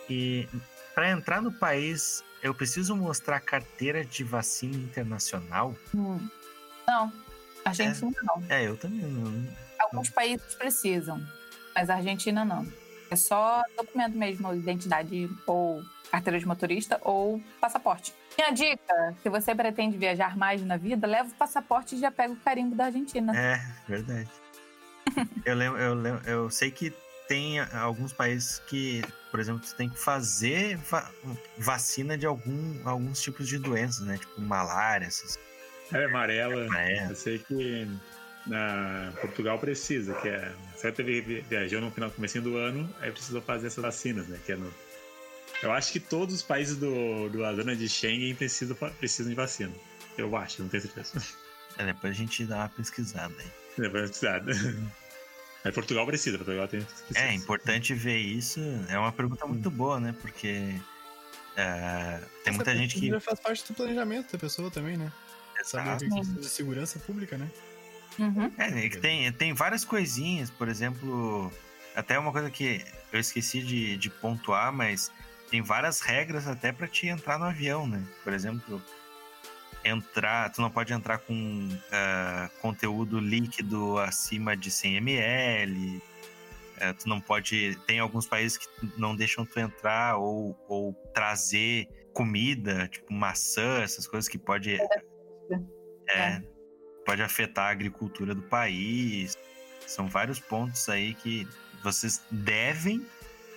e 0.09 0.47
para 0.93 1.09
entrar 1.11 1.41
no 1.41 1.51
país 1.51 2.23
eu 2.43 2.53
preciso 2.53 2.95
mostrar 2.95 3.39
carteira 3.39 4.03
de 4.03 4.23
vacina 4.23 4.75
internacional? 4.75 5.75
Hum. 5.95 6.19
Não, 6.87 7.11
Argentina 7.63 8.11
é, 8.11 8.25
não. 8.25 8.43
É, 8.49 8.67
eu 8.67 8.77
também 8.77 9.01
não. 9.01 9.47
Alguns 9.79 10.09
países 10.09 10.55
precisam, 10.55 11.21
mas 11.75 11.89
a 11.89 11.95
Argentina 11.95 12.43
não. 12.43 12.67
É 13.09 13.15
só 13.15 13.63
documento 13.75 14.17
mesmo, 14.17 14.53
identidade 14.53 15.29
ou 15.45 15.81
carteira 16.11 16.39
de 16.39 16.45
motorista 16.45 16.99
ou 17.03 17.41
passaporte. 17.59 18.13
Minha 18.37 18.51
dica, 18.51 19.15
se 19.23 19.29
você 19.29 19.55
pretende 19.55 19.97
viajar 19.97 20.37
mais 20.37 20.61
na 20.63 20.77
vida, 20.77 21.07
leva 21.07 21.27
o 21.27 21.33
passaporte 21.33 21.95
e 21.95 21.99
já 21.99 22.11
pega 22.11 22.33
o 22.33 22.37
carimbo 22.37 22.75
da 22.75 22.85
Argentina. 22.85 23.35
É, 23.35 23.59
verdade. 23.87 24.29
eu, 25.43 25.55
lembro, 25.55 25.79
eu, 25.79 25.93
lembro, 25.95 26.29
eu 26.29 26.49
sei 26.49 26.69
que 26.69 26.93
tem 27.27 27.59
alguns 27.59 28.13
países 28.13 28.59
que, 28.59 29.03
por 29.31 29.39
exemplo, 29.39 29.65
você 29.65 29.75
tem 29.75 29.89
que 29.89 29.99
fazer 29.99 30.77
va 30.77 31.09
vacina 31.57 32.17
de 32.17 32.25
algum, 32.25 32.87
alguns 32.87 33.21
tipos 33.21 33.47
de 33.47 33.57
doenças, 33.57 34.05
né? 34.05 34.17
Tipo 34.17 34.39
malária, 34.39 35.05
essas. 35.05 35.37
É, 35.91 36.05
amarela. 36.05 36.67
É. 36.77 37.09
Eu 37.09 37.15
sei 37.15 37.39
que 37.39 37.87
na 38.45 39.13
Portugal 39.19 39.57
precisa, 39.59 40.13
que 40.15 40.29
é. 40.29 40.53
Você 40.75 40.91
teve, 40.91 41.41
viajou 41.41 41.81
no 41.81 41.91
final, 41.91 42.11
comecinho 42.11 42.43
do 42.43 42.55
ano, 42.55 42.87
aí 43.01 43.11
precisou 43.11 43.41
fazer 43.41 43.67
essas 43.67 43.83
vacinas, 43.83 44.27
né? 44.27 44.39
Que 44.45 44.53
é 44.53 44.55
no, 44.55 44.71
eu 45.61 45.71
acho 45.71 45.91
que 45.91 45.99
todos 45.99 46.35
os 46.35 46.41
países 46.41 46.77
do, 46.77 47.29
do 47.29 47.39
zona 47.39 47.75
de 47.75 47.89
Schengen 47.89 48.35
precisam, 48.35 48.75
precisam 48.99 49.29
de 49.29 49.35
vacina. 49.35 49.73
Eu 50.17 50.35
acho, 50.35 50.61
não 50.61 50.69
tenho 50.69 50.83
certeza. 50.83 51.21
É, 51.77 51.85
depois 51.85 52.11
a 52.11 52.15
gente 52.15 52.43
dá 52.45 52.57
uma 52.57 52.69
pesquisada 52.69 53.33
aí. 53.37 53.51
Depois 53.77 54.09
pesquisada. 54.09 54.51
Mas 55.63 55.73
Portugal 55.73 56.05
precisa, 56.05 56.37
Portugal 56.37 56.67
tem. 56.67 56.81
Precisa. 56.81 57.19
É 57.19 57.33
importante 57.33 57.93
ver 57.93 58.17
isso. 58.17 58.59
É 58.89 58.97
uma 58.97 59.11
pergunta 59.11 59.45
muito 59.45 59.69
boa, 59.69 59.99
né? 59.99 60.15
Porque 60.21 60.73
é, 61.55 62.19
tem 62.43 62.53
muita 62.53 62.75
gente 62.75 62.99
que. 62.99 63.19
faz 63.19 63.39
parte 63.39 63.67
do 63.67 63.73
planejamento 63.73 64.31
da 64.31 64.37
pessoa 64.37 64.71
também, 64.71 64.97
né? 64.97 65.11
Saber 65.63 65.95
o 65.95 65.97
que 65.97 66.21
de 66.39 66.49
segurança 66.49 66.99
pública, 66.99 67.37
né? 67.37 67.49
Uhum. 68.19 68.51
É, 68.57 68.89
tem, 68.89 69.31
tem 69.31 69.53
várias 69.53 69.83
coisinhas, 69.83 70.49
por 70.49 70.69
exemplo, 70.69 71.51
até 71.95 72.17
uma 72.17 72.31
coisa 72.31 72.49
que 72.49 72.85
eu 73.11 73.19
esqueci 73.19 73.61
de, 73.61 73.97
de 73.97 74.09
pontuar, 74.09 74.71
mas 74.71 75.11
tem 75.49 75.61
várias 75.61 76.01
regras 76.01 76.47
até 76.47 76.71
para 76.71 76.87
te 76.87 77.07
entrar 77.07 77.39
no 77.39 77.45
avião, 77.45 77.87
né? 77.87 78.03
Por 78.23 78.33
exemplo, 78.33 78.81
entrar, 79.83 80.51
tu 80.51 80.61
não 80.61 80.69
pode 80.69 80.93
entrar 80.93 81.19
com 81.19 81.33
uh, 81.33 82.61
conteúdo 82.61 83.19
líquido 83.19 83.97
acima 83.97 84.55
de 84.55 84.69
100 84.69 84.97
ml. 84.97 85.97
Uh, 86.77 86.93
tu 86.99 87.09
não 87.09 87.19
pode. 87.19 87.77
Tem 87.87 87.99
alguns 87.99 88.27
países 88.27 88.57
que 88.57 88.67
não 88.97 89.15
deixam 89.15 89.45
tu 89.45 89.59
entrar 89.59 90.17
ou, 90.17 90.57
ou 90.67 90.93
trazer 91.13 91.87
comida, 92.13 92.87
tipo 92.87 93.13
maçã, 93.13 93.81
essas 93.81 94.07
coisas 94.07 94.27
que 94.29 94.37
pode. 94.37 94.75
É, 94.75 94.87
é, 96.09 96.43
pode 97.05 97.21
afetar 97.21 97.67
a 97.67 97.71
agricultura 97.71 98.35
do 98.35 98.41
país. 98.43 99.37
São 99.85 100.07
vários 100.07 100.39
pontos 100.39 100.89
aí 100.89 101.13
que 101.13 101.47
vocês 101.81 102.21
devem 102.29 103.05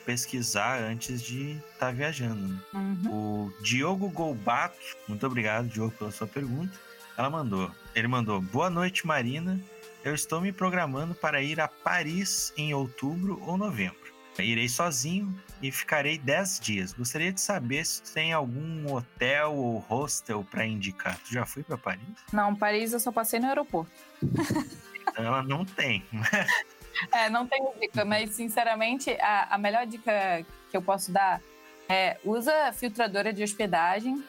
pesquisar 0.05 0.81
antes 0.81 1.23
de 1.23 1.53
estar 1.53 1.87
tá 1.87 1.91
viajando. 1.91 2.49
Né? 2.49 2.61
Uhum. 2.75 3.11
O 3.11 3.63
Diogo 3.63 4.09
Golbato, 4.09 4.77
muito 5.09 5.27
obrigado, 5.27 5.69
Diogo, 5.69 5.93
pela 5.93 6.11
sua 6.11 6.27
pergunta. 6.27 6.79
Ela 7.17 7.31
mandou, 7.31 7.71
ele 7.95 8.09
mandou: 8.09 8.41
Boa 8.41 8.71
noite, 8.71 9.07
Marina. 9.07 9.61
Eu 10.03 10.15
estou 10.15 10.41
me 10.41 10.51
programando 10.51 11.15
para 11.15 11.43
ir 11.43 11.61
a 11.61 11.69
Paris 11.69 12.55
em 12.57 12.73
outubro 12.73 13.39
ou 13.45 13.59
novembro. 13.59 14.11
Irei 14.39 14.69
sozinho 14.69 15.39
e 15.61 15.71
ficarei 15.71 16.17
10 16.17 16.61
dias. 16.61 16.93
Gostaria 16.95 17.33
de 17.33 17.41
saber 17.41 17.85
se 17.85 18.03
tem 18.15 18.33
algum 18.33 18.91
hotel 18.95 19.55
ou 19.55 19.79
hostel 19.79 20.47
para 20.51 20.65
indicar. 20.65 21.19
Tu 21.19 21.35
já 21.35 21.45
foi 21.45 21.63
para 21.63 21.77
Paris? 21.77 22.01
Não, 22.33 22.57
Paris 22.57 22.93
eu 22.93 23.01
só 23.01 23.13
passei 23.13 23.39
no 23.39 23.49
aeroporto. 23.49 23.93
então 24.23 25.25
ela 25.25 25.43
não 25.43 25.65
tem. 25.65 26.05
É, 27.13 27.31
não 27.31 27.47
tenho 27.47 27.73
dica, 27.81 28.05
mas 28.05 28.31
sinceramente, 28.31 29.11
a, 29.21 29.55
a 29.55 29.59
melhor 29.59 29.87
dica 29.87 30.45
que 30.71 30.77
eu 30.77 30.83
posso 30.83 31.11
dar 31.11 31.41
é 31.89 32.19
usa 32.25 32.73
filtradora 32.73 33.33
de 33.33 33.43
hospedagem. 33.43 34.23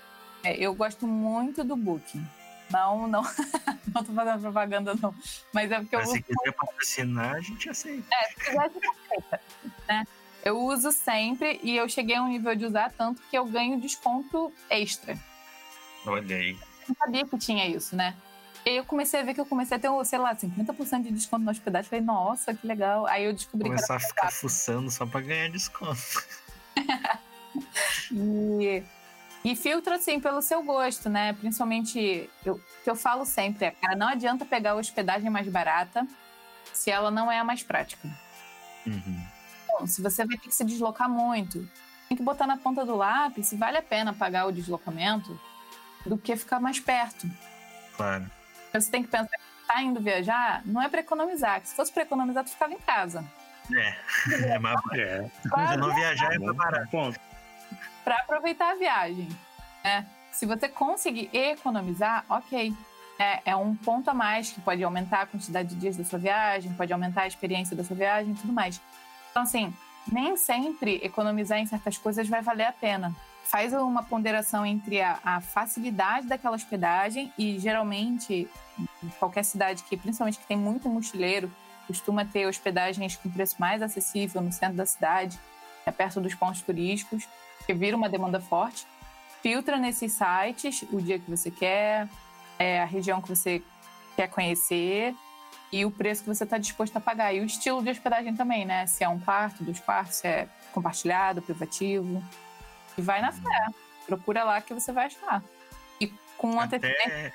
É, 0.44 0.56
eu 0.56 0.74
gosto 0.74 1.08
muito 1.08 1.64
do 1.64 1.76
Booking. 1.76 2.26
Não, 2.72 3.08
não, 3.08 3.22
não 3.94 4.04
tô 4.04 4.14
fazendo 4.14 4.42
propaganda, 4.42 4.96
não. 5.02 5.14
Mas 5.54 5.72
é 5.72 5.80
porque 5.80 5.96
Mas 5.96 6.08
eu. 6.08 6.16
Se 6.16 6.22
quiser 6.24 6.52
patrocinar, 6.54 7.36
a 7.36 7.42
gente 7.42 7.70
aceita. 7.70 8.08
É, 8.14 8.30
se 8.30 8.36
quiser. 8.36 9.42
Né? 9.88 10.08
Eu 10.44 10.60
uso 10.60 10.92
sempre 10.92 11.60
e 11.62 11.78
eu 11.78 11.88
cheguei 11.88 12.16
a 12.16 12.24
um 12.24 12.28
nível 12.28 12.56
de 12.56 12.66
usar 12.66 12.92
tanto 12.92 13.22
que 13.30 13.38
eu 13.38 13.46
ganho 13.46 13.80
desconto 13.80 14.52
extra. 14.70 15.16
Olha 16.06 16.36
aí. 16.36 16.52
Eu 16.52 16.88
não 16.90 16.96
sabia 16.96 17.26
que 17.28 17.38
tinha 17.38 17.68
isso, 17.68 17.96
né? 17.96 18.16
E 18.66 18.78
eu 18.78 18.86
comecei 18.86 19.20
a 19.20 19.24
ver 19.24 19.34
que 19.34 19.42
eu 19.42 19.46
comecei 19.46 19.78
a 19.78 19.80
ter, 19.80 19.90
sei 20.06 20.20
lá, 20.20 20.36
50% 20.36 21.04
de 21.04 21.12
desconto 21.12 21.44
na 21.44 21.52
hospedagem. 21.52 21.90
Falei, 21.90 22.06
nossa, 22.06 22.54
que 22.54 22.66
legal. 22.66 23.08
Aí 23.08 23.26
eu 23.26 23.34
descobri 23.34 23.68
Começar 23.68 23.98
que. 23.98 24.04
Começar 24.04 24.08
a 24.08 24.10
ficar 24.10 24.32
fuçando 24.32 24.92
só 24.92 25.06
pra 25.06 25.22
ganhar 25.22 25.50
desconto. 25.50 26.00
e, 28.12 28.84
e 29.44 29.56
filtra, 29.56 29.96
assim, 29.96 30.20
pelo 30.20 30.42
seu 30.42 30.62
gosto, 30.64 31.10
né? 31.10 31.34
Principalmente, 31.34 32.30
o 32.46 32.60
que 32.84 32.90
eu 32.90 32.96
falo 32.96 33.26
sempre 33.26 33.66
é, 33.66 33.72
cara, 33.72 33.96
não 33.96 34.08
adianta 34.08 34.46
pegar 34.46 34.72
a 34.72 34.76
hospedagem 34.76 35.30
mais 35.30 35.48
barata 35.48 36.06
se 36.72 36.92
ela 36.92 37.10
não 37.10 37.32
é 37.32 37.40
a 37.40 37.44
mais 37.44 37.64
prática. 37.64 38.08
Uhum. 38.86 39.26
Bom, 39.68 39.88
se 39.88 40.02
você 40.02 40.26
vai 40.26 40.38
ter 40.38 40.50
que 40.50 40.56
se 40.56 40.64
deslocar 40.64 41.10
muito, 41.10 41.68
tem 42.08 42.18
que 42.18 42.24
botar 42.24 42.46
na 42.46 42.58
ponta 42.58 42.86
do 42.86 42.96
lápis 42.96 43.48
se 43.48 43.56
vale 43.56 43.78
a 43.78 43.82
pena 43.82 44.14
pagar 44.14 44.46
o 44.46 44.52
deslocamento 44.52 45.40
do 46.06 46.18
que 46.18 46.36
ficar 46.36 46.60
mais 46.60 46.80
perto. 46.80 47.30
Claro. 47.96 48.30
Você 48.74 48.90
tem 48.90 49.04
que 49.04 49.10
pensar 49.10 49.38
que 49.38 49.68
tá 49.68 49.82
indo 49.82 50.00
viajar, 50.00 50.62
não 50.66 50.82
é 50.82 50.90
para 50.90 51.02
economizar. 51.02 51.62
Se 51.64 51.76
fosse 51.76 51.92
para 51.92 52.04
economizar, 52.04 52.44
tu 52.44 52.52
ficava 52.52 52.74
em 52.74 52.80
casa. 52.80 53.24
É, 53.74 53.96
é 54.56 54.60
mais 54.60 54.80
é. 54.94 55.30
Não 55.78 55.94
viajar 55.94 56.34
é 56.34 56.40
mais 56.40 56.56
barato. 56.56 57.20
Para 58.04 58.16
aproveitar 58.18 58.72
a 58.72 58.76
viagem. 58.76 59.28
Né? 59.84 60.06
Se 60.32 60.46
você 60.46 60.68
conseguir 60.68 61.30
economizar, 61.34 62.26
ok. 62.30 62.74
É, 63.20 63.52
é 63.52 63.56
um 63.56 63.76
ponto 63.76 64.10
a 64.10 64.16
mais 64.16 64.50
que 64.50 64.60
pode 64.62 64.84
aumentar 64.84 65.22
a 65.22 65.26
quantidade 65.28 65.70
de 65.70 65.76
dias 65.76 65.96
da 65.96 66.04
sua 66.04 66.18
viagem, 66.18 66.74
pode 66.74 66.92
aumentar 66.92 67.22
a 67.22 67.28
experiência 67.28 67.76
da 67.76 67.84
sua 67.84 67.96
viagem 67.96 68.32
e 68.32 68.36
tudo 68.36 68.52
mais. 68.52 68.82
Então, 69.30 69.44
assim, 69.44 69.72
nem 70.12 70.36
sempre 70.36 71.00
economizar 71.04 71.60
em 71.60 71.68
certas 71.68 72.00
coisas 72.00 72.28
vai 72.28 72.42
valer 72.42 72.66
a 72.66 72.72
pena 72.72 73.16
faz 73.44 73.74
uma 73.74 74.04
ponderação 74.04 74.66
entre 74.66 75.02
a, 75.02 75.20
a, 75.24 75.42
facilidade 75.42 76.28
daquela 76.28 76.56
hospedagem 76.56 77.34
e 77.38 77.60
geralmente 77.60 78.48
qualquer 79.20 79.44
cidade 79.44 79.84
que 79.84 79.98
principalmente 79.98 80.40
que 80.40 80.46
tem 80.46 80.58
muito 80.58 80.88
mochileiro 80.88 81.52
costuma 81.88 82.24
ter 82.24 82.46
hospedagens 82.46 83.16
com 83.18 83.30
preço 83.30 83.56
mais 83.60 83.82
acessível 83.82 84.42
no 84.42 84.52
centro 84.52 84.78
da 84.78 84.86
cidade, 84.86 85.38
é 85.86 85.92
perto 85.92 86.22
dos 86.22 86.34
pontos 86.34 86.62
turísticos, 86.62 87.28
que 87.66 87.74
vira 87.74 87.98
uma 87.98 88.08
demanda 88.08 88.40
forte. 88.40 88.86
Filtra 89.42 89.78
nesses 89.78 90.14
sites 90.14 90.84
o 90.92 91.02
dia 91.02 91.20
que 91.20 91.30
você 91.30 91.50
quer, 91.52 92.08
é, 92.58 92.82
a 92.82 92.86
região 92.86 93.22
que 93.22 93.30
você 93.30 93.62
quer 94.16 94.28
conhecer 94.30 95.16
e 95.72 95.84
o 95.86 95.92
preço 95.92 96.24
que 96.24 96.30
você 96.30 96.44
está 96.44 96.58
disposto 96.58 96.96
a 96.98 97.02
pagar. 97.02 97.34
E 97.34 97.40
o 97.40 97.46
estilo 97.46 97.82
de 97.82 97.90
hospedagem 97.90 98.36
também, 98.36 98.66
né? 98.66 98.86
Se 98.86 99.04
é 99.04 99.10
um 99.10 99.20
quarto, 99.20 99.64
dois 99.64 99.80
quartos, 99.80 100.18
se 100.18 100.28
é 100.28 100.48
compartilhado, 100.72 101.42
privativo. 101.42 102.22
E 102.98 103.02
vai 103.02 103.22
na 103.22 103.32
fé. 103.32 103.68
Procura 104.06 104.44
lá 104.44 104.62
que 104.62 104.74
você 104.74 104.92
vai 104.92 105.06
achar. 105.06 105.44
E 106.00 106.08
com 106.38 106.60
Até 106.60 106.78
antecedência, 106.78 107.34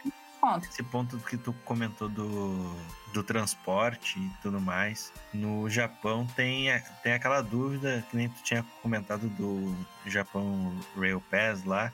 esse 0.63 0.83
ponto 0.83 1.19
que 1.19 1.37
tu 1.37 1.53
comentou 1.65 2.09
do, 2.09 2.77
do 3.13 3.23
transporte 3.23 4.19
e 4.19 4.31
tudo 4.43 4.61
mais. 4.61 5.13
No 5.33 5.69
Japão 5.69 6.27
tem, 6.37 6.69
tem 7.03 7.13
aquela 7.15 7.41
dúvida 7.41 8.05
que 8.11 8.17
nem 8.17 8.29
tu 8.29 8.43
tinha 8.43 8.65
comentado 8.83 9.29
do 9.31 9.75
Japão 10.07 10.73
Rail 10.97 11.21
Pass 11.31 11.65
lá. 11.65 11.93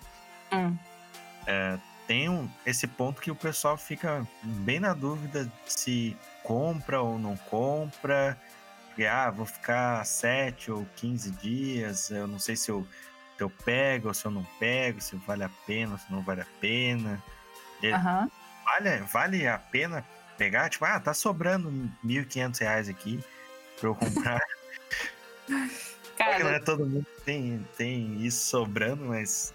Hum. 0.52 0.76
É, 1.46 1.78
tem 2.06 2.28
um, 2.28 2.48
esse 2.66 2.86
ponto 2.86 3.22
que 3.22 3.30
o 3.30 3.36
pessoal 3.36 3.76
fica 3.76 4.26
bem 4.42 4.80
na 4.80 4.92
dúvida 4.92 5.50
se 5.66 6.16
compra 6.42 7.00
ou 7.00 7.18
não 7.18 7.36
compra. 7.36 8.38
Porque, 8.88 9.06
ah, 9.06 9.30
vou 9.30 9.46
ficar 9.46 10.04
7 10.04 10.70
ou 10.70 10.86
15 10.96 11.30
dias, 11.30 12.10
eu 12.10 12.26
não 12.26 12.38
sei 12.38 12.56
se 12.56 12.70
eu 12.70 12.86
eu 13.42 13.50
pego 13.50 14.08
ou 14.08 14.14
se 14.14 14.24
eu 14.24 14.30
não 14.30 14.44
pego, 14.58 15.00
se 15.00 15.16
vale 15.16 15.44
a 15.44 15.50
pena 15.66 15.98
se 15.98 16.10
não 16.10 16.22
vale 16.22 16.42
a 16.42 16.46
pena. 16.60 17.22
Uhum. 17.82 18.30
Vale, 18.64 18.98
vale 19.12 19.46
a 19.46 19.58
pena 19.58 20.04
pegar? 20.38 20.68
Tipo, 20.68 20.84
ah, 20.84 21.00
tá 21.00 21.12
sobrando 21.12 21.68
R$ 21.68 22.24
1.500 22.24 22.90
aqui 22.90 23.22
pra 23.78 23.88
eu 23.88 23.94
comprar. 23.94 24.40
Cara, 26.16 26.38
não 26.38 26.50
é 26.50 26.60
todo 26.60 26.86
mundo 26.86 27.06
tem, 27.24 27.66
tem 27.76 28.24
isso 28.24 28.46
sobrando, 28.46 29.06
mas 29.06 29.52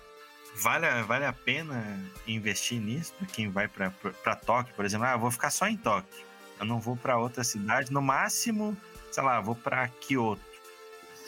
vale, 0.56 0.88
vale 1.04 1.26
a 1.26 1.34
pena 1.34 2.00
investir 2.28 2.82
nisso 2.82 3.14
para 3.14 3.28
quem 3.28 3.50
vai 3.50 3.68
para 3.68 4.36
Tóquio, 4.36 4.74
por 4.76 4.84
exemplo. 4.84 5.06
Ah, 5.06 5.14
eu 5.14 5.20
vou 5.20 5.32
ficar 5.32 5.50
só 5.50 5.68
em 5.68 5.78
Tóquio. 5.78 6.26
Eu 6.60 6.66
não 6.66 6.80
vou 6.80 6.98
para 6.98 7.18
outra 7.18 7.44
cidade. 7.44 7.92
No 7.92 8.02
máximo, 8.02 8.76
sei 9.12 9.24
lá, 9.24 9.40
vou 9.40 9.56
para 9.56 9.88
Kyoto. 9.88 10.42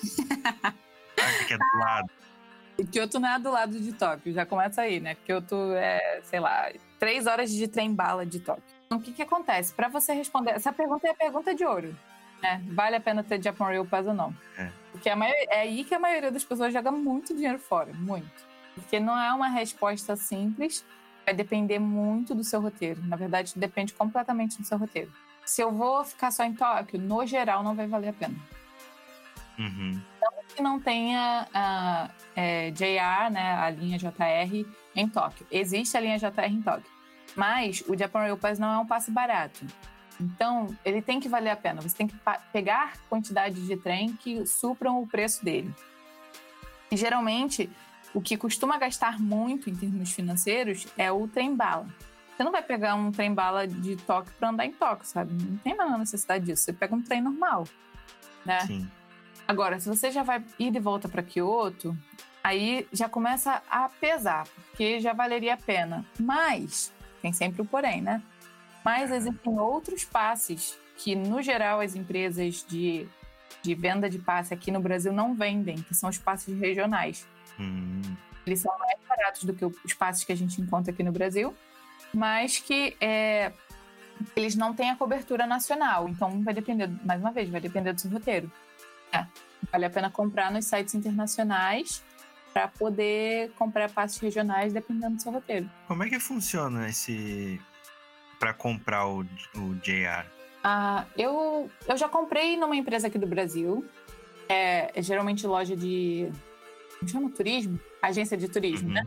que 1.48 1.54
é 1.54 1.58
do 1.58 1.78
lado. 1.78 2.10
Kyoto 2.86 3.20
não 3.20 3.30
é 3.30 3.40
do 3.40 3.52
lado 3.52 3.80
de 3.80 3.94
Tóquio, 3.94 4.34
já 4.34 4.46
começa 4.46 4.82
aí, 4.82 5.00
né? 5.00 5.16
Kyoto 5.26 5.56
é, 5.74 6.22
sei 6.24 6.40
lá, 6.40 6.72
três 7.00 7.28
horas 7.28 7.52
de 7.52 7.68
trem-bala 7.68 8.26
de 8.26 8.40
Tóquio. 8.40 8.64
Então, 8.86 8.98
o 8.98 9.02
que 9.02 9.14
que 9.14 9.22
acontece? 9.22 9.74
Para 9.74 9.88
você 9.88 10.14
responder, 10.14 10.52
essa 10.52 10.74
pergunta 10.74 11.08
é 11.08 11.12
a 11.12 11.16
pergunta 11.16 11.54
de 11.54 11.64
ouro, 11.64 11.96
né? 12.42 12.64
Vale 12.68 12.96
a 12.96 13.00
pena 13.00 13.24
ter 13.24 13.42
Japan 13.42 13.66
Rail 13.66 13.86
Pass 13.86 14.08
ou 14.08 14.14
não? 14.14 14.36
É. 14.58 14.70
Porque 14.92 15.14
maioria, 15.14 15.48
é 15.50 15.62
aí 15.62 15.84
que 15.84 15.94
a 15.94 16.00
maioria 16.00 16.32
das 16.32 16.44
pessoas 16.44 16.74
joga 16.74 16.92
muito 16.92 17.36
dinheiro 17.36 17.60
fora, 17.60 17.92
muito. 17.94 18.50
Porque 18.74 19.00
não 19.00 19.18
é 19.18 19.32
uma 19.34 19.48
resposta 19.48 20.16
simples, 20.16 20.86
vai 21.26 21.34
depender 21.34 21.80
muito 21.80 22.34
do 22.34 22.44
seu 22.44 22.60
roteiro. 22.60 23.02
Na 23.06 23.16
verdade, 23.16 23.54
depende 23.56 23.94
completamente 23.94 24.58
do 24.58 24.66
seu 24.66 24.78
roteiro. 24.78 25.12
Se 25.46 25.62
eu 25.62 25.72
vou 25.72 26.04
ficar 26.04 26.32
só 26.32 26.44
em 26.44 26.54
Tóquio, 26.54 27.00
no 27.00 27.26
geral, 27.26 27.64
não 27.64 27.76
vai 27.76 27.88
valer 27.88 28.10
a 28.10 28.14
pena. 28.14 28.36
Uhum. 29.60 30.02
Não 30.22 30.30
que 30.56 30.62
não 30.64 30.80
tenha 30.80 31.48
a 31.54 32.10
é, 32.36 32.72
JR, 32.72 33.32
né, 33.32 33.54
a 33.54 33.70
linha 33.70 33.98
JR 33.98 34.66
em 34.96 35.08
Tóquio. 35.08 35.46
Existe 35.52 35.96
a 35.96 36.00
linha 36.00 36.18
JR 36.18 36.50
em 36.50 36.62
Tóquio, 36.62 36.90
mas 37.36 37.84
o 37.88 37.98
Japan 37.98 38.20
Rail 38.20 38.38
Pass 38.38 38.58
não 38.58 38.74
é 38.74 38.78
um 38.78 38.86
passe 38.86 39.12
barato. 39.12 39.66
Então, 40.20 40.76
ele 40.84 41.02
tem 41.02 41.20
que 41.20 41.30
valer 41.30 41.52
a 41.52 41.56
pena. 41.56 41.82
Você 41.82 41.96
tem 41.96 42.08
que 42.08 42.16
pegar 42.52 42.98
quantidades 43.10 43.66
de 43.66 43.78
trem 43.78 44.14
que 44.14 44.46
supram 44.46 45.02
o 45.02 45.08
preço 45.08 45.46
dele. 45.46 45.74
E, 46.92 46.98
geralmente, 46.98 47.70
o 48.14 48.20
que 48.20 48.36
costuma 48.36 48.78
gastar 48.78 49.18
muito 49.18 49.70
em 49.70 49.76
termos 49.76 50.12
financeiros 50.12 50.88
é 50.98 51.10
o 51.10 51.26
trem-bala. 51.26 51.88
Você 52.36 52.44
não 52.44 52.52
vai 52.52 52.62
pegar 52.62 52.96
um 52.96 53.12
trem-bala 53.12 53.66
de 53.66 53.96
Tóquio 53.96 54.34
para 54.38 54.50
andar 54.50 54.66
em 54.66 54.74
Tóquio, 54.74 55.06
sabe? 55.06 55.32
Não 55.42 55.58
tem 55.58 55.72
a 55.74 55.78
menor 55.78 56.00
necessidade 56.00 56.46
disso. 56.46 56.64
Você 56.64 56.74
pega 56.74 56.94
um 56.94 57.02
trem 57.02 57.22
normal, 57.22 57.66
né? 58.46 58.60
Sim. 58.62 58.90
Agora, 59.50 59.80
se 59.80 59.90
você 59.90 60.12
já 60.12 60.22
vai 60.22 60.44
ir 60.60 60.70
de 60.70 60.80
volta 60.80 61.10
para 61.10 61.24
Kyoto, 61.24 61.98
aí 62.44 62.88
já 62.94 63.10
começa 63.10 63.64
a 63.68 63.90
pesar, 63.90 64.48
porque 64.68 65.00
já 65.00 65.12
valeria 65.12 65.56
a 65.56 65.58
pena. 65.58 66.06
Mas 66.20 66.94
tem 67.20 67.34
sempre 67.34 67.64
o 67.64 67.66
porém, 67.66 68.00
né? 68.00 68.22
Mas 68.86 69.10
existem 69.10 69.60
outros 69.60 70.06
passes 70.06 70.78
que, 70.98 71.16
no 71.16 71.42
geral, 71.42 71.80
as 71.80 71.96
empresas 71.96 72.64
de, 72.70 73.08
de 73.64 73.74
venda 73.74 74.08
de 74.08 74.20
passe 74.20 74.54
aqui 74.54 74.70
no 74.70 74.80
Brasil 74.80 75.12
não 75.12 75.34
vendem, 75.34 75.78
que 75.78 75.96
são 75.96 76.12
os 76.12 76.20
passes 76.20 76.56
regionais. 76.60 77.28
Hum. 77.60 78.04
Eles 78.46 78.60
são 78.60 78.78
mais 78.78 79.00
baratos 79.08 79.46
do 79.46 79.54
que 79.56 79.66
os 79.66 79.94
passes 79.96 80.24
que 80.24 80.32
a 80.32 80.38
gente 80.38 80.62
encontra 80.62 80.94
aqui 80.94 81.02
no 81.02 81.12
Brasil, 81.12 81.56
mas 82.14 82.60
que 82.60 82.96
é, 83.02 83.52
eles 84.36 84.56
não 84.56 84.76
têm 84.76 84.92
a 84.92 84.96
cobertura 84.96 85.48
nacional. 85.48 86.08
Então, 86.08 86.44
vai 86.44 86.54
depender, 86.54 86.88
mais 87.04 87.20
uma 87.20 87.32
vez, 87.32 87.50
vai 87.50 87.60
depender 87.60 87.94
do 87.94 88.00
seu 88.00 88.12
roteiro. 88.12 88.52
Vale 89.72 89.86
a 89.86 89.90
pena 89.90 90.10
comprar 90.10 90.52
nos 90.52 90.66
sites 90.66 90.96
internacionais 90.96 92.04
para 92.54 92.68
poder 92.68 93.52
comprar 93.52 93.90
passes 93.92 94.18
regionais 94.20 94.74
dependendo 94.74 95.16
do 95.18 95.22
seu 95.22 95.32
roteiro. 95.32 95.70
Como 95.88 96.04
é 96.04 96.10
que 96.10 96.20
funciona 96.20 96.88
esse 96.90 97.62
para 98.40 98.54
comprar 98.54 99.06
o, 99.08 99.20
o 99.56 99.76
JR? 99.84 100.26
Ah, 100.64 101.06
eu, 101.18 101.70
eu 101.88 101.98
já 101.98 102.10
comprei 102.10 102.58
numa 102.58 102.76
empresa 102.76 103.08
aqui 103.08 103.18
do 103.20 103.28
Brasil. 103.28 103.86
É, 104.48 104.92
é 104.98 105.02
geralmente 105.02 105.46
loja 105.46 105.76
de. 105.76 106.32
Como 106.98 107.10
chama? 107.12 107.30
Turismo? 107.30 107.80
Agência 108.02 108.36
de 108.36 108.50
turismo, 108.50 108.88
Uhum. 108.88 108.94
né? 108.96 109.04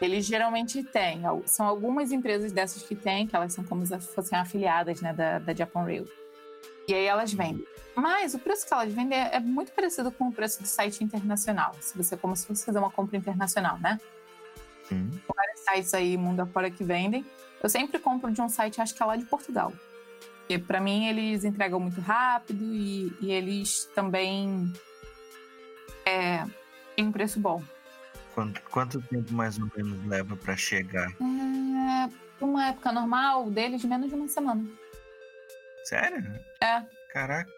Eles 0.00 0.24
geralmente 0.26 0.82
têm. 0.82 1.22
São 1.46 1.66
algumas 1.66 2.10
empresas 2.12 2.52
dessas 2.52 2.82
que 2.82 2.94
têm, 2.94 3.26
que 3.26 3.34
elas 3.36 3.52
são 3.52 3.62
como 3.64 3.84
se 3.84 3.98
fossem 4.00 4.38
afiliadas 4.38 5.00
né, 5.02 5.12
da, 5.12 5.38
da 5.38 5.54
Japan 5.54 5.84
Rail. 5.84 6.08
E 6.88 6.94
aí 6.94 7.04
elas 7.04 7.32
vendem. 7.32 7.66
Mas 7.94 8.34
o 8.34 8.38
preço 8.38 8.66
que 8.66 8.72
elas 8.72 8.92
vendem 8.92 9.18
é 9.18 9.40
muito 9.40 9.72
parecido 9.72 10.10
com 10.10 10.28
o 10.28 10.32
preço 10.32 10.62
do 10.62 10.68
site 10.68 11.02
internacional. 11.02 11.74
Se 11.80 11.96
você, 11.96 12.16
como 12.16 12.36
se 12.36 12.46
fosse 12.46 12.64
fazer 12.64 12.78
uma 12.78 12.90
compra 12.90 13.16
internacional, 13.16 13.78
né? 13.78 14.00
Sim. 14.84 15.10
sites 15.56 15.94
aí 15.94 16.16
mundo 16.16 16.40
afora 16.40 16.70
que 16.70 16.82
vendem. 16.82 17.24
Eu 17.62 17.68
sempre 17.68 17.98
compro 17.98 18.32
de 18.32 18.40
um 18.40 18.48
site, 18.48 18.80
acho 18.80 18.94
que 18.94 19.02
é 19.02 19.06
lá 19.06 19.16
de 19.16 19.24
Portugal. 19.24 19.72
E 20.48 20.58
para 20.58 20.80
mim 20.80 21.06
eles 21.06 21.44
entregam 21.44 21.78
muito 21.78 22.00
rápido 22.00 22.64
e, 22.64 23.12
e 23.20 23.30
eles 23.30 23.84
também 23.94 24.72
é, 26.04 26.44
têm 26.96 27.06
um 27.06 27.12
preço 27.12 27.38
bom. 27.38 27.62
Quanto, 28.34 28.60
quanto 28.62 29.02
tempo 29.02 29.32
mais 29.32 29.58
ou 29.58 29.70
menos 29.76 30.04
leva 30.06 30.34
para 30.36 30.56
chegar? 30.56 31.10
É, 31.10 32.10
uma 32.40 32.68
época 32.68 32.90
normal 32.90 33.50
deles, 33.50 33.84
menos 33.84 34.08
de 34.08 34.14
uma 34.14 34.26
semana. 34.26 34.64
Sério? 35.84 36.40
É, 36.60 36.82
Caraca, 37.12 37.50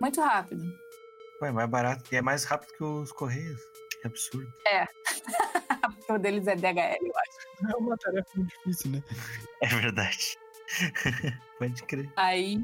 muito 0.00 0.20
rápido. 0.20 0.62
Ué, 1.40 1.50
mais 1.50 1.68
barato 1.68 2.02
e 2.12 2.16
é 2.16 2.22
mais 2.22 2.44
rápido 2.44 2.72
que 2.72 2.84
os 2.84 3.12
correios. 3.12 3.60
Que 4.00 4.06
absurdo. 4.06 4.52
Porque 5.96 6.12
o 6.12 6.18
deles 6.18 6.46
é 6.46 6.56
DHL, 6.56 7.06
eu 7.06 7.12
acho. 7.16 7.72
É 7.72 7.76
uma 7.76 7.96
tarefa 7.96 8.28
muito 8.34 8.50
difícil, 8.50 8.92
né? 8.92 9.02
É 9.62 9.66
verdade. 9.66 10.38
Pode 11.58 11.82
crer. 11.84 12.10
Aí 12.16 12.62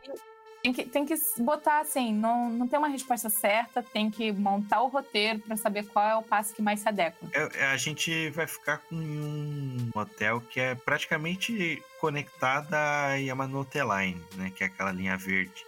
tem 0.62 0.72
que, 0.72 0.84
tem 0.84 1.04
que 1.04 1.14
botar 1.38 1.80
assim, 1.80 2.14
não, 2.14 2.48
não 2.48 2.68
tem 2.68 2.78
uma 2.78 2.88
resposta 2.88 3.28
certa, 3.28 3.82
tem 3.82 4.08
que 4.08 4.30
montar 4.30 4.82
o 4.82 4.88
roteiro 4.88 5.40
para 5.40 5.56
saber 5.56 5.86
qual 5.86 6.04
é 6.04 6.16
o 6.16 6.22
passo 6.22 6.54
que 6.54 6.62
mais 6.62 6.80
se 6.80 6.88
adequa. 6.88 7.28
É, 7.32 7.66
a 7.66 7.76
gente 7.76 8.30
vai 8.30 8.46
ficar 8.46 8.78
com 8.78 8.94
um 8.94 9.90
hotel 9.94 10.40
que 10.40 10.60
é 10.60 10.74
praticamente 10.76 11.82
conectado 12.00 12.72
à 12.74 13.14
Yamanote 13.14 13.78
Line, 13.78 14.22
né? 14.36 14.52
Que 14.54 14.62
é 14.62 14.66
aquela 14.68 14.92
linha 14.92 15.16
verde. 15.16 15.66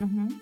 Uhum. 0.00 0.40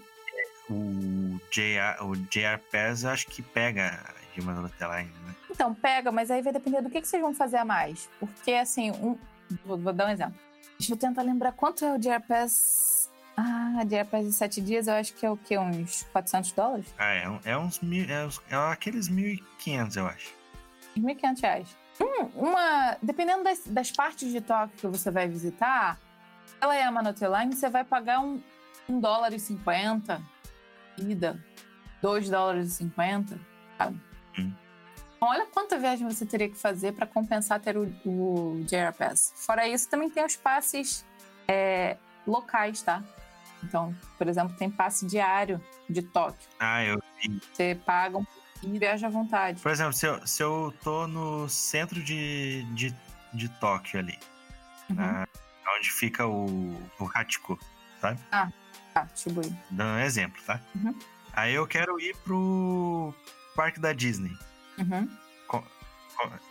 O 0.71 1.39
JR, 1.51 2.03
o 2.05 2.17
JR 2.17 2.59
Pass 2.71 3.03
eu 3.03 3.11
acho 3.11 3.27
que 3.27 3.43
pega 3.43 3.99
a 4.07 4.39
Yamanote 4.41 4.75
Line, 4.81 5.11
né? 5.27 5.35
Então, 5.51 5.75
pega, 5.75 6.11
mas 6.11 6.31
aí 6.31 6.41
vai 6.41 6.53
depender 6.53 6.81
do 6.81 6.89
que, 6.89 7.01
que 7.01 7.07
vocês 7.09 7.21
vão 7.21 7.35
fazer 7.35 7.59
a 7.59 7.65
mais. 7.65 8.09
Porque, 8.19 8.53
assim, 8.53 8.91
um... 8.93 9.19
vou, 9.65 9.77
vou 9.77 9.93
dar 9.93 10.07
um 10.07 10.11
exemplo. 10.11 10.35
Deixa 10.79 10.95
eu 10.95 10.97
tentar 10.97 11.23
lembrar 11.23 11.53
quanto 11.53 11.85
é 11.85 11.93
o 11.95 11.99
JR 11.99 12.21
Pass. 12.27 13.11
Ah, 13.37 13.83
JR 13.85 14.05
Pass 14.11 14.25
de 14.25 14.33
7 14.33 14.61
dias, 14.61 14.87
eu 14.87 14.95
acho 14.95 15.13
que 15.15 15.27
é 15.27 15.31
o 15.31 15.37
quê? 15.37 15.59
Uns 15.59 16.05
400 16.13 16.53
dólares? 16.53 16.87
Ah, 16.99 17.13
é, 17.13 17.25
é 17.45 17.59
uns 17.59 17.81
mil, 17.81 18.09
é, 18.09 18.27
uns- 18.27 18.41
é 18.51 18.55
aqueles 18.55 19.09
1.500, 19.11 19.97
eu 19.97 20.07
acho. 20.07 20.33
Uns 20.97 21.03
1.500 21.05 21.41
reais. 21.43 21.77
Hum, 22.01 22.31
uma... 22.35 22.97
Dependendo 23.03 23.45
das, 23.45 23.61
das 23.67 23.91
partes 23.91 24.31
de 24.33 24.41
Tóquio 24.41 24.77
que 24.79 24.87
você 24.87 25.11
vai 25.11 25.29
visitar, 25.29 25.99
ela 26.61 26.75
é 26.75 26.83
a 26.85 26.91
Manote 26.91 27.25
Line, 27.27 27.55
você 27.55 27.69
vai 27.69 27.85
pagar 27.85 28.21
um, 28.21 28.41
um 28.89 28.99
dólar 29.01 29.33
e 29.33 29.39
50 29.41 30.21
ida, 30.99 31.39
2 32.01 32.29
dólares 32.31 32.73
e 32.73 32.77
50, 32.77 33.39
sabe? 33.79 34.01
Hum. 34.39 34.53
Então, 35.17 35.29
olha 35.29 35.47
quanta 35.47 35.79
viagem 35.79 36.07
você 36.09 36.27
teria 36.27 36.49
que 36.49 36.57
fazer 36.57 36.93
para 36.93 37.07
compensar 37.07 37.61
ter 37.61 37.77
o, 37.77 37.85
o 38.05 38.65
JR 38.67 38.93
Pass. 38.97 39.33
Fora 39.37 39.67
isso, 39.69 39.89
também 39.89 40.11
tem 40.11 40.25
os 40.25 40.35
passes 40.37 41.05
é, 41.47 41.97
locais, 42.27 42.83
tá? 42.83 43.03
Então, 43.63 43.95
por 44.19 44.27
exemplo, 44.29 44.57
tem 44.57 44.69
passe 44.69 45.07
diário 45.07 45.63
de 45.89 46.03
Tóquio. 46.03 46.49
Ah, 46.59 46.83
eu 46.83 47.01
Você 47.53 47.77
paga 47.87 48.19
um 48.19 48.27
e 48.65 48.79
viaja 48.79 49.07
à 49.07 49.11
vontade. 49.11 49.61
Por 49.61 49.71
exemplo, 49.71 49.93
se 49.93 50.07
eu, 50.07 50.27
se 50.27 50.43
eu 50.43 50.75
tô 50.83 51.07
no 51.07 51.49
centro 51.49 52.03
de, 52.03 52.65
de, 52.75 52.95
de 53.33 53.49
Tóquio 53.61 54.01
ali, 54.01 54.19
Uhum. 54.91 54.97
na- 54.97 55.27
onde 55.77 55.91
fica 55.91 56.27
o, 56.27 56.75
o 56.99 57.11
Hachiko, 57.15 57.57
sabe? 58.01 58.19
Ah, 58.33 58.49
Shibuya. 59.15 59.53
Dando 59.71 59.97
um 59.97 60.01
exemplo, 60.01 60.43
tá? 60.47 60.61
Uhum. 60.75 60.95
Aí 61.33 61.55
eu 61.55 61.67
quero 61.67 61.99
ir 62.01 62.15
pro 62.19 63.15
parque 63.55 63.81
da 63.81 63.93
Disney. 63.93 64.37
Uhum. 64.79 65.09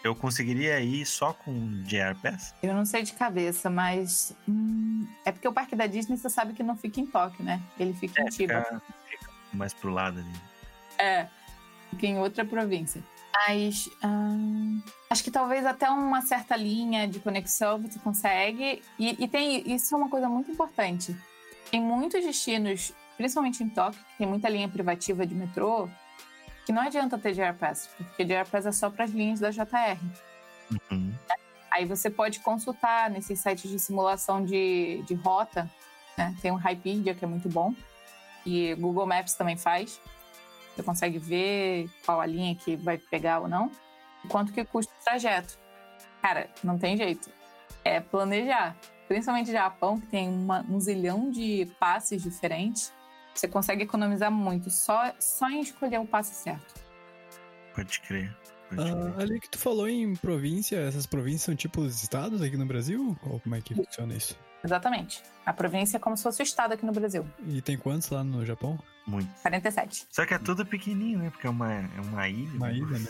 Eu 0.04 0.16
conseguiria 0.16 0.80
ir 0.82 1.06
só 1.06 1.34
com 1.34 1.52
o 1.52 1.84
JR 1.84 2.16
Pass? 2.22 2.54
Eu 2.62 2.74
não 2.74 2.86
sei 2.86 3.04
de 3.04 3.14
cabeça, 3.14 3.70
mas. 3.70 4.36
hum, 4.48 5.08
é 5.24 5.32
porque 5.32 5.48
o 5.48 5.54
parque 5.54 5.76
da 5.76 5.88
Disney 5.88 6.18
você 6.18 6.30
sabe 6.30 6.54
que 6.54 6.64
não 6.64 6.76
fica 6.76 7.00
em 7.00 7.06
Tóquio, 7.06 7.44
né? 7.44 7.62
Ele 7.80 7.94
fica 7.94 8.22
em 8.22 8.32
Chiba. 8.32 8.64
Fica, 8.64 8.82
fica 9.08 9.32
mais 9.54 9.74
pro 9.74 9.92
lado 9.92 10.20
ali. 10.20 10.34
É, 10.98 11.28
fica 11.90 12.08
em 12.08 12.18
outra 12.18 12.44
província. 12.44 13.04
Mas. 13.34 13.90
hum, 14.04 14.82
acho 15.10 15.24
que 15.24 15.32
talvez 15.32 15.66
até 15.66 15.90
uma 15.90 16.22
certa 16.22 16.56
linha 16.56 17.08
de 17.08 17.20
conexão 17.20 17.82
você 17.82 18.00
consegue. 18.00 18.82
E, 19.00 19.24
e 19.24 19.28
tem. 19.28 19.72
Isso 19.74 19.94
é 19.94 19.98
uma 19.98 20.10
coisa 20.10 20.28
muito 20.28 20.52
importante. 20.52 21.16
Tem 21.72 21.82
muitos 21.82 22.24
destinos, 22.24 22.94
principalmente 23.18 23.64
em 23.64 23.70
Tóquio, 23.70 24.00
que 24.12 24.18
tem 24.18 24.28
muita 24.28 24.50
linha 24.50 24.68
privativa 24.68 25.26
de 25.26 25.34
metrô, 25.34 25.90
que 26.66 26.72
não 26.72 26.82
adianta 26.82 27.18
ter 27.18 27.34
JR 27.34 27.58
Pass, 27.58 27.90
porque 27.98 28.26
JR 28.26 28.46
Pass 28.50 28.66
é 28.66 28.72
só 28.72 28.90
para 28.90 29.06
as 29.06 29.12
linhas 29.12 29.40
da 29.40 29.50
JR. 29.50 29.98
Uhum. 30.92 31.14
Aí 31.72 31.86
você 31.86 32.10
pode 32.10 32.42
consultar 32.42 33.10
nesses 33.10 33.40
sites 33.40 33.72
de 33.72 33.80
simulação 33.80 34.44
de, 34.44 35.02
de 35.08 35.14
rota, 35.16 35.72
né? 36.18 36.36
Tem 36.42 36.52
o 36.52 36.56
Hypedia, 36.56 37.16
que 37.16 37.24
é 37.24 37.28
muito 37.28 37.48
bom, 37.48 37.74
e 38.46 38.76
Google 38.76 39.08
Maps 39.08 39.34
também 39.34 39.56
faz. 39.56 40.00
Você 40.76 40.84
consegue 40.84 41.18
ver 41.18 41.90
qual 42.06 42.20
a 42.20 42.26
linha 42.26 42.54
que 42.56 42.76
vai 42.76 42.98
pegar 42.98 43.40
ou 43.40 43.48
não, 43.48 43.72
e 44.26 44.28
quanto 44.28 44.52
que 44.52 44.66
custa 44.66 44.94
o 45.00 45.04
trajeto. 45.04 45.58
Cara, 46.22 46.50
não 46.64 46.78
tem 46.78 46.98
jeito. 46.98 47.30
É 47.84 48.00
planejar. 48.00 48.76
Principalmente 49.12 49.52
Japão, 49.52 50.00
que 50.00 50.08
tem 50.08 50.30
uma- 50.30 50.66
um 50.70 50.80
zilhão 50.80 51.30
de 51.30 51.70
passes 51.78 52.24
diferentes. 52.24 52.94
Você 53.36 53.46
consegue 53.46 53.84
economizar 53.84 54.32
muito 54.32 54.70
só, 54.70 55.14
só 55.20 55.50
em 55.50 55.60
escolher 55.60 56.00
o 56.00 56.06
passe 56.06 56.34
certo. 56.34 56.82
Pode 57.76 58.00
crer. 58.00 58.34
Pode 58.70 58.90
Ah, 58.90 59.12
crer. 59.12 59.20
ali 59.22 59.40
que 59.42 59.50
tu 59.50 59.60
falou 59.60 59.90
em 59.90 60.16
província, 60.16 60.78
essas 60.78 61.06
províncias 61.06 61.42
são 61.42 61.54
tipo 61.58 61.82
os 61.82 62.02
estados 62.02 62.42
aqui 62.42 62.56
no 62.56 62.66
Brasil? 62.66 63.18
Ou 63.24 63.38
como 63.42 63.54
é 63.54 63.60
que 63.60 63.76
funciona 63.76 64.14
isso? 64.14 64.40
Exatamente. 64.64 65.22
A 65.46 65.52
província 65.52 65.98
é 65.98 66.00
como 66.00 66.16
se 66.16 66.24
fosse 66.24 66.42
o 66.42 66.44
estado 66.44 66.74
aqui 66.74 66.86
no 66.86 66.94
Brasil. 66.94 67.28
E 67.50 67.62
tem 67.62 67.78
quantos 67.78 68.10
lá 68.12 68.24
no 68.24 68.46
Japão? 68.46 68.80
Muito. 69.06 69.30
47. 69.42 70.08
Só 70.10 70.26
que 70.26 70.34
é 70.34 70.40
tudo 70.40 70.66
pequenininho, 70.66 71.20
né? 71.20 71.30
Porque 71.32 71.48
é 71.48 71.50
uma, 71.50 71.70
é 71.74 72.02
uma 72.02 72.30
ilha. 72.30 72.50
Uma 72.56 72.68
né? 72.70 72.76
ilha, 72.78 73.00
né? 73.00 73.10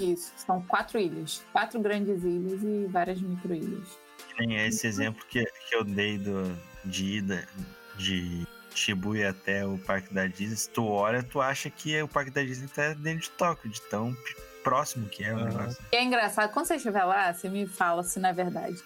Isso, 0.00 0.32
são 0.36 0.62
quatro 0.62 0.98
ilhas. 0.98 1.42
Quatro 1.52 1.78
grandes 1.78 2.24
ilhas 2.24 2.62
e 2.62 2.86
várias 2.86 3.20
micro-ilhas. 3.20 4.02
Nem 4.38 4.56
esse 4.66 4.86
exemplo 4.86 5.24
que, 5.28 5.44
que 5.44 5.76
eu 5.76 5.84
dei 5.84 6.18
do, 6.18 6.56
de 6.84 7.04
ida 7.18 7.48
de 7.96 8.46
Shibuya 8.74 9.30
até 9.30 9.64
o 9.64 9.78
Parque 9.78 10.12
da 10.12 10.26
Disney. 10.26 10.56
Se 10.56 10.68
tu 10.68 10.86
olha, 10.86 11.22
tu 11.22 11.40
acha 11.40 11.70
que 11.70 12.00
o 12.02 12.08
Parque 12.08 12.30
da 12.30 12.42
Disney 12.42 12.68
tá 12.68 12.92
dentro 12.94 13.22
de 13.22 13.30
Tóquio, 13.30 13.70
de 13.70 13.80
tão 13.82 14.16
próximo 14.62 15.08
que 15.08 15.22
é 15.22 15.32
o 15.32 15.44
negócio. 15.44 15.84
E 15.92 15.96
é 15.96 16.02
engraçado, 16.02 16.52
quando 16.52 16.66
você 16.66 16.76
estiver 16.76 17.04
lá, 17.04 17.32
você 17.32 17.48
me 17.48 17.66
fala 17.66 18.02
se 18.02 18.18
não 18.18 18.30
é 18.30 18.32
verdade. 18.32 18.82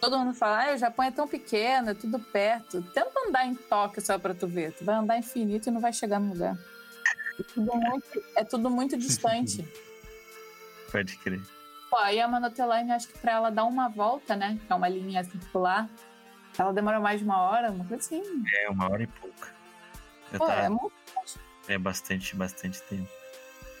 Todo 0.00 0.18
mundo 0.18 0.34
fala, 0.34 0.70
ah, 0.70 0.74
o 0.74 0.78
Japão 0.78 1.04
é 1.04 1.10
tão 1.10 1.28
pequeno, 1.28 1.90
é 1.90 1.94
tudo 1.94 2.18
perto. 2.18 2.82
Tenta 2.82 3.12
andar 3.26 3.46
em 3.46 3.54
Tóquio 3.54 4.02
só 4.02 4.18
pra 4.18 4.34
tu 4.34 4.46
ver. 4.46 4.72
Tu 4.72 4.84
vai 4.84 4.96
andar 4.96 5.18
infinito 5.18 5.68
e 5.68 5.72
não 5.72 5.80
vai 5.80 5.92
chegar 5.92 6.18
no 6.18 6.32
lugar. 6.32 6.58
É 7.38 7.42
tudo 7.42 7.74
muito, 7.74 8.24
é 8.36 8.44
tudo 8.44 8.70
muito 8.70 8.96
distante. 8.98 9.66
Pode 10.90 11.16
crer. 11.18 11.40
Pô, 11.90 11.96
aí 11.96 12.20
a 12.20 12.28
Manote 12.28 12.62
Line, 12.62 12.92
acho 12.92 13.08
que 13.08 13.18
pra 13.18 13.32
ela 13.32 13.50
dar 13.50 13.64
uma 13.64 13.88
volta, 13.88 14.36
né? 14.36 14.58
Que 14.64 14.72
é 14.72 14.76
uma 14.76 14.88
linha 14.88 15.24
circular, 15.24 15.90
ela 16.56 16.72
demora 16.72 17.00
mais 17.00 17.18
de 17.18 17.24
uma 17.26 17.42
hora, 17.42 17.70
uma 17.72 17.84
coisa 17.84 18.02
assim. 18.02 18.22
É 18.62 18.70
uma 18.70 18.88
hora 18.88 19.02
e 19.02 19.06
pouca. 19.08 19.48
Eu 20.32 20.38
Pô, 20.38 20.46
tava- 20.46 20.62
é 20.62 20.68
muito 20.68 20.92
É 21.68 21.76
bastante, 21.76 22.36
bastante 22.36 22.80
tempo. 22.82 23.08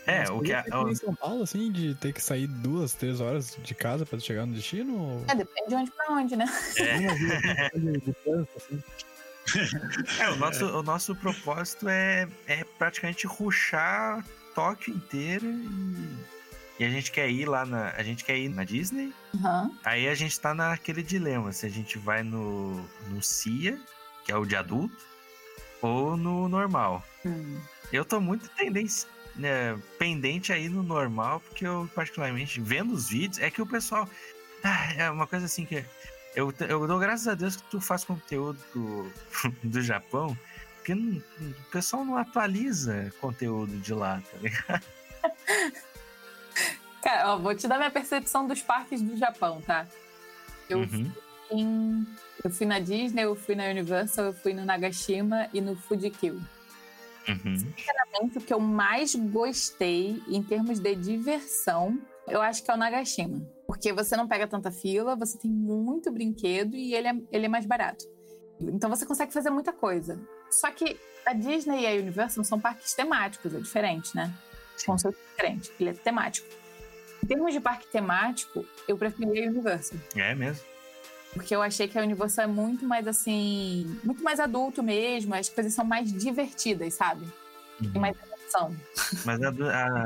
É, 0.06 0.28
o 0.30 0.40
que 0.40 0.52
é. 0.52 0.64
em 0.88 0.94
São 0.94 1.14
Paulo, 1.14 1.42
assim, 1.42 1.70
de 1.70 1.94
ter 1.94 2.12
que 2.12 2.20
sair 2.22 2.46
duas, 2.48 2.94
três 2.94 3.20
horas 3.20 3.56
de 3.62 3.74
casa 3.74 4.04
pra 4.04 4.18
chegar 4.18 4.44
no 4.46 4.54
destino? 4.54 4.98
Ou... 4.98 5.24
É, 5.28 5.34
depende 5.34 5.68
de 5.68 5.74
onde 5.76 5.90
pra 5.92 6.12
onde, 6.14 6.34
né? 6.36 6.46
É. 6.78 7.06
Assim. 8.56 8.82
é, 10.20 10.30
o 10.30 10.36
nosso, 10.36 10.66
o 10.66 10.82
nosso 10.82 11.14
propósito 11.14 11.88
é, 11.88 12.28
é 12.46 12.64
praticamente 12.78 13.26
ruxar 13.26 14.24
Tóquio 14.54 14.94
inteiro 14.94 15.46
e, 15.46 16.16
e, 16.80 16.84
a 16.84 16.90
gente 16.90 17.12
quer 17.12 17.30
ir 17.30 17.46
lá 17.46 17.66
na. 17.66 17.90
A 17.90 18.02
gente 18.02 18.24
quer 18.24 18.38
ir 18.38 18.48
na 18.48 18.64
Disney. 18.64 19.12
Uhum. 19.34 19.76
Aí 19.84 20.08
a 20.08 20.14
gente 20.14 20.38
tá 20.40 20.54
naquele 20.54 21.02
dilema 21.02 21.52
se 21.52 21.66
a 21.66 21.68
gente 21.68 21.98
vai 21.98 22.22
no, 22.22 22.82
no 23.08 23.22
CIA, 23.22 23.78
que 24.24 24.32
é 24.32 24.36
o 24.36 24.46
de 24.46 24.56
adulto, 24.56 24.96
ou 25.82 26.16
no 26.16 26.48
normal. 26.48 27.04
Hum. 27.24 27.60
Eu 27.92 28.04
tô 28.04 28.20
muito 28.20 28.48
tendência, 28.50 29.08
né, 29.36 29.78
pendente 29.98 30.52
aí 30.52 30.68
no 30.68 30.82
normal, 30.82 31.40
porque 31.40 31.66
eu, 31.66 31.88
particularmente, 31.94 32.60
vendo 32.60 32.94
os 32.94 33.08
vídeos, 33.08 33.38
é 33.38 33.50
que 33.50 33.60
o 33.60 33.66
pessoal. 33.66 34.08
Ah, 34.62 34.92
é 34.94 35.10
uma 35.10 35.26
coisa 35.26 35.46
assim 35.46 35.64
que. 35.64 35.84
Eu, 36.34 36.54
eu 36.60 36.86
dou 36.86 36.98
graças 36.98 37.26
a 37.26 37.34
Deus 37.34 37.56
que 37.56 37.70
tu 37.70 37.80
faz 37.80 38.04
conteúdo 38.04 38.58
do, 38.72 39.12
do 39.68 39.82
Japão, 39.82 40.38
porque 40.76 40.94
não, 40.94 41.18
o 41.40 41.70
pessoal 41.70 42.04
não 42.04 42.16
atualiza 42.16 43.12
conteúdo 43.20 43.76
de 43.78 43.92
lá, 43.92 44.22
tá 44.30 44.38
ligado? 44.38 44.84
Cara, 47.02 47.34
ó, 47.34 47.38
vou 47.38 47.54
te 47.54 47.66
dar 47.66 47.78
minha 47.78 47.90
percepção 47.90 48.46
dos 48.46 48.60
parques 48.60 49.00
do 49.00 49.16
Japão, 49.16 49.60
tá? 49.62 49.86
Eu, 50.68 50.78
uhum. 50.78 50.88
fui 50.88 51.12
em, 51.50 52.06
eu 52.44 52.50
fui 52.50 52.66
na 52.66 52.78
Disney, 52.78 53.24
eu 53.24 53.34
fui 53.34 53.54
na 53.54 53.64
Universal, 53.64 54.26
eu 54.26 54.32
fui 54.32 54.52
no 54.52 54.64
Nagashima 54.64 55.48
e 55.52 55.60
no 55.60 55.76
Fuji-Q. 55.76 56.30
Uhum. 56.30 57.58
Sinceramente, 57.58 58.38
o 58.38 58.40
que 58.40 58.52
eu 58.52 58.60
mais 58.60 59.14
gostei 59.14 60.22
em 60.28 60.42
termos 60.42 60.78
de 60.78 60.94
diversão, 60.94 61.98
eu 62.26 62.40
acho 62.40 62.62
que 62.62 62.70
é 62.70 62.74
o 62.74 62.76
Nagashima. 62.76 63.40
Porque 63.66 63.92
você 63.92 64.16
não 64.16 64.28
pega 64.28 64.46
tanta 64.46 64.70
fila, 64.70 65.16
você 65.16 65.38
tem 65.38 65.50
muito 65.50 66.10
brinquedo 66.10 66.76
e 66.76 66.94
ele 66.94 67.08
é, 67.08 67.14
ele 67.30 67.46
é 67.46 67.48
mais 67.48 67.66
barato. 67.66 68.04
Então 68.60 68.90
você 68.90 69.06
consegue 69.06 69.32
fazer 69.32 69.50
muita 69.50 69.72
coisa. 69.72 70.20
Só 70.50 70.70
que 70.70 70.98
a 71.24 71.32
Disney 71.32 71.82
e 71.82 71.86
a 71.86 72.00
Universal 72.00 72.44
são 72.44 72.60
parques 72.60 72.94
temáticos, 72.94 73.54
é 73.54 73.58
diferente, 73.58 74.14
né? 74.14 74.32
Conceito 74.84 75.18
diferente, 75.30 75.70
ele 75.78 75.90
é 75.90 75.92
temático. 75.92 76.59
Em 77.22 77.26
termos 77.26 77.52
de 77.52 77.60
parque 77.60 77.86
temático, 77.86 78.64
eu 78.88 78.96
preferi 78.96 79.44
a 79.44 79.50
Universal. 79.50 79.98
É 80.16 80.34
mesmo? 80.34 80.64
Porque 81.32 81.54
eu 81.54 81.62
achei 81.62 81.86
que 81.86 81.98
a 81.98 82.02
Universal 82.02 82.44
é 82.44 82.48
muito 82.48 82.84
mais 82.84 83.06
assim. 83.06 83.98
Muito 84.02 84.22
mais 84.22 84.40
adulto 84.40 84.82
mesmo. 84.82 85.34
As 85.34 85.48
coisas 85.48 85.72
são 85.72 85.84
mais 85.84 86.12
divertidas, 86.12 86.94
sabe? 86.94 87.24
Uhum. 87.80 87.92
Tem 87.92 88.00
mais 88.00 88.16
emoção. 88.18 88.76
Mas 89.24 89.40
a, 89.42 89.48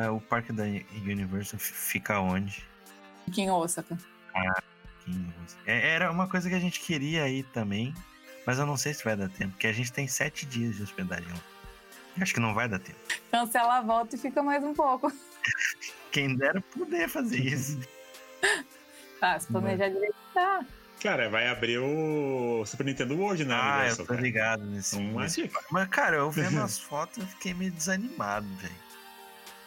a, 0.06 0.12
o 0.12 0.20
parque 0.20 0.52
da 0.52 0.64
Universal 0.64 1.58
fica 1.58 2.20
onde? 2.20 2.64
Fica 3.24 3.40
em 3.40 3.50
Osaka. 3.50 3.96
Ah, 4.34 4.62
em 5.08 5.32
Osaka. 5.42 5.62
É, 5.66 5.94
era 5.94 6.10
uma 6.10 6.28
coisa 6.28 6.48
que 6.48 6.54
a 6.54 6.60
gente 6.60 6.80
queria 6.80 7.24
aí 7.24 7.42
também. 7.42 7.94
Mas 8.46 8.58
eu 8.58 8.66
não 8.66 8.76
sei 8.76 8.92
se 8.92 9.02
vai 9.02 9.16
dar 9.16 9.30
tempo. 9.30 9.52
Porque 9.52 9.66
a 9.66 9.72
gente 9.72 9.90
tem 9.90 10.06
sete 10.06 10.44
dias 10.44 10.76
de 10.76 10.82
hospedagem. 10.82 11.26
Acho 12.20 12.34
que 12.34 12.40
não 12.40 12.52
vai 12.52 12.68
dar 12.68 12.78
tempo. 12.78 12.98
Cancela 13.30 13.78
a 13.78 13.80
volta 13.80 14.14
e 14.14 14.18
fica 14.18 14.42
mais 14.42 14.62
um 14.62 14.74
pouco. 14.74 15.10
Quem 16.14 16.36
dera 16.36 16.60
poder 16.60 17.08
fazer 17.08 17.40
isso. 17.40 17.80
Ah, 19.20 19.36
se 19.36 19.48
planejar 19.48 19.88
direito, 19.88 20.14
tá. 20.32 20.64
Cara, 21.02 21.28
vai 21.28 21.48
abrir 21.48 21.78
o 21.78 22.64
Super 22.64 22.86
Nintendo 22.86 23.16
World, 23.16 23.44
né? 23.44 23.54
Ah, 23.58 23.88
eu 23.88 23.96
tô 23.96 24.04
cara. 24.04 24.20
ligado 24.20 24.64
nesse. 24.64 24.96
Mas, 25.00 25.36
mas, 25.72 25.88
cara, 25.88 26.18
eu 26.18 26.30
vendo 26.30 26.56
as 26.62 26.78
fotos, 26.78 27.18
eu 27.18 27.26
fiquei 27.26 27.52
meio 27.52 27.72
desanimado, 27.72 28.46
velho. 28.58 28.74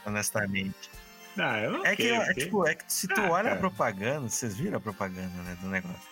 Honestamente. 0.06 0.90
Ah, 1.38 1.60
eu 1.60 1.72
não 1.74 1.86
é 1.86 1.98
que, 1.98 2.10
é, 2.10 2.34
tipo, 2.34 2.65
é 2.65 2.76
que 2.76 2.86
se 2.88 3.10
tu 3.10 3.19
ah, 3.19 3.30
olha 3.30 3.44
cara. 3.44 3.56
a 3.56 3.60
propaganda, 3.60 4.30
vocês 4.30 4.56
viram 4.56 4.78
a 4.78 4.82
propaganda, 4.82 5.44
né, 5.44 5.57
do 5.61 5.68
negócio. 5.68 6.10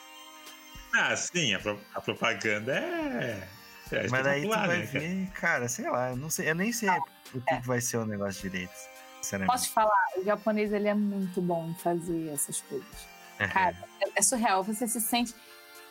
Ah, 0.94 1.16
sim, 1.16 1.54
a, 1.54 1.60
pro, 1.60 1.80
a 1.94 2.02
propaganda 2.02 2.74
é. 2.74 3.48
é 3.92 4.08
mas 4.10 4.28
aí 4.28 4.42
tu 4.42 4.50
vai 4.50 4.68
né, 4.68 4.84
ver, 4.84 5.28
cara? 5.30 5.70
sei 5.70 5.90
lá, 5.90 6.10
eu 6.10 6.18
não 6.18 6.30
sei, 6.30 6.50
eu 6.50 6.56
nem 6.56 6.74
sei 6.74 6.90
ah, 6.90 7.00
o 7.34 7.42
que, 7.42 7.54
é. 7.54 7.62
que 7.62 7.68
vai 7.68 7.80
ser 7.80 7.98
o 7.98 8.06
negócio 8.06 8.42
direito. 8.42 8.74
Posso 9.46 9.66
te 9.66 9.72
falar, 9.72 10.06
o 10.18 10.24
japonês 10.24 10.72
ele 10.74 10.88
é 10.88 10.94
muito 10.94 11.42
bom 11.42 11.68
em 11.70 11.76
fazer 11.76 12.30
essas 12.34 12.62
coisas. 12.62 13.08
Cara, 13.52 13.76
é, 14.02 14.20
é 14.20 14.22
surreal. 14.22 14.64
Você 14.64 14.88
se 14.88 15.02
sente. 15.02 15.34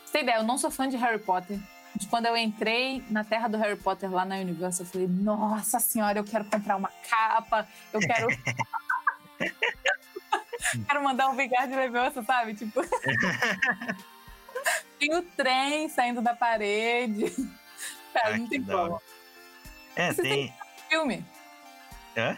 Você 0.05 0.13
tem 0.13 0.23
ideia, 0.23 0.39
eu 0.39 0.45
não 0.45 0.57
sou 0.57 0.71
fã 0.71 0.89
de 0.89 0.97
Harry 0.97 1.19
Potter. 1.19 1.59
Mas 1.95 2.07
quando 2.07 2.27
eu 2.27 2.37
entrei 2.37 3.05
na 3.11 3.23
terra 3.23 3.49
do 3.49 3.57
Harry 3.57 3.77
Potter 3.77 4.11
lá 4.11 4.25
na 4.25 4.37
Universal, 4.37 4.85
eu 4.85 4.91
falei, 4.91 5.07
nossa 5.07 5.79
senhora, 5.79 6.19
eu 6.19 6.25
quero 6.25 6.45
comprar 6.47 6.77
uma 6.77 6.91
capa, 7.09 7.69
eu 7.93 8.01
quero. 8.01 8.27
quero 10.87 11.03
mandar 11.03 11.29
um 11.29 11.37
vigar 11.37 11.69
de 11.69 11.75
Leviosa, 11.75 12.23
sabe? 12.23 12.55
Tipo. 12.55 12.81
tem 14.99 15.15
o 15.17 15.23
trem 15.23 15.89
saindo 15.89 16.21
da 16.21 16.35
parede. 16.35 17.31
Cara, 18.13 18.35
ah, 18.35 18.39
não 18.39 18.49
tem 18.49 18.63
como. 18.63 19.01
É, 19.97 20.13
você 20.13 20.23
tem. 20.23 20.55
filme. 20.89 21.25
É? 22.17 22.37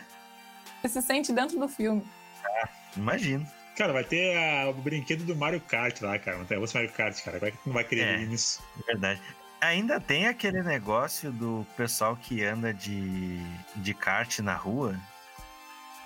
Você 0.86 1.00
se 1.00 1.06
sente 1.06 1.32
dentro 1.32 1.58
do 1.58 1.68
filme. 1.68 2.06
Ah, 2.44 2.68
imagino. 2.96 3.46
Cara, 3.76 3.92
vai 3.92 4.04
ter 4.04 4.36
a, 4.36 4.70
o 4.70 4.74
brinquedo 4.74 5.24
do 5.24 5.34
Mario 5.34 5.60
Kart 5.60 6.00
lá, 6.00 6.18
cara. 6.18 6.38
Não 6.38 6.44
tem 6.44 6.56
outro 6.56 6.74
Mario 6.76 6.92
Kart, 6.92 7.20
cara. 7.22 7.38
Como 7.38 7.46
é 7.46 7.50
que 7.50 7.58
não 7.66 7.74
vai 7.74 7.84
querer 7.84 8.02
é, 8.02 8.18
nisso? 8.18 8.62
Verdade. 8.86 9.20
Ainda 9.60 10.00
tem 10.00 10.28
aquele 10.28 10.62
negócio 10.62 11.32
do 11.32 11.66
pessoal 11.76 12.16
que 12.16 12.44
anda 12.44 12.72
de, 12.72 13.38
de 13.76 13.94
kart 13.94 14.38
na 14.38 14.54
rua, 14.54 14.94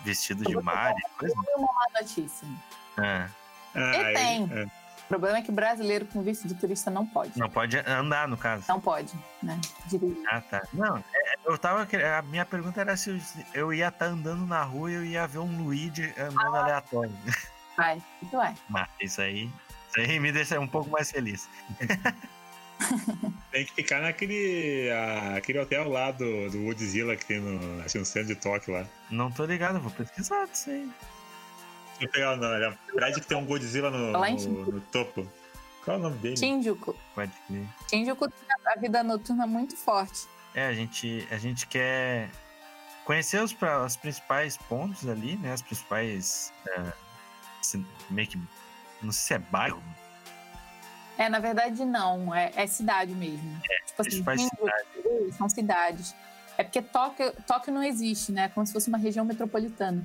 vestido 0.05 0.44
de 0.44 0.57
Mario. 0.57 0.97
Coisa. 1.19 1.35
uma 1.57 1.66
má 1.66 2.01
notícia. 2.01 2.48
Ah. 2.97 3.28
Ah, 3.74 4.12
e 4.12 4.15
tem. 4.15 4.51
É. 4.52 4.80
O 5.11 5.19
problema 5.19 5.39
é 5.39 5.43
que 5.43 5.51
brasileiro 5.51 6.07
com 6.07 6.23
visto 6.23 6.47
de 6.47 6.55
turista 6.55 6.89
não 6.89 7.05
pode. 7.05 7.37
Não 7.37 7.51
pode 7.51 7.77
andar, 7.78 8.28
no 8.28 8.37
caso. 8.37 8.65
Não 8.69 8.81
pode, 8.81 9.12
né? 9.43 9.61
Dirigir. 9.87 10.23
Ah, 10.31 10.41
tá. 10.41 10.62
Não, 10.73 10.99
é, 10.99 11.35
eu 11.45 11.59
tava. 11.59 11.85
A 12.16 12.23
minha 12.23 12.47
pergunta 12.47 12.81
era 12.81 12.97
se 12.97 13.20
eu 13.53 13.74
ia 13.74 13.89
estar 13.89 14.07
tá 14.07 14.12
andando 14.12 14.47
na 14.47 14.62
rua 14.62 14.89
e 14.89 14.95
eu 14.95 15.05
ia 15.05 15.27
ver 15.27 15.39
um 15.39 15.65
Luigi 15.65 16.15
andando 16.16 16.55
ah. 16.55 16.61
aleatório. 16.61 17.12
Vai, 17.77 18.01
isso 18.23 18.37
vai. 18.37 18.55
Mas 18.69 18.89
isso 19.01 19.20
aí, 19.23 19.51
isso 19.89 20.01
aí 20.01 20.20
me 20.20 20.31
deixa 20.31 20.61
um 20.61 20.69
pouco 20.69 20.91
mais 20.91 21.11
feliz. 21.11 21.49
tem 23.51 23.65
que 23.65 23.73
ficar 23.74 24.03
naquele 24.03 24.91
aquele 25.35 25.61
hotel 25.61 25.89
lá 25.89 26.11
do, 26.11 26.51
do 26.51 26.59
Woodzilla 26.65 27.16
que 27.16 27.24
tem 27.24 27.41
no, 27.41 27.82
acho, 27.82 27.99
no 27.99 28.05
centro 28.05 28.28
de 28.28 28.35
Tóquio 28.35 28.74
lá. 28.74 28.87
Não 29.11 29.31
tô 29.31 29.47
ligado, 29.47 29.81
vou 29.81 29.91
pesquisar 29.91 30.47
disso 30.47 30.69
aí. 30.69 30.91
Deixa 32.01 32.05
eu 32.05 32.09
pegar 32.09 32.32
o 32.32 32.36
nome. 32.36 32.64
É 32.64 32.93
prédio 32.94 33.20
que 33.20 33.28
tem 33.28 33.36
um 33.36 33.44
Godzilla 33.44 33.90
no, 33.90 34.12
no, 34.12 34.72
no, 34.72 34.81
topo. 34.81 35.31
Qual 35.85 35.97
é 35.97 36.01
o 36.01 36.02
nome 36.02 36.16
dele? 36.18 36.36
Shinjuku. 36.36 36.97
Pode 37.14 37.32
crer. 37.47 37.66
Shinjuku 37.89 38.28
tem 38.31 38.48
a 38.66 38.78
vida 38.78 39.02
noturna 39.02 39.47
muito 39.47 39.77
forte. 39.77 40.27
É, 40.55 40.66
a 40.66 40.72
gente, 40.72 41.27
a 41.31 41.36
gente 41.36 41.66
quer 41.66 42.31
conhecer 43.05 43.43
os, 43.43 43.55
os 43.85 43.97
principais 43.97 44.56
pontos 44.56 45.06
ali, 45.06 45.36
né? 45.36 45.52
As 45.52 45.62
principais. 45.62 46.52
É 46.68 46.93
meio 48.09 48.28
que. 48.28 48.39
Não 49.02 49.12
sei 49.12 49.27
se 49.27 49.35
é 49.35 49.39
bairro. 49.39 49.82
É, 51.18 51.28
na 51.28 51.39
verdade, 51.39 51.85
não. 51.85 52.35
É, 52.35 52.51
é 52.56 52.66
cidade 52.66 53.12
mesmo. 53.12 53.60
É, 53.70 53.85
tipo 53.85 54.01
assim, 54.01 54.10
cidade. 54.10 54.51
são 55.36 55.48
cidades. 55.51 56.14
É 56.56 56.64
porque 56.64 56.81
Tóquio, 56.81 57.32
Tóquio 57.47 57.72
não 57.72 57.82
existe, 57.82 58.32
né? 58.32 58.44
É 58.44 58.48
como 58.48 58.66
se 58.66 58.72
fosse 58.72 58.89
uma 58.89 58.98
região 58.98 59.24
metropolitana. 59.24 60.05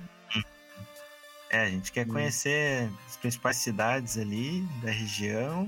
É, 1.50 1.64
a 1.64 1.70
gente 1.70 1.92
quer 1.92 2.06
hum. 2.06 2.12
conhecer 2.12 2.90
as 3.08 3.18
principais 3.18 3.58
cidades 3.58 4.18
ali 4.18 4.62
da 4.82 4.92
região. 4.92 5.68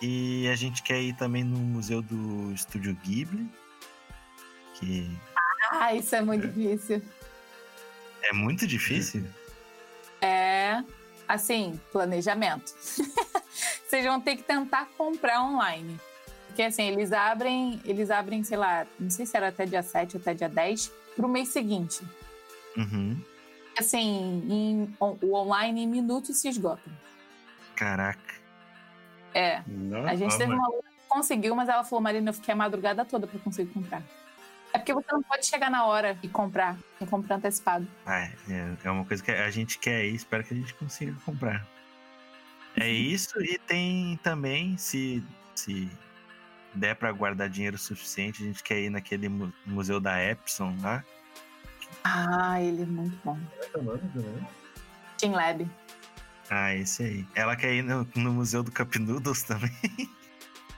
E 0.00 0.48
a 0.48 0.54
gente 0.54 0.82
quer 0.82 1.00
ir 1.00 1.14
também 1.14 1.42
no 1.42 1.58
museu 1.58 2.00
do 2.00 2.52
Estúdio 2.52 2.94
Ghibli. 3.04 3.48
Que. 4.74 5.10
Ah, 5.72 5.92
isso 5.94 6.14
é 6.14 6.22
muito 6.22 6.46
difícil. 6.46 7.02
É 8.22 8.32
muito 8.32 8.66
difícil? 8.66 9.24
É, 10.20 10.82
assim, 11.26 11.80
planejamento. 11.92 12.74
Vocês 13.88 14.04
vão 14.04 14.20
ter 14.20 14.36
que 14.36 14.42
tentar 14.42 14.86
comprar 14.96 15.42
online. 15.42 15.98
Porque 16.46 16.62
assim, 16.62 16.88
eles 16.88 17.12
abrem, 17.12 17.80
eles 17.84 18.10
abrem, 18.10 18.42
sei 18.42 18.56
lá, 18.56 18.86
não 18.98 19.10
sei 19.10 19.24
se 19.24 19.36
era 19.36 19.48
até 19.48 19.64
dia 19.64 19.82
7 19.82 20.16
ou 20.16 20.20
até 20.20 20.34
dia 20.34 20.48
10, 20.48 20.92
pro 21.14 21.28
mês 21.28 21.48
seguinte. 21.48 22.02
Uhum. 22.76 23.20
Assim, 23.78 24.42
em, 24.48 24.96
o 25.00 25.34
online 25.34 25.84
em 25.84 25.86
minutos 25.86 26.36
se 26.38 26.48
esgota. 26.48 26.90
Caraca. 27.76 28.34
É. 29.32 29.62
Não, 29.66 30.04
a 30.04 30.16
gente 30.16 30.36
teve 30.36 30.52
uma 30.52 30.68
que 30.68 31.08
conseguiu, 31.08 31.54
mas 31.54 31.68
ela 31.68 31.84
falou, 31.84 32.02
Marina, 32.02 32.30
eu 32.30 32.34
fiquei 32.34 32.52
a 32.52 32.56
madrugada 32.56 33.04
toda 33.04 33.26
para 33.26 33.38
conseguir 33.38 33.72
comprar. 33.72 34.02
É 34.72 34.78
porque 34.78 34.92
você 34.92 35.10
não 35.12 35.22
pode 35.22 35.46
chegar 35.46 35.70
na 35.70 35.86
hora 35.86 36.18
e 36.22 36.28
comprar, 36.28 36.76
e 37.00 37.06
comprar 37.06 37.36
antecipado. 37.36 37.86
Ah, 38.04 38.28
é, 38.48 38.76
é 38.84 38.90
uma 38.90 39.04
coisa 39.04 39.22
que 39.22 39.30
a 39.30 39.50
gente 39.50 39.78
quer 39.78 40.04
e 40.04 40.14
espero 40.14 40.44
que 40.44 40.52
a 40.52 40.56
gente 40.56 40.74
consiga 40.74 41.14
comprar. 41.24 41.66
É 42.76 42.88
isso, 42.88 43.40
e 43.42 43.58
tem 43.58 44.18
também, 44.22 44.76
se, 44.76 45.24
se 45.54 45.90
der 46.74 46.94
para 46.94 47.10
guardar 47.12 47.48
dinheiro 47.48 47.78
suficiente, 47.78 48.42
a 48.42 48.46
gente 48.46 48.62
quer 48.62 48.80
ir 48.80 48.90
naquele 48.90 49.28
museu 49.66 49.98
da 50.00 50.22
Epson 50.22 50.76
lá. 50.80 51.04
Ah, 52.10 52.60
ele 52.62 52.82
é 52.82 52.86
muito 52.86 53.18
bom. 53.24 53.38
Team 55.18 55.32
Lab. 55.32 55.68
Ah, 56.50 56.74
esse 56.74 57.02
aí. 57.02 57.26
Ela 57.34 57.54
quer 57.56 57.74
ir 57.74 57.82
no, 57.82 58.08
no 58.16 58.32
Museu 58.32 58.62
do 58.62 58.72
Cup 58.72 58.94
Noodles 58.96 59.42
também. 59.42 59.70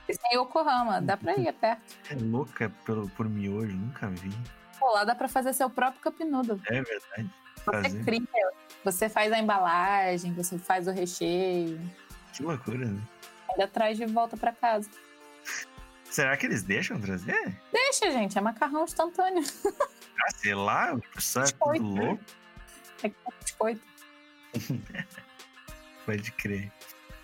Esse 0.07 0.19
é 0.25 0.35
Yokohama, 0.35 0.99
dá 0.99 1.15
pra 1.15 1.37
ir, 1.37 1.47
é 1.47 1.53
perto. 1.53 1.81
É 2.09 2.15
louca 2.15 2.69
pelo, 2.85 3.07
por 3.11 3.29
miojo, 3.29 3.71
nunca 3.73 4.09
vi. 4.09 4.29
Pô, 4.77 4.91
lá 4.91 5.05
dá 5.05 5.15
pra 5.15 5.29
fazer 5.29 5.53
seu 5.53 5.69
próprio 5.69 6.01
cup 6.01 6.19
noodle. 6.21 6.59
É 6.65 6.81
verdade. 6.81 7.29
Você 7.55 7.63
Fazer. 7.63 8.03
cria, 8.03 8.51
você 8.83 9.07
faz 9.07 9.31
a 9.31 9.39
embalagem, 9.39 10.33
você 10.33 10.57
faz 10.57 10.87
o 10.87 10.91
recheio, 10.91 11.79
Que 12.33 12.43
loucura, 12.43 12.87
né? 12.87 13.01
ainda 13.51 13.67
traz 13.69 13.97
de 13.97 14.05
volta 14.07 14.35
pra 14.35 14.51
casa. 14.51 14.89
Será 16.09 16.35
que 16.35 16.45
eles 16.45 16.63
deixam 16.63 16.99
trazer? 16.99 17.57
Deixa, 17.71 18.11
gente, 18.11 18.37
é 18.37 18.41
macarrão 18.41 18.83
instantâneo. 18.83 19.43
Ah, 20.21 20.31
sei 20.35 20.53
lá, 20.53 20.93
o 20.93 21.01
pessoal 21.01 21.45
é 21.45 21.51
tudo 21.51 21.93
né? 21.93 22.05
louco. 22.05 22.23
É 23.03 23.09
que 23.09 23.15
é 23.15 23.43
biscoito. 23.43 23.81
Pode 26.05 26.31
crer. 26.33 26.71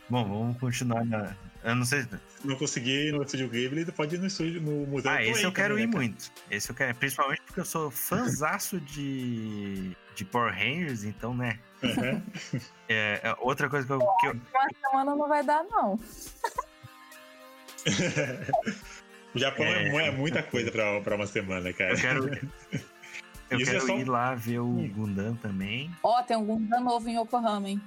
Bom, 0.09 0.23
vamos 0.23 0.57
continuar 0.57 1.05
na. 1.05 1.35
Eu 1.63 1.75
não 1.75 1.85
sei. 1.85 2.03
Se 2.03 2.47
não 2.47 2.55
conseguir 2.55 3.07
ir 3.07 3.11
no 3.11 3.23
estúdio 3.23 3.49
Ghibli, 3.49 3.83
pode 3.91 4.15
ir 4.15 4.19
no 4.19 4.27
estúdio, 4.27 4.61
no 4.61 4.87
museu. 4.87 5.11
Ah, 5.11 5.21
esse 5.21 5.43
eu 5.43 5.51
quero 5.51 5.73
também, 5.73 5.83
ir 5.83 5.87
né, 5.87 5.93
cara? 5.93 6.05
muito. 6.05 6.31
Esse 6.49 6.69
eu 6.69 6.75
quero. 6.75 6.95
Principalmente 6.95 7.41
porque 7.41 7.59
eu 7.59 7.65
sou 7.65 7.91
fãzaço 7.91 8.79
de. 8.79 9.91
de 10.15 10.23
Power 10.25 10.53
Rangers, 10.53 11.03
então, 11.03 11.33
né? 11.33 11.59
É, 12.89 13.19
é 13.21 13.35
outra 13.39 13.69
coisa 13.69 13.85
que 13.85 13.91
eu, 13.91 13.99
que 13.99 14.27
eu, 14.27 14.31
Uma 14.31 14.69
semana 14.81 15.13
não 15.13 15.27
vai 15.27 15.43
dar, 15.43 15.61
não. 15.65 15.99
o 19.37 19.39
Japão 19.39 19.65
é, 19.65 19.87
É. 19.87 20.07
é 20.07 20.11
muita 20.11 20.43
coisa 20.43 20.71
pra, 20.71 20.99
pra 21.01 21.15
uma 21.15 21.27
semana, 21.27 21.71
cara. 21.73 21.91
eu 21.93 21.97
quero. 21.97 22.25
Eu 23.49 23.59
é 23.59 23.63
quero 23.63 23.79
só- 23.87 23.97
ir 23.97 24.03
lá 24.03 24.35
ver 24.35 24.59
o 24.59 24.65
Hum. 24.67 24.89
Gundam 24.93 25.33
também. 25.37 25.89
Ó, 26.03 26.21
tem 26.21 26.35
um 26.35 26.43
Gundam 26.45 26.81
novo 26.83 27.07
em 27.07 27.17
Yokohama, 27.17 27.69
hein? 27.69 27.81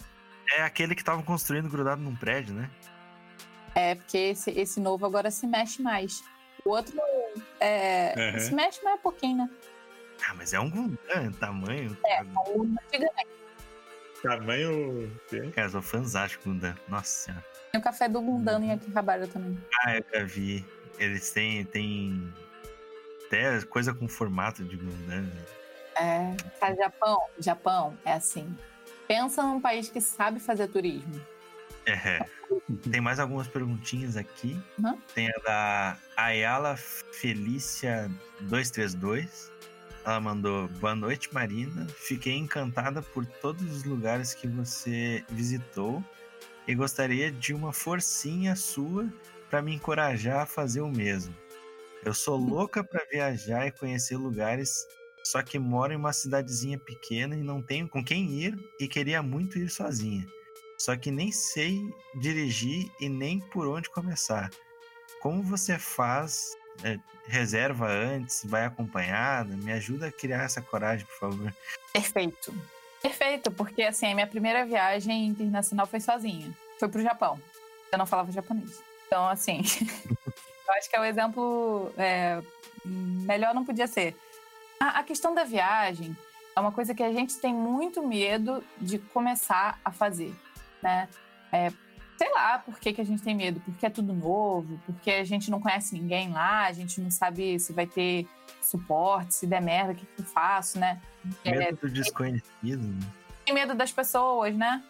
É 0.56 0.62
aquele 0.62 0.94
que 0.94 1.02
estavam 1.02 1.22
construindo 1.22 1.68
grudado 1.68 2.00
num 2.00 2.16
prédio, 2.16 2.54
né? 2.54 2.70
É, 3.74 3.94
porque 3.94 4.16
esse, 4.16 4.50
esse 4.52 4.80
novo 4.80 5.04
agora 5.04 5.30
se 5.30 5.46
mexe 5.46 5.82
mais. 5.82 6.24
O 6.64 6.70
outro 6.70 6.94
é, 7.60 8.14
Aham. 8.30 8.38
se 8.38 8.54
mexe 8.54 8.82
mais 8.82 8.98
um 8.98 9.02
pouquinho, 9.02 9.36
né? 9.36 9.50
Ah, 10.26 10.32
mas 10.34 10.54
é 10.54 10.60
um 10.60 10.70
Gundam, 10.70 11.32
tamanho. 11.38 11.94
É, 12.06 12.22
o 12.22 12.62
antigamente. 12.62 13.30
Tamanho. 14.22 15.12
Cara, 15.54 15.66
eu 15.66 15.82
sou 15.82 16.00
de 16.00 16.38
Gundam. 16.42 16.74
Nossa 16.88 17.04
senhora. 17.26 17.44
Tem 17.72 17.80
o 17.80 17.84
café 17.84 18.08
do 18.08 18.20
Gundam 18.22 18.62
em 18.62 18.72
Akihabara 18.72 19.26
também. 19.26 19.58
Ah, 19.84 19.96
eu 19.98 20.04
já 20.12 20.24
vi. 20.24 20.64
Eles 21.00 21.30
têm. 21.32 21.64
têm 21.64 22.32
até 23.26 23.60
coisa 23.62 23.94
com 23.94 24.08
formato 24.08 24.64
de 24.64 24.76
Gundam. 24.76 25.22
né? 25.22 25.32
É, 25.96 26.36
cara, 26.58 26.74
Japão, 26.74 27.20
Japão 27.38 27.98
é 28.04 28.12
assim. 28.14 28.56
Pensa 29.06 29.42
num 29.42 29.60
país 29.60 29.88
que 29.88 30.00
sabe 30.00 30.40
fazer 30.40 30.68
turismo. 30.68 31.20
É. 31.86 32.24
Tem 32.90 33.00
mais 33.00 33.18
algumas 33.20 33.46
perguntinhas 33.46 34.16
aqui. 34.16 34.60
Uhum. 34.78 34.98
Tem 35.14 35.28
a 35.28 35.38
da 35.44 35.96
Ayala 36.16 36.76
Felícia 36.76 38.10
232. 38.40 39.50
Ela 40.04 40.20
mandou: 40.20 40.68
Boa 40.80 40.94
noite, 40.94 41.32
Marina. 41.32 41.86
Fiquei 41.88 42.36
encantada 42.36 43.02
por 43.02 43.24
todos 43.24 43.62
os 43.70 43.84
lugares 43.84 44.34
que 44.34 44.48
você 44.48 45.24
visitou 45.28 46.04
e 46.66 46.74
gostaria 46.74 47.30
de 47.30 47.54
uma 47.54 47.72
forcinha 47.72 48.56
sua 48.56 49.08
para 49.50 49.60
me 49.60 49.74
encorajar 49.74 50.42
a 50.42 50.46
fazer 50.46 50.80
o 50.80 50.88
mesmo. 50.88 51.36
Eu 52.04 52.14
sou 52.14 52.36
louca 52.36 52.82
para 52.82 53.04
viajar 53.10 53.66
e 53.66 53.72
conhecer 53.72 54.16
lugares, 54.16 54.86
só 55.24 55.42
que 55.42 55.58
moro 55.58 55.92
em 55.92 55.96
uma 55.96 56.12
cidadezinha 56.12 56.78
pequena 56.78 57.36
e 57.36 57.42
não 57.42 57.60
tenho 57.60 57.88
com 57.88 58.02
quem 58.02 58.30
ir 58.30 58.56
e 58.78 58.88
queria 58.88 59.22
muito 59.22 59.58
ir 59.58 59.68
sozinha. 59.68 60.24
Só 60.78 60.96
que 60.96 61.10
nem 61.10 61.30
sei 61.30 61.82
dirigir 62.14 62.90
e 63.00 63.08
nem 63.08 63.40
por 63.50 63.66
onde 63.66 63.90
começar. 63.90 64.48
Como 65.20 65.42
você 65.42 65.78
faz? 65.78 66.56
É, 66.82 66.96
reserva 67.26 67.86
antes? 67.86 68.42
Vai 68.46 68.64
acompanhada? 68.64 69.54
Me 69.54 69.72
ajuda 69.72 70.06
a 70.06 70.12
criar 70.12 70.44
essa 70.44 70.62
coragem, 70.62 71.04
por 71.04 71.18
favor. 71.18 71.54
Perfeito. 71.92 72.54
Perfeito, 73.02 73.50
porque 73.50 73.82
assim, 73.82 74.10
a 74.12 74.14
minha 74.14 74.26
primeira 74.26 74.64
viagem 74.64 75.26
internacional 75.26 75.86
foi 75.86 76.00
sozinha. 76.00 76.56
Foi 76.78 76.88
pro 76.88 77.02
Japão. 77.02 77.38
Eu 77.92 77.98
não 77.98 78.06
falava 78.06 78.32
japonês. 78.32 78.89
Então, 79.10 79.28
assim, 79.28 79.58
eu 80.68 80.74
acho 80.74 80.88
que 80.88 80.94
é 80.94 81.00
o 81.00 81.04
exemplo 81.04 81.92
é, 81.98 82.40
melhor 82.84 83.52
não 83.52 83.64
podia 83.64 83.88
ser. 83.88 84.16
A, 84.78 85.00
a 85.00 85.02
questão 85.02 85.34
da 85.34 85.42
viagem 85.42 86.16
é 86.54 86.60
uma 86.60 86.70
coisa 86.70 86.94
que 86.94 87.02
a 87.02 87.12
gente 87.12 87.36
tem 87.38 87.52
muito 87.52 88.06
medo 88.06 88.62
de 88.78 89.00
começar 89.00 89.80
a 89.84 89.90
fazer, 89.90 90.32
né? 90.80 91.08
É, 91.50 91.72
sei 92.16 92.30
lá 92.32 92.60
por 92.60 92.78
que, 92.78 92.92
que 92.92 93.00
a 93.00 93.04
gente 93.04 93.20
tem 93.20 93.34
medo. 93.34 93.58
Porque 93.62 93.84
é 93.84 93.90
tudo 93.90 94.12
novo, 94.12 94.80
porque 94.86 95.10
a 95.10 95.24
gente 95.24 95.50
não 95.50 95.60
conhece 95.60 95.92
ninguém 95.92 96.30
lá, 96.30 96.66
a 96.66 96.72
gente 96.72 97.00
não 97.00 97.10
sabe 97.10 97.58
se 97.58 97.72
vai 97.72 97.88
ter 97.88 98.28
suporte, 98.62 99.34
se 99.34 99.46
der 99.48 99.60
merda, 99.60 99.90
o 99.90 99.94
que, 99.96 100.06
que 100.06 100.20
eu 100.20 100.24
faço, 100.24 100.78
né? 100.78 101.02
É, 101.44 101.50
Medo 101.50 101.78
do 101.80 101.90
desconhecido. 101.90 102.86
né? 102.86 103.12
tem 103.44 103.54
medo 103.54 103.74
das 103.74 103.90
pessoas, 103.90 104.54
né? 104.54 104.84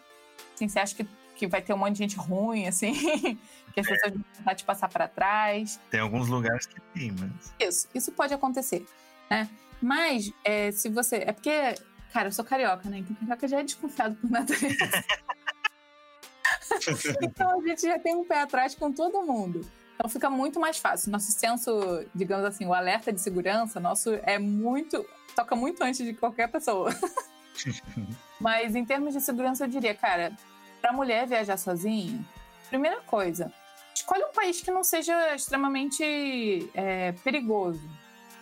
Assim, 0.53 0.67
você 0.67 0.77
acha 0.77 0.93
que, 0.93 1.07
que 1.35 1.47
vai 1.47 1.59
ter 1.61 1.73
um 1.73 1.77
monte 1.77 1.93
de 1.93 1.97
gente 1.97 2.17
ruim, 2.17 2.67
assim, 2.67 2.93
que 3.71 3.79
as 3.79 3.87
pessoas 3.87 4.13
vão 4.13 4.23
tentar 4.37 4.55
te 4.55 4.63
passar 4.63 4.89
para 4.89 5.07
trás. 5.07 5.79
Tem 5.89 5.99
alguns 5.99 6.27
lugares 6.27 6.65
que 6.65 6.79
tem, 6.93 7.11
mas. 7.11 7.53
Isso, 7.59 7.87
isso 7.93 8.11
pode 8.11 8.33
acontecer, 8.33 8.85
né? 9.29 9.49
Mas, 9.81 10.31
é, 10.43 10.71
se 10.71 10.89
você. 10.89 11.17
É 11.17 11.31
porque, 11.31 11.75
cara, 12.13 12.27
eu 12.27 12.31
sou 12.31 12.45
carioca, 12.45 12.89
né? 12.89 12.99
Então, 12.99 13.15
carioca 13.15 13.47
já 13.47 13.59
é 13.59 13.63
desconfiado 13.63 14.15
por 14.15 14.29
natureza. 14.29 14.77
então, 17.21 17.59
a 17.59 17.67
gente 17.67 17.81
já 17.81 17.97
tem 17.97 18.15
um 18.15 18.23
pé 18.23 18.41
atrás 18.41 18.75
com 18.75 18.91
todo 18.91 19.23
mundo. 19.23 19.61
Então, 19.95 20.09
fica 20.09 20.29
muito 20.29 20.59
mais 20.59 20.77
fácil. 20.77 21.11
Nosso 21.11 21.31
senso, 21.31 22.05
digamos 22.13 22.45
assim, 22.45 22.65
o 22.65 22.73
alerta 22.73 23.11
de 23.11 23.21
segurança, 23.21 23.79
nosso 23.79 24.13
é 24.23 24.37
muito. 24.37 25.05
toca 25.35 25.55
muito 25.55 25.83
antes 25.83 26.05
de 26.05 26.13
qualquer 26.13 26.47
pessoa. 26.47 26.91
Mas, 28.39 28.75
em 28.75 28.85
termos 28.85 29.13
de 29.13 29.21
segurança, 29.21 29.63
eu 29.63 29.67
diria, 29.67 29.93
cara, 29.93 30.35
pra 30.81 30.91
mulher 30.91 31.27
viajar 31.27 31.57
sozinha, 31.57 32.23
primeira 32.69 33.01
coisa, 33.01 33.53
escolhe 33.95 34.23
um 34.23 34.31
país 34.31 34.61
que 34.61 34.71
não 34.71 34.83
seja 34.83 35.35
extremamente 35.35 36.69
é, 36.73 37.11
perigoso 37.23 37.81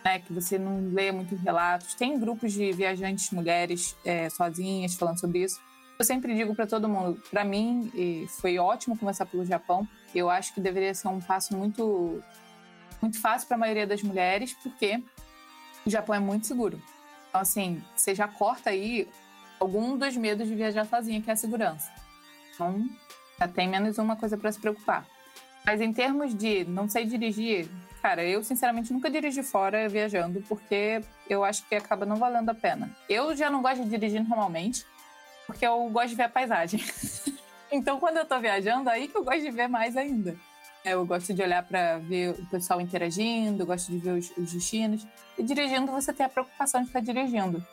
né, 0.04 0.18
que 0.20 0.32
você 0.32 0.58
não 0.58 0.92
leia 0.92 1.12
muitos 1.12 1.40
relatos. 1.40 1.94
Tem 1.94 2.18
grupos 2.18 2.52
de 2.52 2.72
viajantes 2.72 3.30
mulheres 3.30 3.96
é, 4.04 4.28
sozinhas 4.30 4.94
falando 4.94 5.20
sobre 5.20 5.40
isso. 5.40 5.60
Eu 5.98 6.04
sempre 6.04 6.34
digo 6.34 6.54
para 6.54 6.66
todo 6.66 6.88
mundo, 6.88 7.22
para 7.30 7.44
mim 7.44 7.92
foi 8.40 8.58
ótimo 8.58 8.96
começar 8.96 9.26
pelo 9.26 9.44
Japão. 9.44 9.86
Eu 10.14 10.30
acho 10.30 10.54
que 10.54 10.60
deveria 10.60 10.94
ser 10.94 11.08
um 11.08 11.20
passo 11.20 11.54
muito 11.54 12.22
muito 13.02 13.20
fácil 13.20 13.48
para 13.48 13.56
a 13.56 13.60
maioria 13.60 13.86
das 13.86 14.02
mulheres, 14.02 14.54
porque 14.62 15.02
o 15.84 15.90
Japão 15.90 16.14
é 16.14 16.18
muito 16.18 16.46
seguro. 16.46 16.80
Então 17.28 17.42
assim, 17.42 17.82
você 17.94 18.14
já 18.14 18.26
corta 18.26 18.70
aí 18.70 19.06
algum 19.58 19.96
dos 19.96 20.16
medos 20.16 20.48
de 20.48 20.54
viajar 20.54 20.86
sozinha, 20.86 21.20
que 21.20 21.28
é 21.28 21.34
a 21.34 21.36
segurança. 21.36 21.92
Então, 22.54 22.88
já 23.38 23.46
tem 23.46 23.68
menos 23.68 23.98
uma 23.98 24.16
coisa 24.16 24.38
para 24.38 24.50
se 24.50 24.58
preocupar. 24.58 25.06
Mas 25.70 25.80
em 25.80 25.92
termos 25.92 26.36
de 26.36 26.64
não 26.64 26.88
sei 26.88 27.04
dirigir, 27.04 27.68
cara, 28.02 28.24
eu 28.24 28.42
sinceramente 28.42 28.92
nunca 28.92 29.08
dirigi 29.08 29.40
fora 29.40 29.88
viajando, 29.88 30.42
porque 30.48 31.00
eu 31.28 31.44
acho 31.44 31.64
que 31.68 31.76
acaba 31.76 32.04
não 32.04 32.16
valendo 32.16 32.48
a 32.48 32.54
pena. 32.54 32.90
Eu 33.08 33.36
já 33.36 33.48
não 33.48 33.62
gosto 33.62 33.84
de 33.84 33.88
dirigir 33.88 34.20
normalmente, 34.28 34.84
porque 35.46 35.64
eu 35.64 35.88
gosto 35.90 36.08
de 36.08 36.16
ver 36.16 36.24
a 36.24 36.28
paisagem. 36.28 36.82
então, 37.70 38.00
quando 38.00 38.16
eu 38.16 38.24
tô 38.24 38.40
viajando, 38.40 38.90
aí 38.90 39.06
que 39.06 39.16
eu 39.16 39.22
gosto 39.22 39.42
de 39.42 39.50
ver 39.52 39.68
mais 39.68 39.96
ainda. 39.96 40.36
É, 40.84 40.94
Eu 40.94 41.06
gosto 41.06 41.32
de 41.32 41.40
olhar 41.40 41.62
para 41.62 41.98
ver 41.98 42.30
o 42.30 42.46
pessoal 42.46 42.80
interagindo, 42.80 43.64
gosto 43.64 43.92
de 43.92 43.98
ver 43.98 44.18
os, 44.18 44.36
os 44.36 44.52
destinos. 44.52 45.06
E 45.38 45.42
dirigindo, 45.44 45.92
você 45.92 46.12
tem 46.12 46.26
a 46.26 46.28
preocupação 46.28 46.80
de 46.80 46.88
estar 46.88 47.00
dirigindo. 47.00 47.64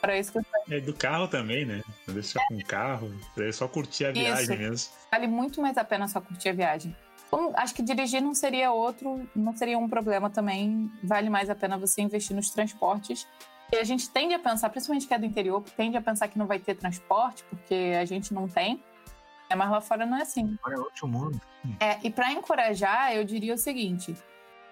Para 0.00 0.18
isso 0.18 0.32
que 0.32 0.38
eu 0.38 0.44
É 0.70 0.80
do 0.80 0.94
carro 0.94 1.28
também, 1.28 1.66
né? 1.66 1.82
Não 2.06 2.14
deixa 2.14 2.40
com 2.48 2.54
o 2.54 2.64
carro. 2.64 3.14
É 3.36 3.52
só 3.52 3.68
curtir 3.68 4.06
a 4.06 4.12
viagem 4.12 4.42
Isso. 4.44 4.56
mesmo. 4.56 4.92
vale 5.10 5.26
muito 5.26 5.60
mais 5.60 5.76
a 5.76 5.84
pena 5.84 6.08
só 6.08 6.18
curtir 6.18 6.48
a 6.48 6.52
viagem. 6.54 6.96
Então, 7.32 7.50
acho 7.56 7.74
que 7.74 7.82
dirigir 7.82 8.20
não 8.20 8.34
seria 8.34 8.70
outro, 8.72 9.26
não 9.34 9.56
seria 9.56 9.78
um 9.78 9.88
problema 9.88 10.28
também. 10.28 10.92
Vale 11.02 11.30
mais 11.30 11.48
a 11.48 11.54
pena 11.54 11.78
você 11.78 12.02
investir 12.02 12.36
nos 12.36 12.50
transportes. 12.50 13.26
E 13.72 13.76
a 13.76 13.84
gente 13.84 14.10
tende 14.10 14.34
a 14.34 14.38
pensar, 14.38 14.68
principalmente 14.68 15.06
que 15.06 15.14
é 15.14 15.18
do 15.18 15.24
interior, 15.24 15.64
tende 15.74 15.96
a 15.96 16.02
pensar 16.02 16.28
que 16.28 16.38
não 16.38 16.46
vai 16.46 16.58
ter 16.58 16.74
transporte, 16.74 17.42
porque 17.44 17.94
a 17.98 18.04
gente 18.04 18.34
não 18.34 18.46
tem. 18.46 18.82
É, 19.48 19.54
mas 19.54 19.70
lá 19.70 19.80
fora 19.80 20.04
não 20.04 20.18
é 20.18 20.22
assim. 20.22 20.58
Agora 20.62 20.76
é 20.76 20.78
outro 20.78 21.08
mundo. 21.08 21.40
É, 21.80 21.98
e 22.04 22.10
para 22.10 22.30
encorajar, 22.32 23.14
eu 23.14 23.24
diria 23.24 23.54
o 23.54 23.58
seguinte: 23.58 24.14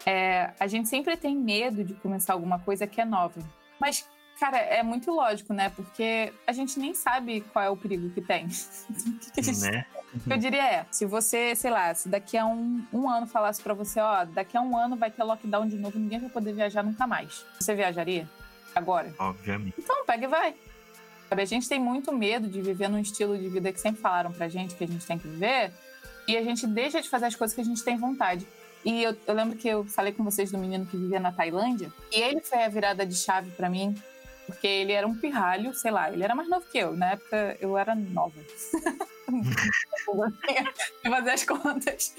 é, 0.05 0.53
a 0.61 0.67
gente 0.67 0.87
sempre 0.87 1.17
tem 1.17 1.35
medo 1.35 1.83
de 1.83 1.95
começar 1.95 2.35
alguma 2.35 2.59
coisa 2.59 2.87
que 2.87 3.01
é 3.01 3.07
nova. 3.07 3.41
Mas, 3.81 4.07
cara, 4.41 4.57
é 4.59 4.83
muito 4.83 5.11
lógico, 5.13 5.53
né? 5.53 5.71
Porque 5.71 6.33
a 6.47 6.53
gente 6.53 6.81
nem 6.81 6.95
sabe 6.95 7.43
qual 7.53 7.65
é 7.65 7.71
o 7.71 7.77
perigo 7.77 8.11
que 8.11 8.21
tem. 8.21 8.49
que, 9.35 9.43
gente 9.43 9.61
Né? 9.61 9.87
eu 10.29 10.37
diria 10.39 10.65
é, 10.65 10.87
se 10.91 11.07
você, 11.07 11.55
sei 11.55 11.71
lá, 11.71 11.95
se 11.95 12.09
daqui 12.09 12.37
a 12.37 12.45
um, 12.45 12.85
um 12.93 13.09
ano 13.09 13.27
falasse 13.29 13.63
pra 13.63 13.75
você, 13.75 14.01
ó, 14.01 14.25
daqui 14.25 14.57
a 14.57 14.61
um 14.61 14.77
ano 14.77 14.97
vai 14.97 15.11
ter 15.11 15.23
lockdown 15.23 15.69
de 15.69 15.77
novo, 15.77 15.99
ninguém 15.99 16.19
vai 16.19 16.31
poder 16.31 16.53
viajar 16.53 16.83
nunca 16.83 17.07
mais. 17.07 17.47
Você 17.61 17.75
viajaria? 17.75 18.27
agora. 18.75 19.13
Obviamente. 19.19 19.75
Então, 19.79 20.05
pega 20.05 20.25
e 20.25 20.29
vai. 20.29 20.55
Sabe, 21.29 21.43
a 21.43 21.47
gente 21.47 21.69
tem 21.69 21.79
muito 21.79 22.13
medo 22.13 22.49
de 22.49 22.61
viver 22.61 22.89
num 22.89 22.99
estilo 22.99 23.39
de 23.39 23.49
vida 23.49 23.73
que 23.73 23.81
sempre 23.81 24.01
falaram 24.01 24.33
pra 24.33 24.49
gente 24.49 24.75
que 24.75 24.85
a 24.85 24.87
gente 24.87 25.07
tem 25.07 25.19
que 25.19 25.29
viver, 25.29 25.73
e 26.27 26.37
a 26.37 26.43
gente 26.43 26.67
deixa 26.67 27.01
de 27.01 27.09
fazer 27.09 27.27
as 27.27 27.35
coisas 27.35 27.55
que 27.55 27.61
a 27.61 27.65
gente 27.65 27.83
tem 27.83 27.97
vontade. 27.97 28.47
E 28.85 29.03
eu, 29.03 29.15
eu 29.27 29.35
lembro 29.35 29.57
que 29.57 29.69
eu 29.69 29.85
falei 29.85 30.13
com 30.13 30.25
vocês 30.25 30.51
do 30.51 30.59
menino 30.59 30.87
que 30.87 30.97
vivia 30.97 31.21
na 31.21 31.31
Tailândia, 31.31 31.93
e 32.11 32.21
ele 32.21 32.41
foi 32.41 32.65
a 32.65 32.69
virada 32.69 33.07
de 33.07 33.15
chave 33.15 33.51
para 33.51 33.69
mim, 33.69 33.95
porque 34.51 34.67
ele 34.67 34.93
era 34.93 35.07
um 35.07 35.15
pirralho, 35.15 35.75
sei 35.75 35.91
lá, 35.91 36.11
ele 36.11 36.23
era 36.23 36.35
mais 36.35 36.49
novo 36.49 36.67
que 36.67 36.79
eu. 36.79 36.97
Na 36.97 37.13
época 37.13 37.57
eu 37.61 37.77
era 37.77 37.95
nova. 37.95 38.39
eu 41.05 41.11
fazer 41.11 41.31
as 41.31 41.45
contas. 41.45 42.17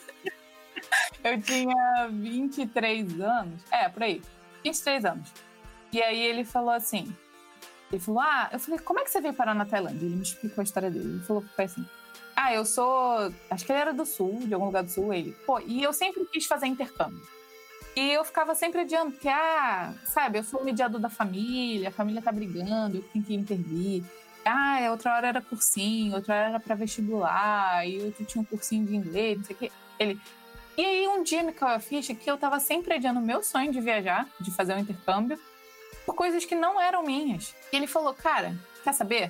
Eu 1.24 1.42
tinha 1.42 2.10
23 2.12 3.22
anos. 3.22 3.62
É, 3.72 3.90
por 3.90 4.04
aí. 4.04 4.22
23 4.64 5.06
anos. 5.06 5.32
E 5.92 6.02
aí 6.02 6.22
ele 6.22 6.46
falou 6.46 6.72
assim: 6.72 7.14
ele 7.92 8.02
falou, 8.02 8.22
ah, 8.22 8.50
eu 8.52 8.60
falei, 8.60 8.80
como 8.80 9.00
é 9.00 9.04
que 9.04 9.12
você 9.12 9.20
veio 9.20 9.34
parar 9.34 9.54
na 9.54 9.66
Tailândia? 9.66 10.06
Ele 10.06 10.16
me 10.16 10.24
explicou 10.24 10.62
a 10.62 10.64
história 10.64 10.90
dele. 10.90 11.16
Ele 11.16 11.24
falou 11.24 11.44
foi 11.56 11.66
assim, 11.66 11.86
ah, 12.36 12.54
eu 12.54 12.66
sou. 12.66 13.34
Acho 13.50 13.66
que 13.66 13.72
ele 13.72 13.80
era 13.80 13.94
do 13.94 14.06
sul, 14.06 14.40
de 14.46 14.54
algum 14.54 14.68
lugar 14.68 14.84
do 14.84 14.90
sul, 14.90 15.14
ele. 15.14 15.34
Pô, 15.46 15.60
e 15.60 15.84
eu 15.84 15.92
sempre 15.92 16.26
quis 16.26 16.46
fazer 16.46 16.68
intercâmbio. 16.68 17.22
E 17.96 18.12
eu 18.14 18.24
ficava 18.24 18.56
sempre 18.56 18.82
adiando, 18.82 19.12
porque, 19.12 19.28
ah, 19.28 19.94
sabe, 20.06 20.40
eu 20.40 20.44
sou 20.44 20.62
o 20.62 20.64
mediador 20.64 21.00
da 21.00 21.10
família, 21.10 21.90
a 21.90 21.92
família 21.92 22.22
tá 22.22 22.32
brigando, 22.32 22.98
eu 22.98 23.04
tenho 23.04 23.26
que 23.26 23.34
intervir. 23.34 24.04
Ah, 24.46 24.88
outra 24.90 25.14
hora 25.16 25.28
era 25.28 25.42
cursinho, 25.42 26.16
outra 26.16 26.34
hora 26.34 26.50
era 26.50 26.60
para 26.60 26.76
vestibular, 26.76 27.86
e 27.88 28.02
outro 28.02 28.26
tinha 28.26 28.42
um 28.42 28.46
cursinho 28.46 28.86
de 28.86 28.96
inglês, 28.96 29.38
não 29.38 29.44
sei 29.46 29.56
o 29.56 29.60
quê. 29.60 29.72
Ele. 30.00 30.20
E 30.78 30.86
aí 30.86 31.08
um 31.08 31.22
dia 31.22 31.44
me 31.44 31.52
caiu 31.52 31.76
a 31.76 31.80
ficha 31.80 32.16
que 32.16 32.32
eu 32.32 32.38
tava 32.38 32.60
sempre 32.60 32.94
adiando 32.94 33.20
o 33.20 33.24
meu 33.24 33.44
sonho 33.44 33.72
de 33.72 33.82
viajar, 33.82 34.28
de 34.40 34.52
fazer 34.52 34.74
um 34.74 34.80
intercâmbio, 34.80 35.38
por 36.06 36.16
coisas 36.16 36.46
que 36.46 36.56
não 36.56 36.80
eram 36.80 37.04
minhas. 37.04 37.54
E 37.72 37.76
ele 37.76 37.88
falou, 37.88 38.14
cara, 38.14 38.56
quer 38.84 38.94
saber? 38.94 39.30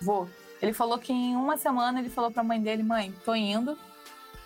Vou. 0.00 0.28
Ele 0.60 0.72
falou 0.72 0.98
que 0.98 1.12
em 1.12 1.34
uma 1.34 1.56
semana 1.56 1.98
ele 1.98 2.10
falou 2.10 2.30
pra 2.30 2.44
mãe 2.44 2.60
dele, 2.60 2.82
mãe, 2.82 3.12
tô 3.24 3.34
indo. 3.34 3.76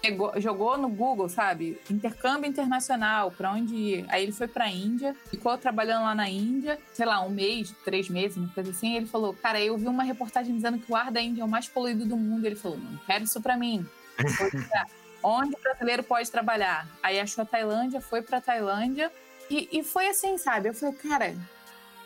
Pegou, 0.06 0.32
jogou 0.40 0.78
no 0.78 0.88
Google, 0.88 1.28
sabe? 1.28 1.80
Intercâmbio 1.90 2.48
internacional, 2.48 3.32
pra 3.32 3.50
onde 3.50 3.74
ir. 3.74 4.06
Aí 4.08 4.22
ele 4.22 4.30
foi 4.30 4.46
pra 4.46 4.68
Índia, 4.68 5.16
ficou 5.28 5.58
trabalhando 5.58 6.04
lá 6.04 6.14
na 6.14 6.28
Índia, 6.28 6.78
sei 6.92 7.04
lá, 7.04 7.20
um 7.24 7.28
mês, 7.28 7.74
três 7.84 8.08
meses, 8.08 8.36
uma 8.36 8.48
coisa 8.50 8.70
assim. 8.70 8.94
Ele 8.94 9.06
falou, 9.06 9.34
cara, 9.34 9.60
eu 9.60 9.76
vi 9.76 9.88
uma 9.88 10.04
reportagem 10.04 10.54
dizendo 10.54 10.78
que 10.78 10.92
o 10.92 10.94
ar 10.94 11.10
da 11.10 11.20
Índia 11.20 11.42
é 11.42 11.44
o 11.44 11.48
mais 11.48 11.66
poluído 11.66 12.06
do 12.06 12.16
mundo. 12.16 12.46
Ele 12.46 12.54
falou, 12.54 12.78
não 12.78 12.98
quero 12.98 13.24
isso 13.24 13.40
pra 13.40 13.56
mim. 13.56 13.84
Onde 15.24 15.56
o 15.56 15.58
brasileiro 15.58 16.04
pode 16.04 16.30
trabalhar? 16.30 16.86
Aí 17.02 17.18
achou 17.18 17.42
a 17.42 17.46
Tailândia, 17.46 18.00
foi 18.00 18.22
pra 18.22 18.40
Tailândia. 18.40 19.10
E, 19.50 19.68
e 19.72 19.82
foi 19.82 20.06
assim, 20.06 20.38
sabe? 20.38 20.68
Eu 20.68 20.74
falei, 20.74 20.94
cara, 20.94 21.34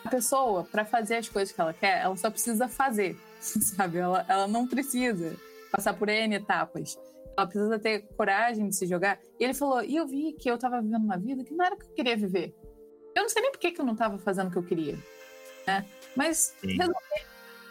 a 0.02 0.08
pessoa, 0.08 0.64
para 0.64 0.86
fazer 0.86 1.16
as 1.16 1.28
coisas 1.28 1.54
que 1.54 1.60
ela 1.60 1.74
quer, 1.74 2.00
ela 2.00 2.16
só 2.16 2.30
precisa 2.30 2.66
fazer. 2.66 3.20
sabe? 3.40 3.98
Ela, 3.98 4.24
ela 4.26 4.48
não 4.48 4.66
precisa 4.66 5.36
passar 5.70 5.92
por 5.92 6.08
N 6.08 6.34
etapas. 6.34 6.98
Ela 7.40 7.48
precisa 7.48 7.78
ter 7.78 8.02
coragem 8.16 8.68
de 8.68 8.76
se 8.76 8.86
jogar. 8.86 9.18
E 9.38 9.44
ele 9.44 9.54
falou: 9.54 9.82
e 9.82 9.96
eu 9.96 10.06
vi 10.06 10.32
que 10.34 10.50
eu 10.50 10.58
tava 10.58 10.80
vivendo 10.80 11.04
uma 11.04 11.16
vida 11.16 11.42
que 11.42 11.54
não 11.54 11.64
era 11.64 11.74
o 11.74 11.78
que 11.78 11.86
eu 11.86 11.94
queria 11.94 12.16
viver. 12.16 12.54
Eu 13.14 13.22
não 13.22 13.28
sei 13.28 13.42
nem 13.42 13.50
por 13.50 13.58
que, 13.58 13.72
que 13.72 13.80
eu 13.80 13.84
não 13.84 13.96
tava 13.96 14.18
fazendo 14.18 14.48
o 14.48 14.50
que 14.50 14.58
eu 14.58 14.62
queria. 14.62 14.98
Né? 15.66 15.84
Mas 16.14 16.54
resolvi, 16.62 16.94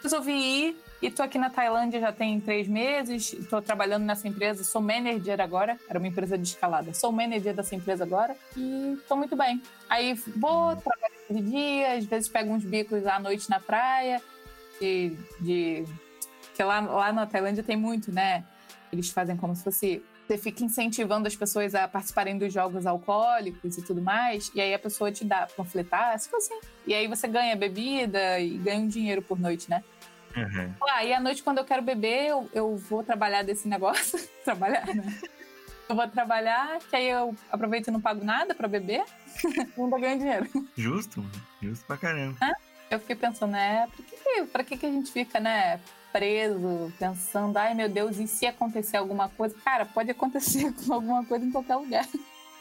resolvi 0.02 0.32
ir 0.32 0.76
e 1.02 1.10
tô 1.10 1.22
aqui 1.22 1.38
na 1.38 1.48
Tailândia 1.48 2.00
já 2.00 2.12
tem 2.12 2.40
três 2.40 2.68
meses. 2.68 3.34
Tô 3.48 3.62
trabalhando 3.62 4.04
nessa 4.04 4.28
empresa, 4.28 4.64
sou 4.64 4.82
manager 4.82 5.40
agora. 5.40 5.78
Era 5.88 5.98
uma 5.98 6.08
empresa 6.08 6.36
de 6.36 6.48
escalada. 6.48 6.92
Sou 6.92 7.10
manager 7.10 7.54
dessa 7.54 7.74
empresa 7.74 8.04
agora 8.04 8.36
e 8.56 8.98
tô 9.08 9.16
muito 9.16 9.36
bem. 9.36 9.62
Aí 9.88 10.14
vou, 10.36 10.76
trabalho 10.76 11.14
de 11.30 11.40
dia, 11.42 11.94
às 11.94 12.04
vezes 12.04 12.28
pego 12.28 12.52
uns 12.52 12.64
bicos 12.64 13.06
à 13.06 13.18
noite 13.18 13.48
na 13.48 13.60
praia 13.60 14.20
de. 14.80 15.16
de 15.40 15.84
que 16.54 16.62
lá, 16.62 16.80
lá 16.80 17.12
na 17.12 17.26
Tailândia 17.26 17.62
tem 17.62 17.76
muito, 17.76 18.12
né? 18.12 18.44
Eles 18.92 19.10
fazem 19.10 19.36
como 19.36 19.54
se 19.54 19.62
fosse. 19.62 20.02
Você 20.26 20.38
fica 20.38 20.64
incentivando 20.64 21.26
as 21.26 21.34
pessoas 21.34 21.74
a 21.74 21.88
participarem 21.88 22.38
dos 22.38 22.52
jogos 22.52 22.86
alcoólicos 22.86 23.76
e 23.76 23.82
tudo 23.82 24.00
mais, 24.00 24.50
e 24.54 24.60
aí 24.60 24.72
a 24.72 24.78
pessoa 24.78 25.10
te 25.10 25.24
dá 25.24 25.48
panfletar, 25.56 26.16
se 26.18 26.34
assim. 26.34 26.60
E 26.86 26.94
aí 26.94 27.08
você 27.08 27.26
ganha 27.26 27.56
bebida 27.56 28.38
e 28.38 28.56
ganha 28.58 28.78
um 28.78 28.86
dinheiro 28.86 29.22
por 29.22 29.40
noite, 29.40 29.68
né? 29.68 29.82
Uhum. 30.36 30.72
Ah, 30.88 31.04
e 31.04 31.12
à 31.12 31.18
noite, 31.18 31.42
quando 31.42 31.58
eu 31.58 31.64
quero 31.64 31.82
beber, 31.82 32.28
eu, 32.28 32.48
eu 32.54 32.76
vou 32.76 33.02
trabalhar 33.02 33.42
desse 33.42 33.66
negócio. 33.66 34.20
trabalhar, 34.44 34.86
né? 34.86 35.18
Eu 35.88 35.96
vou 35.96 36.06
trabalhar, 36.06 36.78
que 36.88 36.94
aí 36.94 37.08
eu 37.08 37.34
aproveito 37.50 37.88
e 37.88 37.90
não 37.90 38.00
pago 38.00 38.24
nada 38.24 38.54
pra 38.54 38.68
beber. 38.68 39.02
ainda 39.76 39.98
ganho 39.98 40.18
dinheiro. 40.18 40.48
Justo, 40.76 41.24
justo 41.60 41.84
pra 41.86 41.96
caramba. 41.96 42.38
Hã? 42.40 42.52
eu 42.90 42.98
fiquei 42.98 43.14
pensando, 43.14 43.52
né? 43.52 43.86
Pra 43.86 44.04
que, 44.04 44.46
pra 44.46 44.64
que, 44.64 44.76
que 44.76 44.86
a 44.86 44.90
gente 44.90 45.12
fica, 45.12 45.38
né? 45.38 45.80
Preso, 46.12 46.92
pensando, 46.98 47.56
ai 47.56 47.74
meu 47.74 47.88
Deus, 47.88 48.18
e 48.18 48.26
se 48.26 48.46
acontecer 48.46 48.96
alguma 48.96 49.28
coisa? 49.28 49.54
Cara, 49.64 49.86
pode 49.86 50.10
acontecer 50.10 50.72
com 50.84 50.92
alguma 50.92 51.24
coisa 51.24 51.44
em 51.44 51.50
qualquer 51.50 51.76
lugar. 51.76 52.06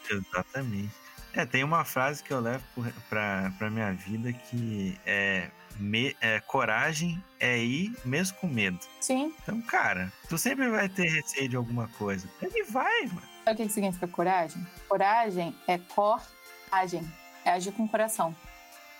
Exatamente. 0.10 0.92
É, 1.34 1.46
tem 1.46 1.64
uma 1.64 1.86
frase 1.86 2.24
que 2.24 2.32
eu 2.32 2.40
levo 2.40 2.64
pra, 3.08 3.54
pra 3.58 3.70
minha 3.70 3.94
vida 3.94 4.34
que 4.34 5.00
é, 5.06 5.50
me, 5.78 6.16
é 6.20 6.40
coragem 6.40 7.24
é 7.40 7.58
ir 7.58 7.96
mesmo 8.04 8.38
com 8.38 8.48
medo. 8.48 8.80
Sim. 9.00 9.34
Então, 9.44 9.62
cara, 9.62 10.12
tu 10.28 10.38
sempre 10.38 10.70
vai 10.70 10.90
ter 10.90 11.08
receio 11.08 11.48
de 11.48 11.56
alguma 11.56 11.88
coisa. 12.00 12.28
Ele 12.42 12.64
vai, 12.64 13.06
mano. 13.06 13.22
Sabe 13.46 13.64
o 13.64 13.68
que 13.68 13.74
significa 13.74 14.08
coragem? 14.08 14.66
Coragem 14.88 15.56
é 15.68 15.78
coragem, 15.78 17.08
é 17.46 17.52
agir 17.52 17.72
com 17.72 17.84
o 17.84 17.90
coração. 17.90 18.36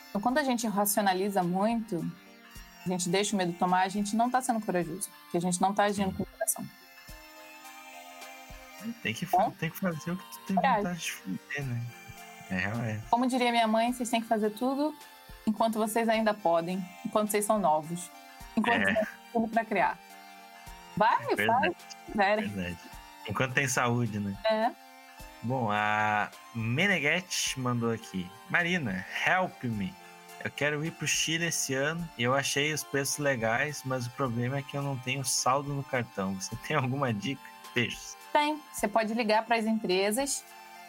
Então, 0.10 0.22
quando 0.22 0.38
a 0.38 0.44
gente 0.44 0.68
racionaliza 0.68 1.44
muito, 1.44 2.04
a 2.90 2.98
gente 2.98 3.10
deixa 3.10 3.36
o 3.36 3.38
medo 3.38 3.54
tomar, 3.54 3.82
a 3.82 3.88
gente 3.88 4.16
não 4.16 4.28
está 4.28 4.42
sendo 4.42 4.64
corajoso, 4.66 5.10
porque 5.24 5.38
a 5.38 5.42
gente 5.42 5.62
não 5.62 5.72
está 5.72 5.84
agindo 5.84 6.16
com 6.16 6.24
o 6.24 6.26
coração. 6.26 6.66
Tem 9.04 9.14
que, 9.14 9.28
tem 9.60 9.70
que 9.70 9.78
fazer 9.78 10.12
o 10.12 10.18
que 10.18 10.24
tu 10.32 10.40
tem 10.48 10.56
vontade 10.56 11.00
de 11.00 11.12
fazer, 11.12 11.64
né? 11.64 11.82
É, 12.50 12.56
é. 12.92 13.02
Como 13.10 13.28
diria 13.28 13.52
minha 13.52 13.68
mãe, 13.68 13.94
vocês 13.94 14.10
têm 14.10 14.22
que 14.22 14.28
fazer 14.28 14.50
tudo 14.52 14.96
enquanto 15.46 15.78
vocês 15.78 16.10
ainda 16.10 16.34
podem, 16.34 16.84
enquanto 17.06 17.30
vocês 17.30 17.46
são 17.46 17.60
novos, 17.60 18.10
enquanto 18.56 18.88
é. 18.88 18.94
tem 18.94 19.08
tudo 19.34 19.48
para 19.50 19.66
criar. 19.66 20.00
Vai, 20.98 21.18
é 21.34 21.46
faz, 21.46 21.76
verdade. 22.16 22.78
Enquanto 23.28 23.54
tem 23.54 23.68
saúde, 23.68 24.20
né? 24.20 24.36
É. 24.50 24.72
Bom, 25.44 25.70
a 25.72 26.30
Meneghet 26.54 27.58
mandou 27.60 27.92
aqui. 27.92 28.30
Marina, 28.50 29.06
help 29.26 29.64
me. 29.64 29.94
Eu 30.44 30.52
quero 30.52 30.84
ir 30.86 30.92
pro 30.92 31.08
Chile 31.08 31.46
esse 31.48 31.74
ano 31.74 32.08
e 32.18 32.24
eu 32.24 32.34
achei 32.34 32.74
os 32.74 32.84
preços 32.84 33.18
legais, 33.18 33.82
mas 33.84 34.08
o 34.08 34.10
problema 34.12 34.58
é 34.58 34.62
que 34.62 34.76
eu 34.76 34.82
não 34.82 34.98
tenho 34.98 35.24
saldo 35.26 35.74
no 35.74 35.84
cartão. 35.84 36.36
Você 36.36 36.56
tem 36.68 36.78
alguma 36.78 37.14
dica? 37.14 37.42
Beijos. 37.76 38.16
Tem. 38.32 38.60
Você 38.72 38.88
pode 38.88 39.14
ligar 39.14 39.46
para 39.46 39.58
as 39.58 39.66
empresas, 39.66 40.44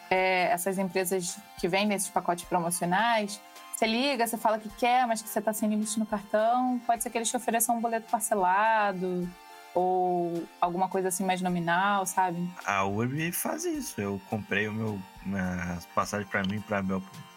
é, 0.09 0.43
essas 0.51 0.77
empresas 0.77 1.37
que 1.59 1.67
vêm 1.67 1.85
nesses 1.85 2.09
pacotes 2.09 2.45
promocionais. 2.45 3.39
Você 3.75 3.87
liga, 3.87 4.25
você 4.25 4.37
fala 4.37 4.59
que 4.59 4.69
quer, 4.69 5.07
mas 5.07 5.21
que 5.21 5.29
você 5.29 5.39
está 5.39 5.51
sem 5.51 5.67
limite 5.69 5.99
no 5.99 6.05
cartão. 6.05 6.79
Pode 6.85 7.03
ser 7.03 7.09
que 7.09 7.17
eles 7.17 7.29
te 7.29 7.35
ofereçam 7.35 7.75
um 7.77 7.81
boleto 7.81 8.07
parcelado 8.09 9.27
ou 9.73 10.43
alguma 10.59 10.87
coisa 10.89 11.07
assim 11.07 11.23
mais 11.23 11.41
nominal, 11.41 12.05
sabe? 12.05 12.47
A 12.65 12.83
Urb 12.85 13.31
faz 13.31 13.65
isso. 13.65 13.99
Eu 13.99 14.21
comprei 14.29 14.67
o 14.67 14.73
meu 14.73 14.99
as 15.75 15.85
passagens 15.87 16.29
para 16.29 16.43
mim 16.43 16.61
para 16.61 16.83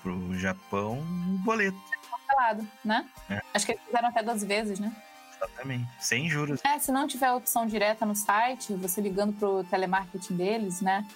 pro 0.03 0.39
Japão 0.39 0.99
um 0.99 1.36
boleto. 1.39 1.78
Cancelado, 2.35 2.69
né? 2.85 3.06
É. 3.31 3.40
Acho 3.55 3.66
que 3.66 3.73
eles 3.73 3.85
fizeram 3.85 4.09
até 4.09 4.23
12 4.23 4.47
vezes, 4.47 4.81
né? 4.81 4.93
Exatamente. 5.35 5.89
Sem 6.01 6.28
juros. 6.28 6.61
É, 6.65 6.78
se 6.78 6.90
não 6.90 7.06
tiver 7.06 7.31
opção 7.32 7.66
direta 7.66 8.05
no 8.05 8.15
site, 8.15 8.74
você 8.74 9.01
ligando 9.01 9.32
pro 9.32 9.65
telemarketing 9.65 10.36
deles, 10.36 10.81
né? 10.81 11.06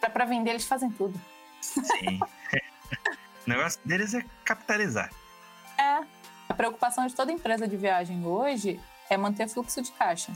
Pra, 0.00 0.10
pra 0.10 0.24
vender, 0.24 0.50
eles 0.50 0.64
fazem 0.64 0.90
tudo. 0.90 1.20
Sim. 1.60 2.20
o 3.46 3.50
negócio 3.50 3.80
deles 3.84 4.14
é 4.14 4.24
capitalizar. 4.44 5.10
É. 5.78 6.04
A 6.48 6.54
preocupação 6.54 7.06
de 7.06 7.14
toda 7.14 7.32
empresa 7.32 7.66
de 7.66 7.76
viagem 7.76 8.24
hoje 8.24 8.80
é 9.08 9.16
manter 9.16 9.48
fluxo 9.48 9.80
de 9.82 9.92
caixa. 9.92 10.32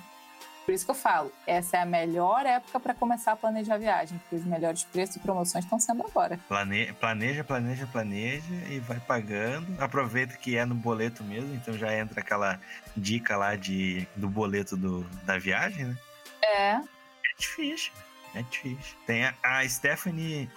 Por 0.64 0.72
isso 0.72 0.84
que 0.84 0.90
eu 0.90 0.94
falo, 0.94 1.30
essa 1.46 1.76
é 1.76 1.80
a 1.80 1.86
melhor 1.86 2.46
época 2.46 2.80
para 2.80 2.94
começar 2.94 3.32
a 3.32 3.36
planejar 3.36 3.74
a 3.74 3.78
viagem, 3.78 4.18
porque 4.18 4.36
os 4.36 4.44
melhores 4.44 4.82
preços 4.84 5.16
e 5.16 5.18
promoções 5.20 5.64
estão 5.64 5.78
sendo 5.78 6.04
agora. 6.06 6.40
Plane... 6.48 6.92
Planeja, 6.94 7.44
planeja, 7.44 7.86
planeja 7.86 8.54
e 8.70 8.78
vai 8.80 8.98
pagando. 8.98 9.66
Aproveita 9.78 10.36
que 10.36 10.56
é 10.56 10.64
no 10.64 10.74
boleto 10.74 11.22
mesmo, 11.22 11.54
então 11.54 11.76
já 11.76 11.94
entra 11.94 12.20
aquela 12.20 12.58
dica 12.96 13.36
lá 13.36 13.56
de, 13.56 14.08
do 14.16 14.28
boleto 14.28 14.74
do, 14.74 15.02
da 15.24 15.36
viagem, 15.38 15.84
né? 15.84 15.98
É. 16.42 16.70
É 16.76 17.36
difícil, 17.38 17.92
é 18.34 18.42
difícil. 18.42 18.96
Tem 19.06 19.26
a, 19.26 19.34
a 19.42 19.68
Stephanie 19.68 20.48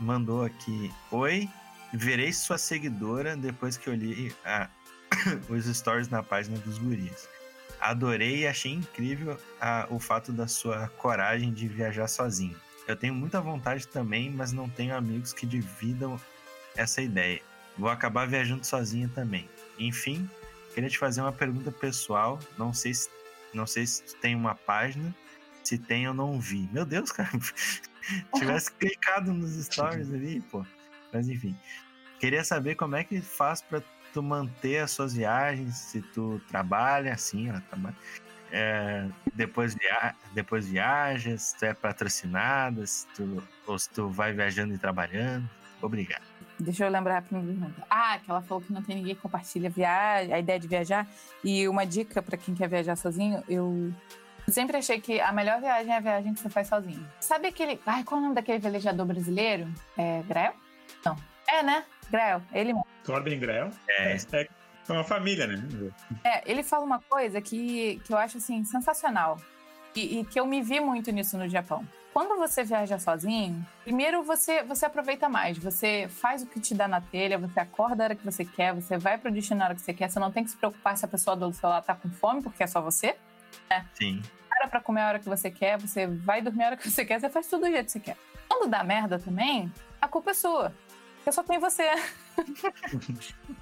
mandou 0.00 0.44
aqui: 0.44 0.92
Oi, 1.10 1.48
verei 1.92 2.32
sua 2.32 2.58
seguidora 2.58 3.36
depois 3.36 3.76
que 3.76 3.88
eu 3.88 3.94
li 3.94 4.34
a, 4.44 4.68
os 5.48 5.66
stories 5.66 6.08
na 6.08 6.22
página 6.22 6.58
dos 6.58 6.78
guris 6.78 7.28
adorei 7.82 8.42
e 8.42 8.46
achei 8.46 8.72
incrível 8.72 9.36
a, 9.60 9.86
o 9.90 9.98
fato 9.98 10.32
da 10.32 10.46
sua 10.46 10.88
coragem 10.96 11.52
de 11.52 11.66
viajar 11.66 12.06
sozinho. 12.06 12.56
Eu 12.86 12.96
tenho 12.96 13.12
muita 13.12 13.40
vontade 13.40 13.86
também, 13.88 14.30
mas 14.30 14.52
não 14.52 14.68
tenho 14.68 14.94
amigos 14.94 15.32
que 15.32 15.44
dividam 15.44 16.20
essa 16.76 17.02
ideia. 17.02 17.40
vou 17.76 17.90
acabar 17.90 18.26
viajando 18.26 18.64
sozinho 18.64 19.08
também. 19.08 19.48
Enfim, 19.78 20.28
queria 20.74 20.88
te 20.88 20.98
fazer 20.98 21.20
uma 21.20 21.32
pergunta 21.32 21.72
pessoal. 21.72 22.38
Não 22.56 22.72
sei 22.72 22.94
se, 22.94 23.08
não 23.52 23.66
sei 23.66 23.86
se 23.86 24.16
tem 24.16 24.34
uma 24.34 24.54
página. 24.54 25.14
Se 25.64 25.76
tem, 25.76 26.04
eu 26.04 26.14
não 26.14 26.40
vi. 26.40 26.68
Meu 26.72 26.84
Deus, 26.84 27.10
cara. 27.10 27.30
Tivesse 28.34 28.72
clicado 28.78 29.32
nos 29.32 29.52
stories 29.64 30.12
ali, 30.12 30.40
pô. 30.40 30.64
Mas 31.12 31.28
enfim. 31.28 31.56
Queria 32.18 32.44
saber 32.44 32.76
como 32.76 32.94
é 32.94 33.02
que 33.02 33.20
faz 33.20 33.60
para 33.60 33.82
tu 34.12 34.22
manter 34.22 34.78
as 34.78 34.90
suas 34.90 35.14
viagens, 35.14 35.76
se 35.76 36.00
tu 36.00 36.40
trabalha 36.48 37.12
assim, 37.12 37.48
ela 37.48 37.60
trabalha. 37.60 37.96
É, 38.50 39.08
depois, 39.34 39.74
via 39.74 40.14
depois 40.34 40.68
viajas, 40.68 41.42
se 41.42 41.58
tu 41.58 41.64
é 41.64 41.72
patrocinada, 41.72 42.86
se 42.86 43.06
tu, 43.08 43.42
ou 43.66 43.78
se 43.78 43.88
tu 43.88 44.08
vai 44.10 44.32
viajando 44.32 44.74
e 44.74 44.78
trabalhando. 44.78 45.48
Obrigado. 45.80 46.22
Deixa 46.60 46.84
eu 46.84 46.90
lembrar 46.90 47.18
a 47.18 47.22
primeira 47.22 47.48
pergunta. 47.48 47.86
Ah, 47.90 48.18
que 48.18 48.30
ela 48.30 48.42
falou 48.42 48.62
que 48.62 48.72
não 48.72 48.82
tem 48.82 48.96
ninguém 48.96 49.14
que 49.14 49.20
compartilha 49.20 49.70
viagem, 49.70 50.32
a 50.32 50.38
ideia 50.38 50.60
de 50.60 50.68
viajar. 50.68 51.08
E 51.42 51.66
uma 51.66 51.84
dica 51.84 52.22
para 52.22 52.36
quem 52.36 52.54
quer 52.54 52.68
viajar 52.68 52.94
sozinho, 52.94 53.42
eu 53.48 53.92
sempre 54.46 54.76
achei 54.76 55.00
que 55.00 55.20
a 55.20 55.32
melhor 55.32 55.60
viagem 55.60 55.92
é 55.92 55.96
a 55.96 56.00
viagem 56.00 56.34
que 56.34 56.40
você 56.40 56.50
faz 56.50 56.68
sozinho. 56.68 57.04
Sabe 57.20 57.48
aquele. 57.48 57.80
Ai, 57.86 58.04
qual 58.04 58.18
é 58.18 58.20
o 58.20 58.22
nome 58.24 58.34
daquele 58.34 58.58
velejador 58.58 59.06
brasileiro? 59.06 59.66
É 59.96 60.22
Grel? 60.28 60.52
Não. 61.04 61.16
É, 61.48 61.62
né? 61.62 61.84
Grel. 62.10 62.42
Ele 62.52 62.72
mesmo. 62.72 62.91
Corbin 63.04 63.38
Grel? 63.38 63.70
É. 63.88 64.16
é. 64.32 64.48
É 64.88 64.92
uma 64.92 65.04
família, 65.04 65.46
né? 65.46 65.62
É, 66.24 66.50
ele 66.50 66.62
fala 66.62 66.84
uma 66.84 67.00
coisa 67.00 67.40
que, 67.40 68.00
que 68.04 68.12
eu 68.12 68.18
acho 68.18 68.38
assim 68.38 68.64
sensacional 68.64 69.40
e, 69.94 70.20
e, 70.20 70.24
que 70.24 70.40
eu 70.40 70.46
me 70.46 70.60
vi 70.60 70.80
muito 70.80 71.10
nisso 71.12 71.38
no 71.38 71.48
Japão. 71.48 71.86
Quando 72.12 72.36
você 72.36 72.62
viaja 72.62 72.98
sozinho, 72.98 73.66
primeiro 73.84 74.22
você, 74.22 74.62
você 74.62 74.84
aproveita 74.84 75.28
mais, 75.28 75.56
você 75.56 76.08
faz 76.10 76.42
o 76.42 76.46
que 76.46 76.60
te 76.60 76.74
dá 76.74 76.86
na 76.86 77.00
telha, 77.00 77.38
você 77.38 77.60
acorda 77.60 78.02
a 78.02 78.06
hora 78.06 78.14
que 78.14 78.24
você 78.24 78.44
quer, 78.44 78.74
você 78.74 78.98
vai 78.98 79.16
pro 79.16 79.30
destino 79.30 79.60
na 79.60 79.66
hora 79.66 79.74
que 79.74 79.80
você 79.80 79.94
quer, 79.94 80.10
você 80.10 80.18
não 80.18 80.30
tem 80.30 80.44
que 80.44 80.50
se 80.50 80.56
preocupar 80.56 80.96
se 80.96 81.04
a 81.04 81.08
pessoa 81.08 81.34
do 81.34 81.50
seu 81.52 81.68
lado 81.68 81.84
tá 81.84 81.94
com 81.94 82.10
fome, 82.10 82.42
porque 82.42 82.62
é 82.62 82.66
só 82.66 82.82
você, 82.82 83.16
né? 83.70 83.86
Sim. 83.94 84.20
Para 84.48 84.68
pra 84.68 84.80
comer 84.80 85.00
a 85.00 85.08
hora 85.08 85.18
que 85.18 85.28
você 85.28 85.50
quer, 85.50 85.78
você 85.78 86.06
vai 86.06 86.42
dormir 86.42 86.64
a 86.64 86.66
hora 86.66 86.76
que 86.76 86.90
você 86.90 87.04
quer, 87.04 87.18
você 87.18 87.30
faz 87.30 87.46
tudo 87.46 87.62
do 87.62 87.70
jeito 87.70 87.86
que 87.86 87.92
você 87.92 88.00
quer. 88.00 88.16
Quando 88.46 88.68
dá 88.68 88.84
merda 88.84 89.18
também, 89.18 89.72
a 90.00 90.06
culpa 90.06 90.32
é 90.32 90.34
sua. 90.34 90.72
Porque 91.22 91.30
só 91.30 91.44
tem 91.44 91.60
você. 91.60 91.88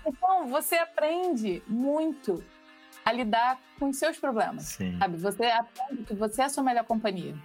então, 0.06 0.48
você 0.48 0.76
aprende 0.76 1.62
muito 1.68 2.42
a 3.04 3.12
lidar 3.12 3.60
com 3.78 3.90
os 3.90 3.98
seus 3.98 4.16
problemas. 4.16 4.64
Sim. 4.64 4.98
Sabe? 4.98 5.18
Você 5.18 5.44
aprende 5.44 6.04
que 6.04 6.14
você 6.14 6.40
é 6.40 6.44
a 6.46 6.48
sua 6.48 6.64
melhor 6.64 6.84
companhia. 6.84 7.36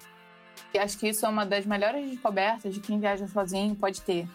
E 0.74 0.80
acho 0.80 0.98
que 0.98 1.10
isso 1.10 1.26
é 1.26 1.30
uma 1.30 1.46
das 1.46 1.66
melhores 1.66 2.10
descobertas 2.10 2.74
de 2.74 2.80
quem 2.80 2.98
viaja 2.98 3.28
sozinho 3.28 3.76
pode 3.76 4.02
ter. 4.02 4.26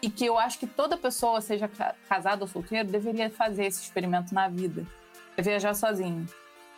E 0.00 0.08
que 0.08 0.24
eu 0.24 0.38
acho 0.38 0.60
que 0.60 0.66
toda 0.66 0.96
pessoa, 0.96 1.40
seja 1.40 1.68
casada 2.08 2.42
ou 2.42 2.48
solteiro, 2.48 2.88
deveria 2.88 3.28
fazer 3.30 3.64
esse 3.64 3.82
experimento 3.82 4.32
na 4.32 4.48
vida. 4.48 4.86
É 5.36 5.42
viajar 5.42 5.74
sozinho. 5.74 6.24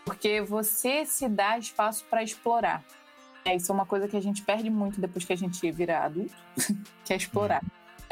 Porque 0.06 0.40
você 0.40 1.04
se 1.04 1.28
dá 1.28 1.58
espaço 1.58 2.02
para 2.08 2.22
explorar. 2.22 2.82
É, 3.44 3.54
isso 3.54 3.70
é 3.70 3.74
uma 3.74 3.84
coisa 3.84 4.08
que 4.08 4.16
a 4.16 4.22
gente 4.22 4.40
perde 4.40 4.70
muito 4.70 4.98
depois 4.98 5.22
que 5.22 5.34
a 5.34 5.36
gente 5.36 5.70
vira 5.70 6.00
adulto, 6.00 6.34
que 7.04 7.12
é 7.12 7.16
explorar. 7.16 7.62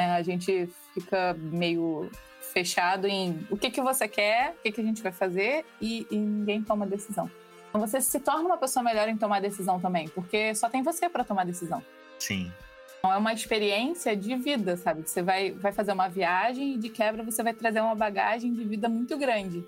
É, 0.00 0.12
a 0.12 0.22
gente 0.22 0.66
fica 0.94 1.36
meio 1.38 2.10
fechado 2.40 3.06
em 3.06 3.46
o 3.50 3.56
que, 3.56 3.70
que 3.70 3.82
você 3.82 4.08
quer, 4.08 4.54
o 4.58 4.62
que, 4.62 4.72
que 4.72 4.80
a 4.80 4.84
gente 4.84 5.02
vai 5.02 5.12
fazer 5.12 5.62
e, 5.78 6.06
e 6.10 6.16
ninguém 6.16 6.62
toma 6.62 6.86
decisão. 6.86 7.30
Então 7.68 7.78
você 7.78 8.00
se 8.00 8.18
torna 8.18 8.46
uma 8.46 8.56
pessoa 8.56 8.82
melhor 8.82 9.10
em 9.10 9.16
tomar 9.18 9.42
decisão 9.42 9.78
também, 9.78 10.08
porque 10.08 10.54
só 10.54 10.70
tem 10.70 10.82
você 10.82 11.06
para 11.06 11.22
tomar 11.22 11.44
decisão. 11.44 11.82
Sim. 12.18 12.50
Então 12.98 13.12
é 13.12 13.18
uma 13.18 13.34
experiência 13.34 14.16
de 14.16 14.34
vida, 14.36 14.74
sabe? 14.78 15.02
Você 15.06 15.22
vai, 15.22 15.50
vai 15.52 15.70
fazer 15.70 15.92
uma 15.92 16.08
viagem 16.08 16.74
e 16.74 16.78
de 16.78 16.88
quebra 16.88 17.22
você 17.22 17.42
vai 17.42 17.52
trazer 17.52 17.82
uma 17.82 17.94
bagagem 17.94 18.54
de 18.54 18.64
vida 18.64 18.88
muito 18.88 19.18
grande. 19.18 19.62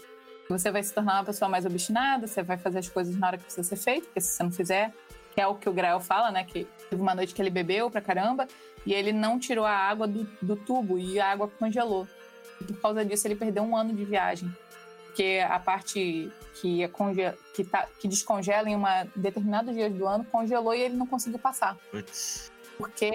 Você 0.48 0.70
vai 0.70 0.82
se 0.82 0.94
tornar 0.94 1.14
uma 1.14 1.24
pessoa 1.24 1.48
mais 1.48 1.66
obstinada, 1.66 2.26
você 2.26 2.42
vai 2.42 2.56
fazer 2.56 2.78
as 2.78 2.88
coisas 2.88 3.14
na 3.16 3.26
hora 3.26 3.36
que 3.36 3.44
precisa 3.44 3.68
ser 3.68 3.76
feito, 3.76 4.04
porque 4.04 4.20
se 4.22 4.32
você 4.34 4.42
não 4.42 4.50
fizer, 4.50 4.92
que 5.34 5.40
é 5.40 5.46
o 5.46 5.54
que 5.54 5.68
o 5.68 5.72
Grael 5.72 6.00
fala, 6.00 6.30
né? 6.30 6.44
Que 6.44 6.66
teve 6.88 7.00
uma 7.00 7.14
noite 7.14 7.34
que 7.34 7.40
ele 7.40 7.50
bebeu 7.50 7.90
pra 7.90 8.00
caramba 8.00 8.46
e 8.84 8.92
ele 8.92 9.12
não 9.12 9.38
tirou 9.38 9.64
a 9.64 9.72
água 9.72 10.06
do, 10.06 10.24
do 10.40 10.56
tubo 10.56 10.98
e 10.98 11.20
a 11.20 11.30
água 11.30 11.48
congelou. 11.48 12.06
E 12.60 12.64
por 12.64 12.80
causa 12.80 13.04
disso 13.04 13.26
ele 13.26 13.36
perdeu 13.36 13.62
um 13.62 13.76
ano 13.76 13.92
de 13.94 14.04
viagem. 14.04 14.54
Porque 15.06 15.44
a 15.46 15.59
parte 15.59 16.32
que, 16.54 16.82
é 16.82 16.88
conge... 16.88 17.32
que, 17.54 17.64
tá... 17.64 17.86
que 17.98 18.09
descongela 18.09 18.68
em 18.68 18.74
uma 18.74 19.04
determinados 19.14 19.74
dias 19.74 19.92
do 19.92 20.06
ano 20.06 20.24
congelou 20.24 20.74
e 20.74 20.82
ele 20.82 20.96
não 20.96 21.06
conseguiu 21.06 21.38
passar. 21.38 21.76
Putz. 21.90 22.50
Porque 22.78 23.12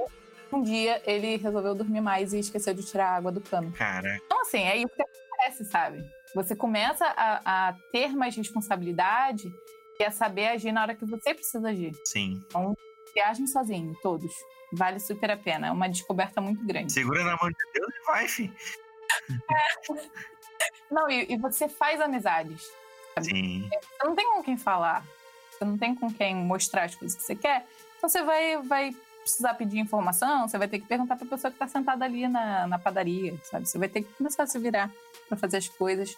um 0.52 0.62
dia 0.62 1.02
ele 1.06 1.38
resolveu 1.38 1.76
dormir 1.76 2.02
mais 2.02 2.34
e 2.34 2.40
esqueceu 2.40 2.74
de 2.74 2.84
tirar 2.84 3.10
a 3.10 3.16
água 3.16 3.32
do 3.32 3.42
cano. 3.42 3.72
Cara. 3.72 4.20
Então, 4.26 4.42
assim, 4.42 4.62
é 4.62 4.78
isso 4.78 4.90
que 4.90 5.02
acontece, 5.02 5.66
sabe? 5.66 6.06
Você 6.36 6.56
começa 6.56 7.06
a, 7.06 7.70
a 7.70 7.74
ter 7.92 8.10
mais 8.16 8.36
responsabilidade 8.36 9.52
e 10.00 10.04
a 10.04 10.12
saber 10.12 10.48
agir 10.48 10.72
na 10.72 10.82
hora 10.82 10.96
que 10.96 11.06
você 11.06 11.34
precisa 11.34 11.70
agir. 11.70 11.96
Sim. 12.06 12.44
Então, 12.48 12.78
viagem 13.14 13.48
sozinho, 13.48 13.98
todos. 14.02 14.34
Vale 14.72 15.00
super 15.00 15.32
a 15.32 15.38
pena. 15.38 15.68
É 15.68 15.72
uma 15.72 15.88
descoberta 15.88 16.42
muito 16.42 16.66
grande. 16.66 16.92
Segura 16.92 17.24
na 17.24 17.38
mão 17.42 17.50
de 17.50 17.72
Deus 17.74 17.94
e 17.96 18.06
vai, 18.06 18.28
filho. 18.28 18.54
É. 20.60 20.70
Não, 20.90 21.10
e, 21.10 21.34
e, 21.34 21.38
você 21.38 21.70
faz 21.70 22.02
amizades. 22.02 22.72
Sabe? 23.14 23.28
Sim. 23.28 23.70
Você 23.70 24.08
não 24.08 24.16
tem 24.16 24.26
com 24.26 24.44
quem 24.44 24.58
falar. 24.58 25.06
Você 25.52 25.66
não 25.66 25.78
tem 25.78 25.96
com 25.96 26.12
quem 26.12 26.36
mostrar 26.36 26.84
as 26.84 26.96
coisas 26.96 27.18
que 27.18 27.24
você 27.24 27.36
quer. 27.36 27.66
Então 27.98 28.10
você 28.10 28.24
vai, 28.24 28.62
vai 28.62 28.96
precisar 29.22 29.54
pedir 29.56 29.80
informação, 29.80 30.48
você 30.48 30.58
vai 30.58 30.68
ter 30.68 30.80
que 30.80 30.88
perguntar 30.88 31.18
para 31.18 31.26
a 31.26 31.30
pessoa 31.30 31.52
que 31.52 31.56
está 31.56 31.68
sentada 31.68 32.06
ali 32.06 32.28
na, 32.28 32.66
na 32.68 32.80
padaria, 32.80 33.38
sabe? 33.44 33.68
Você 33.68 33.78
vai 33.78 33.90
ter 33.90 34.04
que 34.04 34.14
começar 34.14 34.44
a 34.44 34.48
se 34.48 34.58
virar 34.58 34.92
para 35.28 35.38
fazer 35.38 35.58
as 35.58 35.68
coisas. 35.68 36.18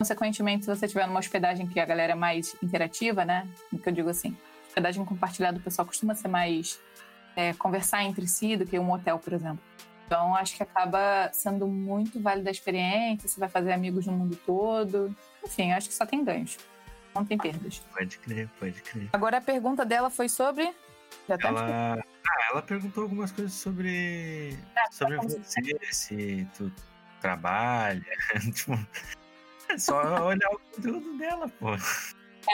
Consequentemente, 0.00 0.64
se 0.64 0.74
você 0.74 0.88
tiver 0.88 1.06
numa 1.06 1.18
hospedagem 1.18 1.66
que 1.66 1.78
a 1.78 1.84
galera 1.84 2.12
é 2.12 2.14
mais 2.14 2.56
interativa, 2.62 3.22
né? 3.22 3.46
O 3.70 3.78
que 3.78 3.86
eu 3.86 3.92
digo 3.92 4.08
assim, 4.08 4.34
hospedagem 4.66 5.04
compartilhada, 5.04 5.58
o 5.58 5.60
pessoal 5.60 5.84
costuma 5.84 6.14
ser 6.14 6.28
mais 6.28 6.80
é, 7.36 7.52
conversar 7.52 8.02
entre 8.02 8.26
si 8.26 8.56
do 8.56 8.64
que 8.64 8.78
um 8.78 8.90
hotel, 8.90 9.18
por 9.18 9.34
exemplo. 9.34 9.62
Então, 10.06 10.34
acho 10.34 10.56
que 10.56 10.62
acaba 10.62 11.28
sendo 11.34 11.66
muito 11.68 12.18
válida 12.18 12.48
a 12.48 12.50
experiência, 12.50 13.28
você 13.28 13.38
vai 13.38 13.50
fazer 13.50 13.72
amigos 13.72 14.06
no 14.06 14.14
mundo 14.14 14.36
todo. 14.46 15.14
Enfim, 15.44 15.72
acho 15.72 15.90
que 15.90 15.94
só 15.94 16.06
tem 16.06 16.24
ganhos. 16.24 16.56
Não 17.14 17.22
tem 17.22 17.36
perdas. 17.36 17.82
Pode 17.92 18.16
crer, 18.20 18.48
pode 18.58 18.80
crer. 18.80 19.10
Agora 19.12 19.36
a 19.36 19.42
pergunta 19.42 19.84
dela 19.84 20.08
foi 20.08 20.30
sobre. 20.30 20.74
Já 21.28 21.36
tá 21.36 21.48
ela... 21.48 21.98
Ah, 22.26 22.48
ela 22.52 22.62
perguntou 22.62 23.02
algumas 23.02 23.32
coisas 23.32 23.52
sobre. 23.52 24.56
Ah, 24.74 24.84
tá 24.86 24.92
sobre 24.92 25.16
você, 25.18 25.78
se 25.92 26.48
tu 26.56 26.72
trabalha. 27.20 28.02
tipo, 28.54 28.72
é 29.70 29.78
só 29.78 30.26
olhar 30.26 30.50
o 30.50 30.58
conteúdo 30.58 31.18
dela, 31.18 31.48
pô. 31.48 31.70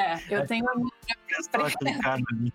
É, 0.00 0.18
eu 0.30 0.46
tenho 0.46 0.68
a 0.68 0.74
minha 0.74 0.90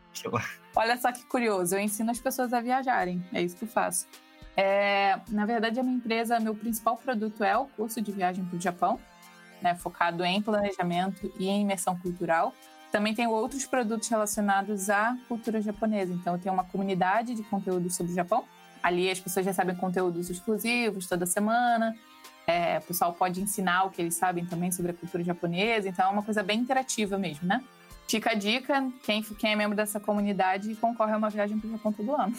Olha 0.75 0.97
só 0.97 1.11
que 1.11 1.25
curioso, 1.25 1.75
eu 1.75 1.79
ensino 1.79 2.11
as 2.11 2.19
pessoas 2.19 2.53
a 2.53 2.61
viajarem, 2.61 3.25
é 3.33 3.41
isso 3.41 3.55
que 3.55 3.63
eu 3.63 3.69
faço. 3.69 4.07
É, 4.55 5.19
na 5.29 5.45
verdade, 5.45 5.79
a 5.79 5.83
minha 5.83 5.95
empresa, 5.95 6.39
meu 6.39 6.53
principal 6.53 6.97
produto 6.97 7.43
é 7.43 7.57
o 7.57 7.65
curso 7.65 8.01
de 8.01 8.11
viagem 8.11 8.43
para 8.45 8.57
o 8.57 8.61
Japão, 8.61 8.99
né, 9.61 9.75
focado 9.75 10.23
em 10.23 10.41
planejamento 10.41 11.31
e 11.39 11.47
em 11.47 11.61
imersão 11.61 11.97
cultural. 11.97 12.53
Também 12.91 13.13
tenho 13.13 13.31
outros 13.31 13.65
produtos 13.65 14.09
relacionados 14.09 14.89
à 14.89 15.17
cultura 15.27 15.61
japonesa. 15.61 16.13
Então, 16.13 16.33
eu 16.33 16.39
tenho 16.39 16.53
uma 16.53 16.65
comunidade 16.65 17.33
de 17.33 17.43
conteúdo 17.43 17.89
sobre 17.89 18.11
o 18.11 18.15
Japão. 18.15 18.43
Ali 18.83 19.09
as 19.09 19.19
pessoas 19.19 19.45
recebem 19.45 19.75
conteúdos 19.75 20.29
exclusivos 20.29 21.07
toda 21.07 21.25
semana. 21.25 21.95
É, 22.47 22.79
o 22.79 22.81
pessoal 22.81 23.13
pode 23.13 23.41
ensinar 23.41 23.83
o 23.85 23.91
que 23.91 24.01
eles 24.01 24.15
sabem 24.15 24.45
também 24.45 24.71
sobre 24.71 24.91
a 24.91 24.93
cultura 24.93 25.23
japonesa, 25.23 25.87
então 25.87 26.05
é 26.05 26.09
uma 26.09 26.23
coisa 26.23 26.41
bem 26.43 26.59
interativa 26.59 27.17
mesmo, 27.17 27.47
né? 27.47 27.63
Fica 28.07 28.31
a 28.31 28.33
dica, 28.33 28.91
quem, 29.03 29.23
quem 29.23 29.53
é 29.53 29.55
membro 29.55 29.75
dessa 29.75 29.99
comunidade 29.99 30.75
concorre 30.75 31.13
a 31.13 31.17
uma 31.17 31.29
viagem 31.29 31.57
para 31.57 31.67
o 31.67 31.71
Japão 31.71 31.93
todo 31.93 32.13
ano. 32.13 32.35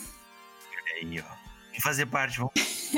Aí, 0.97 1.21
ó. 1.21 1.25
Vamos 1.69 1.83
fazer 1.83 2.07
parte, 2.07 2.39
vamos. 2.39 2.53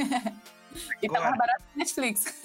e 1.01 1.09
tá 1.09 1.21
mais 1.21 1.39
barato 1.39 1.65
que 1.73 1.79
Netflix. 1.79 2.43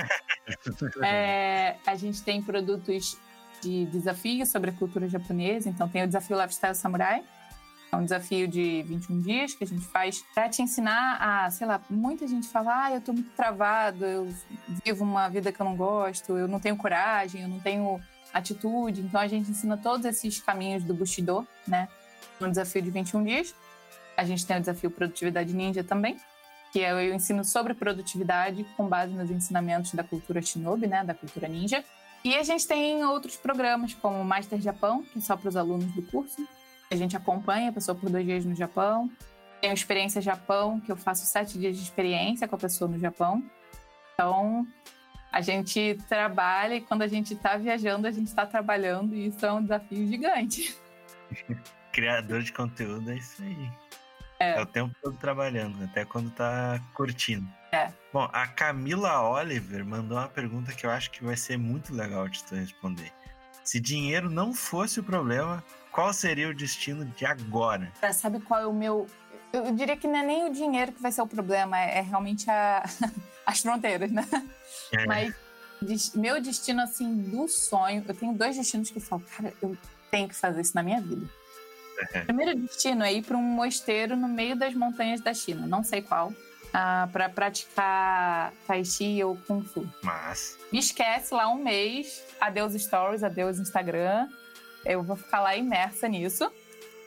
é, 1.04 1.76
a 1.86 1.94
gente 1.94 2.22
tem 2.22 2.42
produtos 2.42 3.18
de 3.60 3.84
desafios 3.86 4.48
sobre 4.48 4.70
a 4.70 4.72
cultura 4.72 5.06
japonesa, 5.06 5.68
então 5.68 5.86
tem 5.86 6.02
o 6.02 6.06
desafio 6.06 6.40
Lifestyle 6.40 6.74
Samurai, 6.74 7.22
é 7.92 7.96
um 7.96 8.04
desafio 8.04 8.46
de 8.46 8.82
21 8.82 9.20
dias 9.20 9.54
que 9.54 9.64
a 9.64 9.66
gente 9.66 9.84
faz 9.86 10.24
para 10.34 10.48
te 10.48 10.62
ensinar 10.62 11.18
a, 11.20 11.50
sei 11.50 11.66
lá, 11.66 11.80
muita 11.90 12.26
gente 12.26 12.46
fala, 12.46 12.84
ah, 12.84 12.92
eu 12.92 13.00
tô 13.00 13.12
muito 13.12 13.30
travado, 13.30 14.04
eu 14.04 14.32
vivo 14.84 15.02
uma 15.02 15.28
vida 15.28 15.50
que 15.50 15.60
eu 15.60 15.64
não 15.64 15.76
gosto, 15.76 16.38
eu 16.38 16.46
não 16.46 16.60
tenho 16.60 16.76
coragem, 16.76 17.42
eu 17.42 17.48
não 17.48 17.58
tenho 17.58 18.00
atitude. 18.32 19.00
Então 19.00 19.20
a 19.20 19.26
gente 19.26 19.50
ensina 19.50 19.76
todos 19.76 20.06
esses 20.06 20.40
caminhos 20.40 20.84
do 20.84 20.94
Bushido, 20.94 21.46
né? 21.66 21.88
No 22.38 22.48
desafio 22.48 22.80
de 22.80 22.90
21 22.90 23.24
dias. 23.24 23.54
A 24.16 24.24
gente 24.24 24.46
tem 24.46 24.56
o 24.56 24.60
desafio 24.60 24.90
Produtividade 24.90 25.52
Ninja 25.52 25.82
também, 25.82 26.16
que 26.72 26.80
é 26.80 26.92
eu 26.92 27.12
ensino 27.12 27.44
sobre 27.44 27.74
produtividade 27.74 28.64
com 28.76 28.86
base 28.86 29.12
nos 29.12 29.30
ensinamentos 29.30 29.92
da 29.94 30.04
cultura 30.04 30.40
Shinobi, 30.40 30.86
né, 30.86 31.02
da 31.02 31.14
cultura 31.14 31.48
ninja. 31.48 31.84
E 32.22 32.36
a 32.36 32.42
gente 32.42 32.66
tem 32.66 33.02
outros 33.04 33.36
programas 33.36 33.94
como 33.94 34.20
o 34.20 34.24
Master 34.24 34.60
Japão, 34.60 35.02
que 35.02 35.18
é 35.18 35.22
só 35.22 35.36
para 35.36 35.48
os 35.48 35.56
alunos 35.56 35.90
do 35.92 36.02
curso, 36.02 36.46
a 36.90 36.96
gente 36.96 37.16
acompanha 37.16 37.70
a 37.70 37.72
pessoa 37.72 37.96
por 37.96 38.10
dois 38.10 38.26
dias 38.26 38.44
no 38.44 38.54
Japão. 38.54 39.10
Tenho 39.60 39.72
experiência 39.72 40.20
Japão, 40.20 40.80
que 40.80 40.90
eu 40.90 40.96
faço 40.96 41.24
sete 41.24 41.58
dias 41.58 41.76
de 41.76 41.82
experiência 41.82 42.48
com 42.48 42.56
a 42.56 42.58
pessoa 42.58 42.90
no 42.90 42.98
Japão. 42.98 43.42
Então, 44.14 44.66
a 45.30 45.40
gente 45.40 45.98
trabalha 46.08 46.74
e 46.74 46.80
quando 46.80 47.02
a 47.02 47.06
gente 47.06 47.34
está 47.34 47.56
viajando, 47.56 48.06
a 48.06 48.10
gente 48.10 48.26
está 48.26 48.44
trabalhando 48.44 49.14
e 49.14 49.28
isso 49.28 49.44
é 49.46 49.52
um 49.52 49.62
desafio 49.62 50.06
gigante. 50.08 50.76
Criador 51.92 52.42
de 52.42 52.52
conteúdo 52.52 53.10
é 53.10 53.16
isso 53.16 53.42
aí. 53.42 53.70
É. 54.40 54.58
é 54.58 54.62
o 54.62 54.66
tempo 54.66 54.94
todo 55.02 55.16
trabalhando, 55.18 55.84
até 55.84 56.04
quando 56.04 56.30
tá 56.30 56.80
curtindo. 56.94 57.46
É. 57.72 57.92
Bom, 58.12 58.28
a 58.32 58.46
Camila 58.48 59.20
Oliver 59.22 59.84
mandou 59.84 60.18
uma 60.18 60.28
pergunta 60.28 60.72
que 60.72 60.86
eu 60.86 60.90
acho 60.90 61.10
que 61.10 61.22
vai 61.22 61.36
ser 61.36 61.56
muito 61.56 61.94
legal 61.94 62.26
de 62.28 62.42
tu 62.44 62.54
responder. 62.54 63.12
Se 63.62 63.78
dinheiro 63.78 64.30
não 64.30 64.52
fosse 64.52 64.98
o 64.98 65.04
problema, 65.04 65.62
qual 65.92 66.12
seria 66.12 66.48
o 66.48 66.54
destino 66.54 67.04
de 67.04 67.26
agora? 67.26 67.92
Sabe 68.12 68.40
qual 68.40 68.60
é 68.60 68.66
o 68.66 68.72
meu. 68.72 69.06
Eu 69.52 69.72
diria 69.72 69.96
que 69.96 70.06
não 70.06 70.18
é 70.18 70.22
nem 70.22 70.48
o 70.48 70.52
dinheiro 70.52 70.92
que 70.92 71.02
vai 71.02 71.10
ser 71.10 71.22
o 71.22 71.26
problema, 71.26 71.78
é, 71.78 71.98
é 71.98 72.00
realmente 72.00 72.48
a... 72.48 72.84
as 73.44 73.60
fronteiras, 73.60 74.10
né? 74.12 74.26
É. 74.92 75.06
Mas 75.06 75.34
meu 76.14 76.40
destino, 76.40 76.82
assim, 76.82 77.22
do 77.22 77.48
sonho, 77.48 78.04
eu 78.06 78.14
tenho 78.14 78.32
dois 78.34 78.56
destinos 78.56 78.90
que 78.90 78.98
eu 78.98 79.02
falo, 79.02 79.22
cara, 79.36 79.52
eu 79.62 79.76
tenho 80.10 80.28
que 80.28 80.34
fazer 80.34 80.60
isso 80.60 80.74
na 80.74 80.82
minha 80.82 81.00
vida. 81.00 81.26
O 82.22 82.24
primeiro 82.26 82.58
destino 82.58 83.04
é 83.04 83.12
ir 83.12 83.22
para 83.22 83.36
um 83.36 83.42
mosteiro 83.42 84.16
no 84.16 84.28
meio 84.28 84.56
das 84.56 84.74
montanhas 84.74 85.20
da 85.20 85.34
China, 85.34 85.66
não 85.66 85.84
sei 85.84 86.00
qual, 86.00 86.32
ah, 86.72 87.08
para 87.12 87.28
praticar 87.28 88.52
Tai 88.66 88.84
Chi 88.84 89.22
ou 89.22 89.36
Kung 89.46 89.62
Fu. 89.62 89.86
Mas. 90.02 90.58
Me 90.72 90.78
esquece 90.78 91.34
lá 91.34 91.48
um 91.48 91.62
mês, 91.62 92.22
adeus 92.40 92.72
Stories, 92.74 93.22
adeus 93.22 93.58
Instagram. 93.58 94.28
Eu 94.84 95.02
vou 95.02 95.16
ficar 95.16 95.40
lá 95.40 95.56
imersa 95.56 96.08
nisso. 96.08 96.50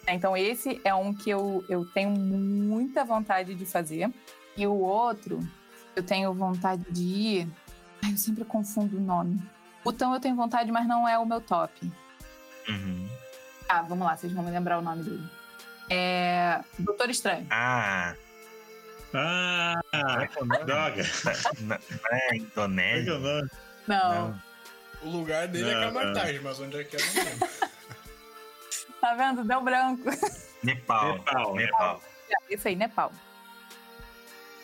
Então, 0.08 0.36
esse 0.36 0.82
é 0.84 0.94
um 0.94 1.14
que 1.14 1.30
eu, 1.30 1.64
eu 1.70 1.86
tenho 1.86 2.12
muita 2.12 3.06
vontade 3.06 3.56
de 3.56 3.66
fazer. 3.66 4.12
E 4.56 4.68
o 4.68 4.74
outro, 4.74 5.40
eu 5.96 6.04
tenho 6.04 6.34
vontade 6.34 6.84
de 6.90 7.02
ir. 7.02 7.48
Ai, 8.04 8.12
eu 8.12 8.18
sempre 8.18 8.44
confundo 8.44 8.98
o 8.98 9.02
nome. 9.02 9.42
Butão 9.84 10.14
eu 10.14 10.20
tenho 10.20 10.36
vontade, 10.36 10.72
mas 10.72 10.88
não 10.88 11.08
é 11.08 11.18
o 11.18 11.26
meu 11.26 11.42
top. 11.42 11.92
Uhum. 12.68 13.10
Ah, 13.68 13.82
vamos 13.82 14.06
lá, 14.06 14.16
vocês 14.16 14.32
vão 14.32 14.44
me 14.44 14.52
lembrar 14.52 14.78
o 14.78 14.82
nome 14.82 15.04
dele. 15.04 15.30
É. 15.90 16.62
Doutor 16.80 17.10
Estranho. 17.10 17.48
Ah. 17.50 18.16
Ah, 19.14 19.80
é 19.94 20.66
droga. 20.66 21.04
Não 21.62 21.78
é 22.12 22.36
Indonésia? 22.38 23.20
Não. 23.20 24.30
não. 24.30 24.42
O 25.04 25.10
lugar 25.10 25.48
dele 25.48 25.70
é 25.70 25.74
não, 25.74 25.82
é 25.82 25.86
Camartage, 25.86 26.40
mas 26.40 26.60
onde 26.60 26.80
é 26.80 26.84
que 26.84 26.96
é? 26.96 27.00
tá 29.02 29.14
vendo? 29.16 29.44
Deu 29.44 29.62
branco. 29.62 30.04
Nepal. 30.64 31.18
Nepal. 31.18 31.56
Nepal. 31.56 32.02
Isso 32.50 32.68
aí, 32.68 32.76
Nepal. 32.76 33.12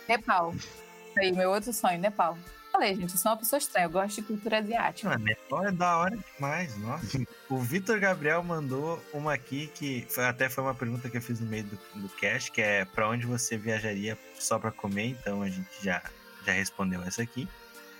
Nepal. 0.07 0.53
Isso 0.55 1.19
aí, 1.19 1.31
meu 1.31 1.51
outro 1.51 1.73
sonho, 1.73 1.99
Nepal 1.99 2.37
falei, 2.79 2.95
gente, 2.95 3.11
eu 3.11 3.19
sou 3.19 3.31
uma 3.31 3.37
pessoa 3.37 3.57
estranha, 3.57 3.85
eu 3.85 3.89
gosto 3.89 4.15
de 4.15 4.27
cultura 4.27 4.59
asiática. 4.59 5.09
Mano, 5.09 5.25
Nepal 5.25 5.65
é 5.65 5.71
da 5.71 5.97
hora 5.97 6.17
demais, 6.17 6.77
nossa. 6.77 7.19
o 7.49 7.57
Vitor 7.59 7.99
Gabriel 7.99 8.41
mandou 8.41 9.03
uma 9.13 9.33
aqui 9.33 9.67
que 9.75 10.05
foi, 10.09 10.25
até 10.25 10.49
foi 10.49 10.63
uma 10.63 10.73
pergunta 10.73 11.09
que 11.09 11.17
eu 11.17 11.21
fiz 11.21 11.39
no 11.39 11.47
meio 11.47 11.65
do, 11.65 11.77
do 11.95 12.09
cast, 12.09 12.51
que 12.51 12.61
é 12.61 12.85
para 12.85 13.09
onde 13.09 13.25
você 13.25 13.57
viajaria 13.57 14.17
só 14.39 14.57
para 14.57 14.71
comer, 14.71 15.07
então 15.07 15.41
a 15.41 15.49
gente 15.49 15.69
já, 15.81 16.01
já 16.45 16.53
respondeu 16.53 17.01
essa 17.03 17.21
aqui. 17.21 17.47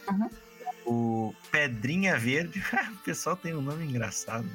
Uhum. 0.10 0.30
O 0.90 1.34
Pedrinha 1.52 2.18
Verde, 2.18 2.60
o 2.94 2.98
pessoal 3.04 3.38
tem 3.38 3.54
um 3.54 3.62
nome 3.62 3.86
engraçado. 3.86 4.50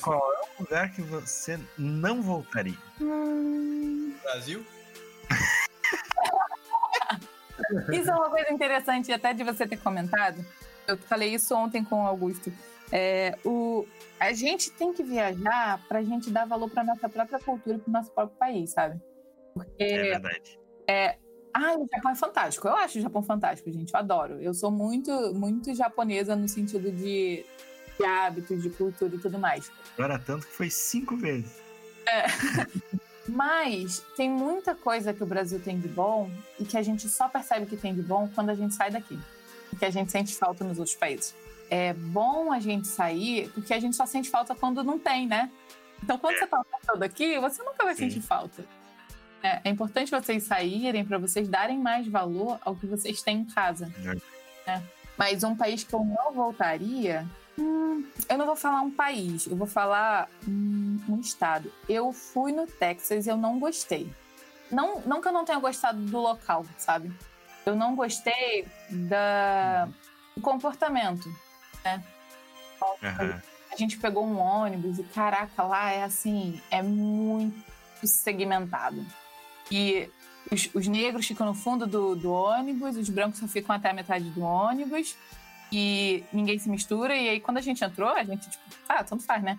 Qual 0.00 0.22
é 0.32 0.40
o 0.40 0.62
lugar 0.62 0.92
que 0.92 1.02
você 1.02 1.58
não 1.76 2.22
voltaria? 2.22 2.78
Brasil? 4.22 4.64
Isso 7.92 8.08
é 8.08 8.14
uma 8.14 8.30
coisa 8.30 8.52
interessante 8.52 9.10
até 9.10 9.34
de 9.34 9.42
você 9.42 9.66
ter 9.66 9.78
comentado. 9.78 10.44
Eu 10.86 10.96
falei 10.98 11.34
isso 11.34 11.52
ontem 11.56 11.82
com 11.82 12.04
o 12.04 12.06
Augusto. 12.06 12.52
É, 12.92 13.36
o, 13.44 13.84
a 14.20 14.32
gente 14.32 14.70
tem 14.70 14.92
que 14.92 15.02
viajar 15.02 15.82
para 15.88 15.98
a 15.98 16.02
gente 16.02 16.30
dar 16.30 16.46
valor 16.46 16.70
para 16.70 16.84
nossa 16.84 17.08
própria 17.08 17.40
cultura 17.40 17.76
e 17.76 17.80
para 17.80 17.88
o 17.88 17.92
nosso 17.92 18.12
próprio 18.12 18.38
país, 18.38 18.70
sabe? 18.70 19.00
Porque, 19.54 19.82
é 19.82 20.02
verdade. 20.02 20.60
É, 20.86 21.16
ah, 21.54 21.76
o 21.78 21.88
Japão 21.88 22.10
é 22.10 22.14
fantástico. 22.16 22.66
Eu 22.66 22.76
acho 22.76 22.98
o 22.98 23.02
Japão 23.02 23.22
fantástico, 23.22 23.70
gente. 23.70 23.94
Eu 23.94 24.00
adoro. 24.00 24.42
Eu 24.42 24.52
sou 24.52 24.72
muito, 24.72 25.12
muito 25.32 25.72
japonesa 25.72 26.34
no 26.34 26.48
sentido 26.48 26.90
de, 26.90 27.46
de 27.96 28.04
hábitos, 28.04 28.60
de 28.60 28.70
cultura 28.70 29.14
e 29.14 29.18
tudo 29.18 29.38
mais. 29.38 29.70
Agora 29.96 30.18
tanto 30.18 30.46
que 30.46 30.52
foi 30.52 30.68
cinco 30.68 31.16
vezes. 31.16 31.56
É. 32.06 32.24
Mas 33.28 34.00
tem 34.16 34.28
muita 34.28 34.74
coisa 34.74 35.14
que 35.14 35.22
o 35.22 35.26
Brasil 35.26 35.60
tem 35.60 35.78
de 35.78 35.88
bom 35.88 36.28
e 36.58 36.64
que 36.64 36.76
a 36.76 36.82
gente 36.82 37.08
só 37.08 37.28
percebe 37.28 37.66
que 37.66 37.76
tem 37.76 37.94
de 37.94 38.02
bom 38.02 38.28
quando 38.34 38.50
a 38.50 38.54
gente 38.54 38.74
sai 38.74 38.90
daqui. 38.90 39.18
E 39.72 39.76
que 39.76 39.84
a 39.84 39.90
gente 39.90 40.10
sente 40.10 40.34
falta 40.34 40.64
nos 40.64 40.78
outros 40.78 40.96
países. 40.96 41.34
É 41.70 41.94
bom 41.94 42.52
a 42.52 42.58
gente 42.58 42.88
sair 42.88 43.48
porque 43.54 43.72
a 43.72 43.80
gente 43.80 43.94
só 43.94 44.04
sente 44.06 44.28
falta 44.28 44.56
quando 44.56 44.82
não 44.82 44.98
tem, 44.98 45.26
né? 45.26 45.50
Então, 46.02 46.18
quando 46.18 46.36
você 46.36 46.46
tá 46.46 46.62
todo 46.86 47.02
aqui, 47.02 47.38
você 47.38 47.62
nunca 47.62 47.84
vai 47.84 47.94
sentir 47.94 48.20
falta. 48.20 48.66
É, 49.44 49.60
é, 49.64 49.70
importante 49.70 50.10
vocês 50.10 50.42
saírem 50.44 51.04
para 51.04 51.18
vocês 51.18 51.48
darem 51.48 51.78
mais 51.78 52.08
valor 52.08 52.58
ao 52.64 52.74
que 52.74 52.86
vocês 52.86 53.20
têm 53.22 53.40
em 53.40 53.44
casa. 53.44 53.92
É. 54.02 54.70
Né? 54.70 54.82
Mas 55.16 55.44
um 55.44 55.54
país 55.54 55.84
que 55.84 55.94
eu 55.94 56.04
não 56.04 56.32
voltaria 56.32 57.24
Hum, 57.58 58.04
eu 58.28 58.36
não 58.36 58.46
vou 58.46 58.56
falar 58.56 58.80
um 58.80 58.90
país, 58.90 59.46
eu 59.46 59.56
vou 59.56 59.66
falar 59.66 60.28
um, 60.46 61.00
um 61.08 61.20
estado. 61.20 61.72
Eu 61.88 62.12
fui 62.12 62.52
no 62.52 62.66
Texas 62.66 63.26
e 63.26 63.30
eu 63.30 63.36
não 63.36 63.58
gostei. 63.58 64.12
Não, 64.70 65.00
não 65.02 65.20
que 65.20 65.28
eu 65.28 65.32
não 65.32 65.44
tenha 65.44 65.58
gostado 65.58 66.00
do 66.00 66.18
local, 66.18 66.66
sabe? 66.76 67.12
Eu 67.64 67.76
não 67.76 67.94
gostei 67.94 68.66
da, 68.90 69.86
do 70.36 70.42
comportamento, 70.42 71.28
né? 71.84 72.02
Uhum. 72.82 73.40
A 73.70 73.76
gente 73.76 73.98
pegou 73.98 74.26
um 74.26 74.38
ônibus 74.38 74.98
e, 74.98 75.04
caraca, 75.04 75.62
lá 75.62 75.90
é 75.90 76.02
assim, 76.02 76.60
é 76.70 76.82
muito 76.82 77.64
segmentado. 78.04 79.04
E 79.70 80.08
os, 80.50 80.68
os 80.74 80.86
negros 80.86 81.26
ficam 81.26 81.46
no 81.46 81.54
fundo 81.54 81.86
do, 81.86 82.14
do 82.14 82.32
ônibus, 82.32 82.96
os 82.96 83.08
brancos 83.08 83.40
só 83.40 83.48
ficam 83.48 83.74
até 83.74 83.90
a 83.90 83.94
metade 83.94 84.28
do 84.30 84.42
ônibus 84.42 85.16
e 85.72 86.24
ninguém 86.32 86.58
se 86.58 86.68
mistura. 86.68 87.16
E 87.16 87.28
aí, 87.28 87.40
quando 87.40 87.58
a 87.58 87.60
gente 87.60 87.82
entrou, 87.82 88.10
a 88.10 88.22
gente, 88.22 88.48
tipo, 88.48 88.62
ah, 88.88 89.02
tanto 89.02 89.24
faz, 89.24 89.42
né? 89.42 89.58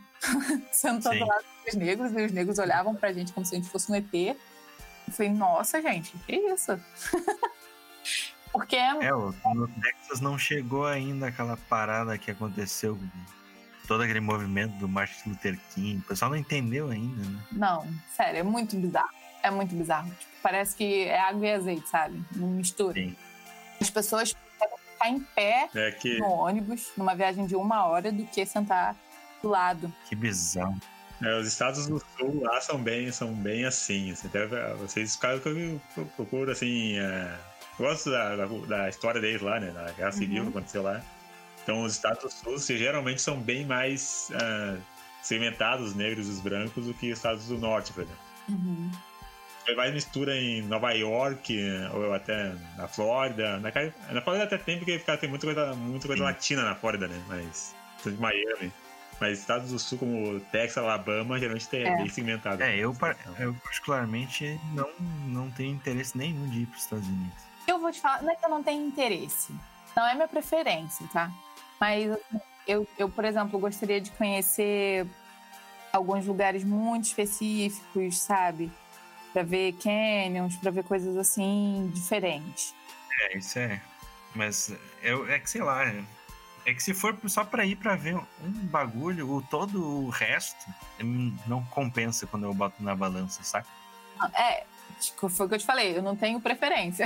Sentou 0.71 1.13
do 1.13 1.25
lado 1.25 1.45
dos 1.65 1.75
negros 1.75 2.11
e 2.13 2.25
os 2.25 2.31
negros 2.31 2.59
olhavam 2.59 2.95
pra 2.95 3.11
gente 3.11 3.33
como 3.33 3.45
se 3.45 3.55
a 3.55 3.57
gente 3.57 3.69
fosse 3.69 3.91
um 3.91 3.95
ET. 3.95 4.13
Eu 4.13 5.13
falei, 5.13 5.31
nossa, 5.31 5.81
gente, 5.81 6.15
que 6.25 6.35
isso? 6.35 6.79
Porque 8.51 8.77
é. 8.77 8.91
É, 8.91 9.11
no 9.11 9.67
Texas 9.81 10.21
não 10.21 10.37
chegou 10.37 10.85
ainda 10.85 11.27
aquela 11.27 11.57
parada 11.57 12.17
que 12.17 12.31
aconteceu, 12.31 12.97
todo 13.85 14.01
aquele 14.01 14.21
movimento 14.21 14.73
do 14.77 14.87
Martin 14.87 15.29
Luther 15.29 15.59
King. 15.73 15.99
O 15.99 16.03
pessoal 16.03 16.31
não 16.31 16.37
entendeu 16.37 16.89
ainda, 16.89 17.21
né? 17.21 17.43
Não, 17.51 17.85
sério, 18.15 18.39
é 18.39 18.43
muito 18.43 18.77
bizarro. 18.77 19.09
É 19.45 19.51
muito 19.51 19.75
bizarro. 19.75 20.09
Tipo, 20.09 20.31
parece 20.41 20.75
que 20.75 21.03
é 21.03 21.19
água 21.19 21.45
e 21.45 21.51
azeite, 21.51 21.87
sabe? 21.87 22.19
Não 22.35 22.47
mistura. 22.47 22.95
Sim. 22.95 23.15
As 23.79 23.91
pessoas 23.91 24.29
ficar 24.29 25.09
em 25.09 25.19
pé 25.19 25.69
é 25.75 25.91
que... 25.91 26.17
no 26.17 26.31
ônibus, 26.31 26.91
numa 26.97 27.13
viagem 27.13 27.45
de 27.45 27.55
uma 27.55 27.85
hora, 27.85 28.11
do 28.11 28.25
que 28.25 28.43
sentar 28.43 28.95
do 29.43 29.49
lado. 29.49 29.93
Que 30.09 30.15
bizarro. 30.15 30.75
É, 31.23 31.37
os 31.37 31.47
estados 31.47 31.85
do 31.85 32.03
sul 32.17 32.41
lá 32.41 32.59
são 32.59 32.81
bem, 32.81 33.11
são 33.11 33.31
bem 33.35 33.65
assim. 33.65 34.11
assim 34.11 34.27
até 34.27 34.47
vocês 34.77 35.15
caso 35.15 35.41
que 35.41 35.49
eu 35.95 36.05
procuro 36.15 36.51
assim. 36.51 36.97
É, 36.97 37.37
gosto 37.77 38.09
da, 38.09 38.35
da, 38.35 38.45
da, 38.45 38.89
história 38.89 39.21
deles 39.21 39.43
lá, 39.43 39.59
né? 39.59 39.69
Da 39.69 39.91
guerra 39.91 40.11
civil 40.11 40.43
uhum. 40.43 40.51
que 40.51 40.57
aconteceu 40.57 40.81
lá. 40.81 41.03
Então 41.61 41.83
os 41.83 41.93
estados 41.93 42.41
do 42.41 42.57
sul 42.59 42.77
geralmente 42.77 43.21
são 43.21 43.39
bem 43.39 43.63
mais 43.63 44.31
uh, 44.31 44.81
segmentados, 45.21 45.89
os 45.89 45.95
negros 45.95 46.27
e 46.27 46.31
os 46.31 46.39
brancos, 46.39 46.87
do 46.87 46.95
que 46.95 47.11
os 47.11 47.19
estados 47.19 47.47
do 47.47 47.59
norte, 47.59 47.93
por 47.93 48.03
exemplo. 48.03 48.25
Uhum 48.49 48.91
mais 49.73 49.93
mistura 49.93 50.35
em 50.35 50.61
Nova 50.63 50.91
York, 50.91 51.57
ou 51.93 52.13
até 52.13 52.53
na 52.77 52.87
Flórida. 52.87 53.57
Na, 53.59 53.71
na 54.11 54.21
Flórida 54.21 54.45
até 54.45 54.57
tem, 54.57 54.77
porque 54.77 54.99
tem 54.99 55.29
muita 55.29 55.47
coisa, 55.47 55.73
muita 55.73 56.07
coisa 56.07 56.23
latina 56.23 56.63
na 56.63 56.75
Flórida, 56.75 57.07
né? 57.07 57.23
Mas. 57.27 57.73
De 58.03 58.11
Miami. 58.11 58.71
Mas 59.19 59.39
estados 59.39 59.71
do 59.71 59.79
sul 59.79 59.97
como 59.97 60.39
Texas, 60.51 60.77
Alabama, 60.77 61.39
geralmente 61.39 61.67
é, 61.75 61.83
é. 61.83 61.97
bem 61.97 62.09
segmentado. 62.09 62.61
É, 62.61 62.75
eu, 62.75 62.95
eu 63.39 63.53
particularmente 63.63 64.59
não, 64.73 64.89
não 65.27 65.49
tenho 65.51 65.73
interesse 65.73 66.17
nenhum 66.17 66.49
de 66.49 66.59
ir 66.59 66.65
para 66.67 66.75
os 66.75 66.83
Estados 66.83 67.07
Unidos. 67.07 67.43
Eu 67.67 67.79
vou 67.79 67.91
te 67.91 68.01
falar, 68.01 68.21
não 68.21 68.31
é 68.31 68.35
que 68.35 68.45
eu 68.45 68.49
não 68.49 68.61
tenho 68.61 68.85
interesse. 68.85 69.53
Não 69.95 70.05
é 70.05 70.13
minha 70.13 70.27
preferência, 70.27 71.07
tá? 71.13 71.31
Mas 71.79 72.11
assim, 72.11 72.41
eu, 72.67 72.87
eu 72.97 73.09
por 73.09 73.23
exemplo, 73.23 73.57
gostaria 73.57 74.01
de 74.01 74.11
conhecer 74.11 75.07
alguns 75.91 76.25
lugares 76.25 76.63
muito 76.63 77.05
específicos, 77.05 78.19
sabe? 78.19 78.69
Para 79.35 79.43
ver 79.43 79.73
canyons, 79.73 80.55
para 80.55 80.71
ver 80.71 80.85
coisas 80.85 81.17
assim 81.17 81.91
diferentes. 81.93 82.73
É, 83.19 83.37
isso 83.37 83.59
é. 83.59 83.81
Mas 84.33 84.73
eu, 85.03 85.29
é 85.29 85.37
que 85.39 85.49
sei 85.49 85.61
lá, 85.61 85.83
é 86.65 86.73
que 86.73 86.81
se 86.81 86.93
for 86.93 87.17
só 87.27 87.43
para 87.43 87.65
ir 87.65 87.75
para 87.75 87.97
ver 87.97 88.15
um 88.15 88.51
bagulho, 88.67 89.29
o 89.29 89.41
todo 89.41 90.05
o 90.05 90.09
resto 90.09 90.65
não 91.45 91.61
compensa 91.65 92.25
quando 92.25 92.43
eu 92.43 92.53
boto 92.53 92.81
na 92.81 92.95
balança, 92.95 93.43
saca? 93.43 93.67
É, 94.33 94.63
tipo, 95.01 95.27
foi 95.27 95.45
o 95.45 95.49
que 95.49 95.55
eu 95.55 95.59
te 95.59 95.65
falei, 95.65 95.97
eu 95.97 96.01
não 96.01 96.15
tenho 96.15 96.39
preferência. 96.39 97.05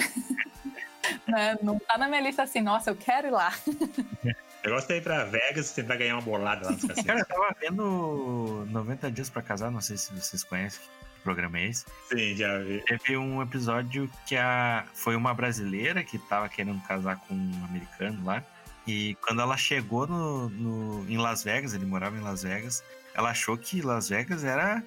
né? 1.27 1.57
Não 1.63 1.79
tá 1.79 1.97
na 1.97 2.07
minha 2.07 2.21
lista 2.21 2.43
assim, 2.43 2.61
nossa, 2.61 2.91
eu 2.91 2.95
quero 2.95 3.27
ir 3.27 3.31
lá. 3.31 3.51
Eu 4.61 4.73
gosto 4.73 4.89
de 4.89 4.97
ir 4.97 5.01
pra 5.01 5.23
Vegas 5.23 5.71
e 5.71 5.75
tentar 5.75 5.95
ganhar 5.95 6.15
uma 6.15 6.21
bolada 6.21 6.65
lá 6.65 6.73
cassinos. 6.85 7.05
Cara, 7.05 7.19
eu 7.21 7.25
tava 7.25 7.55
vendo 7.61 8.67
90 8.69 9.09
Dias 9.09 9.29
pra 9.29 9.41
Casar, 9.41 9.71
não 9.71 9.79
sei 9.79 9.95
se 9.95 10.13
vocês 10.13 10.43
conhecem 10.43 10.81
que 11.19 11.23
programa 11.23 11.59
é 11.59 11.67
esse. 11.67 11.85
Sim, 12.09 12.35
já 12.35 12.57
vi. 12.59 12.81
Teve 12.85 13.17
um 13.17 13.41
episódio 13.41 14.09
que 14.25 14.35
a... 14.35 14.85
foi 14.93 15.15
uma 15.15 15.33
brasileira 15.33 16.03
que 16.03 16.17
tava 16.17 16.49
querendo 16.49 16.81
casar 16.87 17.17
com 17.17 17.33
um 17.33 17.65
americano 17.65 18.23
lá. 18.25 18.43
E 18.87 19.15
quando 19.21 19.41
ela 19.41 19.55
chegou 19.55 20.07
no, 20.07 20.49
no, 20.49 21.09
em 21.09 21.17
Las 21.17 21.43
Vegas, 21.43 21.73
ele 21.73 21.85
morava 21.85 22.17
em 22.17 22.21
Las 22.21 22.41
Vegas, 22.43 22.83
ela 23.13 23.29
achou 23.29 23.55
que 23.57 23.81
Las 23.81 24.09
Vegas 24.09 24.43
era 24.43 24.83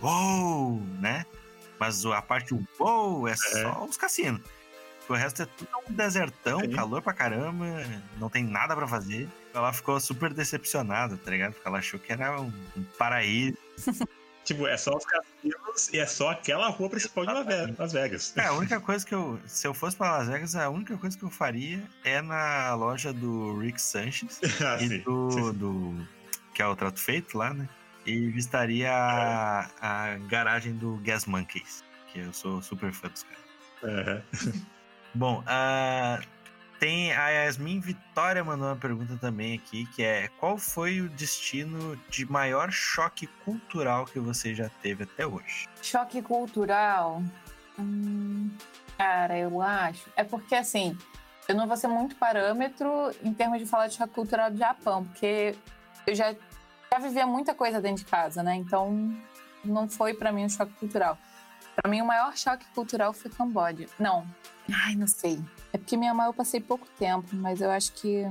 uou, 0.00 0.80
né? 1.00 1.26
Mas 1.78 2.04
a 2.06 2.22
parte 2.22 2.54
uou 2.78 3.28
é 3.28 3.36
só 3.36 3.84
os 3.84 3.96
cassinos. 3.96 4.40
O 5.08 5.14
resto 5.14 5.42
é 5.42 5.46
tudo 5.46 5.68
um 5.88 5.92
desertão, 5.92 6.60
Sim. 6.60 6.70
calor 6.70 7.00
pra 7.00 7.12
caramba, 7.12 7.64
não 8.18 8.28
tem 8.28 8.42
nada 8.42 8.74
para 8.74 8.88
fazer. 8.88 9.28
Ela 9.54 9.72
ficou 9.72 10.00
super 10.00 10.32
decepcionada, 10.34 11.16
tá 11.16 11.30
ligado? 11.30 11.52
Porque 11.52 11.68
ela 11.68 11.78
achou 11.78 12.00
que 12.00 12.12
era 12.12 12.40
um, 12.40 12.52
um 12.76 12.82
paraíso. 12.98 13.56
tipo, 14.46 14.66
é 14.66 14.76
só 14.76 14.96
os 14.96 15.04
cassinos 15.04 15.92
e 15.92 15.98
é 15.98 16.06
só 16.06 16.30
aquela 16.30 16.68
rua 16.68 16.88
principal 16.88 17.26
de 17.26 17.32
Las 17.76 17.92
Vegas. 17.92 18.32
É, 18.36 18.46
a 18.46 18.52
única 18.52 18.80
coisa 18.80 19.04
que 19.04 19.14
eu. 19.14 19.38
Se 19.46 19.66
eu 19.66 19.74
fosse 19.74 19.96
pra 19.96 20.18
Las 20.18 20.28
Vegas, 20.28 20.54
a 20.54 20.70
única 20.70 20.96
coisa 20.96 21.18
que 21.18 21.24
eu 21.24 21.30
faria 21.30 21.82
é 22.04 22.22
na 22.22 22.74
loja 22.74 23.12
do 23.12 23.58
Rick 23.58 23.82
Sanchez 23.82 24.40
ah, 24.64 24.76
e 24.80 24.88
sim, 24.88 24.98
do, 25.00 25.30
sim. 25.30 25.52
do. 25.52 26.08
que 26.54 26.62
é 26.62 26.66
o 26.66 26.76
trato 26.76 27.00
feito 27.00 27.36
lá, 27.36 27.52
né? 27.52 27.68
E 28.06 28.28
vistaria 28.28 28.92
a, 28.92 29.68
a 29.80 30.18
garagem 30.28 30.74
do 30.74 30.96
Gas 30.98 31.26
Monkeys, 31.26 31.82
que 32.12 32.20
eu 32.20 32.32
sou 32.32 32.62
super 32.62 32.92
fã 32.92 33.08
dos 33.08 33.24
caras. 33.24 34.22
Uhum. 34.44 34.66
Bom, 35.12 35.40
uh, 35.40 36.24
tem 36.78 37.12
a 37.12 37.28
Yasmin 37.28 37.80
Vitória 37.80 38.44
mandou 38.44 38.68
uma 38.68 38.76
pergunta 38.76 39.16
também 39.16 39.54
aqui, 39.54 39.86
que 39.86 40.02
é 40.02 40.28
qual 40.38 40.58
foi 40.58 41.00
o 41.00 41.08
destino 41.08 41.96
de 42.08 42.30
maior 42.30 42.70
choque 42.70 43.26
cultural 43.44 44.04
que 44.04 44.18
você 44.18 44.54
já 44.54 44.68
teve 44.82 45.04
até 45.04 45.26
hoje? 45.26 45.66
Choque 45.82 46.22
cultural? 46.22 47.22
Hum, 47.78 48.50
cara, 48.96 49.38
eu 49.38 49.60
acho. 49.60 50.10
É 50.16 50.24
porque 50.24 50.54
assim, 50.54 50.96
eu 51.48 51.54
não 51.54 51.66
vou 51.66 51.76
ser 51.76 51.88
muito 51.88 52.16
parâmetro 52.16 53.10
em 53.22 53.32
termos 53.32 53.58
de 53.58 53.66
falar 53.66 53.88
de 53.88 53.94
choque 53.94 54.14
cultural 54.14 54.50
do 54.50 54.58
Japão, 54.58 55.04
porque 55.04 55.54
eu 56.06 56.14
já, 56.14 56.34
já 56.92 56.98
vivia 56.98 57.26
muita 57.26 57.54
coisa 57.54 57.80
dentro 57.80 58.04
de 58.04 58.10
casa, 58.10 58.42
né? 58.42 58.54
Então 58.54 59.14
não 59.64 59.88
foi 59.88 60.14
para 60.14 60.32
mim 60.32 60.44
um 60.44 60.48
choque 60.48 60.72
cultural. 60.74 61.18
Para 61.74 61.90
mim, 61.90 62.00
o 62.00 62.06
maior 62.06 62.34
choque 62.34 62.64
cultural 62.74 63.12
foi 63.12 63.30
Camboja. 63.30 63.86
Não, 63.98 64.26
Ai, 64.72 64.94
não 64.96 65.06
sei. 65.06 65.40
É 65.76 65.78
porque 65.78 65.94
Mianmar 65.94 66.28
eu 66.28 66.32
passei 66.32 66.58
pouco 66.58 66.86
tempo, 66.98 67.28
mas 67.34 67.60
eu 67.60 67.70
acho 67.70 67.92
que. 67.92 68.24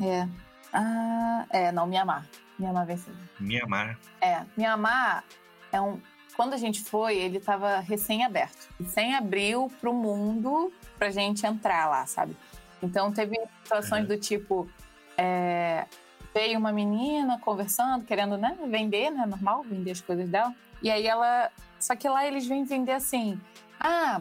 É. 0.00 0.28
Ah, 0.72 1.44
é, 1.50 1.72
não, 1.72 1.84
Mianmar. 1.84 2.24
Mianmar 2.56 2.86
venceu. 2.86 3.12
Mianmar. 3.40 3.98
É, 4.20 4.44
Mianmar 4.56 5.24
é 5.72 5.80
um. 5.80 6.00
Quando 6.36 6.54
a 6.54 6.56
gente 6.56 6.84
foi, 6.84 7.16
ele 7.16 7.38
estava 7.38 7.80
recém-aberto. 7.80 8.68
Recém-abriu 8.78 9.68
para 9.80 9.90
o 9.90 9.92
mundo 9.92 10.72
pra 10.96 11.10
gente 11.10 11.44
entrar 11.44 11.88
lá, 11.88 12.06
sabe? 12.06 12.36
Então 12.80 13.12
teve 13.12 13.36
situações 13.64 14.02
uhum. 14.02 14.08
do 14.08 14.16
tipo. 14.16 14.70
É, 15.18 15.86
veio 16.32 16.56
uma 16.56 16.70
menina 16.70 17.40
conversando, 17.40 18.04
querendo 18.04 18.38
né, 18.38 18.56
vender, 18.68 19.10
né? 19.10 19.26
Normal, 19.26 19.64
vender 19.64 19.90
as 19.90 20.00
coisas 20.00 20.28
dela. 20.28 20.54
E 20.80 20.88
aí 20.88 21.04
ela. 21.04 21.50
Só 21.80 21.96
que 21.96 22.08
lá 22.08 22.24
eles 22.24 22.46
vêm 22.46 22.62
vender 22.62 22.92
assim. 22.92 23.40
Ah, 23.80 24.20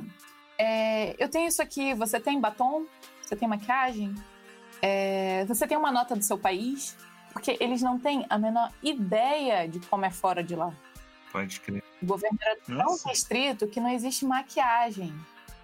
é, 0.58 1.16
eu 1.22 1.30
tenho 1.30 1.48
isso 1.48 1.62
aqui, 1.62 1.94
você 1.94 2.20
tem 2.20 2.40
batom? 2.40 2.86
Você 3.22 3.36
tem 3.36 3.48
maquiagem? 3.48 4.14
É, 4.82 5.46
você 5.46 5.68
tem 5.68 5.78
uma 5.78 5.92
nota 5.92 6.16
do 6.16 6.24
seu 6.24 6.38
país? 6.38 6.96
Porque 7.34 7.58
eles 7.60 7.82
não 7.82 8.00
têm 8.00 8.26
a 8.30 8.38
menor 8.38 8.72
ideia 8.82 9.68
de 9.68 9.80
como 9.88 10.06
é 10.06 10.12
fora 10.12 10.44
de 10.44 10.56
lá. 10.56 10.74
Pode 11.32 11.60
crer. 11.60 11.84
O 12.02 12.06
governo 12.06 12.38
era 12.42 12.58
tão 12.66 12.98
restrito 13.06 13.68
que 13.68 13.80
não 13.80 13.90
existe 13.90 14.26
maquiagem. 14.26 15.14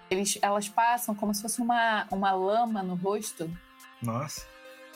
Eles, 0.09 0.37
elas 0.41 0.67
passam 0.67 1.15
como 1.15 1.33
se 1.33 1.41
fosse 1.41 1.61
uma, 1.61 2.05
uma 2.11 2.33
lama 2.33 2.83
no 2.83 2.95
rosto. 2.95 3.49
Nossa. 4.01 4.45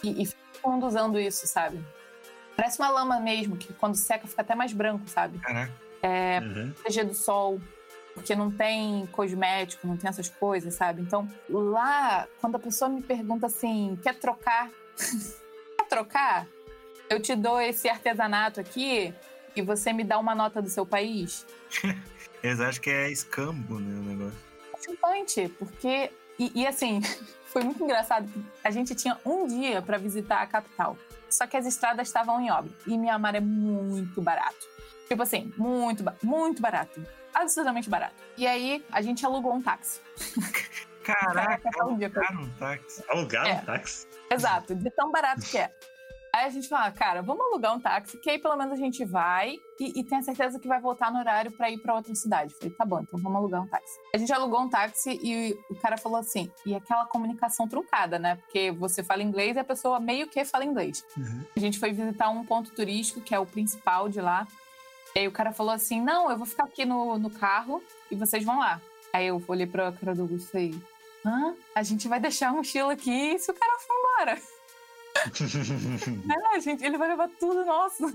E, 0.03 0.23
e 0.23 0.26
ficam 0.26 0.77
usando 0.80 1.17
isso, 1.17 1.47
sabe? 1.47 1.81
Parece 2.57 2.80
uma 2.80 2.89
lama 2.89 3.19
mesmo, 3.19 3.55
que 3.55 3.72
quando 3.73 3.95
seca 3.95 4.27
fica 4.27 4.41
até 4.41 4.55
mais 4.55 4.73
branco, 4.73 5.07
sabe? 5.07 5.39
Caraca. 5.39 5.73
É, 6.01 6.39
uhum. 6.39 6.72
proteger 6.73 7.05
do 7.05 7.13
sol 7.13 7.59
porque 8.16 8.34
não 8.34 8.50
tem 8.50 9.06
cosmético, 9.08 9.86
não 9.86 9.98
tem 9.98 10.10
essas 10.10 10.30
coisas, 10.30 10.74
sabe? 10.74 11.02
Então, 11.02 11.30
lá, 11.50 12.26
quando 12.40 12.56
a 12.56 12.60
pessoa 12.60 12.90
me 12.90 13.02
pergunta 13.02 13.46
assim, 13.46 14.00
quer 14.02 14.16
trocar? 14.16 14.72
quer 15.78 15.88
trocar? 15.90 16.48
Eu 17.10 17.22
te 17.22 17.36
dou 17.36 17.60
esse 17.60 17.90
artesanato 17.90 18.60
aqui 18.60 19.14
e 19.54 19.62
você 19.62 19.92
me 19.92 20.04
dá 20.04 20.18
uma 20.18 20.34
nota 20.34 20.62
do 20.62 20.70
seu 20.70 20.86
país? 20.86 21.46
Eles 22.42 22.60
acham 22.62 22.82
que 22.82 22.90
é 22.90 23.12
escambo, 23.12 23.80
né, 23.80 24.00
o 24.00 24.04
negócio. 24.04 24.40
É 24.74 24.82
chocante, 24.82 25.50
porque... 25.60 26.12
E, 26.40 26.62
e 26.62 26.66
assim, 26.66 27.02
foi 27.52 27.64
muito 27.64 27.84
engraçado. 27.84 28.30
A 28.64 28.72
gente 28.72 28.96
tinha 28.96 29.20
um 29.26 29.46
dia 29.46 29.82
para 29.82 29.98
visitar 29.98 30.42
a 30.42 30.48
capital. 30.48 30.98
Só 31.30 31.46
que 31.46 31.58
as 31.58 31.66
estradas 31.66 32.08
estavam 32.08 32.40
em 32.40 32.50
obra. 32.50 32.72
E 32.88 32.98
Mianmar 32.98 33.36
é 33.36 33.42
muito 33.42 34.22
barato. 34.22 34.74
Tipo 35.10 35.24
assim, 35.24 35.54
muito, 35.58 36.04
muito 36.24 36.62
barato 36.62 37.02
absurdamente 37.36 37.90
barato. 37.90 38.16
E 38.38 38.48
aí 38.48 38.84
a 38.91 39.02
gente 39.02 39.26
alugou 39.26 39.53
um 39.53 39.62
táxi. 39.62 40.02
Caraca, 41.03 41.70
alugaram 41.80 42.41
um 42.41 42.49
táxi. 42.52 43.03
Alugaram 43.07 43.49
é. 43.49 43.53
um 43.53 43.66
táxi? 43.66 44.07
Exato, 44.32 44.74
de 44.74 44.90
tão 44.90 45.12
barato 45.12 45.41
que 45.41 45.57
é. 45.57 45.72
Aí 46.36 46.48
a 46.48 46.49
gente 46.49 46.68
fala, 46.68 46.91
cara, 46.91 47.22
vamos 47.22 47.45
alugar 47.45 47.74
um 47.74 47.80
táxi, 47.80 48.18
que 48.18 48.30
aí 48.30 48.38
pelo 48.38 48.57
menos 48.57 48.74
a 48.74 48.76
gente 48.76 49.06
vai 49.06 49.57
e, 49.80 50.02
e 50.02 50.03
tem 50.03 50.18
a 50.18 50.22
certeza 50.22 50.60
que 50.60 50.68
vai 50.68 50.82
voltar 50.82 51.10
no 51.10 51.18
horário 51.18 51.49
para 51.49 51.72
ir 51.72 51.78
para 51.78 51.95
outra 51.95 52.14
cidade. 52.14 52.53
falei, 52.56 52.74
tá 52.74 52.84
bom, 52.84 52.99
então 52.99 53.18
vamos 53.22 53.38
alugar 53.38 53.62
um 53.62 53.68
táxi. 53.68 53.98
A 54.14 54.18
gente 54.18 54.34
alugou 54.34 54.60
um 54.60 54.68
táxi 54.68 55.18
e 55.24 55.57
o 55.70 55.76
cara 55.76 55.95
falou 55.95 56.18
assim, 56.18 56.52
e 56.66 56.76
aquela 56.76 57.06
comunicação 57.06 57.70
truncada, 57.70 58.20
né? 58.20 58.36
Porque 58.36 58.70
você 58.70 59.02
fala 59.02 59.24
inglês 59.24 59.56
e 59.56 59.60
a 59.60 59.64
pessoa 59.64 59.98
meio 59.98 60.28
que 60.28 60.44
fala 60.44 60.66
inglês. 60.66 61.06
Uhum. 61.16 61.45
A 61.56 61.60
gente 61.62 61.80
foi 61.80 61.94
visitar 61.94 62.30
um 62.30 62.44
ponto 62.44 62.70
turístico, 62.72 63.22
que 63.22 63.34
é 63.34 63.40
o 63.40 63.45
principal 63.45 64.10
de 64.10 64.20
lá. 64.20 64.45
E 65.16 65.20
aí 65.20 65.28
o 65.28 65.32
cara 65.32 65.54
falou 65.54 65.72
assim: 65.72 66.02
Não, 66.02 66.30
eu 66.30 66.38
vou 66.38 66.46
ficar 66.46 66.66
aqui 66.66 66.86
no, 66.86 67.18
no 67.18 67.30
carro 67.30 67.82
e 68.12 68.16
vocês 68.16 68.44
vão 68.44 68.60
lá. 68.60 68.82
Aí 69.14 69.28
eu 69.28 69.42
olhei 69.48 69.66
pra 69.66 69.94
cara 69.94 70.14
do 70.14 70.24
Augusto 70.24 70.48
e 70.48 70.52
falei: 70.52 70.82
Hã? 71.26 71.56
A 71.74 71.82
gente 71.84 72.08
vai 72.08 72.20
deixar 72.20 72.50
a 72.50 72.52
mochila 72.52 72.94
aqui 72.94 73.40
se 73.40 73.50
o 73.50 73.54
cara 73.54 73.80
for 73.80 73.96
embora? 73.96 74.42
Não, 76.26 76.60
gente, 76.60 76.84
ele 76.84 76.98
vai 76.98 77.08
levar 77.08 77.30
tudo 77.40 77.64
nosso. 77.64 78.12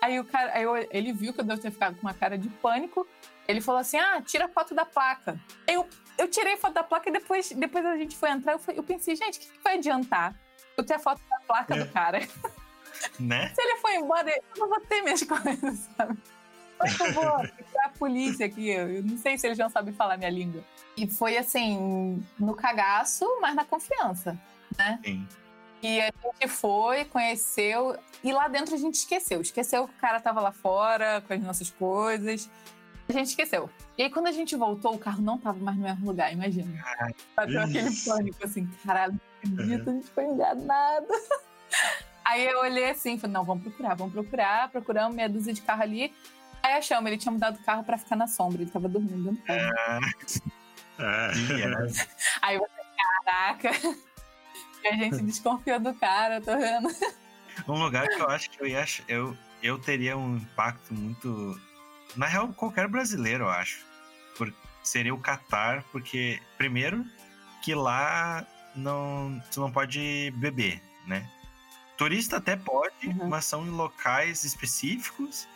Aí 0.00 0.18
o 0.18 0.24
cara, 0.24 0.52
aí 0.52 0.64
eu, 0.64 0.76
ele 0.90 1.12
viu 1.12 1.32
que 1.32 1.40
eu 1.40 1.44
devo 1.44 1.60
ter 1.60 1.70
ficado 1.70 1.94
com 1.94 2.02
uma 2.02 2.12
cara 2.12 2.36
de 2.36 2.48
pânico. 2.48 3.06
Ele 3.46 3.60
falou 3.60 3.80
assim: 3.80 3.96
Ah, 3.96 4.20
tira 4.20 4.46
a 4.46 4.48
foto 4.48 4.74
da 4.74 4.84
placa. 4.84 5.40
Eu, 5.68 5.88
eu 6.18 6.28
tirei 6.28 6.54
a 6.54 6.58
foto 6.58 6.74
da 6.74 6.82
placa 6.82 7.08
e 7.08 7.12
depois, 7.12 7.52
depois 7.52 7.86
a 7.86 7.96
gente 7.96 8.16
foi 8.16 8.30
entrar. 8.30 8.54
Eu, 8.54 8.60
eu 8.74 8.82
pensei, 8.82 9.14
gente, 9.14 9.38
o 9.38 9.40
que, 9.40 9.48
que 9.48 9.62
vai 9.62 9.76
adiantar 9.76 10.34
eu 10.76 10.84
ter 10.84 10.94
a 10.94 10.98
foto 10.98 11.22
da 11.30 11.38
placa 11.46 11.76
é. 11.76 11.84
do 11.84 11.92
cara? 11.92 12.18
Né? 13.18 13.52
Se 13.54 13.62
ele 13.62 13.76
for 13.76 13.90
embora, 13.90 14.30
eu 14.30 14.42
não 14.58 14.68
vou 14.68 14.80
ter 14.80 15.02
minhas 15.02 15.22
coisas, 15.24 15.88
sabe? 15.96 16.18
Por 16.78 16.88
favor, 16.90 17.52
a 17.84 17.88
polícia 17.90 18.46
aqui. 18.46 18.70
Eu 18.70 19.02
não 19.02 19.16
sei 19.16 19.38
se 19.38 19.46
eles 19.46 19.58
não 19.58 19.70
sabem 19.70 19.94
falar 19.94 20.16
minha 20.16 20.30
língua. 20.30 20.62
E 20.96 21.06
foi 21.06 21.36
assim, 21.36 22.24
no 22.38 22.54
cagaço, 22.54 23.26
mas 23.40 23.54
na 23.54 23.64
confiança, 23.64 24.38
né? 24.76 24.98
Sim. 25.04 25.26
E 25.82 26.00
a 26.00 26.06
gente 26.06 26.48
foi, 26.48 27.04
conheceu, 27.04 27.98
e 28.22 28.32
lá 28.32 28.48
dentro 28.48 28.74
a 28.74 28.78
gente 28.78 28.94
esqueceu. 28.94 29.40
Esqueceu 29.40 29.86
que 29.86 29.94
o 29.94 30.00
cara 30.00 30.18
tava 30.18 30.40
lá 30.40 30.50
fora 30.50 31.22
com 31.26 31.34
as 31.34 31.42
nossas 31.42 31.70
coisas. 31.70 32.48
A 33.06 33.12
gente 33.12 33.26
esqueceu. 33.26 33.68
E 33.98 34.02
aí, 34.02 34.10
quando 34.10 34.28
a 34.28 34.32
gente 34.32 34.56
voltou, 34.56 34.94
o 34.94 34.98
carro 34.98 35.20
não 35.20 35.38
tava 35.38 35.58
mais 35.58 35.76
no 35.76 35.82
mesmo 35.82 36.06
lugar, 36.06 36.32
imagina. 36.32 36.82
Bateu 37.36 37.60
aquele 37.60 37.94
pânico 38.04 38.44
assim, 38.44 38.66
caralho, 38.84 39.20
não 39.44 39.52
acredito, 39.52 39.90
a 39.90 39.92
gente 39.92 40.10
foi 40.10 40.24
enganado. 40.24 41.06
Aí 42.24 42.46
eu 42.46 42.60
olhei 42.60 42.90
assim, 42.90 43.18
falei, 43.18 43.34
não, 43.34 43.44
vamos 43.44 43.62
procurar, 43.62 43.94
vamos 43.94 44.14
procurar. 44.14 44.70
Procuramos 44.70 45.14
meia 45.14 45.28
dúzia 45.28 45.52
de 45.52 45.60
carro 45.60 45.82
ali. 45.82 46.14
Aí 46.62 46.72
achamos, 46.72 47.06
ele 47.06 47.18
tinha 47.18 47.30
mudado 47.30 47.56
o 47.56 47.64
carro 47.64 47.84
pra 47.84 47.98
ficar 47.98 48.16
na 48.16 48.26
sombra, 48.26 48.62
ele 48.62 48.70
tava 48.70 48.88
dormindo 48.88 49.32
no 49.32 49.36
carro. 49.36 49.70
Ah. 50.98 51.32
Yeah. 51.50 51.86
Aí 52.40 52.58
você, 52.58 52.82
caraca. 53.24 53.70
E 54.82 54.88
a 54.88 54.92
gente 54.92 55.22
desconfiou 55.22 55.80
do 55.80 55.92
cara, 55.94 56.40
tô 56.40 56.56
vendo. 56.56 56.88
Um 57.68 57.82
lugar 57.82 58.08
que 58.08 58.20
eu 58.20 58.28
acho 58.28 58.50
que 58.50 58.62
eu 58.62 58.66
ia 58.66 58.84
eu, 59.08 59.36
eu 59.62 59.78
teria 59.78 60.16
um 60.16 60.36
impacto 60.36 60.92
muito. 60.94 61.60
Na 62.16 62.26
real, 62.26 62.48
qualquer 62.52 62.88
brasileiro, 62.88 63.44
eu 63.44 63.50
acho. 63.50 63.84
Por, 64.36 64.52
seria 64.82 65.14
o 65.14 65.18
Catar, 65.18 65.82
porque, 65.90 66.40
primeiro, 66.56 67.04
que 67.62 67.74
lá 67.74 68.46
não, 68.76 69.42
tu 69.50 69.60
não 69.60 69.70
pode 69.70 70.32
beber, 70.36 70.80
né? 71.06 71.28
Turista 71.96 72.38
até 72.38 72.56
pode, 72.56 73.06
uhum. 73.06 73.28
mas 73.28 73.44
são 73.44 73.66
em 73.66 73.70
locais 73.70 74.44
específicos 74.44 75.46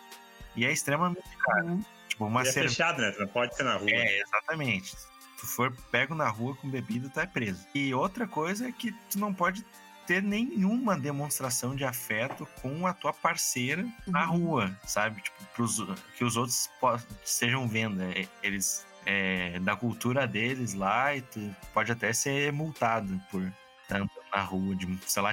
e 0.55 0.65
é 0.65 0.73
extremamente 0.73 1.37
caro. 1.39 1.67
Uhum. 1.67 1.85
Tipo, 2.09 2.27
uma. 2.27 2.43
É 2.43 2.53
fechado, 2.53 3.01
né? 3.01 3.11
Tu 3.13 3.21
não 3.21 3.29
pode 3.29 3.57
ser 3.57 3.65
na 3.65 3.77
rua. 3.77 3.91
É, 3.91 4.21
exatamente. 4.21 4.97
Se 4.97 5.07
tu 5.39 5.47
for 5.47 5.73
pego 5.91 6.15
na 6.15 6.29
rua 6.29 6.57
com 6.57 6.69
bebida, 6.69 7.09
tu 7.09 7.21
é 7.21 7.27
preso. 7.27 7.67
E 7.75 7.93
outra 7.95 8.27
coisa 8.27 8.69
é 8.69 8.73
que 8.73 8.93
tu 9.11 9.19
não 9.19 9.33
pode 9.33 9.65
ter 10.07 10.23
nenhuma 10.23 10.99
demonstração 10.99 11.77
de 11.77 11.85
afeto 11.85 12.49
com 12.63 12.87
a 12.87 12.95
tua 12.95 13.13
parceira 13.13 13.87
na 14.07 14.31
uhum. 14.31 14.39
rua, 14.39 14.77
sabe? 14.87 15.21
Tipo, 15.21 15.45
pros, 15.55 15.87
que 16.17 16.25
os 16.25 16.37
outros 16.37 16.71
estejam 17.25 17.69
vendo. 17.69 18.03
É, 18.03 18.27
eles 18.43 18.87
é, 19.05 19.59
da 19.61 19.77
cultura 19.77 20.27
deles 20.27 20.75
lá 20.75 21.15
e 21.15 21.23
tu 21.23 21.55
pode 21.73 21.91
até 21.93 22.13
ser 22.13 22.53
multado 22.53 23.21
por 23.31 23.43
estar 23.83 24.07
na 24.31 24.43
rua, 24.43 24.75
de, 24.75 24.99
sei 25.07 25.23
lá, 25.23 25.33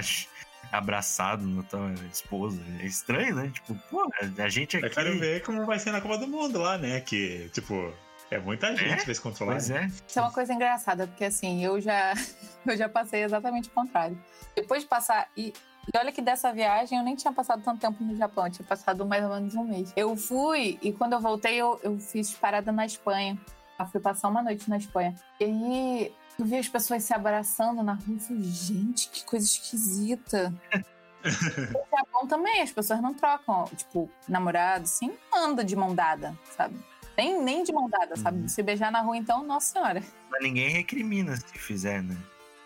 abraçado 0.72 1.46
na 1.46 1.62
tua 1.62 1.92
esposa. 2.12 2.60
É 2.80 2.86
estranho, 2.86 3.34
né? 3.34 3.50
Tipo, 3.52 3.74
pô, 3.90 4.10
a 4.38 4.48
gente 4.48 4.76
aqui... 4.76 4.86
Eu 4.86 4.90
quero 4.90 5.18
ver 5.18 5.42
como 5.42 5.64
vai 5.64 5.78
ser 5.78 5.92
na 5.92 6.00
Copa 6.00 6.18
do 6.18 6.26
Mundo 6.26 6.58
lá, 6.58 6.78
né? 6.78 7.00
Que, 7.00 7.48
tipo, 7.52 7.92
é 8.30 8.38
muita 8.38 8.74
gente 8.74 9.00
é? 9.00 9.04
pra 9.04 9.14
se 9.14 9.20
controlar. 9.20 9.52
Pois 9.52 9.70
é. 9.70 9.86
Isso 9.86 10.18
é 10.18 10.22
uma 10.22 10.32
coisa 10.32 10.52
engraçada, 10.52 11.06
porque 11.06 11.24
assim, 11.24 11.64
eu 11.64 11.80
já, 11.80 12.12
eu 12.66 12.76
já 12.76 12.88
passei 12.88 13.22
exatamente 13.22 13.68
o 13.68 13.72
contrário. 13.72 14.18
Depois 14.54 14.82
de 14.82 14.88
passar. 14.88 15.28
E, 15.36 15.52
e 15.92 15.98
olha 15.98 16.10
que 16.10 16.20
dessa 16.20 16.52
viagem 16.52 16.98
eu 16.98 17.04
nem 17.04 17.14
tinha 17.14 17.32
passado 17.32 17.62
tanto 17.62 17.80
tempo 17.80 18.02
no 18.02 18.16
Japão, 18.16 18.46
eu 18.46 18.52
tinha 18.52 18.66
passado 18.66 19.06
mais 19.06 19.22
ou 19.22 19.30
menos 19.30 19.54
um 19.54 19.64
mês. 19.64 19.92
Eu 19.96 20.16
fui 20.16 20.78
e 20.82 20.92
quando 20.92 21.12
eu 21.12 21.20
voltei, 21.20 21.54
eu, 21.54 21.78
eu 21.82 21.98
fiz 21.98 22.32
parada 22.34 22.72
na 22.72 22.84
Espanha. 22.84 23.38
Eu 23.78 23.86
fui 23.86 24.00
passar 24.00 24.28
uma 24.28 24.42
noite 24.42 24.68
na 24.68 24.78
Espanha. 24.78 25.14
E 25.38 25.44
aí 25.44 26.12
eu 26.38 26.44
vi 26.44 26.56
as 26.56 26.68
pessoas 26.68 27.02
se 27.02 27.14
abraçando 27.14 27.82
na 27.82 27.94
rua 27.94 28.16
e 28.16 28.20
falei, 28.20 28.42
gente, 28.44 29.08
que 29.08 29.24
coisa 29.24 29.44
esquisita. 29.44 30.52
no 31.24 31.98
Japão 31.98 32.26
também, 32.26 32.62
as 32.62 32.70
pessoas 32.70 33.00
não 33.00 33.14
trocam, 33.14 33.64
tipo, 33.76 34.10
namorado, 34.28 34.84
assim, 34.84 35.12
anda 35.34 35.64
de 35.64 35.74
mão 35.74 35.94
dada, 35.94 36.36
sabe? 36.56 36.76
Nem, 37.16 37.42
nem 37.42 37.64
de 37.64 37.72
mão 37.72 37.88
dada, 37.88 38.16
sabe? 38.16 38.42
Uhum. 38.42 38.48
Se 38.48 38.62
beijar 38.62 38.92
na 38.92 39.00
rua, 39.00 39.16
então, 39.16 39.42
nossa 39.42 39.72
senhora. 39.72 40.02
Mas 40.30 40.42
ninguém 40.42 40.68
recrimina 40.68 41.36
se 41.36 41.58
fizer, 41.58 42.02
né? 42.02 42.16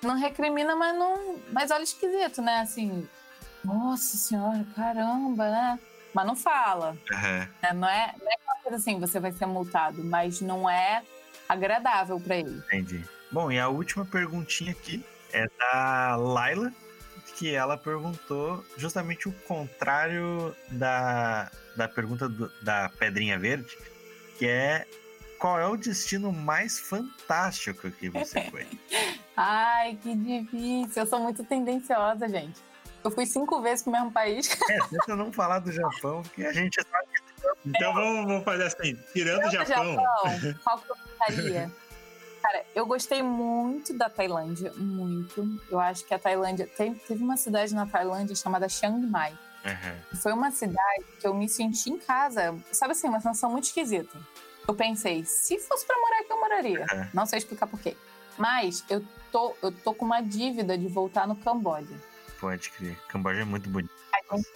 Não 0.02 0.16
recrimina, 0.16 0.74
mas 0.74 0.96
não. 0.96 1.38
Mas 1.52 1.70
olha 1.70 1.84
esquisito, 1.84 2.42
né? 2.42 2.60
Assim, 2.60 3.06
nossa 3.64 4.16
senhora, 4.16 4.66
caramba, 4.74 5.50
né? 5.50 5.78
Mas 6.12 6.26
não 6.26 6.34
fala. 6.34 6.96
Uhum. 7.12 7.18
Né? 7.62 7.72
Não, 7.74 7.88
é, 7.88 8.14
não 8.18 8.28
é 8.28 8.36
coisa 8.62 8.76
assim, 8.76 8.98
você 9.00 9.18
vai 9.18 9.32
ser 9.32 9.46
multado, 9.46 10.02
mas 10.04 10.40
não 10.40 10.68
é 10.68 11.02
agradável 11.48 12.20
para 12.20 12.36
ele. 12.36 12.58
Entendi. 12.66 13.04
Bom, 13.32 13.50
e 13.50 13.58
a 13.58 13.68
última 13.68 14.04
perguntinha 14.04 14.72
aqui 14.72 15.04
é 15.32 15.48
da 15.58 16.16
Laila, 16.16 16.72
que 17.36 17.54
ela 17.54 17.76
perguntou 17.76 18.64
justamente 18.76 19.28
o 19.28 19.32
contrário 19.32 20.54
da, 20.70 21.50
da 21.76 21.88
pergunta 21.88 22.28
do, 22.28 22.50
da 22.62 22.88
Pedrinha 22.88 23.38
Verde, 23.38 23.76
que 24.36 24.46
é 24.46 24.86
qual 25.38 25.58
é 25.58 25.66
o 25.66 25.76
destino 25.76 26.32
mais 26.32 26.78
fantástico 26.78 27.90
que 27.90 28.10
você 28.10 28.42
foi? 28.50 28.66
Ai, 29.36 29.98
que 30.02 30.14
difícil. 30.14 31.02
Eu 31.02 31.06
sou 31.06 31.20
muito 31.20 31.42
tendenciosa, 31.44 32.28
gente. 32.28 32.60
Eu 33.02 33.10
fui 33.10 33.24
cinco 33.24 33.62
vezes 33.62 33.82
pro 33.82 33.92
mesmo 33.92 34.12
país. 34.12 34.48
É, 34.70 34.78
tenta 34.88 35.16
não 35.16 35.32
falar 35.32 35.60
do 35.60 35.72
Japão, 35.72 36.22
porque 36.22 36.44
a 36.44 36.52
gente 36.52 36.76
sabe 36.82 37.06
que... 37.06 37.70
Então 37.70 37.90
é. 37.90 37.94
vamos, 37.94 38.26
vamos, 38.26 38.44
fazer 38.44 38.64
assim, 38.64 38.96
tirando 39.12 39.46
o 39.46 39.50
Japão. 39.50 39.94
Japão. 39.94 40.54
Qual 40.62 40.78
que 40.78 40.90
eu 40.90 40.96
gostaria? 40.96 41.72
Cara, 42.42 42.64
eu 42.74 42.86
gostei 42.86 43.22
muito 43.22 43.96
da 43.96 44.08
Tailândia, 44.08 44.72
muito. 44.76 45.60
Eu 45.70 45.78
acho 45.78 46.04
que 46.04 46.14
a 46.14 46.18
Tailândia... 46.18 46.66
Teve, 46.66 46.98
teve 47.00 47.22
uma 47.22 47.36
cidade 47.36 47.74
na 47.74 47.86
Tailândia 47.86 48.34
chamada 48.34 48.68
Chiang 48.68 49.06
Mai 49.06 49.36
Uhum. 49.64 50.16
Foi 50.18 50.32
uma 50.32 50.50
cidade 50.50 51.04
que 51.18 51.26
eu 51.26 51.34
me 51.34 51.48
senti 51.48 51.90
em 51.90 51.98
casa, 51.98 52.56
sabe 52.72 52.92
assim, 52.92 53.08
uma 53.08 53.20
sensação 53.20 53.50
muito 53.50 53.64
esquisita. 53.64 54.18
Eu 54.66 54.74
pensei, 54.74 55.24
se 55.24 55.58
fosse 55.58 55.86
para 55.86 55.98
morar 55.98 56.20
aqui, 56.20 56.32
eu 56.32 56.40
moraria. 56.40 56.80
Uhum. 56.80 57.08
Não 57.12 57.26
sei 57.26 57.38
explicar 57.38 57.66
por 57.66 57.80
quê. 57.80 57.96
Mas 58.38 58.84
eu 58.88 59.04
tô, 59.30 59.54
eu 59.62 59.72
tô 59.72 59.92
com 59.92 60.04
uma 60.04 60.20
dívida 60.20 60.78
de 60.78 60.88
voltar 60.88 61.26
no 61.26 61.36
Camboja. 61.36 61.94
Pode 62.38 62.70
crer. 62.70 62.96
Camboja 63.08 63.42
é 63.42 63.44
muito 63.44 63.68
bonito. 63.68 63.92
A 64.12 64.36
gente 64.36 64.48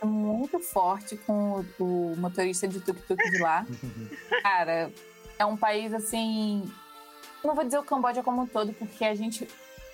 tá 0.00 0.06
muito 0.06 0.60
forte 0.60 1.16
com 1.16 1.64
o, 1.78 2.12
o 2.12 2.16
motorista 2.16 2.68
de 2.68 2.80
tuk-tuk 2.80 3.30
de 3.30 3.38
lá. 3.38 3.64
Cara, 4.42 4.92
é 5.38 5.46
um 5.46 5.56
país 5.56 5.94
assim. 5.94 6.70
Não 7.46 7.54
vou 7.54 7.64
dizer 7.64 7.78
o 7.78 7.84
Camboja 7.84 8.22
como 8.22 8.42
um 8.42 8.46
todo, 8.46 8.72
porque 8.74 9.04
a 9.04 9.14
gente. 9.14 9.48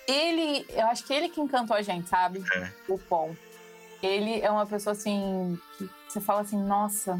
Ele. 0.07 0.65
Eu 0.69 0.87
acho 0.87 1.05
que 1.05 1.13
ele 1.13 1.29
que 1.29 1.39
encantou 1.39 1.75
a 1.75 1.81
gente, 1.81 2.09
sabe? 2.09 2.43
É. 2.55 2.71
O 2.87 2.97
Pom 2.97 3.33
ele 4.03 4.41
é 4.41 4.51
uma 4.51 4.65
pessoa 4.65 4.91
assim 4.91 5.57
que 5.77 5.89
você 6.07 6.19
fala 6.19 6.41
assim, 6.41 6.61
nossa, 6.61 7.19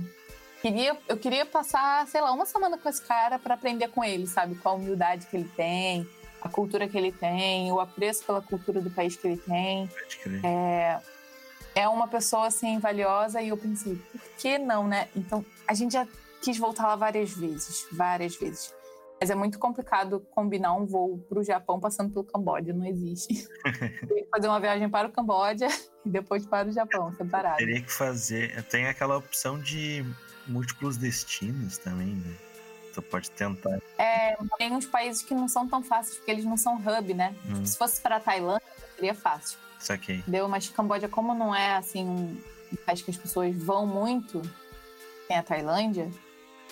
queria, 0.61 0.97
eu 1.07 1.17
queria 1.17 1.45
passar, 1.45 2.05
sei 2.07 2.19
lá, 2.19 2.31
uma 2.31 2.45
semana 2.45 2.77
com 2.77 2.89
esse 2.89 3.01
cara 3.01 3.39
para 3.39 3.53
aprender 3.53 3.87
com 3.87 4.03
ele, 4.03 4.27
sabe? 4.27 4.55
Com 4.55 4.69
a 4.69 4.73
humildade 4.73 5.25
que 5.27 5.37
ele 5.37 5.49
tem, 5.55 6.07
a 6.41 6.49
cultura 6.49 6.87
que 6.87 6.97
ele 6.97 7.11
tem, 7.11 7.71
o 7.71 7.79
apreço 7.79 8.25
pela 8.25 8.41
cultura 8.41 8.81
do 8.81 8.91
país 8.91 9.15
que 9.15 9.25
ele 9.25 9.37
tem. 9.37 9.89
É, 10.43 10.99
é 11.73 11.87
uma 11.87 12.07
pessoa 12.07 12.47
assim 12.47 12.77
valiosa 12.79 13.41
e 13.41 13.47
eu 13.47 13.57
pensei, 13.57 13.95
por 13.95 14.21
que 14.37 14.57
não, 14.57 14.85
né? 14.85 15.07
Então 15.15 15.43
a 15.65 15.73
gente 15.73 15.93
já 15.93 16.05
quis 16.41 16.57
voltar 16.57 16.87
lá 16.87 16.97
várias 16.97 17.31
vezes, 17.31 17.87
várias 17.93 18.35
vezes. 18.35 18.73
Mas 19.23 19.29
é 19.29 19.35
muito 19.35 19.57
complicado 19.57 20.19
combinar 20.31 20.73
um 20.73 20.85
voo 20.85 21.17
para 21.29 21.39
o 21.39 21.43
Japão 21.45 21.79
passando 21.79 22.11
pelo 22.11 22.25
Camboja, 22.25 22.73
não 22.73 22.85
existe. 22.85 23.47
Tem 24.05 24.25
que 24.25 24.29
fazer 24.29 24.49
uma 24.49 24.59
viagem 24.59 24.89
para 24.89 25.07
o 25.07 25.11
Camboja 25.13 25.69
e 26.05 26.09
depois 26.09 26.45
para 26.45 26.67
o 26.67 26.73
Japão, 26.73 27.09
separado. 27.15 27.55
Teria 27.55 27.81
que 27.81 27.89
fazer. 27.89 28.61
Tem 28.65 28.85
aquela 28.85 29.15
opção 29.15 29.57
de 29.57 30.05
múltiplos 30.45 30.97
destinos 30.97 31.77
também, 31.77 32.15
né? 32.15 32.35
Tu 32.93 33.01
pode 33.01 33.31
tentar. 33.31 33.79
É, 33.97 34.35
tem 34.57 34.73
uns 34.73 34.87
países 34.87 35.21
que 35.21 35.33
não 35.33 35.47
são 35.47 35.69
tão 35.69 35.81
fáceis, 35.81 36.17
porque 36.17 36.29
eles 36.29 36.43
não 36.43 36.57
são 36.57 36.75
hub, 36.75 37.13
né? 37.13 37.33
Hum. 37.47 37.65
Se 37.65 37.77
fosse 37.77 38.01
para 38.01 38.19
Tailândia, 38.19 38.67
seria 38.97 39.15
fácil. 39.15 39.57
Saquei. 39.79 40.17
Entendeu? 40.17 40.49
Mas 40.49 40.67
Camboja, 40.67 41.07
como 41.07 41.33
não 41.33 41.55
é 41.55 41.77
assim 41.77 42.05
um 42.05 42.75
país 42.85 43.01
que 43.01 43.09
as 43.09 43.15
pessoas 43.15 43.55
vão 43.55 43.87
muito, 43.87 44.41
tem 45.29 45.37
a 45.37 45.43
Tailândia, 45.43 46.11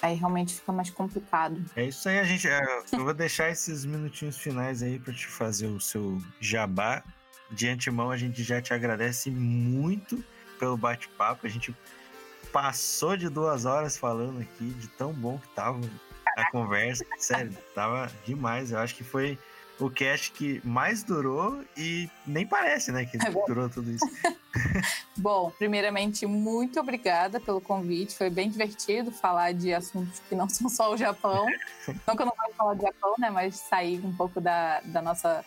Aí 0.02 0.16
realmente 0.16 0.56
fica 0.56 0.72
mais 0.72 0.90
complicado. 0.90 1.64
É 1.76 1.86
isso 1.86 2.10
aí, 2.10 2.20
a 2.20 2.24
gente. 2.24 2.48
É, 2.48 2.62
eu 2.92 3.04
vou 3.04 3.14
deixar 3.14 3.50
esses 3.50 3.86
minutinhos 3.86 4.38
finais 4.38 4.82
aí 4.82 4.98
para 5.00 5.14
te 5.14 5.28
fazer 5.28 5.68
o 5.68 5.80
seu 5.80 6.22
jabá. 6.40 7.04
De 7.52 7.68
antemão, 7.68 8.10
a 8.10 8.18
gente 8.18 8.44
já 8.44 8.62
te 8.62 8.74
agradece 8.74 9.30
muito 9.30 10.24
pelo 10.58 10.78
bate-papo. 10.78 11.46
A 11.46 11.50
gente 11.50 11.76
passou 12.52 13.18
de 13.18 13.30
duas 13.30 13.66
horas 13.66 13.98
falando 13.98 14.42
aqui, 14.42 14.70
de 14.72 14.88
tão 14.88 15.12
bom 15.14 15.38
que 15.38 15.48
tava 15.50 15.80
a 16.38 16.50
conversa. 16.50 17.06
Sério, 17.18 17.56
tava 17.76 18.10
demais. 18.26 18.72
Eu 18.72 18.80
acho 18.80 18.96
que 18.96 19.04
foi 19.04 19.38
o 19.82 19.90
cast 19.90 20.32
que 20.32 20.62
mais 20.64 21.04
durou 21.04 21.64
e 21.76 22.10
nem 22.26 22.46
parece, 22.46 22.92
né, 22.92 23.06
que 23.06 23.18
é 23.26 23.32
durou 23.48 23.70
tudo 23.70 23.92
isso. 23.92 24.06
Bom, 25.18 25.52
primeiramente, 25.58 26.26
muito 26.26 26.80
obrigada 26.80 27.40
pelo 27.40 27.60
convite. 27.60 28.16
Foi 28.16 28.30
bem 28.30 28.50
divertido 28.50 29.12
falar 29.12 29.54
de 29.54 29.74
assuntos 29.74 30.20
que 30.30 30.36
não 30.36 30.48
são 30.50 30.70
só 30.70 30.94
o 30.94 30.98
Japão. 30.98 31.46
não 32.08 32.16
que 32.16 32.22
eu 32.22 32.26
não 32.26 32.34
de 32.50 32.56
falar 32.56 32.74
de 32.76 32.82
Japão, 32.82 33.16
né, 33.18 33.30
mas 33.30 33.56
sair 33.56 34.06
um 34.06 34.16
pouco 34.16 34.40
da, 34.40 34.82
da 34.82 35.02
nossa 35.02 35.44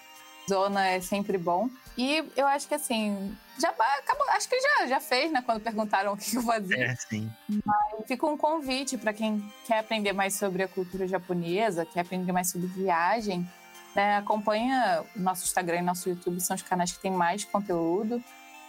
zona 0.49 0.87
é 0.89 1.01
sempre 1.01 1.39
bom. 1.39 1.71
E 1.97 2.25
eu 2.37 2.47
acho 2.47 2.67
que 2.67 2.75
assim, 2.75 3.37
já 3.59 3.71
acabou, 3.71 4.29
acho 4.31 4.49
que 4.49 4.61
já, 4.61 4.87
já 4.89 5.01
fez, 5.01 5.31
né? 5.31 5.41
Quando 5.43 5.61
perguntaram 5.61 6.13
o 6.13 6.17
que 6.17 6.37
eu 6.37 6.43
fazia. 6.43 6.87
É, 6.87 6.97
sim. 6.97 7.31
Mas 7.65 8.07
fica 8.07 8.27
um 8.27 8.37
convite 8.37 8.99
para 8.99 9.13
quem 9.13 9.41
quer 9.65 9.79
aprender 9.79 10.13
mais 10.13 10.35
sobre 10.35 10.65
a 10.65 10.69
cultura 10.69 11.07
japonesa, 11.07 11.87
quer 11.87 12.01
aprender 12.01 12.33
mais 12.33 12.51
sobre 12.51 12.67
viagem. 12.67 13.49
Né? 13.95 14.17
Acompanha 14.17 15.05
o 15.17 15.21
nosso 15.21 15.45
Instagram 15.45 15.79
e 15.79 15.83
nosso 15.83 16.09
YouTube, 16.09 16.41
são 16.41 16.57
os 16.57 16.63
canais 16.63 16.93
que 16.93 16.99
tem 16.99 17.13
mais 17.13 17.45
conteúdo. 17.45 18.23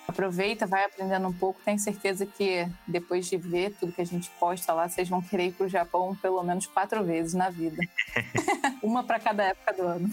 Aproveita, 0.07 0.67
vai 0.67 0.85
aprendendo 0.85 1.27
um 1.27 1.33
pouco. 1.33 1.59
Tenho 1.65 1.79
certeza 1.79 2.25
que 2.27 2.67
depois 2.85 3.27
de 3.27 3.37
ver 3.37 3.75
tudo 3.79 3.91
que 3.91 4.01
a 4.01 4.05
gente 4.05 4.29
posta 4.39 4.71
lá, 4.71 4.87
vocês 4.87 5.09
vão 5.09 5.19
querer 5.21 5.47
ir 5.47 5.53
para 5.53 5.65
o 5.65 5.69
Japão 5.69 6.15
pelo 6.21 6.43
menos 6.43 6.67
quatro 6.67 7.03
vezes 7.03 7.33
na 7.33 7.49
vida. 7.49 7.77
Uma 8.83 9.03
para 9.03 9.19
cada 9.19 9.43
época 9.43 9.73
do 9.73 9.81
ano. 9.81 10.09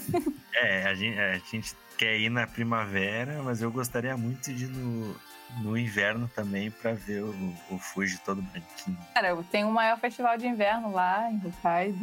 é, 0.54 0.84
a 0.84 0.94
gente, 0.94 1.18
a 1.18 1.38
gente 1.38 1.76
quer 1.98 2.18
ir 2.18 2.30
na 2.30 2.46
primavera, 2.46 3.42
mas 3.42 3.60
eu 3.60 3.70
gostaria 3.70 4.16
muito 4.16 4.52
de 4.52 4.64
ir 4.64 4.68
no, 4.68 5.14
no 5.60 5.76
inverno 5.76 6.30
também 6.34 6.70
para 6.70 6.94
ver 6.94 7.22
o, 7.22 7.54
o 7.70 7.78
Fuji 7.78 8.18
todo 8.24 8.40
branquinho. 8.40 8.98
Cara, 9.12 9.36
tem 9.50 9.64
o 9.64 9.70
maior 9.70 9.98
festival 9.98 10.38
de 10.38 10.46
inverno 10.46 10.90
lá 10.90 11.30
em 11.30 11.36
Hokkaido. 11.46 11.98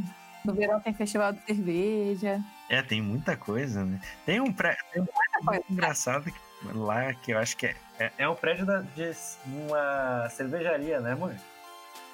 No 0.45 0.53
verão 0.53 0.79
tem 0.79 0.93
festival 0.93 1.33
de 1.33 1.41
cerveja. 1.41 2.39
É, 2.69 2.81
tem 2.81 3.01
muita 3.01 3.35
coisa, 3.35 3.83
né? 3.83 3.99
Tem 4.25 4.39
um 4.39 4.53
prédio 4.53 4.83
tem 4.93 5.01
um 5.01 5.05
prédio 5.43 5.65
engraçado 5.69 6.31
que, 6.31 6.39
lá 6.73 7.13
que 7.13 7.31
eu 7.31 7.39
acho 7.39 7.57
que 7.57 7.65
é. 7.65 7.75
É, 7.99 8.11
é 8.19 8.29
um 8.29 8.35
prédio 8.35 8.65
da, 8.65 8.81
de 8.81 9.11
uma 9.45 10.29
cervejaria, 10.29 10.99
né, 11.01 11.13
amor? 11.13 11.35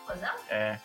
Cocôzão? 0.05 0.33
É. 0.49 0.79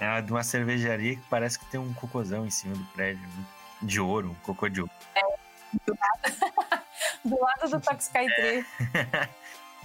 É. 0.00 0.16
É 0.18 0.22
de 0.22 0.32
uma 0.32 0.42
cervejaria 0.42 1.16
que 1.16 1.22
parece 1.28 1.58
que 1.58 1.66
tem 1.66 1.78
um 1.78 1.92
cocôzão 1.94 2.46
em 2.46 2.50
cima 2.50 2.74
do 2.74 2.84
prédio. 2.86 3.22
Né? 3.22 3.44
De 3.82 4.00
ouro, 4.00 4.30
um 4.30 4.34
cocô 4.36 4.68
de 4.68 4.80
ouro. 4.80 4.92
É, 5.14 5.20
do 5.84 5.96
lado, 5.98 6.80
do, 7.24 7.40
lado 7.40 7.68
do. 7.70 9.26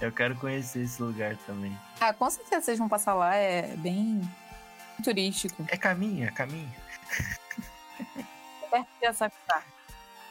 Eu 0.00 0.10
quero 0.10 0.34
conhecer 0.36 0.82
esse 0.82 1.00
lugar 1.00 1.36
também. 1.46 1.78
Ah, 2.00 2.12
com 2.12 2.28
certeza 2.28 2.62
vocês 2.62 2.78
vão 2.78 2.88
passar 2.88 3.14
lá, 3.14 3.36
é 3.36 3.76
bem 3.76 4.20
Turístico. 5.02 5.64
É 5.68 5.76
caminho, 5.76 6.26
é 6.26 6.30
caminho. 6.30 6.70
Perto 8.72 8.88
de 8.98 9.06
Asakusa. 9.06 9.62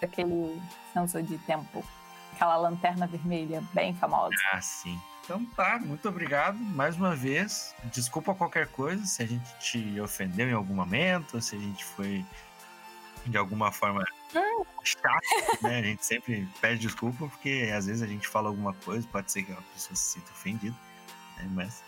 Aquele 0.01 0.59
sensor 0.91 1.22
de 1.22 1.38
tempo. 1.38 1.85
Aquela 2.34 2.57
lanterna 2.57 3.05
vermelha 3.05 3.63
bem 3.72 3.93
famosa. 3.93 4.34
Ah, 4.51 4.59
sim. 4.59 4.99
Então 5.23 5.45
tá, 5.55 5.77
muito 5.80 6.09
obrigado 6.09 6.57
mais 6.57 6.97
uma 6.97 7.15
vez. 7.15 7.76
Desculpa 7.93 8.34
qualquer 8.34 8.68
coisa 8.69 9.05
se 9.05 9.22
a 9.22 9.27
gente 9.27 9.59
te 9.59 10.01
ofendeu 10.01 10.49
em 10.49 10.53
algum 10.53 10.73
momento, 10.73 11.39
se 11.39 11.55
a 11.55 11.59
gente 11.59 11.85
foi 11.85 12.26
de 13.27 13.38
alguma 13.38 13.72
forma 13.72 14.03
chato, 14.84 15.22
né? 15.61 15.77
A 15.77 15.84
gente 15.84 16.03
sempre 16.03 16.49
pede 16.59 16.80
desculpa 16.80 17.27
porque 17.27 17.72
às 17.77 17.85
vezes 17.85 18.01
a 18.01 18.07
gente 18.07 18.27
fala 18.27 18.49
alguma 18.49 18.73
coisa, 18.73 19.07
pode 19.11 19.31
ser 19.31 19.43
que 19.43 19.51
a 19.51 19.61
pessoa 19.73 19.95
se 19.95 20.13
sinta 20.13 20.31
ofendida, 20.31 20.76
né? 21.38 21.47
mas 21.51 21.84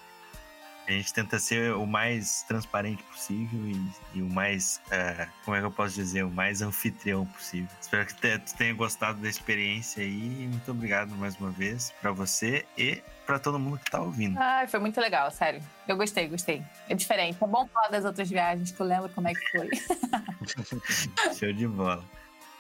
a 0.88 0.92
gente 0.92 1.14
tenta 1.14 1.40
ser 1.40 1.74
o 1.74 1.86
mais 1.86 2.44
transparente 2.44 3.02
possível 3.04 3.60
e, 3.68 4.18
e 4.18 4.22
o 4.22 4.30
mais, 4.30 4.82
uh, 4.88 5.30
como 5.46 5.56
é 5.56 5.60
que 5.60 5.66
eu 5.66 5.72
posso 5.72 5.96
dizer, 5.96 6.24
o 6.24 6.30
mais 6.30 6.62
anfitrião 6.62 7.26
possível. 7.26 7.70
Espero 7.80 8.06
que 8.06 8.14
tu 8.16 8.56
tenha 8.58 8.74
gostado 8.74 9.20
da 9.20 9.30
experiência 9.30 10.04
aí. 10.04 10.48
Muito 10.50 10.72
obrigado 10.72 11.10
mais 11.16 11.38
uma 11.40 11.50
vez 11.52 11.94
para 12.02 12.12
você 12.12 12.66
e 12.78 13.02
para 13.26 13.40
todo 13.40 13.58
mundo 13.58 13.80
que 13.80 13.90
tá 13.90 14.02
ouvindo. 14.02 14.38
Ai, 14.38 14.68
foi 14.68 14.80
muito 14.80 15.00
legal, 15.00 15.32
sério. 15.32 15.62
Eu 15.88 15.96
gostei, 15.96 16.28
gostei. 16.28 16.62
É 16.90 16.96
diferente. 16.96 17.38
É 17.42 17.48
bom 17.48 17.66
falar 17.68 17.90
das 17.90 18.04
outras 18.04 18.30
viagens 18.30 18.72
que 18.72 18.80
eu 18.80 18.86
lembro 18.86 19.10
como 19.10 19.28
é 19.28 19.34
que 19.34 19.52
foi. 19.52 19.70
Show 21.40 21.54
de 21.54 21.68
bola. 21.68 22.04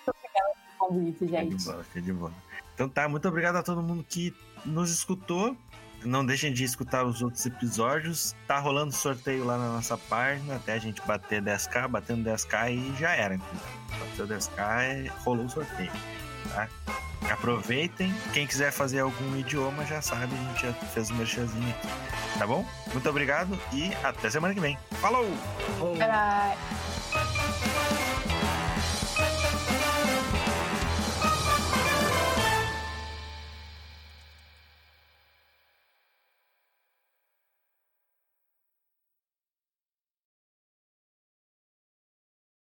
Muito 0.06 0.18
obrigada 0.18 0.54
pelo 0.56 0.78
convite, 0.78 1.28
gente. 1.28 1.50
Show 1.50 1.58
de 1.58 1.66
bola, 1.66 1.86
show 1.92 2.02
de 2.02 2.14
bola. 2.14 2.34
Então 2.74 2.90
tá, 2.90 3.08
muito 3.08 3.28
obrigado 3.28 3.58
a 3.58 3.64
todo 3.64 3.82
mundo 3.82 4.06
que 4.08 4.34
nos 4.66 4.90
escutou. 4.90 5.58
Não 6.06 6.26
deixem 6.26 6.52
de 6.52 6.64
escutar 6.64 7.06
os 7.06 7.22
outros 7.22 7.46
episódios. 7.46 8.36
Tá 8.48 8.60
rolando 8.60 8.92
sorteio 8.92 9.46
lá 9.46 9.58
na 9.58 9.70
nossa 9.70 9.98
página 9.98 10.56
até 10.56 10.74
a 10.74 10.78
gente 10.78 11.02
bater 11.06 11.42
10k, 11.42 11.88
batendo 11.88 12.30
10k 12.30 12.72
e 12.72 12.96
já 13.00 13.12
era. 13.12 13.38
Bateu 14.00 14.28
10k, 14.28 15.10
rolou 15.24 15.46
o 15.46 15.50
sorteio. 15.50 15.92
Tá? 16.50 16.68
Aproveitem. 17.32 18.14
Quem 18.34 18.46
quiser 18.46 18.72
fazer 18.72 19.00
algum 19.00 19.36
idioma 19.38 19.86
já 19.86 20.02
sabe, 20.02 20.34
a 20.36 20.50
gente 20.50 20.68
já 20.68 20.74
fez 20.74 21.10
um 21.10 21.16
merchanzinho 21.16 21.70
aqui. 21.70 21.88
Tá 22.38 22.48
bom? 22.48 22.66
Muito 22.92 23.10
obrigado 23.10 23.58
e 23.72 23.94
até 24.04 24.30
semana 24.30 24.54
que 24.54 24.60
vem. 24.60 24.78
Falou! 25.00 25.26
Bye! 25.98 26.93